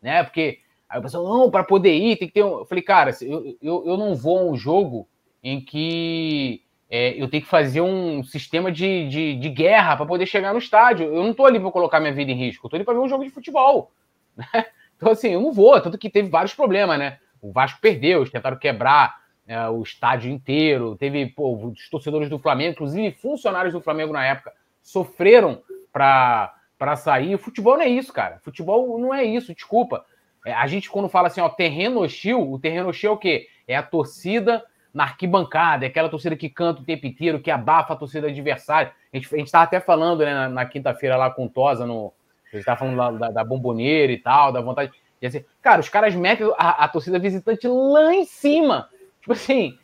né? 0.00 0.22
Porque 0.22 0.60
aí 0.88 0.98
o 0.98 1.02
pessoal, 1.02 1.24
não, 1.24 1.50
para 1.50 1.64
poder 1.64 1.94
ir 1.94 2.16
tem 2.16 2.28
que 2.28 2.34
ter 2.34 2.44
um. 2.44 2.60
Eu 2.60 2.64
falei, 2.64 2.82
cara, 2.82 3.10
eu, 3.20 3.56
eu, 3.60 3.84
eu 3.86 3.96
não 3.96 4.14
vou 4.14 4.38
a 4.38 4.44
um 4.44 4.56
jogo 4.56 5.08
em 5.42 5.60
que 5.60 6.63
é, 6.90 7.20
eu 7.20 7.28
tenho 7.28 7.42
que 7.42 7.48
fazer 7.48 7.80
um 7.80 8.22
sistema 8.22 8.70
de, 8.70 9.08
de, 9.08 9.36
de 9.36 9.48
guerra 9.48 9.96
para 9.96 10.06
poder 10.06 10.26
chegar 10.26 10.52
no 10.52 10.58
estádio. 10.58 11.06
Eu 11.06 11.22
não 11.22 11.30
estou 11.30 11.46
ali 11.46 11.58
para 11.58 11.70
colocar 11.70 12.00
minha 12.00 12.12
vida 12.12 12.30
em 12.30 12.36
risco, 12.36 12.66
eu 12.66 12.68
estou 12.68 12.76
ali 12.76 12.84
para 12.84 12.94
ver 12.94 13.00
um 13.00 13.08
jogo 13.08 13.24
de 13.24 13.30
futebol. 13.30 13.92
Né? 14.36 14.66
Então, 14.96 15.12
assim, 15.12 15.28
eu 15.28 15.40
não 15.40 15.52
vou, 15.52 15.80
tanto 15.80 15.98
que 15.98 16.10
teve 16.10 16.28
vários 16.28 16.54
problemas, 16.54 16.98
né? 16.98 17.18
O 17.40 17.52
Vasco 17.52 17.80
perdeu, 17.80 18.20
eles 18.20 18.32
tentaram 18.32 18.56
quebrar 18.56 19.16
é, 19.46 19.68
o 19.68 19.82
estádio 19.82 20.30
inteiro, 20.30 20.96
teve 20.96 21.26
pô, 21.26 21.56
os 21.68 21.88
torcedores 21.90 22.28
do 22.28 22.38
Flamengo, 22.38 22.72
inclusive 22.72 23.12
funcionários 23.12 23.72
do 23.72 23.80
Flamengo 23.80 24.12
na 24.12 24.24
época, 24.24 24.52
sofreram 24.82 25.62
para 25.92 26.96
sair. 26.96 27.34
O 27.34 27.38
futebol 27.38 27.76
não 27.76 27.82
é 27.82 27.88
isso, 27.88 28.12
cara. 28.12 28.40
Futebol 28.42 28.98
não 28.98 29.12
é 29.12 29.24
isso, 29.24 29.54
desculpa. 29.54 30.04
É, 30.44 30.52
a 30.52 30.66
gente, 30.66 30.90
quando 30.90 31.08
fala 31.08 31.28
assim, 31.28 31.40
ó, 31.40 31.48
terreno 31.48 32.00
hostil, 32.00 32.50
o 32.50 32.58
terreno 32.58 32.88
hostil 32.88 33.10
é 33.10 33.12
o 33.12 33.18
quê? 33.18 33.46
É 33.66 33.76
a 33.76 33.82
torcida 33.82 34.64
na 34.94 35.02
arquibancada, 35.02 35.84
é 35.84 35.88
aquela 35.88 36.08
torcida 36.08 36.36
que 36.36 36.48
canta 36.48 36.80
o 36.80 36.84
tempo 36.84 37.04
inteiro, 37.04 37.40
que 37.40 37.50
abafa 37.50 37.92
a 37.92 37.96
torcida 37.96 38.28
adversária. 38.28 38.92
A 39.12 39.16
gente 39.16 39.42
estava 39.42 39.64
até 39.64 39.80
falando 39.80 40.20
né, 40.20 40.32
na, 40.32 40.48
na 40.48 40.64
quinta-feira 40.64 41.16
lá 41.16 41.30
com 41.30 41.46
o 41.46 41.48
Tosa, 41.48 41.84
no, 41.84 42.12
a 42.46 42.56
gente 42.56 42.60
estava 42.60 42.78
falando 42.78 42.96
lá, 42.96 43.10
da, 43.10 43.30
da, 43.30 43.44
bomboneira 43.44 44.12
e 44.12 44.18
tal, 44.18 44.52
da 44.52 44.60
vontade. 44.60 44.92
De 45.20 45.26
assim, 45.26 45.44
cara, 45.60 45.80
os 45.80 45.88
caras 45.88 46.14
metem 46.14 46.48
a, 46.56 46.84
a, 46.84 46.88
torcida 46.88 47.18
visitante 47.18 47.66
lá 47.66 48.14
em 48.14 48.24
cima. 48.24 48.88
Tipo 49.20 49.32
assim, 49.32 49.76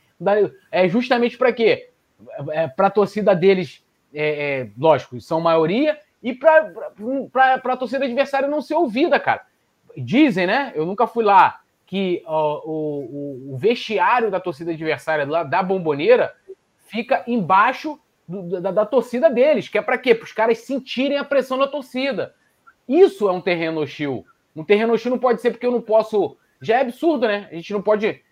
é 0.70 0.88
justamente 0.88 1.36
para 1.36 1.52
quê? 1.52 1.90
É, 2.50 2.68
para 2.68 2.86
a 2.86 2.90
torcida 2.90 3.34
deles, 3.34 3.84
é, 4.14 4.60
é, 4.60 4.70
lógico, 4.78 5.20
são 5.20 5.40
maioria, 5.40 5.98
e 6.22 6.34
para 6.34 6.70
a 7.64 7.76
torcida 7.76 8.04
adversária 8.04 8.46
não 8.46 8.62
ser 8.62 8.74
ouvida, 8.74 9.18
cara. 9.18 9.42
Dizem, 9.96 10.46
né? 10.46 10.72
Eu 10.76 10.86
nunca 10.86 11.06
fui 11.06 11.24
lá, 11.24 11.60
que 11.90 12.22
ó, 12.24 12.62
o, 12.64 13.52
o, 13.52 13.56
vestiário 13.56 14.30
da 14.30 14.38
torcida 14.38 14.70
adversária 14.70 15.26
lá 15.26 15.42
da 15.42 15.60
bomboneira 15.60 16.32
fica 16.86 17.24
embaixo 17.26 17.98
do, 18.28 18.60
da, 18.60 18.70
da, 18.70 18.86
torcida 18.86 19.28
deles, 19.28 19.68
que 19.68 19.76
é 19.76 19.82
para 19.82 19.98
quê? 19.98 20.14
Para 20.14 20.24
os 20.24 20.32
caras 20.32 20.58
sentirem 20.58 21.18
a 21.18 21.24
pressão 21.24 21.58
da 21.58 21.66
torcida. 21.66 22.32
Isso 22.88 23.28
é 23.28 23.32
um 23.32 23.40
terreno 23.40 23.80
hostil. 23.80 24.24
Um 24.54 24.62
terreno 24.62 24.92
hostil 24.92 25.10
não 25.10 25.18
pode 25.18 25.40
ser 25.40 25.50
porque 25.50 25.66
eu 25.66 25.72
não 25.72 25.80
posso. 25.80 26.36
Já 26.62 26.78
é 26.78 26.82
absurdo, 26.82 27.26
né? 27.26 27.48
A 27.50 27.56
gente 27.56 27.72
não 27.72 27.82
pode, 27.82 28.22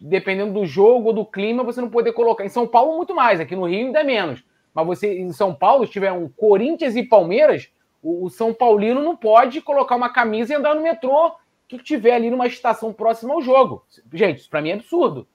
dependendo 0.00 0.52
do 0.52 0.64
jogo 0.64 1.08
ou 1.08 1.12
do 1.12 1.26
clima, 1.26 1.64
você 1.64 1.80
não 1.80 1.90
poder 1.90 2.12
colocar. 2.12 2.44
Em 2.44 2.48
São 2.48 2.68
Paulo, 2.68 2.96
muito 2.96 3.16
mais, 3.16 3.40
aqui 3.40 3.56
no 3.56 3.66
Rio 3.66 3.86
ainda 3.86 3.98
é 3.98 4.04
menos. 4.04 4.44
Mas 4.72 4.86
você, 4.86 5.18
em 5.18 5.32
São 5.32 5.52
Paulo, 5.52 5.84
se 5.84 5.92
tiver 5.92 6.12
um 6.12 6.28
Corinthians 6.28 6.94
e 6.94 7.02
Palmeiras, 7.02 7.68
o, 8.00 8.26
o 8.26 8.30
São 8.30 8.54
Paulino 8.54 9.02
não 9.02 9.16
pode 9.16 9.60
colocar 9.60 9.96
uma 9.96 10.08
camisa 10.08 10.52
e 10.52 10.56
andar 10.56 10.76
no 10.76 10.82
metrô 10.82 11.32
que 11.68 11.78
tiver 11.78 12.12
ali 12.12 12.30
numa 12.30 12.46
estação 12.46 12.92
próxima 12.92 13.34
ao 13.34 13.42
jogo. 13.42 13.84
Gente, 14.12 14.38
isso 14.38 14.50
para 14.50 14.62
mim 14.62 14.70
é 14.70 14.74
absurdo. 14.74 15.28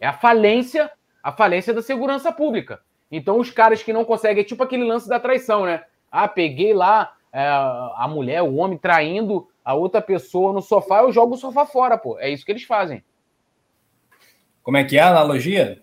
É 0.00 0.06
a 0.06 0.12
falência, 0.12 0.90
a 1.22 1.32
falência 1.32 1.72
da 1.72 1.80
segurança 1.80 2.32
pública. 2.32 2.80
Então, 3.10 3.38
os 3.38 3.50
caras 3.50 3.82
que 3.82 3.92
não 3.92 4.04
conseguem, 4.04 4.42
é 4.42 4.44
tipo 4.44 4.62
aquele 4.62 4.84
lance 4.84 5.08
da 5.08 5.20
traição, 5.20 5.64
né? 5.64 5.84
Ah, 6.10 6.28
peguei 6.28 6.74
lá 6.74 7.14
é, 7.32 7.40
a 7.40 8.06
mulher, 8.10 8.42
o 8.42 8.56
homem 8.56 8.76
traindo 8.76 9.48
a 9.64 9.74
outra 9.74 10.00
pessoa 10.00 10.52
no 10.52 10.60
sofá, 10.60 11.00
eu 11.00 11.12
jogo 11.12 11.34
o 11.34 11.38
sofá 11.38 11.64
fora, 11.64 11.96
pô. 11.96 12.18
É 12.18 12.28
isso 12.28 12.44
que 12.44 12.52
eles 12.52 12.64
fazem. 12.64 13.02
Como 14.62 14.76
é 14.76 14.84
que 14.84 14.98
é 14.98 15.00
a 15.00 15.10
analogia? 15.10 15.82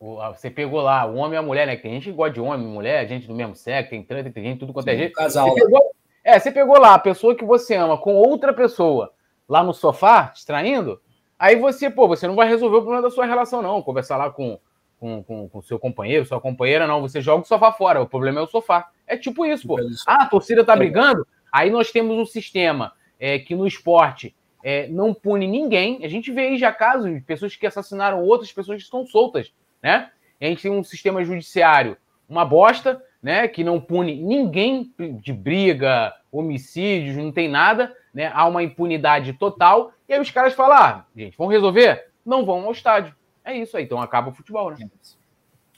Você 0.00 0.48
pegou 0.48 0.80
lá 0.80 1.04
o 1.06 1.16
homem 1.16 1.34
e 1.34 1.36
a 1.36 1.42
mulher, 1.42 1.66
né? 1.66 1.76
Tem 1.76 1.92
gente 1.92 2.04
que 2.04 2.12
gosta 2.12 2.34
de 2.34 2.40
homem 2.40 2.66
e 2.66 2.70
mulher, 2.70 3.06
gente 3.08 3.26
do 3.26 3.34
mesmo 3.34 3.56
sexo, 3.56 3.90
tem 3.90 4.02
trânsito, 4.02 4.32
tem 4.32 4.44
gente, 4.44 4.60
tudo 4.60 4.72
quanto 4.72 4.88
é 4.88 4.96
gente. 4.96 5.12
Casal. 5.12 5.50
Você 5.50 5.64
pegou, 5.64 5.87
é, 6.28 6.38
você 6.38 6.50
pegou 6.50 6.78
lá 6.78 6.94
a 6.94 6.98
pessoa 6.98 7.34
que 7.34 7.44
você 7.44 7.74
ama 7.74 7.96
com 7.96 8.14
outra 8.14 8.52
pessoa 8.52 9.12
lá 9.48 9.62
no 9.64 9.72
sofá, 9.72 10.30
distraindo, 10.34 11.00
aí 11.38 11.56
você, 11.56 11.88
pô, 11.88 12.06
você 12.06 12.26
não 12.26 12.36
vai 12.36 12.46
resolver 12.46 12.76
o 12.76 12.82
problema 12.82 13.02
da 13.02 13.10
sua 13.10 13.24
relação, 13.24 13.62
não. 13.62 13.82
Conversar 13.82 14.16
lá 14.16 14.30
com 14.30 14.58
com, 14.98 15.22
com, 15.22 15.48
com 15.48 15.62
seu 15.62 15.78
companheiro, 15.78 16.26
sua 16.26 16.40
companheira, 16.40 16.86
não. 16.86 17.00
Você 17.00 17.20
joga 17.20 17.42
o 17.44 17.46
sofá 17.46 17.72
fora, 17.72 18.02
o 18.02 18.08
problema 18.08 18.40
é 18.40 18.42
o 18.42 18.46
sofá. 18.46 18.90
É 19.06 19.16
tipo 19.16 19.46
isso, 19.46 19.66
pô. 19.66 19.76
Ah, 20.06 20.24
a 20.24 20.26
torcida 20.26 20.64
tá 20.64 20.74
brigando, 20.74 21.26
aí 21.52 21.70
nós 21.70 21.90
temos 21.90 22.16
um 22.16 22.26
sistema 22.26 22.92
é, 23.18 23.38
que 23.38 23.54
no 23.54 23.66
esporte 23.66 24.34
é, 24.62 24.88
não 24.88 25.14
pune 25.14 25.46
ninguém. 25.46 26.04
A 26.04 26.08
gente 26.08 26.32
vê 26.32 26.48
aí 26.48 26.58
já 26.58 26.72
casos 26.72 27.12
de 27.12 27.20
pessoas 27.20 27.56
que 27.56 27.66
assassinaram 27.66 28.22
outras 28.22 28.52
pessoas 28.52 28.78
que 28.78 28.84
estão 28.84 29.06
soltas, 29.06 29.52
né? 29.82 30.10
A 30.40 30.44
gente 30.44 30.62
tem 30.62 30.70
um 30.70 30.84
sistema 30.84 31.24
judiciário, 31.24 31.96
uma 32.28 32.44
bosta, 32.44 33.02
né, 33.22 33.48
que 33.48 33.64
não 33.64 33.80
pune 33.80 34.16
ninguém 34.16 34.92
de 35.20 35.32
briga, 35.32 36.14
homicídios, 36.30 37.16
não 37.16 37.32
tem 37.32 37.48
nada, 37.48 37.94
né? 38.14 38.30
Há 38.34 38.46
uma 38.46 38.62
impunidade 38.62 39.32
total. 39.32 39.92
E 40.08 40.12
aí 40.12 40.20
os 40.20 40.30
caras 40.30 40.54
falam: 40.54 40.76
ah, 40.76 41.06
gente, 41.16 41.36
vão 41.36 41.48
resolver? 41.48 42.06
Não 42.24 42.44
vão 42.44 42.64
ao 42.64 42.72
estádio. 42.72 43.14
É 43.44 43.56
isso 43.56 43.76
aí, 43.76 43.84
então 43.84 44.00
acaba 44.00 44.30
o 44.30 44.34
futebol, 44.34 44.70
né? 44.70 44.88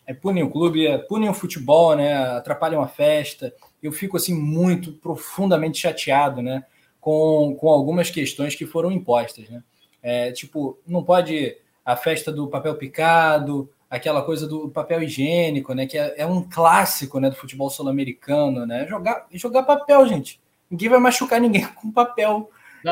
É, 0.06 0.12
punem 0.12 0.42
o 0.42 0.50
clube, 0.50 0.86
é, 0.86 0.98
punem 0.98 1.28
o 1.28 1.34
futebol, 1.34 1.94
né? 1.94 2.14
Atrapalham 2.36 2.82
a 2.82 2.88
festa. 2.88 3.54
Eu 3.82 3.92
fico 3.92 4.16
assim 4.16 4.34
muito 4.34 4.92
profundamente 4.92 5.78
chateado, 5.78 6.42
né? 6.42 6.64
Com, 7.00 7.56
com 7.58 7.68
algumas 7.68 8.10
questões 8.10 8.54
que 8.54 8.66
foram 8.66 8.90
impostas, 8.90 9.48
né? 9.48 9.62
É, 10.02 10.32
tipo, 10.32 10.78
não 10.86 11.04
pode 11.04 11.56
a 11.84 11.96
festa 11.96 12.32
do 12.32 12.48
papel 12.48 12.74
picado, 12.74 13.70
aquela 13.90 14.22
coisa 14.22 14.46
do 14.46 14.70
papel 14.70 15.02
higiênico, 15.02 15.74
né? 15.74 15.86
Que 15.86 15.98
é, 15.98 16.14
é 16.18 16.26
um 16.26 16.48
clássico, 16.48 17.18
né? 17.20 17.28
Do 17.28 17.36
futebol 17.36 17.68
sul-americano, 17.68 18.64
né? 18.64 18.86
Jogar, 18.86 19.26
jogar 19.32 19.64
papel, 19.64 20.06
gente. 20.06 20.40
Ninguém 20.70 20.88
vai 20.88 21.00
machucar 21.00 21.40
ninguém 21.40 21.66
com 21.74 21.90
papel, 21.90 22.48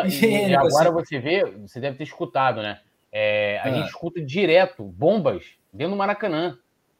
e, 0.07 0.49
e 0.49 0.55
agora 0.55 0.91
você 0.91 1.19
vê, 1.19 1.45
você 1.45 1.81
deve 1.81 1.97
ter 1.97 2.05
escutado, 2.05 2.61
né? 2.61 2.81
É, 3.11 3.59
a 3.59 3.69
ah. 3.69 3.73
gente 3.73 3.87
escuta 3.87 4.21
direto 4.21 4.83
bombas 4.85 5.45
dentro 5.73 5.93
do 5.93 5.99
Maracanã. 5.99 6.59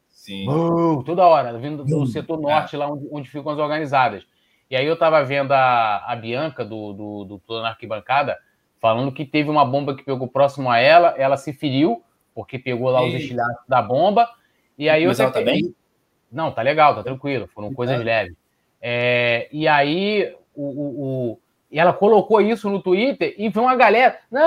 Sim. 0.09 0.49
Uh, 0.49 1.03
toda 1.05 1.27
hora, 1.27 1.57
vindo 1.59 1.85
do 1.85 2.07
setor 2.07 2.41
norte, 2.41 2.75
é. 2.75 2.79
lá 2.79 2.91
onde, 2.91 3.09
onde, 3.11 3.31
ficam 3.31 3.53
as 3.53 3.59
organizadas. 3.59 4.25
E 4.71 4.77
aí 4.77 4.87
eu 4.87 4.99
tava 4.99 5.23
vendo 5.25 5.53
a, 5.53 6.05
a 6.07 6.17
Bianca 6.17 6.65
do, 6.65 6.93
do, 6.93 7.25
do 7.25 7.39
Plano 7.39 7.67
Arquibancada 7.67 8.37
falando 8.81 9.13
que 9.13 9.25
teve 9.25 9.51
uma 9.51 9.65
bomba 9.65 9.95
que 9.95 10.03
pegou 10.03 10.29
próximo 10.29 10.71
a 10.71 10.79
ela, 10.79 11.15
ela 11.17 11.37
se 11.37 11.53
feriu, 11.53 12.03
porque 12.39 12.57
pegou 12.57 12.89
lá 12.89 13.03
e... 13.03 13.09
os 13.09 13.15
estilhaços 13.15 13.65
da 13.67 13.83
bomba. 13.83 14.31
E 14.79 14.89
aí 14.89 15.03
eu. 15.03 15.09
Mas 15.09 15.19
ela 15.19 15.33
tá 15.33 15.41
bem? 15.41 15.75
Não, 16.31 16.53
tá 16.53 16.63
legal, 16.63 16.95
tá 16.95 17.03
tranquilo, 17.03 17.49
foram 17.49 17.75
coisas 17.75 18.01
leves. 18.01 18.37
É, 18.81 19.49
e 19.51 19.67
aí 19.67 20.33
o, 20.55 20.63
o, 20.63 21.33
o, 21.33 21.41
e 21.69 21.81
ela 21.81 21.93
colocou 21.93 22.41
isso 22.41 22.71
no 22.71 22.81
Twitter 22.81 23.35
e 23.37 23.51
foi 23.51 23.61
uma 23.61 23.75
galera. 23.75 24.21
Não, 24.31 24.41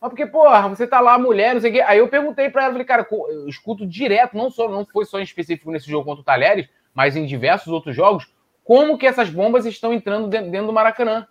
mas 0.00 0.10
porque, 0.10 0.26
porra, 0.26 0.68
você 0.68 0.84
tá 0.84 0.98
lá, 0.98 1.16
mulher, 1.16 1.54
não 1.54 1.60
sei 1.60 1.70
o 1.70 1.74
quê. 1.74 1.80
Aí 1.82 1.98
eu 1.98 2.08
perguntei 2.08 2.50
pra 2.50 2.64
ela, 2.64 2.72
falei, 2.72 2.84
cara, 2.84 3.06
eu 3.08 3.46
escuto 3.46 3.86
direto, 3.86 4.36
não, 4.36 4.50
só, 4.50 4.68
não 4.68 4.84
foi 4.84 5.04
só 5.04 5.20
em 5.20 5.22
específico 5.22 5.70
nesse 5.70 5.88
jogo 5.88 6.06
contra 6.06 6.22
o 6.22 6.24
Talheres, 6.24 6.68
mas 6.92 7.14
em 7.14 7.24
diversos 7.24 7.68
outros 7.68 7.94
jogos, 7.94 8.26
como 8.64 8.98
que 8.98 9.06
essas 9.06 9.30
bombas 9.30 9.64
estão 9.64 9.92
entrando 9.92 10.26
dentro, 10.26 10.50
dentro 10.50 10.66
do 10.66 10.72
Maracanã. 10.72 11.24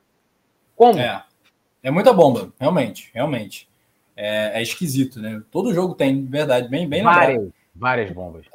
Como? 0.74 0.97
É, 0.99 1.22
é 1.84 1.91
muita 1.91 2.14
bomba, 2.14 2.53
realmente, 2.58 3.12
realmente. 3.14 3.66
É, 4.18 4.59
é 4.59 4.61
esquisito, 4.61 5.22
né? 5.22 5.41
Todo 5.51 5.74
jogo 5.74 5.93
tem, 5.93 6.26
verdade, 6.26 6.68
bem, 6.68 6.89
bem 6.89 7.03
Várias, 7.03 7.49
várias 7.74 8.11
bombas. 8.11 8.45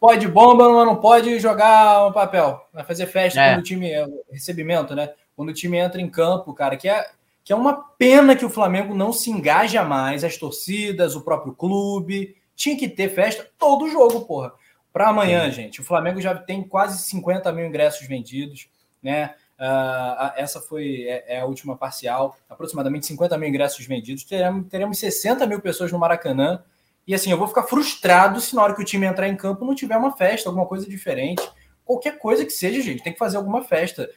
Pode 0.00 0.26
bomba, 0.28 0.68
mas 0.68 0.86
não 0.86 0.96
pode 0.96 1.38
jogar 1.38 2.08
um 2.08 2.12
papel. 2.12 2.66
Vai 2.74 2.84
fazer 2.84 3.06
festa 3.06 3.40
é. 3.40 3.52
quando 3.52 3.60
o 3.60 3.64
time. 3.64 3.90
É, 3.90 4.06
recebimento, 4.30 4.94
né? 4.94 5.10
quando 5.36 5.48
o 5.50 5.54
time 5.54 5.78
entra 5.78 6.00
em 6.00 6.08
campo, 6.08 6.54
cara, 6.54 6.76
que 6.76 6.88
é, 6.88 7.06
que 7.42 7.52
é 7.52 7.56
uma 7.56 7.74
pena 7.74 8.36
que 8.36 8.44
o 8.44 8.50
Flamengo 8.50 8.94
não 8.94 9.12
se 9.12 9.30
engaja 9.30 9.84
mais, 9.84 10.24
as 10.24 10.36
torcidas, 10.36 11.14
o 11.14 11.22
próprio 11.22 11.52
clube. 11.54 12.36
Tinha 12.54 12.76
que 12.76 12.88
ter 12.88 13.08
festa 13.08 13.48
todo 13.58 13.90
jogo, 13.90 14.22
porra. 14.22 14.52
Para 14.92 15.08
amanhã, 15.08 15.46
Sim. 15.46 15.62
gente, 15.62 15.80
o 15.80 15.84
Flamengo 15.84 16.20
já 16.20 16.36
tem 16.36 16.62
quase 16.62 17.02
50 17.02 17.52
mil 17.52 17.66
ingressos 17.66 18.06
vendidos, 18.06 18.68
né? 19.02 19.34
Uh, 19.58 20.32
essa 20.36 20.60
foi 20.60 21.04
é, 21.04 21.36
é, 21.36 21.40
a 21.40 21.46
última 21.46 21.76
parcial, 21.76 22.36
aproximadamente 22.48 23.06
50 23.06 23.38
mil 23.38 23.48
ingressos 23.48 23.86
vendidos. 23.86 24.24
Teremos, 24.24 24.68
teremos 24.68 24.98
60 24.98 25.46
mil 25.46 25.60
pessoas 25.60 25.92
no 25.92 25.98
Maracanã. 25.98 26.62
E 27.06 27.14
assim, 27.14 27.30
eu 27.30 27.38
vou 27.38 27.46
ficar 27.46 27.64
frustrado 27.64 28.40
se 28.40 28.54
na 28.54 28.62
hora 28.62 28.74
que 28.74 28.82
o 28.82 28.84
time 28.84 29.06
entrar 29.06 29.28
em 29.28 29.36
campo 29.36 29.64
não 29.64 29.74
tiver 29.74 29.96
uma 29.96 30.16
festa, 30.16 30.48
alguma 30.48 30.66
coisa 30.66 30.88
diferente 30.88 31.42
qualquer 31.84 32.18
coisa 32.18 32.44
que 32.44 32.50
seja, 32.50 32.80
gente, 32.80 33.02
tem 33.02 33.12
que 33.12 33.18
fazer 33.18 33.36
alguma 33.36 33.62
festa. 33.62 34.08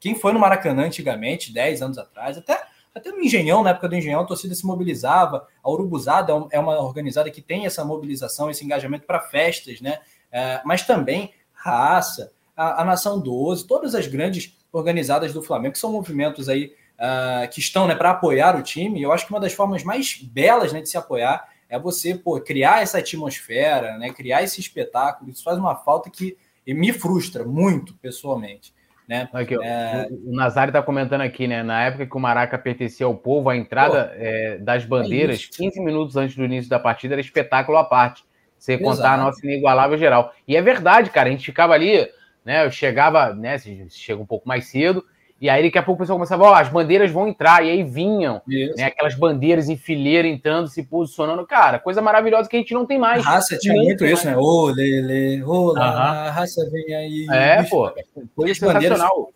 Quem 0.00 0.14
foi 0.14 0.32
no 0.32 0.40
Maracanã 0.40 0.86
antigamente, 0.86 1.52
10 1.52 1.82
anos 1.82 1.98
atrás, 1.98 2.38
até, 2.38 2.60
até 2.94 3.10
no 3.10 3.20
Engenhão, 3.20 3.62
na 3.62 3.70
época 3.70 3.88
do 3.88 3.96
Engenhão, 3.96 4.22
a 4.22 4.26
torcida 4.26 4.54
se 4.54 4.66
mobilizava. 4.66 5.46
A 5.62 5.70
Urubuzada 5.70 6.32
é, 6.32 6.56
é 6.56 6.60
uma 6.60 6.80
organizada 6.80 7.30
que 7.30 7.42
tem 7.42 7.66
essa 7.66 7.84
mobilização, 7.84 8.50
esse 8.50 8.64
engajamento 8.64 9.06
para 9.06 9.20
festas, 9.20 9.80
né? 9.80 10.00
É, 10.32 10.60
mas 10.64 10.82
também 10.82 11.34
raça, 11.52 12.32
a, 12.56 12.82
a, 12.82 12.84
Nação 12.84 13.20
12, 13.20 13.66
todas 13.66 13.94
as 13.94 14.06
grandes 14.06 14.56
organizadas 14.72 15.32
do 15.32 15.42
Flamengo, 15.42 15.72
que 15.72 15.78
são 15.78 15.92
movimentos 15.92 16.48
aí 16.48 16.72
uh, 16.98 17.48
que 17.50 17.60
estão 17.60 17.86
né, 17.86 17.94
para 17.94 18.10
apoiar 18.10 18.56
o 18.56 18.62
time. 18.62 19.02
Eu 19.02 19.12
acho 19.12 19.26
que 19.26 19.32
uma 19.32 19.40
das 19.40 19.52
formas 19.52 19.82
mais 19.82 20.20
belas 20.22 20.72
né, 20.72 20.80
de 20.80 20.88
se 20.88 20.96
apoiar 20.96 21.48
é 21.68 21.78
você 21.78 22.14
pô, 22.14 22.40
criar 22.40 22.82
essa 22.82 22.98
atmosfera, 22.98 23.96
né, 23.98 24.10
criar 24.10 24.42
esse 24.42 24.60
espetáculo. 24.60 25.30
Isso 25.30 25.42
faz 25.42 25.58
uma 25.58 25.74
falta 25.76 26.10
que 26.10 26.36
me 26.66 26.92
frustra 26.92 27.44
muito, 27.44 27.94
pessoalmente. 27.94 28.72
Né? 29.08 29.28
Aqui, 29.32 29.56
é... 29.60 30.06
O, 30.24 30.32
Nazário 30.32 30.70
está 30.70 30.80
comentando 30.80 31.22
aqui, 31.22 31.48
né? 31.48 31.64
Na 31.64 31.82
época 31.82 32.06
que 32.06 32.16
o 32.16 32.20
Maraca 32.20 32.56
pertencia 32.56 33.06
ao 33.06 33.14
povo, 33.16 33.50
a 33.50 33.56
entrada 33.56 34.12
é, 34.14 34.56
das 34.58 34.84
bandeiras, 34.84 35.48
é 35.52 35.56
15 35.56 35.80
minutos 35.80 36.16
antes 36.16 36.36
do 36.36 36.44
início 36.44 36.70
da 36.70 36.78
partida, 36.78 37.14
era 37.14 37.20
espetáculo 37.20 37.76
à 37.76 37.82
parte. 37.82 38.22
Você 38.56 38.78
contar 38.78 39.14
a 39.14 39.16
nossa 39.16 39.44
inigualável 39.44 39.98
geral. 39.98 40.32
E 40.46 40.54
é 40.54 40.62
verdade, 40.62 41.10
cara. 41.10 41.28
A 41.28 41.32
gente 41.32 41.44
ficava 41.44 41.72
ali, 41.72 42.08
né? 42.44 42.64
Eu 42.64 42.70
chegava, 42.70 43.34
né? 43.34 43.58
Você 43.58 43.86
chega 43.90 44.20
um 44.20 44.26
pouco 44.26 44.48
mais 44.48 44.66
cedo, 44.66 45.04
e 45.40 45.48
aí 45.48 45.62
daqui 45.62 45.78
a 45.78 45.82
pouco 45.82 46.00
o 46.00 46.04
pessoal 46.04 46.18
começava, 46.18 46.44
ó, 46.44 46.50
oh, 46.50 46.54
as 46.54 46.68
bandeiras 46.68 47.10
vão 47.10 47.26
entrar, 47.26 47.64
e 47.64 47.70
aí 47.70 47.82
vinham, 47.82 48.42
né, 48.46 48.84
aquelas 48.84 49.14
bandeiras 49.14 49.70
em 49.70 49.76
fileira 49.76 50.28
entrando, 50.28 50.68
se 50.68 50.82
posicionando. 50.82 51.46
Cara, 51.46 51.78
coisa 51.78 52.02
maravilhosa 52.02 52.46
que 52.46 52.56
a 52.56 52.58
gente 52.58 52.74
não 52.74 52.84
tem 52.84 52.98
mais. 52.98 53.24
A 53.26 53.30
raça 53.30 53.56
tinha 53.58 53.74
muito 53.74 54.04
isso, 54.04 54.26
né? 54.26 54.36
Ô, 54.36 54.66
Lele, 54.66 55.42
ô, 55.42 55.74
a 55.78 56.30
raça 56.30 56.68
vem 56.70 56.94
aí. 56.94 57.26
É, 57.30 57.62
pô, 57.62 57.90
coisa 58.36 58.54
sensacional. 58.54 59.32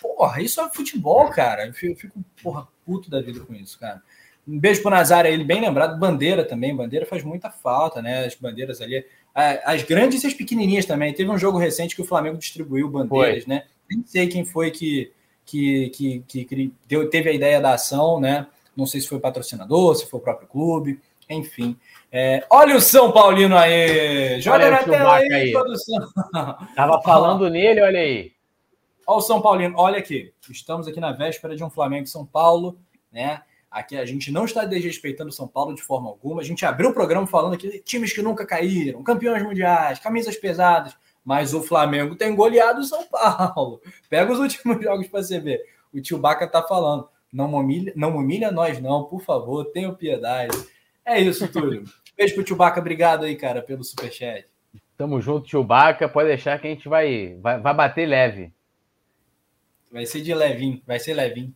Porra, 0.00 0.40
isso 0.40 0.60
é 0.60 0.68
futebol, 0.68 1.28
cara. 1.30 1.66
Eu 1.66 1.72
fico, 1.72 1.94
eu 1.94 1.96
fico, 1.96 2.20
porra, 2.40 2.68
puto 2.86 3.10
da 3.10 3.20
vida 3.20 3.40
com 3.40 3.54
isso, 3.54 3.80
cara. 3.80 4.00
Um 4.46 4.60
beijo 4.60 4.82
pro 4.82 4.90
Nazário, 4.90 5.32
ele 5.32 5.42
bem 5.42 5.60
lembrado. 5.60 5.98
Bandeira 5.98 6.44
também, 6.44 6.76
bandeira 6.76 7.06
faz 7.06 7.24
muita 7.24 7.50
falta, 7.50 8.02
né? 8.02 8.24
As 8.26 8.34
bandeiras 8.34 8.80
ali. 8.80 9.04
As 9.34 9.82
grandes 9.82 10.22
e 10.22 10.26
as 10.26 10.34
pequenininhas 10.34 10.86
também. 10.86 11.12
Teve 11.12 11.30
um 11.30 11.38
jogo 11.38 11.58
recente 11.58 11.96
que 11.96 12.02
o 12.02 12.06
Flamengo 12.06 12.38
distribuiu 12.38 12.88
bandeiras, 12.88 13.44
foi. 13.44 13.54
né? 13.54 13.64
Nem 13.90 14.04
sei 14.06 14.28
quem 14.28 14.44
foi 14.44 14.70
que 14.70 15.12
que, 15.44 15.90
que, 16.26 16.44
que 16.44 16.72
deu, 16.88 17.08
teve 17.08 17.30
a 17.30 17.32
ideia 17.32 17.60
da 17.60 17.74
ação, 17.74 18.20
né? 18.20 18.46
Não 18.76 18.86
sei 18.86 19.00
se 19.00 19.08
foi 19.08 19.20
patrocinador, 19.20 19.94
se 19.94 20.06
foi 20.06 20.18
o 20.18 20.22
próprio 20.22 20.48
clube, 20.48 21.00
enfim. 21.28 21.76
É, 22.10 22.44
olha 22.50 22.76
o 22.76 22.80
São 22.80 23.12
Paulino 23.12 23.56
aí! 23.56 24.40
Joga 24.40 24.70
na 24.70 24.82
tela 24.82 25.16
aí, 25.16 25.32
aí, 25.32 25.52
produção. 25.52 26.08
Tava 26.74 27.00
falando 27.02 27.48
nele, 27.48 27.80
olha 27.80 28.00
aí. 28.00 28.32
Olha 29.06 29.18
o 29.18 29.20
São 29.20 29.40
Paulino, 29.40 29.74
olha 29.76 29.98
aqui. 29.98 30.32
Estamos 30.50 30.88
aqui 30.88 30.98
na 30.98 31.12
véspera 31.12 31.54
de 31.54 31.62
um 31.62 31.70
Flamengo 31.70 32.04
e 32.04 32.10
São 32.10 32.24
Paulo, 32.24 32.78
né? 33.12 33.42
Aqui 33.74 33.96
a 33.96 34.06
gente 34.06 34.30
não 34.30 34.44
está 34.44 34.64
desrespeitando 34.64 35.32
São 35.32 35.48
Paulo 35.48 35.74
de 35.74 35.82
forma 35.82 36.08
alguma. 36.08 36.40
A 36.40 36.44
gente 36.44 36.64
abriu 36.64 36.90
o 36.90 36.94
programa 36.94 37.26
falando 37.26 37.54
aqui 37.54 37.80
times 37.80 38.12
que 38.12 38.22
nunca 38.22 38.46
caíram, 38.46 39.02
campeões 39.02 39.42
mundiais, 39.42 39.98
camisas 39.98 40.36
pesadas. 40.36 40.96
Mas 41.24 41.52
o 41.52 41.60
Flamengo 41.60 42.14
tem 42.14 42.36
goleado 42.36 42.82
o 42.82 42.84
São 42.84 43.04
Paulo. 43.08 43.82
Pega 44.08 44.32
os 44.32 44.38
últimos 44.38 44.78
jogos 44.80 45.08
para 45.08 45.24
você 45.24 45.40
ver. 45.40 45.60
O 45.92 46.00
tio 46.00 46.16
Baca 46.18 46.46
tá 46.46 46.62
falando. 46.62 47.08
Não 47.32 47.52
humilha, 47.52 47.92
não 47.96 48.16
humilha 48.16 48.52
nós, 48.52 48.80
não, 48.80 49.06
por 49.06 49.20
favor, 49.22 49.64
tenha 49.72 49.92
piedade. 49.92 50.56
É 51.04 51.20
isso, 51.20 51.48
Túlio. 51.48 51.82
Beijo 52.16 52.36
pro 52.36 52.44
tio 52.44 52.54
Baca, 52.54 52.78
obrigado 52.78 53.24
aí, 53.24 53.34
cara, 53.34 53.60
pelo 53.60 53.82
superchat. 53.82 54.46
Tamo 54.96 55.20
junto, 55.20 55.48
tio 55.48 55.64
Baca. 55.64 56.08
Pode 56.08 56.28
deixar 56.28 56.60
que 56.60 56.68
a 56.68 56.70
gente 56.70 56.88
vai, 56.88 57.36
vai, 57.40 57.58
vai 57.58 57.74
bater 57.74 58.06
leve. 58.06 58.52
Vai 59.90 60.06
ser 60.06 60.20
de 60.20 60.32
levinho, 60.32 60.80
vai 60.86 61.00
ser 61.00 61.14
levinho. 61.14 61.52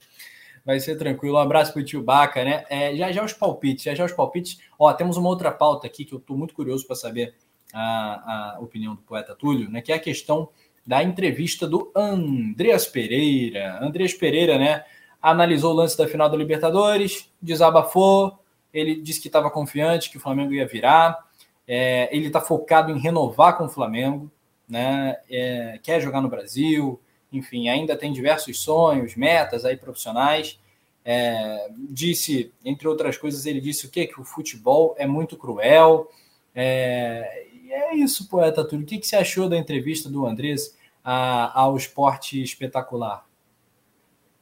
Vai 0.69 0.81
ser 0.81 0.99
tranquilo. 0.99 1.37
Um 1.37 1.41
abraço 1.41 1.73
pro 1.73 1.83
tio 1.83 2.03
Baca, 2.03 2.45
né? 2.45 2.63
É, 2.69 2.95
já 2.95 3.11
já 3.11 3.25
os 3.25 3.33
palpites, 3.33 3.85
já 3.85 3.95
já 3.95 4.05
os 4.05 4.13
palpites. 4.13 4.61
Ó, 4.79 4.93
temos 4.93 5.17
uma 5.17 5.31
outra 5.31 5.51
pauta 5.51 5.87
aqui 5.87 6.05
que 6.05 6.15
eu 6.15 6.21
tô 6.21 6.37
muito 6.37 6.53
curioso 6.53 6.87
para 6.87 6.95
saber 6.95 7.35
a, 7.73 8.57
a 8.57 8.61
opinião 8.61 8.95
do 8.95 9.01
poeta 9.01 9.35
Túlio, 9.35 9.71
né, 9.71 9.81
que 9.81 9.91
é 9.91 9.95
a 9.95 9.99
questão 9.99 10.51
da 10.87 11.03
entrevista 11.03 11.67
do 11.67 11.91
Andreas 11.97 12.85
Pereira. 12.85 13.83
Andreas 13.83 14.13
Pereira, 14.13 14.59
né, 14.59 14.85
analisou 15.23 15.73
o 15.73 15.77
lance 15.77 15.97
da 15.97 16.07
final 16.07 16.29
da 16.29 16.37
Libertadores, 16.37 17.33
desabafou, 17.41 18.39
ele 18.71 19.01
disse 19.01 19.23
que 19.23 19.29
estava 19.29 19.51
confiante 19.51 20.11
que 20.11 20.19
o 20.19 20.21
Flamengo 20.21 20.53
ia 20.53 20.67
virar, 20.67 21.19
é, 21.67 22.15
ele 22.15 22.27
está 22.27 22.43
focado 22.43 22.93
em 22.93 22.99
renovar 22.99 23.57
com 23.57 23.65
o 23.65 23.71
Flamengo, 23.71 24.31
né, 24.69 25.17
é, 25.31 25.81
quer 25.83 25.99
jogar 26.03 26.21
no 26.21 26.29
Brasil, 26.29 27.01
enfim, 27.33 27.69
ainda 27.69 27.97
tem 27.97 28.13
diversos 28.13 28.61
sonhos, 28.61 29.17
metas 29.17 29.65
aí 29.65 29.77
profissionais. 29.77 30.59
É, 31.05 31.71
disse, 31.89 32.53
entre 32.65 32.87
outras 32.87 33.17
coisas, 33.17 33.47
ele 33.47 33.61
disse 33.61 33.87
o 33.87 33.91
quê? 33.91 34.07
Que 34.07 34.21
o 34.21 34.25
futebol 34.25 34.95
é 34.99 35.07
muito 35.07 35.37
cruel, 35.37 36.09
é, 36.55 37.47
e 37.63 37.73
é 37.73 37.95
isso, 37.95 38.29
poeta 38.29 38.67
Túlio. 38.67 38.85
O 38.85 38.87
que, 38.87 38.99
que 38.99 39.07
você 39.07 39.15
achou 39.15 39.49
da 39.49 39.57
entrevista 39.57 40.11
do 40.11 40.27
Andrés 40.27 40.77
a, 41.05 41.61
ao 41.61 41.77
esporte 41.77 42.43
espetacular? 42.43 43.25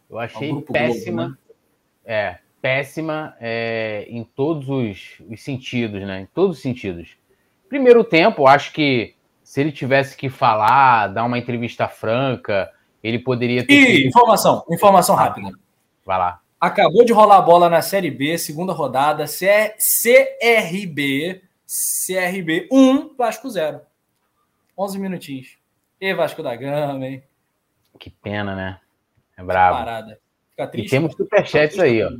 Eu 0.08 0.18
achei 0.18 0.62
péssima. 0.62 1.24
Globo, 1.24 1.38
né? 1.38 1.54
É, 2.04 2.38
péssima 2.62 3.36
é, 3.38 4.06
em 4.08 4.24
todos 4.24 4.68
os, 4.68 5.20
os, 5.28 5.42
sentidos, 5.42 6.00
né? 6.02 6.22
Em 6.22 6.26
todos 6.26 6.56
os 6.56 6.62
sentidos. 6.62 7.16
Primeiro 7.68 8.02
tempo, 8.02 8.46
acho 8.46 8.72
que 8.72 9.14
se 9.42 9.60
ele 9.60 9.72
tivesse 9.72 10.16
que 10.16 10.30
falar, 10.30 11.08
dar 11.08 11.24
uma 11.24 11.38
entrevista 11.38 11.86
franca, 11.86 12.72
ele 13.06 13.18
poderia 13.18 13.66
ter. 13.66 13.74
E 13.74 14.06
informação, 14.06 14.64
informação 14.70 15.14
rápida. 15.14 15.50
Vai 16.04 16.18
lá. 16.18 16.40
Acabou 16.60 17.04
de 17.04 17.12
rolar 17.12 17.36
a 17.36 17.42
bola 17.42 17.68
na 17.68 17.82
Série 17.82 18.10
B, 18.10 18.38
segunda 18.38 18.72
rodada, 18.72 19.26
CRB 19.78 21.42
CRB 21.66 22.68
1, 22.70 23.16
Vasco 23.16 23.50
0. 23.50 23.80
11 24.78 24.98
minutinhos. 24.98 25.58
E 26.00 26.14
Vasco 26.14 26.42
da 26.42 26.54
Gama, 26.54 27.04
hein? 27.06 27.22
Que 27.98 28.10
pena, 28.10 28.54
né? 28.54 28.80
É 29.36 29.42
brabo. 29.42 29.78
Parada. 29.78 30.20
Fica 30.50 30.66
triste. 30.68 30.86
E 30.86 30.90
temos 30.90 31.14
superchats 31.14 31.78
aí, 31.78 32.02
ó. 32.02 32.10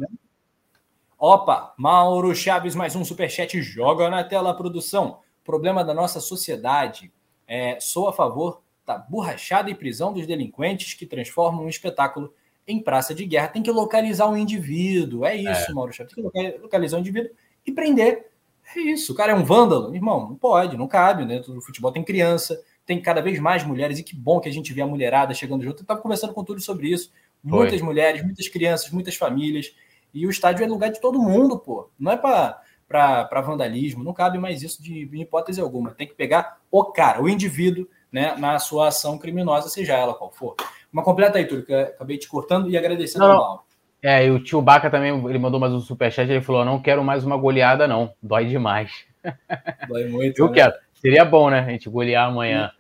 Opa, 1.19 1.75
Mauro 1.79 2.35
Chaves, 2.35 2.75
mais 2.75 2.97
um 2.97 3.05
superchat. 3.05 3.61
Joga 3.63 4.11
na 4.11 4.25
tela, 4.25 4.55
produção. 4.55 5.21
Problema 5.45 5.85
da 5.85 5.95
nossa 5.95 6.21
sociedade. 6.21 7.13
É, 7.47 7.79
sou 7.79 8.09
a 8.09 8.13
favor 8.13 8.63
da 8.87 8.97
borrachada 8.97 9.69
e 9.69 9.75
prisão 9.75 10.13
dos 10.13 10.27
delinquentes 10.27 10.95
que 10.95 11.05
transformam 11.05 11.65
um 11.65 11.69
espetáculo 11.69 12.33
em 12.67 12.81
praça 12.81 13.15
de 13.15 13.25
guerra, 13.25 13.49
tem 13.49 13.63
que 13.63 13.71
localizar 13.71 14.29
um 14.29 14.37
indivíduo. 14.37 15.25
É 15.25 15.37
isso, 15.37 15.71
é. 15.71 15.75
Mauro 15.75 15.93
Chaves. 15.93 16.15
Tem 16.15 16.31
que 16.31 16.59
localizar 16.59 16.97
um 16.97 17.01
indivíduo 17.01 17.31
e 17.65 17.73
prender. 17.73 18.27
É 18.75 18.81
isso. 18.81 19.13
O 19.13 19.17
cara 19.17 19.33
é 19.33 19.35
um 19.35 19.45
vândalo? 19.45 19.95
Irmão, 19.95 20.29
não 20.29 20.37
pode, 20.37 20.77
não 20.77 20.89
cabe. 20.89 21.25
Dentro 21.25 21.53
do 21.53 21.61
futebol 21.61 21.93
tem 21.93 22.03
criança, 22.03 22.61
tem 22.85 23.01
cada 23.01 23.21
vez 23.21 23.39
mais 23.39 23.65
mulheres, 23.65 23.99
e 23.99 24.03
que 24.03 24.17
bom 24.17 24.41
que 24.41 24.49
a 24.49 24.53
gente 24.53 24.73
vê 24.73 24.83
a 24.83 24.87
mulherada 24.87 25.35
chegando 25.35 25.63
junto. 25.63 25.79
Eu 25.79 25.83
estava 25.83 26.01
conversando 26.01 26.33
com 26.33 26.43
tudo 26.43 26.61
sobre 26.61 26.89
isso. 26.89 27.13
Foi. 27.49 27.59
Muitas 27.61 27.81
mulheres, 27.81 28.25
muitas 28.25 28.49
crianças, 28.49 28.91
muitas 28.91 29.15
famílias. 29.15 29.73
E 30.13 30.27
o 30.27 30.31
estádio 30.31 30.65
é 30.65 30.67
lugar 30.67 30.91
de 30.91 31.01
todo 31.01 31.21
mundo, 31.21 31.59
pô. 31.59 31.89
Não 31.99 32.11
é 32.11 32.17
para 32.17 33.41
vandalismo, 33.43 34.03
não 34.03 34.13
cabe 34.13 34.39
mais 34.39 34.63
isso 34.63 34.83
de, 34.83 35.05
de 35.05 35.19
hipótese 35.19 35.61
alguma. 35.61 35.93
Tem 35.93 36.07
que 36.07 36.15
pegar 36.15 36.59
o 36.71 36.85
cara, 36.87 37.23
o 37.23 37.29
indivíduo, 37.29 37.87
né, 38.17 38.35
na 38.39 38.59
sua 38.59 38.89
ação 38.89 39.19
criminosa, 39.19 39.69
seja 39.69 39.93
ela 39.93 40.15
qual 40.15 40.33
for. 40.33 40.57
Uma 40.91 41.03
completa 41.03 41.37
aí, 41.37 41.45
Túlio, 41.45 41.67
que 41.67 41.75
acabei 41.75 42.17
te 42.17 42.27
cortando 42.27 42.71
e 42.71 42.75
agradecendo 42.75 43.29
não, 43.29 43.35
não. 43.35 43.61
É, 44.03 44.25
e 44.25 44.31
o 44.31 44.43
tio 44.43 44.63
Baca 44.63 44.89
também, 44.89 45.13
ele 45.29 45.39
mandou 45.39 45.61
mais 45.61 45.75
um 45.75 45.81
superchat, 45.81 46.31
ele 46.31 46.41
falou, 46.41 46.65
não 46.65 46.81
quero 46.81 47.05
mais 47.05 47.27
uma 47.27 47.37
goleada 47.37 47.87
não, 47.87 48.15
dói 48.23 48.47
demais. 48.47 49.05
Dói 49.87 50.09
muito, 50.09 50.39
Eu 50.39 50.47
né? 50.47 50.55
quero, 50.55 50.73
seria 50.95 51.27
bom, 51.27 51.51
né, 51.51 51.59
a 51.59 51.71
gente 51.71 51.91
golear 51.91 52.29
amanhã. 52.29 52.71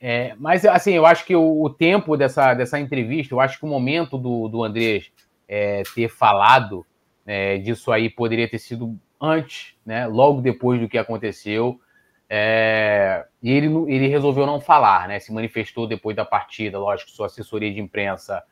É, 0.00 0.34
mas, 0.38 0.64
assim, 0.64 0.92
eu 0.92 1.04
acho 1.04 1.24
que 1.24 1.34
o, 1.34 1.62
o, 1.62 1.70
tempo 1.70 2.16
dessa, 2.16 2.54
dessa 2.54 2.78
entrevista, 2.78 3.34
eu 3.34 3.40
acho 3.40 3.58
que 3.58 3.64
o 3.64 3.68
momento 3.68 4.16
do, 4.16 4.46
do 4.46 4.62
Andrés 4.62 5.10
é, 5.48 5.82
ter 5.92 6.08
falado 6.08 6.86
é, 7.26 7.58
disso 7.58 7.90
aí 7.90 8.08
poderia 8.08 8.48
ter 8.48 8.58
sido 8.58 8.96
antes, 9.20 9.74
né, 9.84 10.06
logo 10.06 10.40
depois 10.40 10.80
do 10.80 10.88
que 10.88 10.98
aconteceu, 10.98 11.80
é, 12.28 13.24
e 13.42 13.50
ele, 13.50 13.68
ele 13.90 14.06
resolveu 14.08 14.44
não 14.44 14.60
falar, 14.60 15.08
né? 15.08 15.18
Se 15.18 15.32
manifestou 15.32 15.86
depois 15.86 16.14
da 16.14 16.24
partida, 16.24 16.78
lógico, 16.78 17.10
sua 17.10 17.26
assessoria 17.26 17.72
de 17.72 17.80
imprensa 17.80 18.42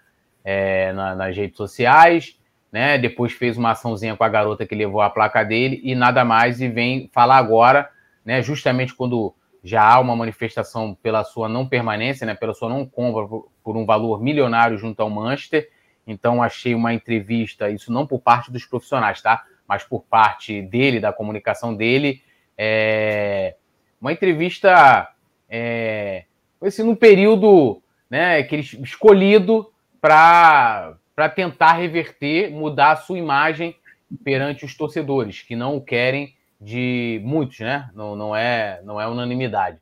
é, 0.43 0.93
na, 0.93 1.15
nas 1.15 1.37
redes 1.37 1.57
sociais, 1.57 2.39
né? 2.73 2.97
Depois 2.97 3.33
fez 3.33 3.59
uma 3.59 3.73
açãozinha 3.73 4.17
com 4.17 4.25
a 4.25 4.29
garota 4.29 4.67
que 4.67 4.75
levou 4.75 5.03
a 5.03 5.11
placa 5.11 5.45
dele 5.45 5.81
e 5.85 5.95
nada 5.95 6.25
mais, 6.25 6.61
e 6.61 6.69
vem 6.69 7.11
falar 7.13 7.37
agora, 7.37 7.91
né? 8.25 8.41
Justamente 8.41 8.95
quando 8.95 9.35
já 9.63 9.83
há 9.83 9.99
uma 9.99 10.17
manifestação 10.17 10.95
pela 10.95 11.25
sua 11.25 11.49
não 11.49 11.69
permanência, 11.69 12.27
né? 12.27 12.35
Pela 12.35 12.55
sua 12.55 12.69
não 12.69 12.87
compra 12.87 13.27
por, 13.27 13.51
por 13.63 13.77
um 13.77 13.85
valor 13.85 14.23
milionário 14.23 14.79
junto 14.79 15.01
ao 15.01 15.11
Manchester. 15.11 15.69
Então, 16.07 16.43
achei 16.43 16.73
uma 16.75 16.95
entrevista, 16.95 17.69
isso 17.69 17.93
não 17.93 18.07
por 18.07 18.21
parte 18.21 18.51
dos 18.51 18.65
profissionais, 18.65 19.21
tá? 19.21 19.45
Mas 19.67 19.83
por 19.83 20.05
parte 20.05 20.63
dele, 20.63 21.01
da 21.01 21.13
comunicação 21.13 21.75
dele, 21.75 22.23
é, 22.57 23.57
uma 24.07 24.13
entrevista 24.13 25.09
é, 25.51 26.27
assim, 26.63 26.85
num 26.85 26.95
período 26.95 27.83
né, 28.09 28.41
que 28.45 28.55
escolhido 28.55 29.73
para 30.01 30.97
tentar 31.35 31.73
reverter, 31.73 32.53
mudar 32.53 32.93
a 32.93 32.97
sua 32.97 33.19
imagem 33.19 33.75
perante 34.23 34.65
os 34.65 34.77
torcedores, 34.77 35.43
que 35.43 35.57
não 35.57 35.77
o 35.77 35.81
querem 35.81 36.37
de 36.61 37.21
muitos, 37.25 37.59
né? 37.59 37.91
Não, 37.95 38.15
não, 38.15 38.35
é, 38.35 38.81
não 38.85 39.01
é 39.01 39.09
unanimidade. 39.09 39.79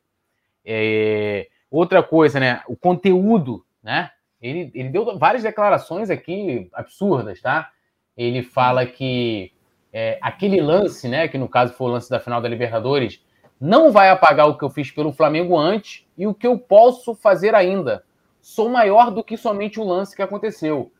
É, 0.65 1.47
outra 1.69 2.01
coisa, 2.01 2.39
né? 2.39 2.63
O 2.67 2.75
conteúdo, 2.75 3.63
né? 3.83 4.09
Ele, 4.41 4.71
ele 4.73 4.89
deu 4.89 5.17
várias 5.19 5.43
declarações 5.43 6.09
aqui 6.09 6.67
absurdas, 6.73 7.39
tá? 7.39 7.71
Ele 8.17 8.41
fala 8.41 8.87
que 8.87 9.53
é, 9.93 10.17
aquele 10.19 10.59
lance, 10.59 11.07
né? 11.07 11.27
Que 11.27 11.37
no 11.37 11.47
caso 11.47 11.73
foi 11.73 11.87
o 11.87 11.91
lance 11.91 12.09
da 12.09 12.19
final 12.19 12.41
da 12.41 12.49
Libertadores, 12.49 13.23
não 13.59 13.91
vai 13.91 14.09
apagar 14.09 14.47
o 14.47 14.57
que 14.57 14.63
eu 14.63 14.69
fiz 14.69 14.91
pelo 14.91 15.13
Flamengo 15.13 15.57
antes 15.57 16.05
e 16.17 16.27
o 16.27 16.33
que 16.33 16.47
eu 16.47 16.57
posso 16.57 17.15
fazer 17.15 17.55
ainda. 17.55 18.03
Sou 18.41 18.69
maior 18.69 19.11
do 19.11 19.23
que 19.23 19.37
somente 19.37 19.79
o 19.79 19.83
lance 19.83 20.15
que 20.15 20.21
aconteceu. 20.21 20.91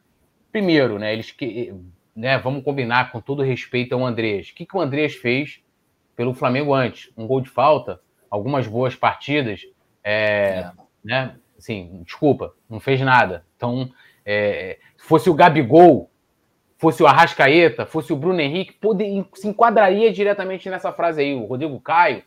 Primeiro, 0.51 0.97
né, 0.97 1.13
eles 1.13 1.31
que, 1.31 1.73
né, 2.15 2.37
vamos 2.37 2.63
combinar 2.63 3.11
com 3.11 3.19
todo 3.19 3.43
respeito 3.43 3.93
ao 3.93 4.05
Andrés. 4.05 4.49
O 4.49 4.55
que, 4.55 4.65
que 4.65 4.75
o 4.75 4.81
Andrés 4.81 5.15
fez 5.15 5.61
pelo 6.15 6.33
Flamengo 6.33 6.73
antes? 6.73 7.11
Um 7.17 7.27
gol 7.27 7.41
de 7.41 7.49
falta, 7.49 7.99
algumas 8.29 8.67
boas 8.67 8.95
partidas, 8.95 9.61
é, 10.03 10.13
é. 10.13 10.71
né? 11.03 11.35
Assim, 11.57 12.01
desculpa, 12.03 12.53
não 12.69 12.79
fez 12.79 12.99
nada. 13.01 13.45
Então, 13.55 13.89
é, 14.25 14.79
fosse 14.97 15.29
o 15.29 15.33
Gabigol, 15.33 16.09
fosse 16.77 17.01
o 17.01 17.07
Arrascaeta, 17.07 17.85
fosse 17.85 18.11
o 18.11 18.15
Bruno 18.15 18.39
Henrique, 18.41 18.73
poder, 18.73 19.25
se 19.33 19.47
enquadraria 19.47 20.11
diretamente 20.11 20.69
nessa 20.69 20.91
frase 20.91 21.21
aí. 21.21 21.33
O 21.33 21.45
Rodrigo 21.45 21.79
Caio, 21.79 22.23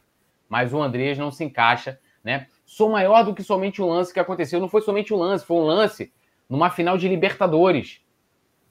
mas 0.48 0.72
o 0.72 0.80
Andrés 0.80 1.18
não 1.18 1.30
se 1.30 1.44
encaixa, 1.44 1.98
né? 2.24 2.46
Sou 2.64 2.90
maior 2.90 3.24
do 3.24 3.34
que 3.34 3.42
somente 3.42 3.80
o 3.80 3.86
lance 3.86 4.12
que 4.12 4.20
aconteceu. 4.20 4.60
Não 4.60 4.68
foi 4.68 4.80
somente 4.82 5.12
um 5.12 5.16
lance, 5.16 5.44
foi 5.44 5.56
um 5.56 5.64
lance 5.64 6.12
numa 6.48 6.70
final 6.70 6.96
de 6.96 7.08
Libertadores, 7.08 8.00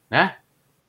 né? 0.10 0.38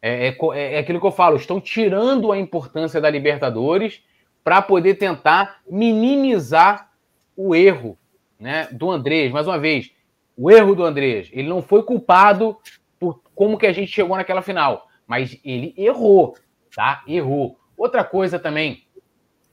É, 0.01 0.29
é, 0.29 0.39
é, 0.55 0.75
é 0.75 0.79
aquilo 0.79 1.01
que 1.01 1.07
eu 1.07 1.13
falo, 1.13 1.37
estão 1.37 1.61
tirando 1.61 2.31
a 2.31 2.39
importância 2.39 3.01
da 3.01 3.11
Libertadores 3.11 4.03
para 4.45 4.63
poder 4.63 4.95
tentar 4.95 5.61
minimizar 5.69 6.91
o 7.37 7.55
erro 7.55 7.99
né, 8.39 8.69
do 8.73 8.91
Andrés. 8.91 9.33
Mais 9.33 9.47
uma 9.47 9.59
vez, 9.59 9.93
o 10.37 10.51
erro 10.51 10.75
do 10.75 10.85
Andrés, 10.85 11.29
ele 11.33 11.49
não 11.49 11.61
foi 11.61 11.83
culpado 11.83 12.57
por 12.99 13.21
como 13.35 13.59
que 13.59 13.67
a 13.67 13.73
gente 13.73 13.91
chegou 13.91 14.17
naquela 14.17 14.43
final, 14.43 14.89
mas 15.07 15.39
ele 15.45 15.75
errou, 15.77 16.37
tá? 16.75 17.03
Errou. 17.07 17.59
Outra 17.77 18.05
coisa 18.05 18.39
também 18.39 18.85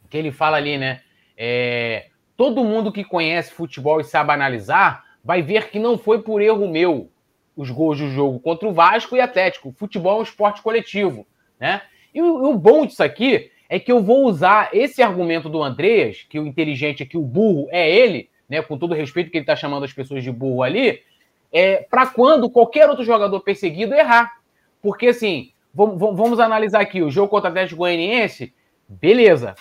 que 0.10 0.18
ele 0.18 0.32
fala 0.32 0.58
ali, 0.58 0.78
né? 0.78 1.02
É, 1.38 2.08
todo 2.38 2.64
mundo 2.64 2.92
que 2.92 3.04
conhece 3.04 3.52
futebol 3.52 4.00
e 4.00 4.04
sabe 4.04 4.32
analisar 4.32 5.04
vai 5.24 5.42
ver 5.42 5.70
que 5.70 5.80
não 5.80 5.98
foi 5.98 6.22
por 6.22 6.42
erro 6.42 6.70
meu 6.70 7.10
os 7.56 7.70
gols 7.70 7.98
do 7.98 8.10
jogo 8.10 8.40
contra 8.40 8.68
o 8.68 8.74
Vasco 8.74 9.16
e 9.16 9.22
Atlético. 9.22 9.74
Futebol 9.78 10.18
é 10.18 10.20
um 10.20 10.24
esporte 10.24 10.62
coletivo, 10.62 11.26
né? 11.60 11.82
E 12.14 12.22
o, 12.22 12.52
o 12.52 12.58
bom 12.58 12.86
disso 12.86 13.04
aqui 13.04 13.50
é 13.70 13.80
que 13.80 13.92
eu 13.92 14.04
vou 14.04 14.26
usar 14.26 14.70
esse 14.74 15.02
argumento 15.02 15.50
do 15.50 15.64
Andreas, 15.64 16.26
que 16.30 16.40
o 16.40 16.46
inteligente 16.46 17.02
aqui, 17.02 17.18
o 17.18 17.22
burro, 17.22 17.68
é 17.72 17.90
ele, 17.90 18.30
né? 18.48 18.62
Com 18.62 18.78
todo 18.78 18.94
respeito 18.94 19.32
que 19.32 19.38
ele 19.38 19.44
está 19.44 19.56
chamando 19.56 19.86
as 19.86 19.94
pessoas 19.94 20.24
de 20.24 20.32
burro 20.32 20.64
ali, 20.64 21.02
é, 21.52 21.78
para 21.90 22.08
quando 22.08 22.50
qualquer 22.50 22.90
outro 22.90 23.06
jogador 23.06 23.40
perseguido 23.40 23.94
errar. 23.94 24.40
Porque 24.82 25.08
assim, 25.08 25.52
vamos, 25.74 25.98
vamos 25.98 26.40
analisar 26.40 26.82
aqui 26.82 27.02
o 27.02 27.10
jogo 27.10 27.30
contra 27.30 27.50
o 27.50 27.52
Atlético 27.52 27.80
Goianiense, 27.80 28.54
beleza 28.88 29.56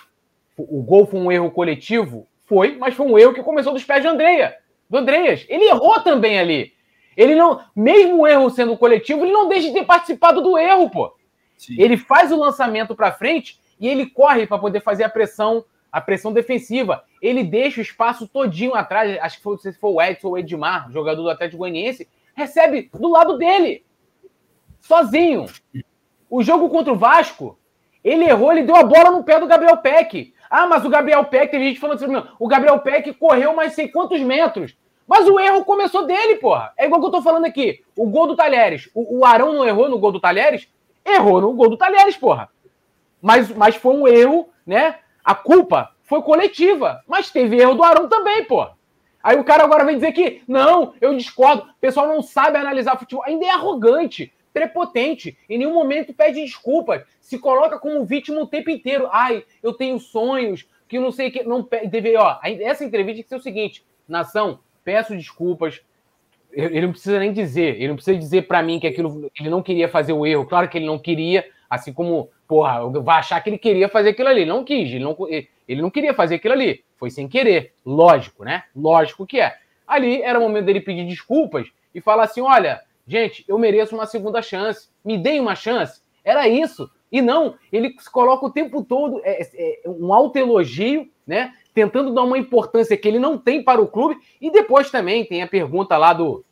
o 0.56 0.82
gol 0.82 1.06
foi 1.06 1.20
um 1.20 1.32
erro 1.32 1.50
coletivo? 1.50 2.26
Foi, 2.44 2.76
mas 2.76 2.94
foi 2.94 3.06
um 3.06 3.18
erro 3.18 3.34
que 3.34 3.42
começou 3.42 3.72
dos 3.72 3.84
pés 3.84 4.02
de 4.02 4.08
Andreia, 4.08 4.56
do 4.88 4.98
Andreas. 4.98 5.46
Ele 5.48 5.64
errou 5.64 6.00
também 6.00 6.38
ali. 6.38 6.72
Ele 7.16 7.34
não, 7.34 7.60
mesmo 7.74 8.22
o 8.22 8.26
erro 8.26 8.50
sendo 8.50 8.76
coletivo, 8.76 9.24
ele 9.24 9.32
não 9.32 9.48
deixa 9.48 9.68
de 9.68 9.74
ter 9.74 9.84
participado 9.84 10.42
do 10.42 10.58
erro, 10.58 10.90
pô. 10.90 11.14
Sim. 11.56 11.76
Ele 11.78 11.96
faz 11.96 12.32
o 12.32 12.36
lançamento 12.36 12.94
para 12.94 13.12
frente 13.12 13.58
e 13.78 13.88
ele 13.88 14.06
corre 14.06 14.46
para 14.46 14.58
poder 14.58 14.80
fazer 14.80 15.04
a 15.04 15.08
pressão, 15.08 15.64
a 15.90 16.00
pressão 16.00 16.32
defensiva. 16.32 17.04
Ele 17.22 17.42
deixa 17.42 17.80
o 17.80 17.82
espaço 17.82 18.28
todinho 18.28 18.74
atrás, 18.74 19.16
acho 19.20 19.36
que 19.38 19.42
foi, 19.42 19.58
se 19.58 19.72
foi 19.74 19.90
o 19.90 20.02
Edson 20.02 20.28
ou 20.28 20.34
o 20.34 20.38
Edmar, 20.38 20.90
jogador 20.90 21.22
do 21.22 21.30
Atlético 21.30 21.58
Goianiense, 21.58 22.08
recebe 22.34 22.90
do 22.92 23.08
lado 23.08 23.38
dele, 23.38 23.84
sozinho. 24.80 25.46
O 26.28 26.42
jogo 26.42 26.68
contra 26.68 26.92
o 26.92 26.96
Vasco, 26.96 27.58
ele 28.02 28.24
errou, 28.24 28.52
ele 28.52 28.64
deu 28.64 28.76
a 28.76 28.82
bola 28.82 29.10
no 29.10 29.24
pé 29.24 29.38
do 29.38 29.46
Gabriel 29.46 29.76
Peck. 29.78 30.33
Ah, 30.50 30.66
mas 30.66 30.84
o 30.84 30.88
Gabriel 30.88 31.24
Peck, 31.24 31.50
tem 31.50 31.60
gente 31.60 31.80
falando 31.80 31.96
assim, 31.96 32.28
o 32.38 32.48
Gabriel 32.48 32.78
Peck 32.80 33.12
correu 33.14 33.54
mais 33.54 33.74
sei 33.74 33.88
quantos 33.88 34.20
metros. 34.20 34.76
Mas 35.06 35.28
o 35.28 35.38
erro 35.38 35.64
começou 35.64 36.06
dele, 36.06 36.36
porra. 36.36 36.72
É 36.76 36.86
igual 36.86 37.00
que 37.00 37.06
eu 37.06 37.12
tô 37.12 37.22
falando 37.22 37.44
aqui. 37.44 37.82
O 37.96 38.08
gol 38.08 38.26
do 38.26 38.36
Talheres. 38.36 38.88
O, 38.94 39.18
o 39.18 39.24
Arão 39.24 39.52
não 39.52 39.66
errou 39.66 39.88
no 39.88 39.98
gol 39.98 40.12
do 40.12 40.20
Talheres? 40.20 40.68
Errou 41.04 41.40
no 41.40 41.52
gol 41.52 41.68
do 41.68 41.76
Talheres, 41.76 42.16
porra. 42.16 42.48
Mas, 43.20 43.50
mas 43.50 43.76
foi 43.76 43.94
um 43.94 44.08
erro, 44.08 44.48
né? 44.66 44.96
A 45.22 45.34
culpa 45.34 45.90
foi 46.04 46.22
coletiva. 46.22 47.02
Mas 47.06 47.30
teve 47.30 47.60
erro 47.60 47.74
do 47.74 47.82
Arão 47.82 48.08
também, 48.08 48.44
porra. 48.44 48.72
Aí 49.22 49.38
o 49.38 49.44
cara 49.44 49.64
agora 49.64 49.84
vem 49.84 49.94
dizer 49.94 50.12
que, 50.12 50.42
não, 50.46 50.94
eu 51.00 51.16
discordo. 51.16 51.62
O 51.62 51.80
pessoal 51.80 52.08
não 52.08 52.22
sabe 52.22 52.58
analisar 52.58 52.98
futebol. 52.98 53.24
Ainda 53.26 53.44
é 53.46 53.50
arrogante 53.50 54.32
prepotente, 54.54 55.36
em 55.50 55.58
nenhum 55.58 55.74
momento 55.74 56.14
pede 56.14 56.40
desculpas, 56.40 57.02
se 57.20 57.38
coloca 57.38 57.76
como 57.78 58.04
vítima 58.04 58.40
o 58.40 58.46
tempo 58.46 58.70
inteiro. 58.70 59.08
Ai, 59.10 59.44
eu 59.60 59.74
tenho 59.74 59.98
sonhos, 59.98 60.66
que 60.88 60.98
não 60.98 61.10
sei 61.10 61.30
que. 61.30 61.42
Não 61.42 61.68
deve, 61.90 62.16
ó, 62.16 62.38
essa 62.42 62.84
entrevista 62.84 63.16
tem 63.16 63.22
que 63.24 63.28
ser 63.28 63.36
o 63.36 63.42
seguinte: 63.42 63.84
nação, 64.08 64.60
peço 64.84 65.14
desculpas. 65.14 65.82
Ele 66.52 66.82
não 66.82 66.92
precisa 66.92 67.18
nem 67.18 67.32
dizer, 67.32 67.74
ele 67.74 67.88
não 67.88 67.96
precisa 67.96 68.16
dizer 68.16 68.42
para 68.42 68.62
mim 68.62 68.78
que 68.78 68.86
aquilo 68.86 69.28
ele 69.40 69.50
não 69.50 69.60
queria 69.60 69.88
fazer 69.88 70.12
o 70.12 70.24
erro. 70.24 70.46
Claro 70.46 70.68
que 70.68 70.78
ele 70.78 70.86
não 70.86 71.00
queria, 71.00 71.44
assim 71.68 71.92
como, 71.92 72.30
porra, 72.46 72.88
vai 73.02 73.18
achar 73.18 73.42
que 73.42 73.50
ele 73.50 73.58
queria 73.58 73.88
fazer 73.88 74.10
aquilo 74.10 74.28
ali. 74.28 74.44
Não 74.44 74.62
quis, 74.62 74.88
ele 74.88 75.02
não, 75.02 75.16
ele 75.28 75.82
não 75.82 75.90
queria 75.90 76.14
fazer 76.14 76.36
aquilo 76.36 76.54
ali. 76.54 76.84
Foi 76.96 77.10
sem 77.10 77.26
querer. 77.26 77.72
Lógico, 77.84 78.44
né? 78.44 78.62
Lógico 78.74 79.26
que 79.26 79.40
é. 79.40 79.56
Ali 79.84 80.22
era 80.22 80.38
o 80.38 80.42
momento 80.42 80.66
dele 80.66 80.80
pedir 80.80 81.04
desculpas 81.04 81.66
e 81.92 82.00
falar 82.00 82.22
assim: 82.22 82.40
olha, 82.40 82.80
Gente, 83.06 83.44
eu 83.46 83.58
mereço 83.58 83.94
uma 83.94 84.06
segunda 84.06 84.40
chance. 84.40 84.88
Me 85.04 85.18
deem 85.18 85.40
uma 85.40 85.54
chance. 85.54 86.00
Era 86.24 86.48
isso. 86.48 86.90
E 87.12 87.22
não, 87.22 87.54
ele 87.72 87.94
se 87.98 88.10
coloca 88.10 88.46
o 88.46 88.50
tempo 88.50 88.82
todo 88.82 89.20
é, 89.22 89.42
é, 89.42 89.80
é 89.84 89.88
um 89.88 90.12
autoelogio, 90.12 91.08
né? 91.26 91.52
Tentando 91.72 92.12
dar 92.12 92.22
uma 92.22 92.38
importância 92.38 92.96
que 92.96 93.06
ele 93.06 93.18
não 93.18 93.38
tem 93.38 93.62
para 93.62 93.80
o 93.80 93.86
clube. 93.86 94.16
E 94.40 94.50
depois 94.50 94.90
também 94.90 95.24
tem 95.24 95.42
a 95.42 95.46
pergunta 95.46 95.96
lá 95.96 96.12
do 96.12 96.44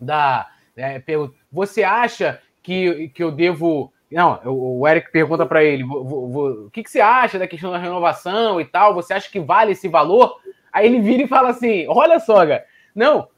da, 0.00 0.48
É, 0.76 1.02
você 1.50 1.82
acha 1.82 2.40
que, 2.62 3.08
que 3.08 3.22
eu 3.22 3.32
devo. 3.32 3.92
Não, 4.10 4.40
o 4.44 4.86
Eric 4.86 5.10
pergunta 5.10 5.46
para 5.46 5.64
ele: 5.64 5.82
o 5.84 6.68
que, 6.72 6.82
que 6.82 6.90
você 6.90 7.00
acha 7.00 7.38
da 7.38 7.48
questão 7.48 7.70
da 7.70 7.78
renovação 7.78 8.60
e 8.60 8.64
tal? 8.64 8.94
Você 8.94 9.14
acha 9.14 9.30
que 9.30 9.40
vale 9.40 9.72
esse 9.72 9.88
valor? 9.88 10.40
Aí 10.72 10.86
ele 10.86 11.00
vira 11.00 11.22
e 11.22 11.28
fala 11.28 11.48
assim: 11.48 11.86
olha 11.88 12.20
só, 12.20 12.46
cara, 12.46 12.64
não, 12.94 13.28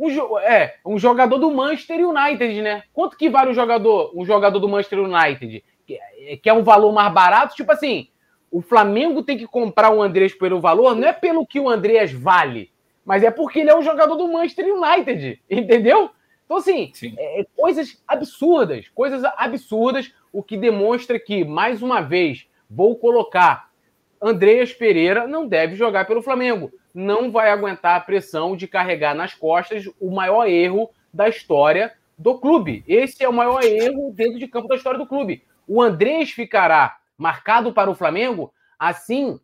um, 0.00 0.38
é, 0.38 0.76
um 0.84 0.98
jogador 0.98 1.38
do 1.38 1.50
Manchester 1.50 2.00
United, 2.00 2.62
né? 2.62 2.82
Quanto 2.92 3.16
que 3.16 3.28
vale 3.28 3.50
um 3.50 3.54
jogador, 3.54 4.10
um 4.14 4.24
jogador 4.24 4.58
do 4.58 4.68
Manchester 4.68 5.00
United? 5.00 5.62
Que, 5.86 5.98
é, 6.20 6.36
que 6.36 6.48
é 6.48 6.52
um 6.52 6.62
valor 6.62 6.92
mais 6.92 7.12
barato? 7.12 7.54
Tipo 7.54 7.72
assim, 7.72 8.08
o 8.50 8.62
Flamengo 8.62 9.22
tem 9.22 9.36
que 9.36 9.46
comprar 9.46 9.90
o 9.90 10.00
Andrés 10.00 10.34
pelo 10.34 10.60
valor, 10.60 10.96
não 10.96 11.06
é 11.06 11.12
pelo 11.12 11.46
que 11.46 11.60
o 11.60 11.68
Andrés 11.68 12.12
vale, 12.12 12.70
mas 13.04 13.22
é 13.22 13.30
porque 13.30 13.60
ele 13.60 13.70
é 13.70 13.76
um 13.76 13.82
jogador 13.82 14.16
do 14.16 14.26
Manchester 14.26 14.74
United, 14.74 15.40
entendeu? 15.50 16.10
Então, 16.46 16.56
assim, 16.56 16.90
é, 17.16 17.42
é, 17.42 17.46
coisas 17.54 18.02
absurdas, 18.08 18.88
coisas 18.88 19.22
absurdas, 19.36 20.12
o 20.32 20.42
que 20.42 20.56
demonstra 20.56 21.18
que, 21.18 21.44
mais 21.44 21.82
uma 21.82 22.00
vez, 22.00 22.46
vou 22.68 22.96
colocar 22.96 23.70
Andreas 24.20 24.72
Pereira 24.72 25.26
não 25.26 25.46
deve 25.46 25.76
jogar 25.76 26.06
pelo 26.06 26.22
Flamengo. 26.22 26.72
Não 26.92 27.30
vai 27.30 27.50
aguentar 27.50 27.96
a 27.96 28.00
pressão 28.00 28.56
de 28.56 28.66
carregar 28.66 29.14
nas 29.14 29.34
costas 29.34 29.88
o 30.00 30.10
maior 30.10 30.46
erro 30.46 30.90
da 31.12 31.28
história 31.28 31.92
do 32.18 32.38
clube. 32.38 32.84
Esse 32.86 33.24
é 33.24 33.28
o 33.28 33.32
maior 33.32 33.62
erro 33.62 34.12
dentro 34.14 34.38
de 34.38 34.48
campo 34.48 34.68
da 34.68 34.76
história 34.76 34.98
do 34.98 35.06
clube. 35.06 35.42
O 35.66 35.80
Andrés 35.80 36.30
ficará 36.30 36.98
marcado 37.16 37.72
para 37.72 37.90
o 37.90 37.94
Flamengo, 37.94 38.52
assim 38.78 39.38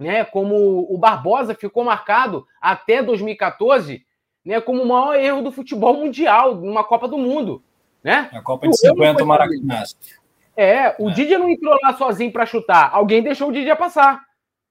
né, 0.00 0.24
como 0.24 0.86
o 0.90 0.96
Barbosa 0.96 1.54
ficou 1.54 1.84
marcado 1.84 2.46
até 2.58 3.02
2014, 3.02 4.02
né, 4.42 4.58
como 4.58 4.82
o 4.82 4.88
maior 4.88 5.14
erro 5.14 5.42
do 5.42 5.52
futebol 5.52 5.94
mundial, 5.94 6.54
numa 6.54 6.82
Copa 6.82 7.06
do 7.06 7.18
Mundo. 7.18 7.62
Né? 8.02 8.30
A 8.32 8.40
Copa 8.40 8.66
de 8.66 8.76
50, 8.78 9.22
o 9.22 9.26
Maracanã. 9.26 9.82
É, 10.56 10.96
o 10.98 11.10
é. 11.10 11.12
Didia 11.12 11.38
não 11.38 11.50
entrou 11.50 11.76
lá 11.82 11.94
sozinho 11.96 12.32
para 12.32 12.46
chutar, 12.46 12.88
alguém 12.92 13.22
deixou 13.22 13.50
o 13.50 13.52
Didia 13.52 13.76
passar. 13.76 14.22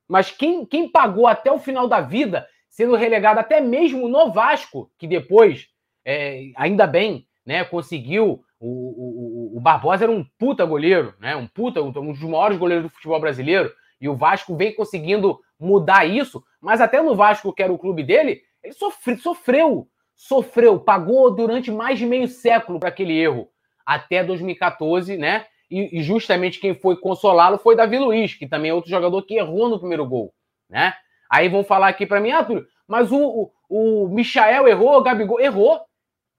Mas 0.10 0.31
quem, 0.31 0.65
quem 0.65 0.90
pagou 0.90 1.27
até 1.27 1.52
o 1.52 1.60
final 1.60 1.88
da 1.88 2.02
vida, 2.02 2.48
sendo 2.68 2.95
relegado 2.95 3.40
até 3.40 3.61
mesmo 3.61 4.10
no 4.10 4.31
Vasco, 4.31 4.91
que 4.98 5.07
depois, 5.07 5.68
é, 6.03 6.52
ainda 6.56 6.88
bem, 6.88 7.27
né, 7.45 7.64
conseguiu 7.64 8.44
o, 8.60 9.53
o, 9.53 9.57
o, 9.57 9.60
Barbosa 9.61 10.03
era 10.03 10.11
um 10.11 10.26
puta 10.38 10.65
goleiro, 10.65 11.14
né? 11.19 11.36
Um 11.36 11.48
puta, 11.48 11.81
um 11.81 11.91
dos 11.91 12.22
maiores 12.22 12.57
goleiros 12.57 12.86
do 12.86 12.90
futebol 12.94 13.19
brasileiro. 13.19 13.72
E 14.02 14.10
o 14.10 14.15
Vasco 14.15 14.56
vem 14.56 14.76
conseguindo 14.76 15.40
mudar 15.57 16.06
isso, 16.06 16.44
mas 16.60 16.81
até 16.81 17.02
no 17.02 17.15
Vasco, 17.15 17.53
que 17.53 17.64
era 17.64 17.72
o 17.72 17.77
clube 17.77 18.03
dele, 18.03 18.41
ele 18.61 18.73
sofre, 18.73 19.15
sofreu, 19.18 19.88
sofreu, 20.14 20.80
pagou 20.80 21.34
durante 21.34 21.72
mais 21.72 21.98
de 21.98 22.06
meio 22.06 22.27
século 22.27 22.80
para 22.80 22.90
aquele 22.90 23.18
erro, 23.18 23.49
até 23.86 24.23
2014, 24.23 25.18
né? 25.18 25.45
E, 25.70 26.00
e 26.00 26.04
justamente 26.04 26.60
quem 26.60 26.74
foi 26.74 26.96
consolá-lo 26.96 27.58
foi 27.58 27.76
Davi 27.76 28.00
Luiz, 28.00 28.34
que 28.34 28.48
também 28.48 28.72
é 28.72 28.74
outro 28.74 28.90
jogador 28.90 29.22
que 29.24 29.36
errou 29.36 29.70
no 29.70 29.80
primeiro 29.80 30.06
gol, 30.06 30.34
né? 30.70 30.94
Aí 31.30 31.48
vão 31.48 31.64
falar 31.64 31.90
aqui 31.90 32.06
para 32.06 32.20
mim, 32.20 32.32
ah, 32.32 32.44
Túlio, 32.44 32.66
mas 32.88 33.12
o, 33.12 33.52
o, 33.70 34.06
o 34.06 34.10
Michael 34.10 34.68
errou, 34.68 34.98
o 34.98 35.04
Gabigol 35.04 35.40
errou, 35.40 35.82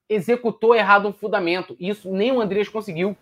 executou 0.08 0.74
errado 0.74 1.06
um 1.06 1.12
fundamento. 1.12 1.76
Isso 1.78 2.12
nem 2.12 2.32
o 2.32 2.40
Andrés 2.40 2.68
conseguiu, 2.68 3.16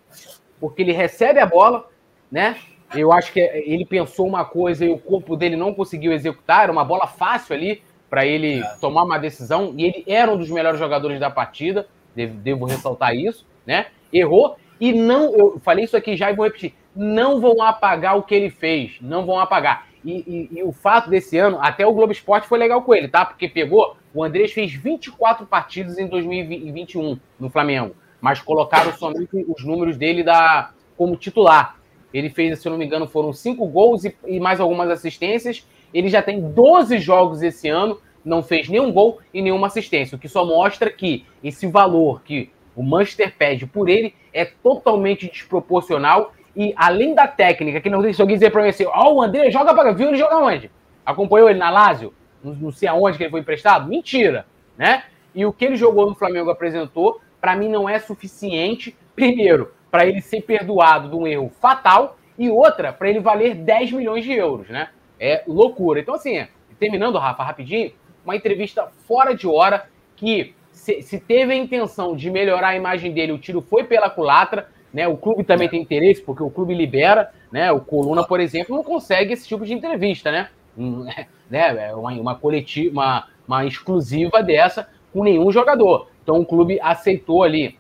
porque 0.59 0.81
ele 0.81 0.93
recebe 0.93 1.39
a 1.39 1.47
bola, 1.47 1.87
né? 2.33 2.57
Eu 2.95 3.13
acho 3.13 3.33
que 3.33 3.41
ele 3.41 3.85
pensou 3.85 4.27
uma 4.27 4.47
coisa 4.47 4.85
e 4.85 4.89
o 4.89 4.99
corpo 4.99 5.37
dele 5.37 5.57
não 5.57 5.75
conseguiu 5.75 6.11
executar. 6.13 6.63
Era 6.63 6.73
uma 6.73 6.85
bola 6.85 7.07
fácil 7.07 7.55
ali 7.55 7.83
para 8.09 8.25
ele 8.25 8.61
é. 8.61 8.77
tomar 8.81 9.05
uma 9.05 9.19
decisão. 9.19 9.75
E 9.77 9.85
ele 9.85 10.05
era 10.07 10.33
um 10.33 10.39
dos 10.39 10.49
melhores 10.49 10.79
jogadores 10.79 11.21
da 11.21 11.31
partida. 11.31 11.87
Devo, 12.15 12.35
devo, 12.39 12.65
ressaltar 12.65 13.15
isso, 13.15 13.47
né? 13.67 13.89
Errou 14.11 14.57
e 14.81 14.93
não. 14.93 15.35
Eu 15.35 15.61
falei 15.61 15.85
isso 15.85 15.97
aqui 15.97 16.17
já 16.17 16.31
e 16.31 16.35
vou 16.35 16.45
repetir. 16.45 16.75
Não 16.95 17.41
vão 17.41 17.63
apagar 17.63 18.17
o 18.17 18.23
que 18.23 18.35
ele 18.35 18.51
fez. 18.51 18.97
Não 19.01 19.25
vão 19.25 19.39
apagar. 19.39 19.87
E, 20.05 20.49
e, 20.53 20.59
e 20.59 20.63
o 20.63 20.73
fato 20.73 21.11
desse 21.11 21.37
ano, 21.39 21.59
até 21.61 21.87
o 21.87 21.93
Globo 21.93 22.13
Esporte 22.13 22.47
foi 22.47 22.59
legal 22.59 22.83
com 22.83 22.95
ele, 22.95 23.09
tá? 23.09 23.25
Porque 23.25 23.49
pegou 23.49 23.97
o 24.15 24.25
Andrés 24.25 24.53
fez 24.53 24.73
24 24.73 25.47
partidas 25.47 25.99
em 25.99 26.07
2021 26.07 27.19
no 27.39 27.51
Flamengo, 27.51 27.95
mas 28.21 28.41
colocaram 28.41 28.93
somente 28.97 29.45
os 29.47 29.65
números 29.65 29.97
dele 29.97 30.23
da, 30.23 30.73
como 30.97 31.17
titular. 31.17 31.77
Ele 32.13 32.31
fez, 32.31 32.59
se 32.59 32.67
eu 32.67 32.71
não 32.73 32.79
me 32.79 32.87
engano, 32.87 33.07
foram 33.07 33.33
cinco 33.33 33.67
gols 33.67 34.05
e, 34.05 34.17
e 34.27 34.41
mais 34.41 34.61
algumas 34.61 34.89
assistências. 34.91 35.67
Ele 35.93 36.09
já 36.09 36.23
tem 36.23 36.41
12 36.41 36.99
jogos 36.99 37.43
esse 37.43 37.69
ano, 37.69 38.01
não 38.25 38.43
fez 38.43 38.69
nenhum 38.69 38.91
gol 38.91 39.21
e 39.33 39.43
nenhuma 39.43 39.67
assistência, 39.67 40.17
o 40.17 40.19
que 40.19 40.29
só 40.29 40.45
mostra 40.45 40.91
que 40.91 41.25
esse 41.43 41.67
valor 41.67 42.23
que 42.23 42.51
o 42.79 42.83
Manchester 42.85 43.35
pede 43.37 43.67
por 43.67 43.89
ele 43.89 44.15
é 44.33 44.45
totalmente 44.45 45.29
desproporcional 45.29 46.33
e 46.55 46.73
além 46.77 47.13
da 47.13 47.27
técnica, 47.27 47.81
que 47.81 47.91
não 47.91 48.01
tem 48.01 48.13
se 48.13 48.21
alguém 48.21 48.37
dizer 48.37 48.51
para 48.51 48.63
mim 48.63 48.69
assim, 48.69 48.87
ó, 48.87 49.09
oh, 49.09 49.17
o 49.17 49.23
André 49.23 49.51
joga 49.51 49.75
para 49.75 49.91
viu 49.91 50.09
ele 50.09 50.17
joga 50.17 50.37
onde? 50.39 50.71
Acompanhou 51.05 51.51
ele 51.51 51.59
na 51.59 51.71
Lazio? 51.71 52.15
não 52.41 52.71
sei 52.71 52.89
aonde 52.89 53.19
que 53.19 53.25
ele 53.25 53.33
foi 53.33 53.41
emprestado? 53.41 53.89
Mentira, 53.89 54.47
né? 54.77 55.03
E 55.35 55.45
o 55.45 55.53
que 55.53 55.65
ele 55.65 55.75
jogou 55.75 56.09
no 56.09 56.15
Flamengo 56.15 56.51
apresentou, 56.51 57.21
para 57.41 57.57
mim 57.57 57.69
não 57.69 57.89
é 57.89 57.99
suficiente, 57.99 58.97
primeiro, 59.13 59.75
para 59.91 60.07
ele 60.07 60.21
ser 60.21 60.43
perdoado 60.43 61.09
de 61.09 61.17
um 61.17 61.27
erro 61.27 61.51
fatal, 61.61 62.17
e 62.39 62.49
outra, 62.49 62.93
para 62.93 63.11
ele 63.11 63.19
valer 63.19 63.57
10 63.57 63.91
milhões 63.91 64.25
de 64.25 64.33
euros, 64.33 64.69
né? 64.69 64.91
É 65.19 65.43
loucura. 65.49 65.99
Então, 65.99 66.15
assim, 66.15 66.47
terminando, 66.79 67.19
Rafa, 67.19 67.43
rapidinho, 67.43 67.91
uma 68.25 68.37
entrevista 68.37 68.87
fora 69.05 69.35
de 69.35 69.49
hora 69.49 69.89
que 70.15 70.55
se, 70.79 71.03
se, 71.03 71.19
teve 71.19 71.53
a 71.53 71.57
intenção 71.57 72.15
de 72.15 72.31
melhorar 72.31 72.69
a 72.69 72.77
imagem 72.77 73.13
dele, 73.13 73.33
o 73.33 73.39
tiro 73.39 73.61
foi 73.61 73.85
pela 73.85 74.09
culatra, 74.09 74.69
né? 74.95 75.07
O 75.09 75.17
clube 75.17 75.43
também 75.45 75.69
tem 75.69 75.83
interesse, 75.83 76.23
porque 76.23 76.43
o 76.43 76.51
clube 76.51 76.75
libera, 76.75 77.31
né? 77.53 77.71
O 77.73 77.81
Coluna, 77.81 78.25
por 78.25 78.41
exemplo, 78.41 78.77
não 78.77 78.85
consegue 78.85 79.33
esse 79.33 79.47
tipo 79.47 79.67
de 79.67 79.75
entrevista, 79.75 80.31
né? 80.31 80.49
né, 81.51 81.89
é 81.89 81.95
uma, 81.95 82.13
uma 82.13 82.35
coletiva, 82.37 82.93
uma, 82.93 83.27
uma 83.47 83.67
exclusiva 83.67 84.43
dessa 84.43 84.89
com 85.13 85.25
nenhum 85.25 85.51
jogador. 85.51 86.09
Então 86.23 86.41
o 86.41 86.47
clube 86.47 86.79
aceitou 86.81 87.43
ali 87.43 87.77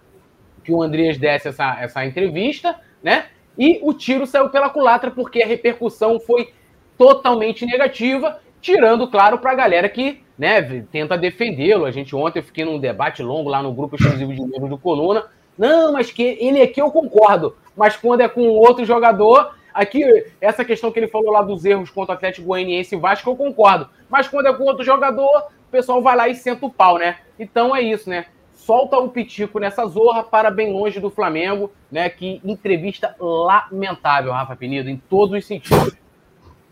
que 0.64 0.72
o 0.72 0.82
Andreas 0.82 1.16
desse 1.16 1.48
essa, 1.48 1.78
essa 1.80 2.04
entrevista, 2.04 2.74
né? 3.02 3.26
E 3.56 3.78
o 3.82 3.92
tiro 3.94 4.26
saiu 4.26 4.50
pela 4.50 4.70
culatra 4.70 5.10
porque 5.10 5.42
a 5.42 5.46
repercussão 5.46 6.18
foi 6.18 6.52
totalmente 6.96 7.64
negativa, 7.64 8.40
tirando, 8.60 9.08
claro, 9.08 9.38
para 9.38 9.52
a 9.52 9.56
galera 9.56 9.88
que 9.88 10.22
né, 10.38 10.62
tenta 10.90 11.16
defendê-lo. 11.16 11.84
A 11.84 11.90
gente 11.90 12.14
ontem 12.14 12.38
eu 12.38 12.44
fiquei 12.44 12.64
num 12.64 12.78
debate 12.78 13.22
longo 13.22 13.48
lá 13.48 13.62
no 13.62 13.72
grupo 13.72 13.96
exclusivo 13.96 14.34
de 14.34 14.40
membros 14.40 14.70
do 14.70 14.78
Coluna. 14.78 15.26
Não, 15.56 15.92
mas 15.92 16.10
que 16.10 16.36
ele 16.40 16.62
aqui 16.62 16.80
eu 16.80 16.90
concordo. 16.90 17.56
Mas 17.76 17.96
quando 17.96 18.20
é 18.20 18.28
com 18.28 18.42
outro 18.48 18.84
jogador, 18.84 19.52
Aqui, 19.78 20.02
essa 20.40 20.64
questão 20.64 20.90
que 20.90 20.98
ele 20.98 21.06
falou 21.06 21.30
lá 21.30 21.40
dos 21.40 21.64
erros 21.64 21.88
contra 21.88 22.12
o 22.12 22.16
Atlético 22.16 22.48
Goianiense 22.48 22.96
e 22.96 22.98
Vasco, 22.98 23.30
eu 23.30 23.36
concordo. 23.36 23.88
Mas 24.08 24.26
quando 24.26 24.46
é 24.46 24.52
com 24.52 24.64
outro 24.64 24.84
jogador, 24.84 25.44
o 25.68 25.70
pessoal 25.70 26.02
vai 26.02 26.16
lá 26.16 26.28
e 26.28 26.34
senta 26.34 26.66
o 26.66 26.70
pau, 26.70 26.98
né? 26.98 27.18
Então 27.38 27.76
é 27.76 27.80
isso, 27.80 28.10
né? 28.10 28.26
Solta 28.54 28.98
o 28.98 29.08
pitico 29.08 29.60
nessa 29.60 29.86
zorra 29.86 30.24
para 30.24 30.50
bem 30.50 30.72
longe 30.72 30.98
do 30.98 31.10
Flamengo, 31.10 31.70
né? 31.92 32.08
Que 32.10 32.40
entrevista 32.44 33.14
lamentável, 33.20 34.32
Rafa 34.32 34.56
Penido, 34.56 34.90
em 34.90 34.96
todos 34.96 35.38
os 35.38 35.46
sentidos. 35.46 35.94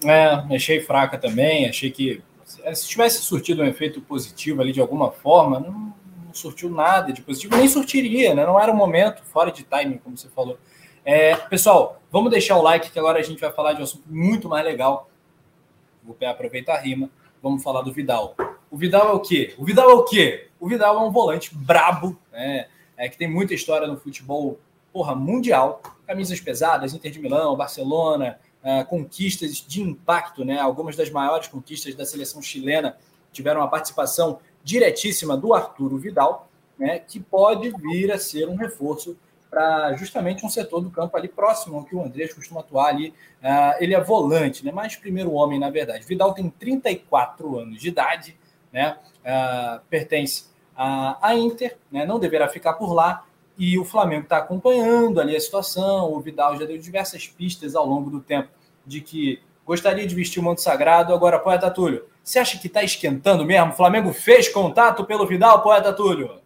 É, 0.05 0.55
achei 0.55 0.81
fraca 0.81 1.17
também. 1.17 1.69
Achei 1.69 1.91
que 1.91 2.23
se 2.45 2.89
tivesse 2.89 3.23
surtido 3.23 3.63
um 3.63 3.67
efeito 3.67 4.01
positivo 4.01 4.61
ali 4.61 4.73
de 4.73 4.81
alguma 4.81 5.11
forma, 5.11 5.59
não, 5.59 5.95
não 6.25 6.35
surtiu 6.35 6.71
nada 6.71 7.13
de 7.13 7.23
positivo, 7.23 7.57
nem 7.57 7.69
surtiria, 7.69 8.35
né? 8.35 8.45
Não 8.45 8.61
era 8.61 8.71
o 8.71 8.77
momento, 8.77 9.23
fora 9.25 9.51
de 9.51 9.65
timing, 9.65 9.99
como 9.99 10.17
você 10.17 10.29
falou. 10.29 10.59
É, 11.05 11.37
pessoal, 11.37 12.01
vamos 12.11 12.31
deixar 12.31 12.57
o 12.57 12.63
like 12.63 12.91
que 12.91 12.99
agora 12.99 13.19
a 13.19 13.23
gente 13.23 13.41
vai 13.41 13.53
falar 13.53 13.73
de 13.73 13.81
um 13.81 13.85
assunto 13.85 14.05
muito 14.09 14.49
mais 14.49 14.65
legal. 14.65 15.09
Vou 16.03 16.17
aproveitar 16.29 16.75
a 16.75 16.81
rima. 16.81 17.11
Vamos 17.43 17.63
falar 17.63 17.83
do 17.83 17.93
Vidal. 17.93 18.35
O 18.71 18.77
Vidal 18.77 19.09
é 19.11 19.13
o 19.13 19.21
quê? 19.21 19.55
O 19.57 19.65
Vidal 19.65 19.91
é 19.91 19.95
o 19.95 20.05
quê? 20.05 20.49
O 20.59 20.69
Vidal 20.69 20.97
é 20.97 21.01
um 21.01 21.11
volante 21.11 21.55
brabo, 21.55 22.19
né? 22.33 22.67
É, 22.97 23.09
que 23.09 23.17
tem 23.17 23.29
muita 23.29 23.55
história 23.55 23.87
no 23.87 23.97
futebol 23.97 24.59
porra, 24.93 25.15
mundial. 25.15 25.83
Camisas 26.07 26.41
pesadas, 26.41 26.95
Inter 26.95 27.13
de 27.13 27.21
Milão, 27.21 27.57
Barcelona, 27.57 28.39
uh, 28.67 28.85
conquistas 28.87 29.65
de 29.67 29.81
impacto, 29.81 30.45
né? 30.45 30.59
Algumas 30.59 30.97
das 30.97 31.09
maiores 31.11 31.47
conquistas 31.47 31.95
da 31.95 32.05
seleção 32.05 32.43
chilena 32.43 32.97
tiveram 33.33 33.63
a 33.63 33.69
participação 33.69 34.41
diretíssima 34.65 35.37
do 35.37 35.55
Arturo 35.55 35.97
Vidal, 35.97 36.49
né? 36.77 36.99
Que 36.99 37.21
pode 37.21 37.71
vir 37.71 38.11
a 38.11 38.19
ser 38.19 38.49
um 38.49 38.57
reforço 38.57 39.17
para 39.49 39.95
justamente 39.95 40.45
um 40.45 40.51
setor 40.51 40.81
do 40.81 40.91
campo 40.91 41.17
ali 41.17 41.29
próximo 41.29 41.79
ao 41.79 41.85
que 41.85 41.95
o 41.95 42.03
Andrés 42.03 42.35
costuma 42.35 42.61
atuar 42.61 42.89
ali. 42.89 43.11
Uh, 43.41 43.77
ele 43.79 43.95
é 43.95 44.01
volante, 44.03 44.65
né? 44.65 44.73
mais 44.73 44.97
primeiro 44.97 45.33
homem, 45.33 45.59
na 45.59 45.71
verdade. 45.71 46.05
Vidal 46.05 46.35
tem 46.35 46.51
34 46.51 47.59
anos 47.59 47.81
de 47.81 47.89
idade, 47.89 48.37
né? 48.73 48.99
Uh, 49.21 49.81
pertence 49.89 50.47
à, 50.77 51.35
Inter, 51.35 51.79
né? 51.91 52.05
não 52.05 52.19
deverá 52.19 52.49
ficar 52.49 52.75
por 52.75 52.93
lá. 52.93 53.25
E 53.59 53.79
o 53.79 53.85
Flamengo 53.85 54.25
está 54.25 54.39
acompanhando 54.39 55.21
ali 55.21 55.35
a 55.35 55.41
situação. 55.41 56.13
O 56.13 56.21
Vidal 56.21 56.59
já 56.59 56.67
deu 56.67 56.79
diversas 56.79 57.27
pistas 57.27 57.75
ao 57.75 57.87
longo 57.87 58.11
do 58.11 58.21
tempo 58.21 58.49
de 58.85 59.01
que 59.01 59.41
gostaria 59.65 60.07
de 60.07 60.15
vestir 60.15 60.41
o 60.41 60.43
manto 60.43 60.61
sagrado. 60.61 61.15
Agora, 61.15 61.39
poeta 61.39 61.71
Túlio, 61.71 62.05
você 62.23 62.39
acha 62.39 62.59
que 62.59 62.67
está 62.67 62.83
esquentando 62.83 63.45
mesmo? 63.45 63.71
O 63.71 63.77
Flamengo 63.77 64.13
fez 64.13 64.49
contato 64.49 65.05
pelo 65.05 65.27
Vidal, 65.27 65.63
poeta 65.63 65.93
Túlio? 65.93 66.41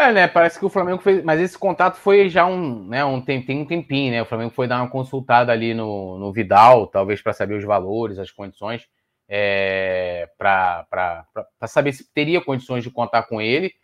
É, 0.00 0.12
né? 0.12 0.26
Parece 0.28 0.58
que 0.58 0.64
o 0.64 0.70
Flamengo 0.70 1.02
fez. 1.02 1.22
Mas 1.22 1.40
esse 1.40 1.58
contato 1.58 1.96
foi 1.96 2.30
já 2.30 2.46
um, 2.46 2.86
né, 2.86 3.04
um, 3.04 3.20
tem, 3.20 3.44
um 3.50 3.66
tempinho, 3.66 4.12
né? 4.12 4.22
O 4.22 4.26
Flamengo 4.26 4.50
foi 4.50 4.66
dar 4.66 4.80
uma 4.80 4.88
consultada 4.88 5.52
ali 5.52 5.74
no, 5.74 6.18
no 6.18 6.32
Vidal, 6.32 6.86
talvez 6.86 7.20
para 7.20 7.34
saber 7.34 7.54
os 7.54 7.64
valores, 7.64 8.18
as 8.18 8.30
condições, 8.30 8.88
é, 9.28 10.26
para 10.38 11.26
saber 11.66 11.92
se 11.92 12.10
teria 12.14 12.40
condições 12.40 12.82
de 12.82 12.90
contar 12.90 13.24
com 13.24 13.42
ele. 13.42 13.74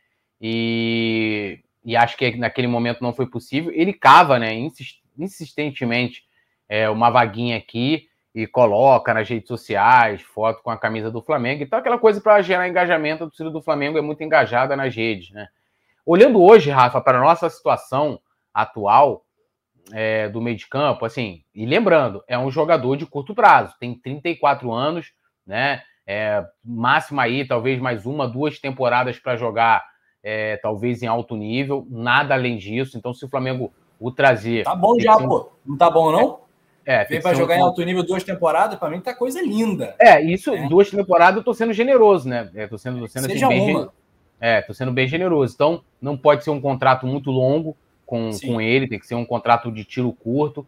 E, 0.40 1.60
e 1.86 1.96
acho 1.96 2.16
que 2.16 2.36
naquele 2.36 2.66
momento 2.66 3.00
não 3.00 3.14
foi 3.14 3.26
possível. 3.26 3.72
Ele 3.72 3.92
cava, 3.92 4.40
né, 4.40 4.52
insistentemente, 5.16 6.24
é, 6.68 6.90
uma 6.90 7.10
vaguinha 7.10 7.56
aqui 7.56 8.08
e 8.34 8.44
coloca 8.44 9.14
nas 9.14 9.28
redes 9.28 9.46
sociais 9.46 10.20
foto 10.20 10.64
com 10.64 10.70
a 10.70 10.76
camisa 10.76 11.12
do 11.12 11.22
Flamengo. 11.22 11.62
Então, 11.62 11.78
aquela 11.78 11.96
coisa 11.96 12.20
para 12.20 12.42
gerar 12.42 12.68
engajamento, 12.68 13.22
a 13.22 13.26
torcida 13.28 13.50
do 13.50 13.62
Flamengo 13.62 13.96
é 13.96 14.02
muito 14.02 14.22
engajada 14.24 14.74
nas 14.74 14.94
redes, 14.96 15.30
né? 15.30 15.46
Olhando 16.04 16.42
hoje, 16.42 16.70
Rafa, 16.70 17.00
para 17.00 17.18
a 17.18 17.20
nossa 17.20 17.48
situação 17.48 18.20
atual 18.52 19.24
é, 19.92 20.28
do 20.28 20.40
meio 20.40 20.56
de 20.56 20.66
campo, 20.66 21.04
assim, 21.04 21.44
e 21.54 21.64
lembrando, 21.64 22.22
é 22.26 22.36
um 22.36 22.50
jogador 22.50 22.96
de 22.96 23.06
curto 23.06 23.32
prazo, 23.32 23.76
tem 23.78 23.94
34 23.94 24.72
anos, 24.72 25.12
né? 25.46 25.82
É, 26.04 26.44
máximo 26.64 27.20
aí, 27.20 27.46
talvez 27.46 27.80
mais 27.80 28.06
uma, 28.06 28.28
duas 28.28 28.58
temporadas 28.58 29.18
para 29.18 29.36
jogar, 29.36 29.84
é, 30.28 30.56
talvez 30.56 31.04
em 31.04 31.06
alto 31.06 31.36
nível, 31.36 31.86
nada 31.88 32.34
além 32.34 32.56
disso. 32.56 32.98
Então, 32.98 33.14
se 33.14 33.24
o 33.24 33.28
Flamengo 33.28 33.72
o 33.98 34.10
trazer. 34.10 34.64
Tá 34.64 34.74
bom 34.74 34.98
já, 34.98 35.16
um... 35.16 35.28
pô. 35.28 35.52
Não 35.64 35.76
tá 35.76 35.88
bom, 35.88 36.10
não? 36.10 36.40
É, 36.84 37.04
Vem 37.04 37.22
para 37.22 37.32
jogar 37.36 37.54
um... 37.54 37.58
em 37.58 37.62
alto 37.62 37.80
nível 37.84 38.02
duas 38.02 38.24
temporadas, 38.24 38.76
para 38.76 38.90
mim 38.90 39.00
tá 39.00 39.14
coisa 39.14 39.40
linda. 39.40 39.94
É, 40.00 40.20
isso, 40.20 40.52
é. 40.52 40.68
duas 40.68 40.90
temporadas 40.90 41.36
eu 41.36 41.44
tô 41.44 41.54
sendo 41.54 41.72
generoso, 41.72 42.28
né? 42.28 42.50
Eu 42.54 42.68
tô 42.68 42.76
sendo, 42.76 42.98
tô 42.98 43.06
sendo 43.06 43.26
assim, 43.26 43.46
bem 43.46 43.76
uma. 43.76 43.92
É, 44.40 44.62
tô 44.62 44.74
sendo 44.74 44.90
bem 44.90 45.06
generoso. 45.06 45.54
Então, 45.54 45.84
não 46.02 46.16
pode 46.16 46.42
ser 46.42 46.50
um 46.50 46.60
contrato 46.60 47.06
muito 47.06 47.30
longo 47.30 47.76
com, 48.04 48.30
com 48.44 48.60
ele, 48.60 48.88
tem 48.88 48.98
que 48.98 49.06
ser 49.06 49.14
um 49.14 49.24
contrato 49.24 49.70
de 49.70 49.84
tiro 49.84 50.12
curto. 50.12 50.66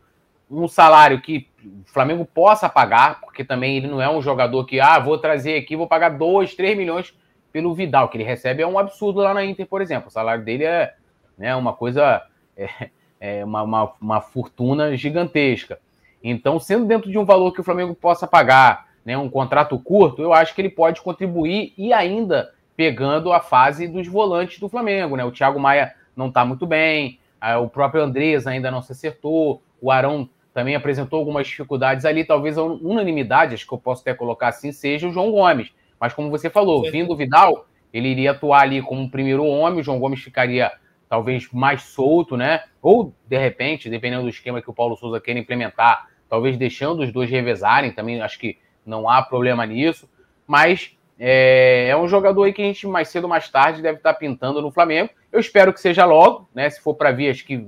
Um 0.49 0.69
salário 0.69 1.21
que 1.21 1.49
o 1.65 1.83
Flamengo 1.93 2.25
possa 2.25 2.69
pagar, 2.69 3.21
porque 3.21 3.43
também 3.43 3.77
ele 3.77 3.89
não 3.89 4.01
é 4.01 4.09
um 4.09 4.23
jogador 4.23 4.65
que, 4.67 4.79
ah, 4.79 5.01
vou 5.01 5.19
trazer 5.19 5.57
aqui, 5.57 5.75
vou 5.75 5.89
pagar 5.89 6.11
2, 6.11 6.55
3 6.55 6.79
milhões 6.79 7.13
pelo 7.53 7.75
Vidal, 7.75 8.09
que 8.09 8.17
ele 8.17 8.25
recebe 8.25 8.63
é 8.63 8.67
um 8.67 8.79
absurdo 8.79 9.21
lá 9.21 9.33
na 9.35 9.45
Inter, 9.45 9.67
por 9.67 9.81
exemplo. 9.81 10.09
O 10.09 10.13
salário 10.13 10.45
dele 10.45 10.65
é 10.65 10.95
né, 11.37 11.55
uma 11.55 11.73
coisa, 11.73 12.23
é, 12.57 12.91
é 13.21 13.45
uma, 13.45 13.63
uma, 13.63 13.93
uma 14.01 14.21
fortuna 14.21 14.97
gigantesca. 14.97 15.79
Então, 16.23 16.59
sendo 16.59 16.85
dentro 16.85 17.11
de 17.11 17.19
um 17.19 17.25
valor 17.25 17.53
que 17.53 17.61
o 17.61 17.65
Flamengo 17.65 17.95
possa 17.95 18.27
pagar, 18.27 18.89
né, 19.05 19.17
um 19.17 19.31
contrato 19.31 19.79
curto, 19.79 20.21
eu 20.21 20.33
acho 20.33 20.55
que 20.55 20.61
ele 20.61 20.69
pode 20.69 21.01
contribuir 21.01 21.73
e 21.79 21.93
ainda 21.93 22.53
pegando 22.77 23.33
a 23.33 23.41
fase 23.41 23.89
dos 23.89 24.07
volantes 24.07 24.61
do 24.61 24.69
Flamengo, 24.69 25.17
né? 25.17 25.25
O 25.25 25.33
Thiago 25.33 25.59
Maia 25.59 25.95
não 26.15 26.29
está 26.29 26.45
muito 26.45 26.65
bem, 26.65 27.19
o 27.61 27.69
próprio 27.69 28.03
Andrés 28.03 28.47
ainda 28.47 28.71
não 28.71 28.83
se 28.83 28.93
acertou, 28.93 29.63
o 29.81 29.91
Arão 29.91 30.29
também 30.55 30.75
apresentou 30.75 31.19
algumas 31.19 31.47
dificuldades 31.47 32.05
ali, 32.05 32.25
talvez 32.25 32.59
a 32.59 32.63
unanimidade, 32.63 33.55
acho 33.55 33.67
que 33.67 33.73
eu 33.73 33.79
posso 33.79 34.03
até 34.03 34.15
colocar 34.15 34.49
assim, 34.49 34.73
seja 34.73 35.09
o 35.09 35.13
João 35.13 35.31
Gomes. 35.31 35.73
Mas 36.01 36.13
como 36.13 36.31
você 36.31 36.49
falou, 36.49 36.85
Sim. 36.85 36.91
vindo 36.91 37.13
o 37.13 37.17
Vidal, 37.17 37.67
ele 37.93 38.09
iria 38.09 38.33
atuar 38.33 38.63
ali 38.63 38.83
como 38.83 39.11
primeiro 39.11 39.45
homem, 39.45 39.81
o 39.81 39.83
João 39.83 39.99
Gomes 39.99 40.21
ficaria 40.21 40.73
talvez 41.09 41.51
mais 41.53 41.83
solto, 41.83 42.37
né? 42.37 42.65
Ou, 42.83 43.13
de 43.27 43.39
repente, 43.39 43.89
dependendo 43.89 44.23
do 44.23 44.29
esquema 44.29 44.61
que 44.61 44.71
o 44.71 44.75
Paulo 44.75 44.97
Souza 44.97 45.21
queira 45.21 45.41
implementar, 45.41 46.09
talvez 46.29 46.57
deixando 46.57 47.03
os 47.03 47.13
dois 47.13 47.31
revezarem, 47.31 47.93
também 47.93 48.21
acho 48.21 48.39
que 48.39 48.59
não 48.85 49.09
há 49.09 49.23
problema 49.23 49.65
nisso. 49.65 50.09
Mas 50.47 50.97
é, 51.19 51.89
é, 51.89 51.97
um 51.97 52.07
jogador 52.07 52.45
aí 52.45 52.53
que 52.53 52.63
a 52.63 52.65
gente 52.65 52.87
mais 52.87 53.09
cedo 53.09 53.25
ou 53.25 53.31
mais 53.31 53.49
tarde 53.49 53.83
deve 53.83 53.99
estar 53.99 54.15
pintando 54.15 54.63
no 54.63 54.71
Flamengo. 54.71 55.11
Eu 55.33 55.41
espero 55.41 55.73
que 55.73 55.81
seja 55.81 56.05
logo, 56.05 56.49
né? 56.55 56.69
Se 56.69 56.81
for 56.81 56.95
para 56.95 57.11
vir, 57.11 57.31
acho 57.31 57.45
que 57.45 57.65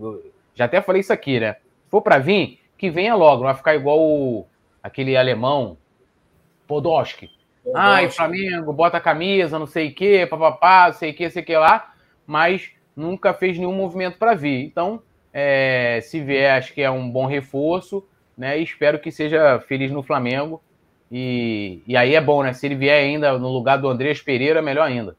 já 0.54 0.66
até 0.66 0.80
falei 0.80 1.00
isso 1.00 1.12
aqui, 1.12 1.40
né? 1.40 1.54
Se 1.84 1.90
for 1.90 2.02
para 2.02 2.18
vir, 2.18 2.60
que 2.76 2.90
venha 2.90 3.14
logo, 3.14 3.38
não 3.38 3.46
vai 3.46 3.54
ficar 3.54 3.74
igual 3.74 3.98
o, 3.98 4.46
aquele 4.82 5.16
alemão 5.16 5.76
Podolski. 6.66 7.28
Ai, 7.74 8.10
Flamengo, 8.10 8.72
bota 8.72 8.96
a 8.96 9.00
camisa, 9.00 9.58
não 9.58 9.66
sei 9.66 9.88
o 9.88 9.94
quê, 9.94 10.26
papapá, 10.26 10.86
não 10.88 10.94
sei 10.94 11.10
o 11.10 11.14
quê, 11.14 11.30
sei 11.30 11.42
o 11.42 11.44
que 11.44 11.56
lá, 11.56 11.92
mas 12.26 12.70
nunca 12.96 13.34
fez 13.34 13.58
nenhum 13.58 13.74
movimento 13.74 14.18
para 14.18 14.34
vir. 14.34 14.64
Então, 14.64 15.02
é, 15.32 16.00
se 16.02 16.20
vier, 16.20 16.58
acho 16.58 16.72
que 16.72 16.82
é 16.82 16.90
um 16.90 17.08
bom 17.10 17.26
reforço, 17.26 18.06
né? 18.36 18.58
E 18.58 18.62
espero 18.62 18.98
que 18.98 19.12
seja 19.12 19.60
feliz 19.60 19.90
no 19.90 20.02
Flamengo 20.02 20.62
e, 21.10 21.82
e 21.86 21.96
aí 21.96 22.14
é 22.14 22.20
bom, 22.20 22.42
né? 22.42 22.52
Se 22.52 22.66
ele 22.66 22.74
vier 22.74 23.02
ainda 23.02 23.38
no 23.38 23.48
lugar 23.48 23.76
do 23.76 23.88
Andrés 23.88 24.22
Pereira, 24.22 24.62
melhor 24.62 24.86
ainda. 24.86 25.16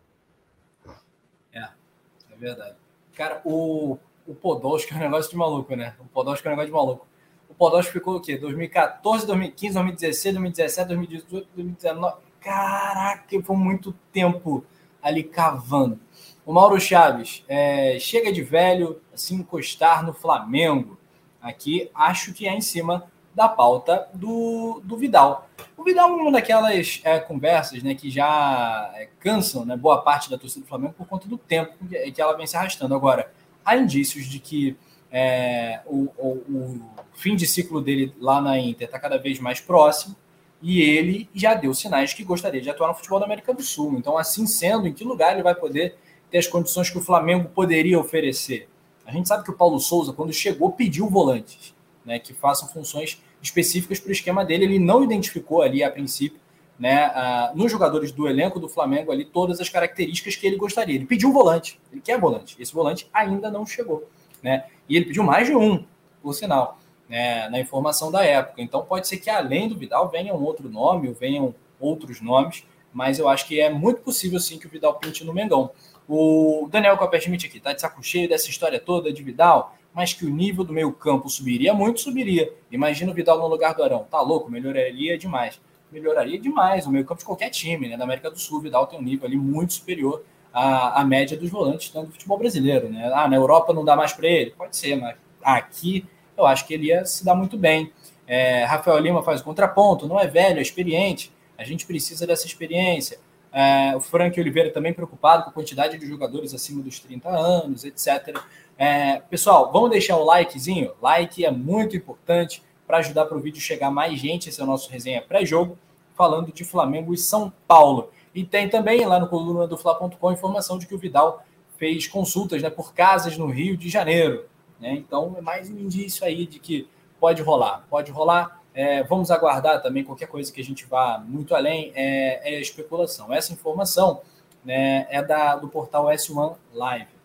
É, 1.54 1.60
é 1.60 2.36
verdade. 2.38 2.76
Cara, 3.14 3.42
o, 3.46 3.98
o 4.26 4.34
Podolski 4.34 4.94
é 4.94 4.98
um 4.98 5.00
negócio 5.00 5.30
de 5.30 5.38
maluco, 5.38 5.76
né? 5.76 5.96
O 6.00 6.06
Podolski 6.06 6.48
é 6.48 6.50
um 6.50 6.54
negócio 6.54 6.72
de 6.72 6.76
maluco. 6.76 7.08
O 7.50 7.54
Podolski 7.54 7.92
ficou 7.92 8.16
o 8.16 8.22
quê? 8.22 8.38
2014, 8.38 9.28
2015, 9.28 9.74
2016, 9.74 10.36
2017, 10.36 10.88
2018, 10.88 11.48
2019. 11.56 12.31
Caraca, 12.42 13.42
foi 13.44 13.56
muito 13.56 13.94
tempo 14.12 14.66
ali 15.02 15.24
cavando. 15.24 16.00
O 16.46 16.52
Mauro 16.52 16.80
Chaves, 16.80 17.46
é, 17.48 17.98
chega 18.00 18.32
de 18.32 18.42
velho, 18.42 19.00
assim, 19.14 19.36
encostar 19.36 20.04
no 20.04 20.12
Flamengo. 20.12 20.98
Aqui, 21.42 21.90
acho 21.94 22.34
que 22.34 22.48
é 22.48 22.54
em 22.54 22.62
cima 22.62 23.08
da 23.34 23.48
pauta 23.48 24.08
do, 24.14 24.82
do 24.84 24.98
Vidal. 24.98 25.50
O 25.78 25.84
Vidal 25.84 26.10
é 26.10 26.14
uma 26.14 26.32
daquelas 26.32 27.00
é, 27.04 27.20
conversas 27.20 27.82
né, 27.82 27.96
que 27.96 28.10
já 28.10 28.92
é, 28.96 29.08
cansam 29.20 29.64
né, 29.64 29.78
boa 29.78 30.02
parte 30.02 30.30
da 30.30 30.38
torcida 30.38 30.66
do 30.66 30.68
Flamengo 30.68 30.94
por 30.98 31.08
conta 31.08 31.28
do 31.28 31.38
tempo 31.38 31.74
que, 31.88 32.12
que 32.12 32.22
ela 32.22 32.36
vem 32.36 32.46
se 32.46 32.58
arrastando. 32.58 32.94
Agora, 32.94 33.32
há 33.64 33.78
indícios 33.78 34.26
de 34.26 34.40
que 34.40 34.76
é, 35.12 35.82
o, 35.86 36.10
o, 36.18 36.28
o, 36.28 36.82
fim 37.14 37.36
de 37.36 37.46
ciclo 37.46 37.82
dele 37.82 38.14
lá 38.20 38.42
na 38.42 38.58
Inter 38.58 38.88
está 38.88 39.00
cada 39.00 39.18
vez 39.18 39.40
mais 39.40 39.60
próximo 39.60 40.16
e 40.62 40.82
ele 40.82 41.30
já 41.34 41.54
deu 41.54 41.74
sinais 41.74 42.14
que 42.14 42.24
gostaria 42.24 42.62
de 42.62 42.70
atuar 42.70 42.90
no 42.90 42.96
futebol 42.96 43.20
da 43.20 43.26
América 43.26 43.54
do 43.54 43.64
Sul. 43.64 43.96
Então, 43.98 44.18
assim 44.18 44.46
sendo, 44.46 44.88
em 44.88 44.94
que 44.94 45.04
lugar 45.04 45.34
ele 45.34 45.44
vai 45.44 45.56
poder 45.56 45.96
ter 46.30 46.38
as 46.38 46.48
condições 46.48 46.90
que 46.90 46.98
o 46.98 47.02
Flamengo 47.02 47.50
poderia 47.50 48.00
oferecer? 48.00 48.70
A 49.06 49.12
gente 49.12 49.28
sabe 49.28 49.44
que 49.44 49.50
o 49.50 49.58
Paulo 49.58 49.80
Souza, 49.80 50.14
quando 50.14 50.32
chegou, 50.32 50.72
pediu 50.72 51.10
volantes 51.10 51.74
né, 52.06 52.20
que 52.20 52.34
façam 52.34 52.68
funções 52.68 53.22
específicas 53.42 54.00
para 54.00 54.10
o 54.10 54.12
esquema 54.12 54.46
dele. 54.46 54.66
Ele 54.66 54.80
não 54.80 55.04
identificou 55.04 55.62
ali, 55.62 55.84
a 55.84 55.90
princípio, 55.90 56.40
né, 56.78 57.10
uh, 57.10 57.58
nos 57.58 57.72
jogadores 57.72 58.12
do 58.12 58.28
elenco 58.28 58.60
do 58.60 58.68
Flamengo 58.68 59.12
ali 59.12 59.26
todas 59.26 59.60
as 59.60 59.70
características 59.70 60.36
que 60.36 60.48
ele 60.48 60.58
gostaria. 60.58 60.96
Ele 60.96 61.06
pediu 61.06 61.30
um 61.30 61.34
volante, 61.34 61.80
ele 61.92 62.02
quer 62.02 62.20
volante. 62.20 62.56
Esse 62.60 62.74
volante 62.74 63.08
ainda 63.14 63.52
não 63.52 63.66
chegou, 63.66 64.10
né? 64.42 64.66
E 64.90 64.96
ele 64.96 65.06
pediu 65.06 65.24
mais 65.24 65.48
de 65.48 65.56
um, 65.56 65.86
por 66.22 66.34
sinal, 66.34 66.80
né, 67.12 67.50
na 67.50 67.60
informação 67.60 68.10
da 68.10 68.24
época. 68.24 68.62
Então 68.62 68.86
pode 68.86 69.06
ser 69.06 69.18
que 69.18 69.30
além 69.30 69.68
do 69.68 69.78
Vidal 69.78 70.08
venha 70.08 70.34
um 70.34 70.42
outro 70.42 70.70
nome 70.70 71.10
ou 71.10 71.14
venham 71.14 71.54
outros 71.78 72.22
nomes, 72.22 72.64
mas 72.94 73.20
eu 73.20 73.28
acho 73.28 73.46
que 73.46 73.60
é 73.60 73.70
muito 73.70 74.00
possível 74.02 74.40
sim 74.40 74.58
que 74.58 74.66
o 74.66 74.70
Vidal 74.70 74.96
pinte 74.96 75.26
no 75.26 75.34
Mengão. 75.34 75.72
O 76.08 76.70
Daniel 76.72 76.96
Copperschmidt 76.96 77.48
aqui 77.48 77.60
tá 77.60 77.74
de 77.74 77.82
saco 77.82 78.02
cheio 78.02 78.30
dessa 78.30 78.50
história 78.50 78.80
toda 78.80 79.12
de 79.12 79.22
Vidal 79.22 79.76
mas 79.94 80.14
que 80.14 80.26
o 80.26 80.30
nível 80.30 80.64
do 80.64 80.72
meio 80.72 80.94
campo 80.94 81.30
subiria 81.30 81.74
muito, 81.74 82.00
subiria. 82.00 82.50
Imagina 82.72 83.12
o 83.12 83.14
Vidal 83.14 83.38
no 83.38 83.48
lugar 83.48 83.76
do 83.76 83.84
Arão. 83.84 84.08
Tá 84.10 84.22
louco, 84.22 84.50
melhoraria 84.50 85.18
demais. 85.18 85.60
Melhoraria 85.92 86.40
demais 86.40 86.88
o 86.88 86.92
meio 86.92 87.04
campo 87.04 87.20
de 87.20 87.26
qualquer 87.26 87.50
time, 87.50 87.90
né? 87.90 87.98
Da 87.98 88.06
América 88.06 88.32
do 88.32 88.40
Sul, 88.40 88.60
o 88.60 88.62
Vidal 88.62 88.88
tem 88.88 88.98
um 88.98 89.02
nível 89.02 89.28
ali 89.28 89.36
muito 89.36 89.74
superior 89.74 90.24
à, 90.54 91.02
à 91.02 91.04
média 91.04 91.36
dos 91.36 91.50
volantes 91.50 91.90
tanto 91.90 92.08
do 92.08 92.14
futebol 92.14 92.38
brasileiro, 92.38 92.88
né? 92.88 93.12
Ah, 93.14 93.28
na 93.28 93.36
Europa 93.36 93.74
não 93.74 93.84
dá 93.84 93.98
mais 93.98 94.14
para 94.14 94.30
ele? 94.30 94.52
Pode 94.52 94.78
ser, 94.78 94.96
mas 94.96 95.18
aqui 95.44 96.06
eu 96.42 96.48
acho 96.48 96.66
que 96.66 96.74
ele 96.74 96.88
ia 96.88 97.06
se 97.06 97.24
dar 97.24 97.36
muito 97.36 97.58
bem. 97.58 97.92
É, 98.28 98.64
Rafael 98.66 98.98
Lima 99.00 99.24
faz 99.24 99.42
o 99.42 99.44
contraponto, 99.44 100.08
não 100.08 100.20
é 100.20 100.28
velho, 100.28 100.60
é 100.60 100.62
experiente. 100.62 101.32
A 101.58 101.64
gente 101.64 101.86
precisa 101.86 102.26
dessa 102.26 102.46
experiência. 102.46 103.20
É, 103.54 103.96
o 103.96 104.00
Frank 104.00 104.40
Oliveira 104.40 104.72
também 104.72 104.94
preocupado 104.94 105.44
com 105.44 105.50
a 105.50 105.54
quantidade 105.54 105.98
de 105.98 106.06
jogadores 106.06 106.54
acima 106.54 106.82
dos 106.82 107.00
30 107.00 107.30
anos, 107.30 107.84
etc. 107.84 108.38
É, 108.78 109.18
pessoal, 109.30 109.72
vamos 109.72 109.90
deixar 109.90 110.18
o 110.18 110.24
likezinho? 110.24 110.94
Like 111.02 111.46
é 111.46 111.52
muito 111.52 111.96
importante 111.96 112.64
para 112.88 112.98
ajudar 112.98 113.26
para 113.26 113.38
o 113.38 113.42
vídeo 113.42 113.62
chegar 113.62 113.92
mais 113.92 114.20
gente. 114.20 114.50
Esse 114.50 114.62
é 114.62 114.64
o 114.64 114.68
nosso 114.68 114.90
resenha 114.90 115.22
pré-jogo, 115.22 115.78
falando 116.16 116.52
de 116.52 116.64
Flamengo 116.64 117.14
e 117.14 117.18
São 117.18 117.52
Paulo. 117.68 118.10
E 118.34 118.44
tem 118.46 118.70
também 118.70 119.06
lá 119.06 119.20
no 119.20 119.28
coluna 119.28 119.68
do 119.68 119.78
Fla.com 119.78 120.32
informação 120.32 120.78
de 120.78 120.88
que 120.88 120.96
o 120.96 120.98
Vidal 120.98 121.44
fez 121.78 122.08
consultas 122.08 122.62
né, 122.62 122.70
por 122.70 122.94
casas 122.94 123.38
no 123.38 123.48
Rio 123.48 123.76
de 123.76 123.90
Janeiro. 123.90 124.46
Né? 124.82 124.94
Então 124.94 125.36
é 125.38 125.42
mais 125.42 125.70
um 125.70 125.78
indício 125.78 126.26
aí 126.26 126.46
de 126.46 126.60
que 126.60 126.90
pode 127.20 127.42
rolar. 127.42 127.86
Pode 127.90 128.12
rolar. 128.12 128.62
É, 128.74 129.04
vamos 129.04 129.32
aguardar 129.32 129.82
também 129.82 130.04
qualquer 130.04 130.28
coisa 130.28 130.52
que 130.52 130.60
a 130.60 130.64
gente 130.64 130.86
vá 130.86 131.24
muito 131.26 131.56
além 131.56 131.92
é, 131.96 132.56
é 132.56 132.60
especulação. 132.60 133.32
Essa 133.32 133.54
informação 133.54 134.22
né, 134.66 135.06
é 135.10 135.22
da, 135.22 135.56
do 135.56 135.68
portal 135.68 136.06
S1 136.06 136.56
Live. 136.74 137.22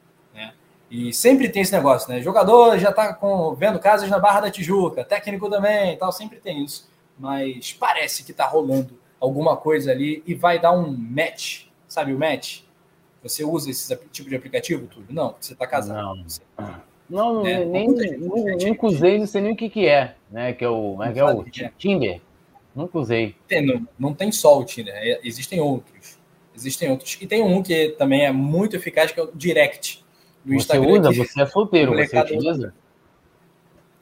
E 0.90 1.12
sempre 1.12 1.48
tem 1.48 1.62
esse 1.62 1.72
negócio, 1.72 2.08
né? 2.08 2.20
Jogador 2.20 2.78
já 2.78 2.92
tá 2.92 3.12
com, 3.12 3.54
vendo 3.54 3.78
casas 3.78 4.08
na 4.08 4.18
Barra 4.18 4.42
da 4.42 4.50
Tijuca, 4.50 5.04
técnico 5.04 5.50
também 5.50 5.96
tal, 5.96 6.12
sempre 6.12 6.38
tem 6.38 6.64
isso. 6.64 6.88
Mas 7.18 7.72
parece 7.72 8.22
que 8.22 8.32
tá 8.32 8.46
rolando 8.46 8.96
alguma 9.18 9.56
coisa 9.56 9.90
ali 9.90 10.22
e 10.26 10.34
vai 10.34 10.60
dar 10.60 10.72
um 10.72 10.96
match, 10.96 11.66
sabe 11.88 12.12
o 12.14 12.18
match? 12.18 12.60
Você 13.22 13.42
usa 13.42 13.70
esse 13.70 13.96
tipo 14.12 14.28
de 14.28 14.36
aplicativo, 14.36 14.86
tudo? 14.86 15.12
Não, 15.12 15.34
você 15.40 15.54
está 15.54 15.66
casado. 15.66 16.00
Não, 16.00 16.22
você... 16.22 16.40
não, 17.08 17.42
né? 17.42 17.64
nem, 17.64 17.88
nunca 17.88 18.86
usei, 18.86 19.18
não 19.18 19.26
sei 19.26 19.40
nem 19.40 19.52
o 19.52 19.56
que, 19.56 19.68
que 19.68 19.86
é, 19.86 20.14
né? 20.30 20.52
Que 20.52 20.64
é 20.64 20.68
o, 20.68 21.02
é, 21.02 21.12
que 21.12 21.18
é 21.18 21.24
o. 21.24 21.44
Tinder. 21.78 22.20
Nunca 22.74 22.98
usei. 22.98 23.34
Tem, 23.46 23.64
não, 23.64 23.88
não 23.98 24.14
tem 24.14 24.30
só 24.32 24.58
o 24.58 24.64
Tinder, 24.64 24.94
é, 24.94 25.20
existem 25.22 25.60
outros. 25.60 26.18
Existem 26.54 26.90
outros. 26.90 27.16
E 27.20 27.26
tem 27.26 27.42
um 27.42 27.62
que 27.62 27.90
também 27.98 28.24
é 28.24 28.32
muito 28.32 28.76
eficaz, 28.76 29.12
que 29.12 29.20
é 29.20 29.22
o 29.22 29.30
Direct 29.34 30.04
do 30.44 30.50
você 30.52 30.56
Instagram. 30.56 30.86
Você 30.86 30.98
usa? 30.98 31.12
Você 31.12 31.42
é 31.42 31.46
solteiro, 31.46 31.94
você 31.94 32.18
utiliza? 32.18 32.74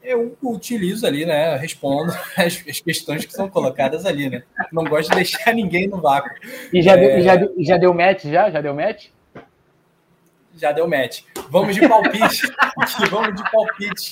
Eu 0.01 0.37
utilizo 0.43 1.05
ali, 1.07 1.25
né? 1.25 1.55
Respondo 1.57 2.11
as, 2.37 2.63
as, 2.67 2.79
questões 2.79 3.25
que 3.25 3.33
são 3.33 3.49
colocadas 3.49 4.05
ali, 4.05 4.29
né? 4.29 4.43
Não 4.71 4.83
gosto 4.83 5.09
de 5.09 5.15
deixar 5.15 5.53
ninguém 5.53 5.87
no 5.87 5.99
vácuo. 5.99 6.31
E 6.71 6.81
já, 6.81 6.93
é... 6.93 6.97
deu, 6.97 7.21
já, 7.23 7.35
deu, 7.35 7.53
já 7.59 7.77
deu 7.77 7.93
match? 7.93 8.23
Já? 8.23 8.49
Já 8.49 8.61
deu 8.61 8.73
match? 8.73 9.07
Já 10.55 10.71
deu 10.71 10.87
match. 10.87 11.23
Vamos 11.49 11.75
de 11.75 11.87
palpite. 11.87 12.47
Vamos 13.11 13.35
de 13.35 13.51
palpite. 13.51 14.11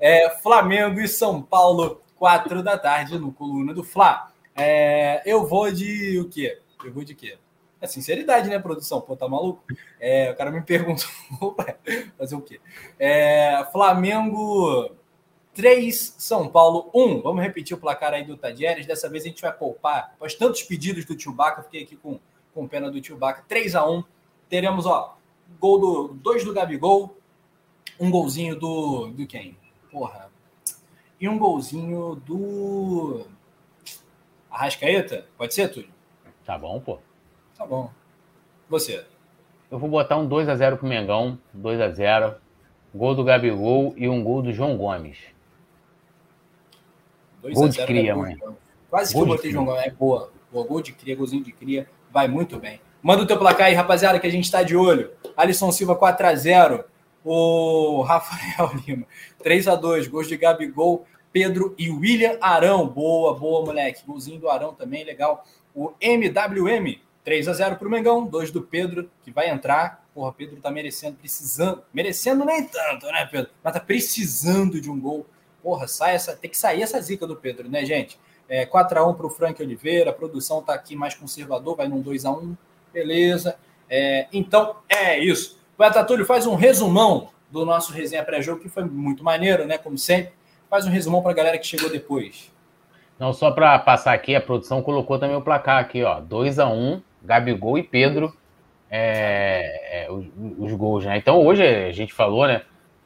É, 0.00 0.30
Flamengo 0.42 1.00
e 1.00 1.08
São 1.08 1.42
Paulo, 1.42 2.00
quatro 2.16 2.62
da 2.62 2.78
tarde, 2.78 3.18
no 3.18 3.32
Coluna 3.32 3.74
do 3.74 3.82
Fla. 3.82 4.30
É, 4.56 5.22
eu 5.24 5.46
vou 5.46 5.70
de 5.70 6.18
o 6.20 6.28
quê? 6.28 6.58
Eu 6.84 6.92
vou 6.92 7.04
de 7.04 7.14
quê? 7.14 7.38
É 7.80 7.86
sinceridade, 7.86 8.48
né, 8.48 8.58
produção? 8.58 9.00
Pô, 9.00 9.16
tá 9.16 9.26
maluco? 9.26 9.64
É, 9.98 10.30
o 10.30 10.36
cara 10.36 10.50
me 10.50 10.60
perguntou, 10.60 11.08
fazer 12.18 12.36
o 12.36 12.42
quê? 12.42 12.60
É, 12.98 13.66
Flamengo 13.72 14.94
3, 15.54 16.14
São 16.18 16.48
Paulo 16.48 16.90
1. 16.94 17.22
Vamos 17.22 17.42
repetir 17.42 17.76
o 17.76 17.80
placar 17.80 18.12
aí 18.12 18.24
do 18.24 18.36
Tadieres. 18.36 18.86
Dessa 18.86 19.08
vez 19.08 19.24
a 19.24 19.28
gente 19.28 19.42
vai 19.42 19.52
poupar. 19.52 20.12
Após 20.14 20.34
tantos 20.34 20.62
pedidos 20.62 21.04
do 21.04 21.16
Tio 21.16 21.32
Baca, 21.32 21.62
fiquei 21.62 21.82
aqui 21.82 21.96
com, 21.96 22.20
com 22.54 22.68
pena 22.68 22.90
do 22.90 23.00
Tio 23.00 23.16
Baca. 23.16 23.44
3 23.48 23.74
a 23.74 23.88
1 23.88 24.04
Teremos, 24.50 24.84
ó, 24.84 25.16
gol 25.60 25.78
do 25.78 26.14
2 26.14 26.44
do 26.44 26.54
Gabigol, 26.54 27.16
um 27.98 28.10
golzinho 28.10 28.56
do. 28.58 29.08
Do 29.08 29.26
quem? 29.26 29.56
Porra. 29.92 30.30
E 31.20 31.28
um 31.28 31.38
golzinho 31.38 32.16
do. 32.26 33.26
Arrascaeta? 34.50 35.26
Pode 35.36 35.54
ser, 35.54 35.68
Túlio? 35.68 35.90
Tá 36.44 36.58
bom, 36.58 36.80
pô. 36.80 36.98
Tá 37.56 37.66
bom. 37.66 37.90
Você. 38.68 39.04
Eu 39.70 39.78
vou 39.78 39.88
botar 39.88 40.16
um 40.16 40.28
2x0 40.28 40.78
pro 40.78 40.88
Mengão, 40.88 41.38
2x0. 41.56 42.36
Gol 42.92 43.14
do 43.14 43.22
Gabigol 43.22 43.94
e 43.96 44.08
um 44.08 44.24
gol 44.24 44.42
do 44.42 44.52
João 44.52 44.76
Gomes. 44.76 45.18
Gol 47.40 47.68
de 47.68 47.86
cria, 47.86 48.10
é 48.10 48.14
mãe. 48.14 48.36
Quase 48.88 49.14
gol 49.14 49.24
que 49.24 49.30
eu 49.30 49.36
botei 49.36 49.52
João 49.52 49.64
Gomes. 49.66 49.82
É 49.84 49.90
boa. 49.90 50.32
boa. 50.50 50.66
Gol 50.66 50.82
de 50.82 50.92
cria, 50.92 51.14
golzinho 51.14 51.44
de 51.44 51.52
cria. 51.52 51.88
Vai 52.10 52.26
muito 52.26 52.58
bem. 52.58 52.80
Manda 53.02 53.22
o 53.22 53.26
teu 53.26 53.38
placar 53.38 53.68
aí, 53.68 53.74
rapaziada, 53.74 54.18
que 54.20 54.26
a 54.26 54.30
gente 54.30 54.44
está 54.44 54.62
de 54.62 54.76
olho. 54.76 55.10
Alisson 55.36 55.72
Silva 55.72 55.96
4x0. 55.96 56.84
O 57.24 58.02
Rafael 58.02 58.72
Lima 58.86 59.06
3x2. 59.42 60.08
Gols 60.08 60.28
de 60.28 60.36
Gabigol, 60.36 61.06
Pedro 61.32 61.74
e 61.78 61.90
William 61.90 62.36
Arão. 62.40 62.86
Boa, 62.86 63.34
boa, 63.34 63.64
moleque. 63.64 64.02
Golzinho 64.06 64.38
do 64.38 64.50
Arão 64.50 64.74
também, 64.74 65.04
legal. 65.04 65.44
O 65.74 65.92
MWM 66.00 67.00
3 67.24 67.48
a 67.48 67.52
0 67.52 67.76
para 67.76 67.88
o 67.88 67.90
Mengão, 67.90 68.26
2 68.26 68.50
do 68.50 68.62
Pedro, 68.62 69.10
que 69.22 69.30
vai 69.30 69.48
entrar. 69.48 70.04
Porra, 70.14 70.32
Pedro 70.32 70.60
tá 70.60 70.70
merecendo, 70.70 71.16
precisando. 71.16 71.82
Merecendo 71.92 72.44
nem 72.44 72.64
tanto, 72.64 73.06
né, 73.06 73.26
Pedro? 73.30 73.50
Mas 73.62 73.72
tá 73.72 73.80
precisando 73.80 74.80
de 74.80 74.90
um 74.90 75.00
gol. 75.00 75.26
Porra, 75.62 75.86
sai 75.86 76.14
essa, 76.14 76.34
tem 76.34 76.50
que 76.50 76.58
sair 76.58 76.82
essa 76.82 77.00
zica 77.00 77.26
do 77.26 77.36
Pedro, 77.36 77.68
né, 77.68 77.84
gente? 77.84 78.18
É, 78.48 78.66
4x1 78.66 79.16
para 79.16 79.26
o 79.26 79.30
Frank 79.30 79.62
Oliveira, 79.62 80.10
a 80.10 80.12
produção 80.12 80.62
tá 80.62 80.74
aqui 80.74 80.96
mais 80.96 81.14
conservador, 81.14 81.76
vai 81.76 81.86
num 81.86 82.02
2x1, 82.02 82.56
beleza. 82.92 83.56
É, 83.88 84.26
então, 84.32 84.76
é 84.88 85.18
isso. 85.18 85.58
Poeta 85.76 86.04
Túlio, 86.04 86.26
faz 86.26 86.46
um 86.46 86.54
resumão 86.54 87.30
do 87.50 87.64
nosso 87.64 87.92
resenha 87.92 88.24
pré-jogo, 88.24 88.60
que 88.60 88.68
foi 88.68 88.84
muito 88.84 89.24
maneiro, 89.24 89.66
né, 89.66 89.78
como 89.78 89.98
sempre. 89.98 90.32
Faz 90.68 90.86
um 90.86 90.90
resumão 90.90 91.22
para 91.22 91.32
a 91.32 91.34
galera 91.34 91.58
que 91.58 91.66
chegou 91.66 91.90
depois. 91.90 92.52
Não, 93.18 93.32
só 93.32 93.50
para 93.50 93.78
passar 93.78 94.12
aqui, 94.12 94.34
a 94.34 94.40
produção 94.40 94.82
colocou 94.82 95.18
também 95.18 95.36
o 95.36 95.42
placar 95.42 95.78
aqui, 95.78 96.02
ó, 96.02 96.20
2 96.20 96.58
a 96.58 96.68
1 96.68 97.02
Gabigol 97.22 97.76
e 97.76 97.82
Pedro 97.82 98.34
é, 98.90 100.04
é, 100.04 100.10
os, 100.10 100.26
os, 100.58 100.72
gols, 100.72 101.04
né? 101.04 101.16
Então 101.16 101.38
hoje 101.44 101.62
a 101.62 101.92
gente 101.92 102.12
falou, 102.12 102.46
né? 102.46 102.62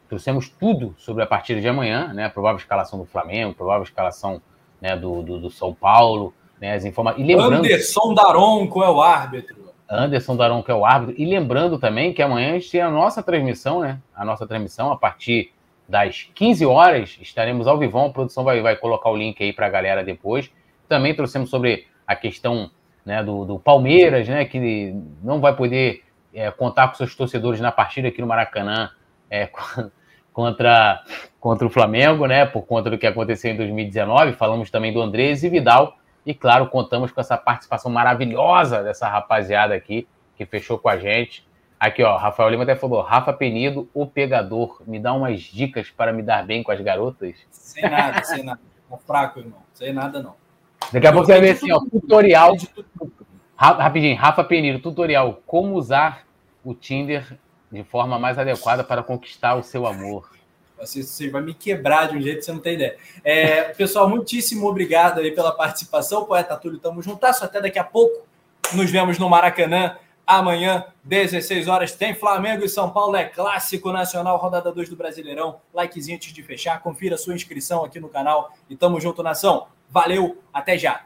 Trouxemos 0.09 0.49
tudo 0.49 0.95
sobre 0.97 1.23
a 1.23 1.27
partida 1.27 1.61
de 1.61 1.69
amanhã, 1.69 2.13
né? 2.15 2.25
A 2.25 2.31
provável 2.31 2.59
escalação 2.59 2.99
do 2.99 3.05
Flamengo, 3.05 3.55
provável 3.55 3.83
escalação 3.83 4.41
né, 4.81 4.97
do, 4.97 5.23
do, 5.23 5.41
do 5.41 5.51
São 5.51 5.75
Paulo, 5.75 6.33
né? 6.61 6.75
As 6.75 6.85
informações. 6.85 7.27
Lembrando... 7.27 7.57
Anderson 7.57 8.15
Daronco 8.15 8.83
é 8.83 8.89
o 8.89 9.03
árbitro. 9.03 9.64
Anderson 9.95 10.37
Daronco 10.37 10.71
é 10.71 10.75
o 10.75 10.85
árbitro. 10.85 11.15
E 11.21 11.25
lembrando 11.25 11.79
também 11.79 12.13
que 12.13 12.23
amanhã 12.23 12.51
a 12.51 12.53
gente 12.55 12.71
tem 12.71 12.81
a 12.81 12.91
nossa 12.91 13.23
transmissão, 13.23 13.81
né? 13.81 14.01
A 14.15 14.25
nossa 14.25 14.47
transmissão 14.47 14.93
a 14.93 14.97
partir 14.97 15.53
das 15.89 16.29
15 16.35 16.67
horas 16.67 17.19
estaremos 17.21 17.67
ao 17.67 17.79
vivo. 17.79 17.99
A 17.99 18.11
produção 18.11 18.45
vai, 18.45 18.61
vai 18.61 18.77
colocar 18.77 19.11
o 19.11 19.17
link 19.17 19.43
aí 19.43 19.53
para 19.53 19.67
a 19.67 19.71
galera 19.71 20.03
depois. 20.03 20.51
Também 20.89 21.15
trouxemos 21.15 21.51
sobre 21.51 21.87
a 22.07 22.15
questão 22.15 22.71
né, 23.05 23.23
do, 23.23 23.45
do, 23.45 23.59
Palmeiras, 23.59 24.29
né, 24.29 24.45
que 24.45 24.95
não 25.23 25.41
vai 25.41 25.55
poder 25.55 26.03
é, 26.33 26.51
contar 26.51 26.89
com 26.89 26.95
seus 26.95 27.15
torcedores 27.15 27.61
na 27.61 27.71
partida 27.71 28.09
aqui 28.09 28.21
no 28.21 28.27
Maracanã 28.27 28.91
é, 29.31 29.49
contra, 30.33 31.03
contra 31.39 31.67
o 31.67 31.71
Flamengo, 31.71 32.27
né, 32.27 32.47
por 32.47 32.63
conta 32.63 32.91
do 32.91 32.99
que 32.99 33.07
aconteceu 33.07 33.53
em 33.53 33.57
2019. 33.57 34.33
Falamos 34.33 34.71
também 34.71 34.93
do 34.93 35.01
Andrés 35.01 35.43
e 35.45 35.49
Vidal. 35.49 35.97
E, 36.25 36.33
claro, 36.33 36.69
contamos 36.69 37.13
com 37.13 37.21
essa 37.21 37.37
participação 37.37 37.91
maravilhosa 37.91 38.83
dessa 38.83 39.09
rapaziada 39.09 39.75
aqui, 39.75 40.07
que 40.37 40.47
fechou 40.47 40.79
com 40.79 40.89
a 40.89 40.97
gente. 40.97 41.47
Aqui, 41.79 42.03
ó, 42.03 42.17
Rafael 42.17 42.49
Lima 42.49 42.63
até 42.63 42.75
falou: 42.75 43.03
Rafa 43.03 43.33
Penido, 43.33 43.89
o 43.93 44.07
pegador, 44.07 44.83
me 44.87 44.99
dá 44.99 45.13
umas 45.13 45.41
dicas 45.41 45.91
para 45.91 46.13
me 46.13 46.23
dar 46.23 46.47
bem 46.47 46.63
com 46.63 46.73
as 46.73 46.81
garotas? 46.81 47.37
Sem 47.51 47.83
nada, 47.83 48.25
sem 48.25 48.43
nada. 48.43 48.61
Tá 48.89 48.97
fraco, 48.97 49.41
irmão. 49.41 49.59
Sem 49.75 49.93
nada, 49.93 50.23
não. 50.23 50.35
Daqui 50.93 51.07
a 51.07 51.13
pouco 51.13 51.27
você 51.27 51.33
vai 51.33 51.41
ver 51.41 51.51
assim, 51.51 51.73
ó, 51.73 51.81
tutorial. 51.81 52.57
Rapidinho, 53.57 54.17
Rafa 54.17 54.45
Penido, 54.45 54.79
tutorial. 54.79 55.43
Como 55.47 55.75
usar 55.75 56.25
o 56.65 56.75
Tinder 56.75 57.39
de 57.71 57.83
forma 57.83 58.19
mais 58.19 58.39
adequada 58.39 58.85
para 58.85 59.03
conquistar 59.03 59.55
o 59.57 59.63
seu 59.63 59.87
amor. 59.87 60.31
Você, 60.87 61.03
você 61.03 61.29
vai 61.29 61.43
me 61.43 61.55
quebrar 61.55 62.09
de 62.09 62.17
um 62.17 62.21
jeito 62.21 62.39
que 62.39 62.45
você 62.45 62.53
não 62.53 62.61
tem 62.61 62.75
ideia. 62.75 62.97
É, 63.23 63.63
pessoal, 63.75 64.09
muitíssimo 64.09 64.69
obrigado 64.69 65.21
aí 65.21 65.31
pela 65.31 65.53
participação. 65.53 66.25
Poeta 66.25 66.57
Túlio, 66.57 66.79
tamo 66.79 67.03
juntasso. 67.03 67.45
Até 67.45 67.61
daqui 67.61 67.79
a 67.79 67.85
pouco. 67.85 68.27
Nos 68.73 68.91
vemos 68.91 69.19
no 69.19 69.29
Maracanã. 69.29 69.97
Amanhã, 70.27 70.87
16 71.05 71.69
horas, 71.69 71.93
tem 71.93 72.15
Flamengo 72.15 72.65
e 72.65 72.69
São 72.69 72.91
Paulo. 72.91 73.15
É 73.15 73.25
clássico 73.25 73.93
nacional, 73.93 74.39
rodada 74.39 74.73
2 74.73 74.89
do 74.89 74.97
Brasileirão. 74.97 75.61
Likezinho 75.73 76.17
antes 76.17 76.33
de 76.33 76.43
fechar. 76.43 76.81
Confira 76.81 77.19
sua 77.19 77.35
inscrição 77.35 77.85
aqui 77.85 78.01
no 78.01 78.09
canal. 78.09 78.53
E 78.71 78.75
tamo 78.75 78.99
junto, 79.01 79.23
nação. 79.23 79.67
Valeu, 79.91 80.43
até 80.53 80.79
já! 80.79 81.05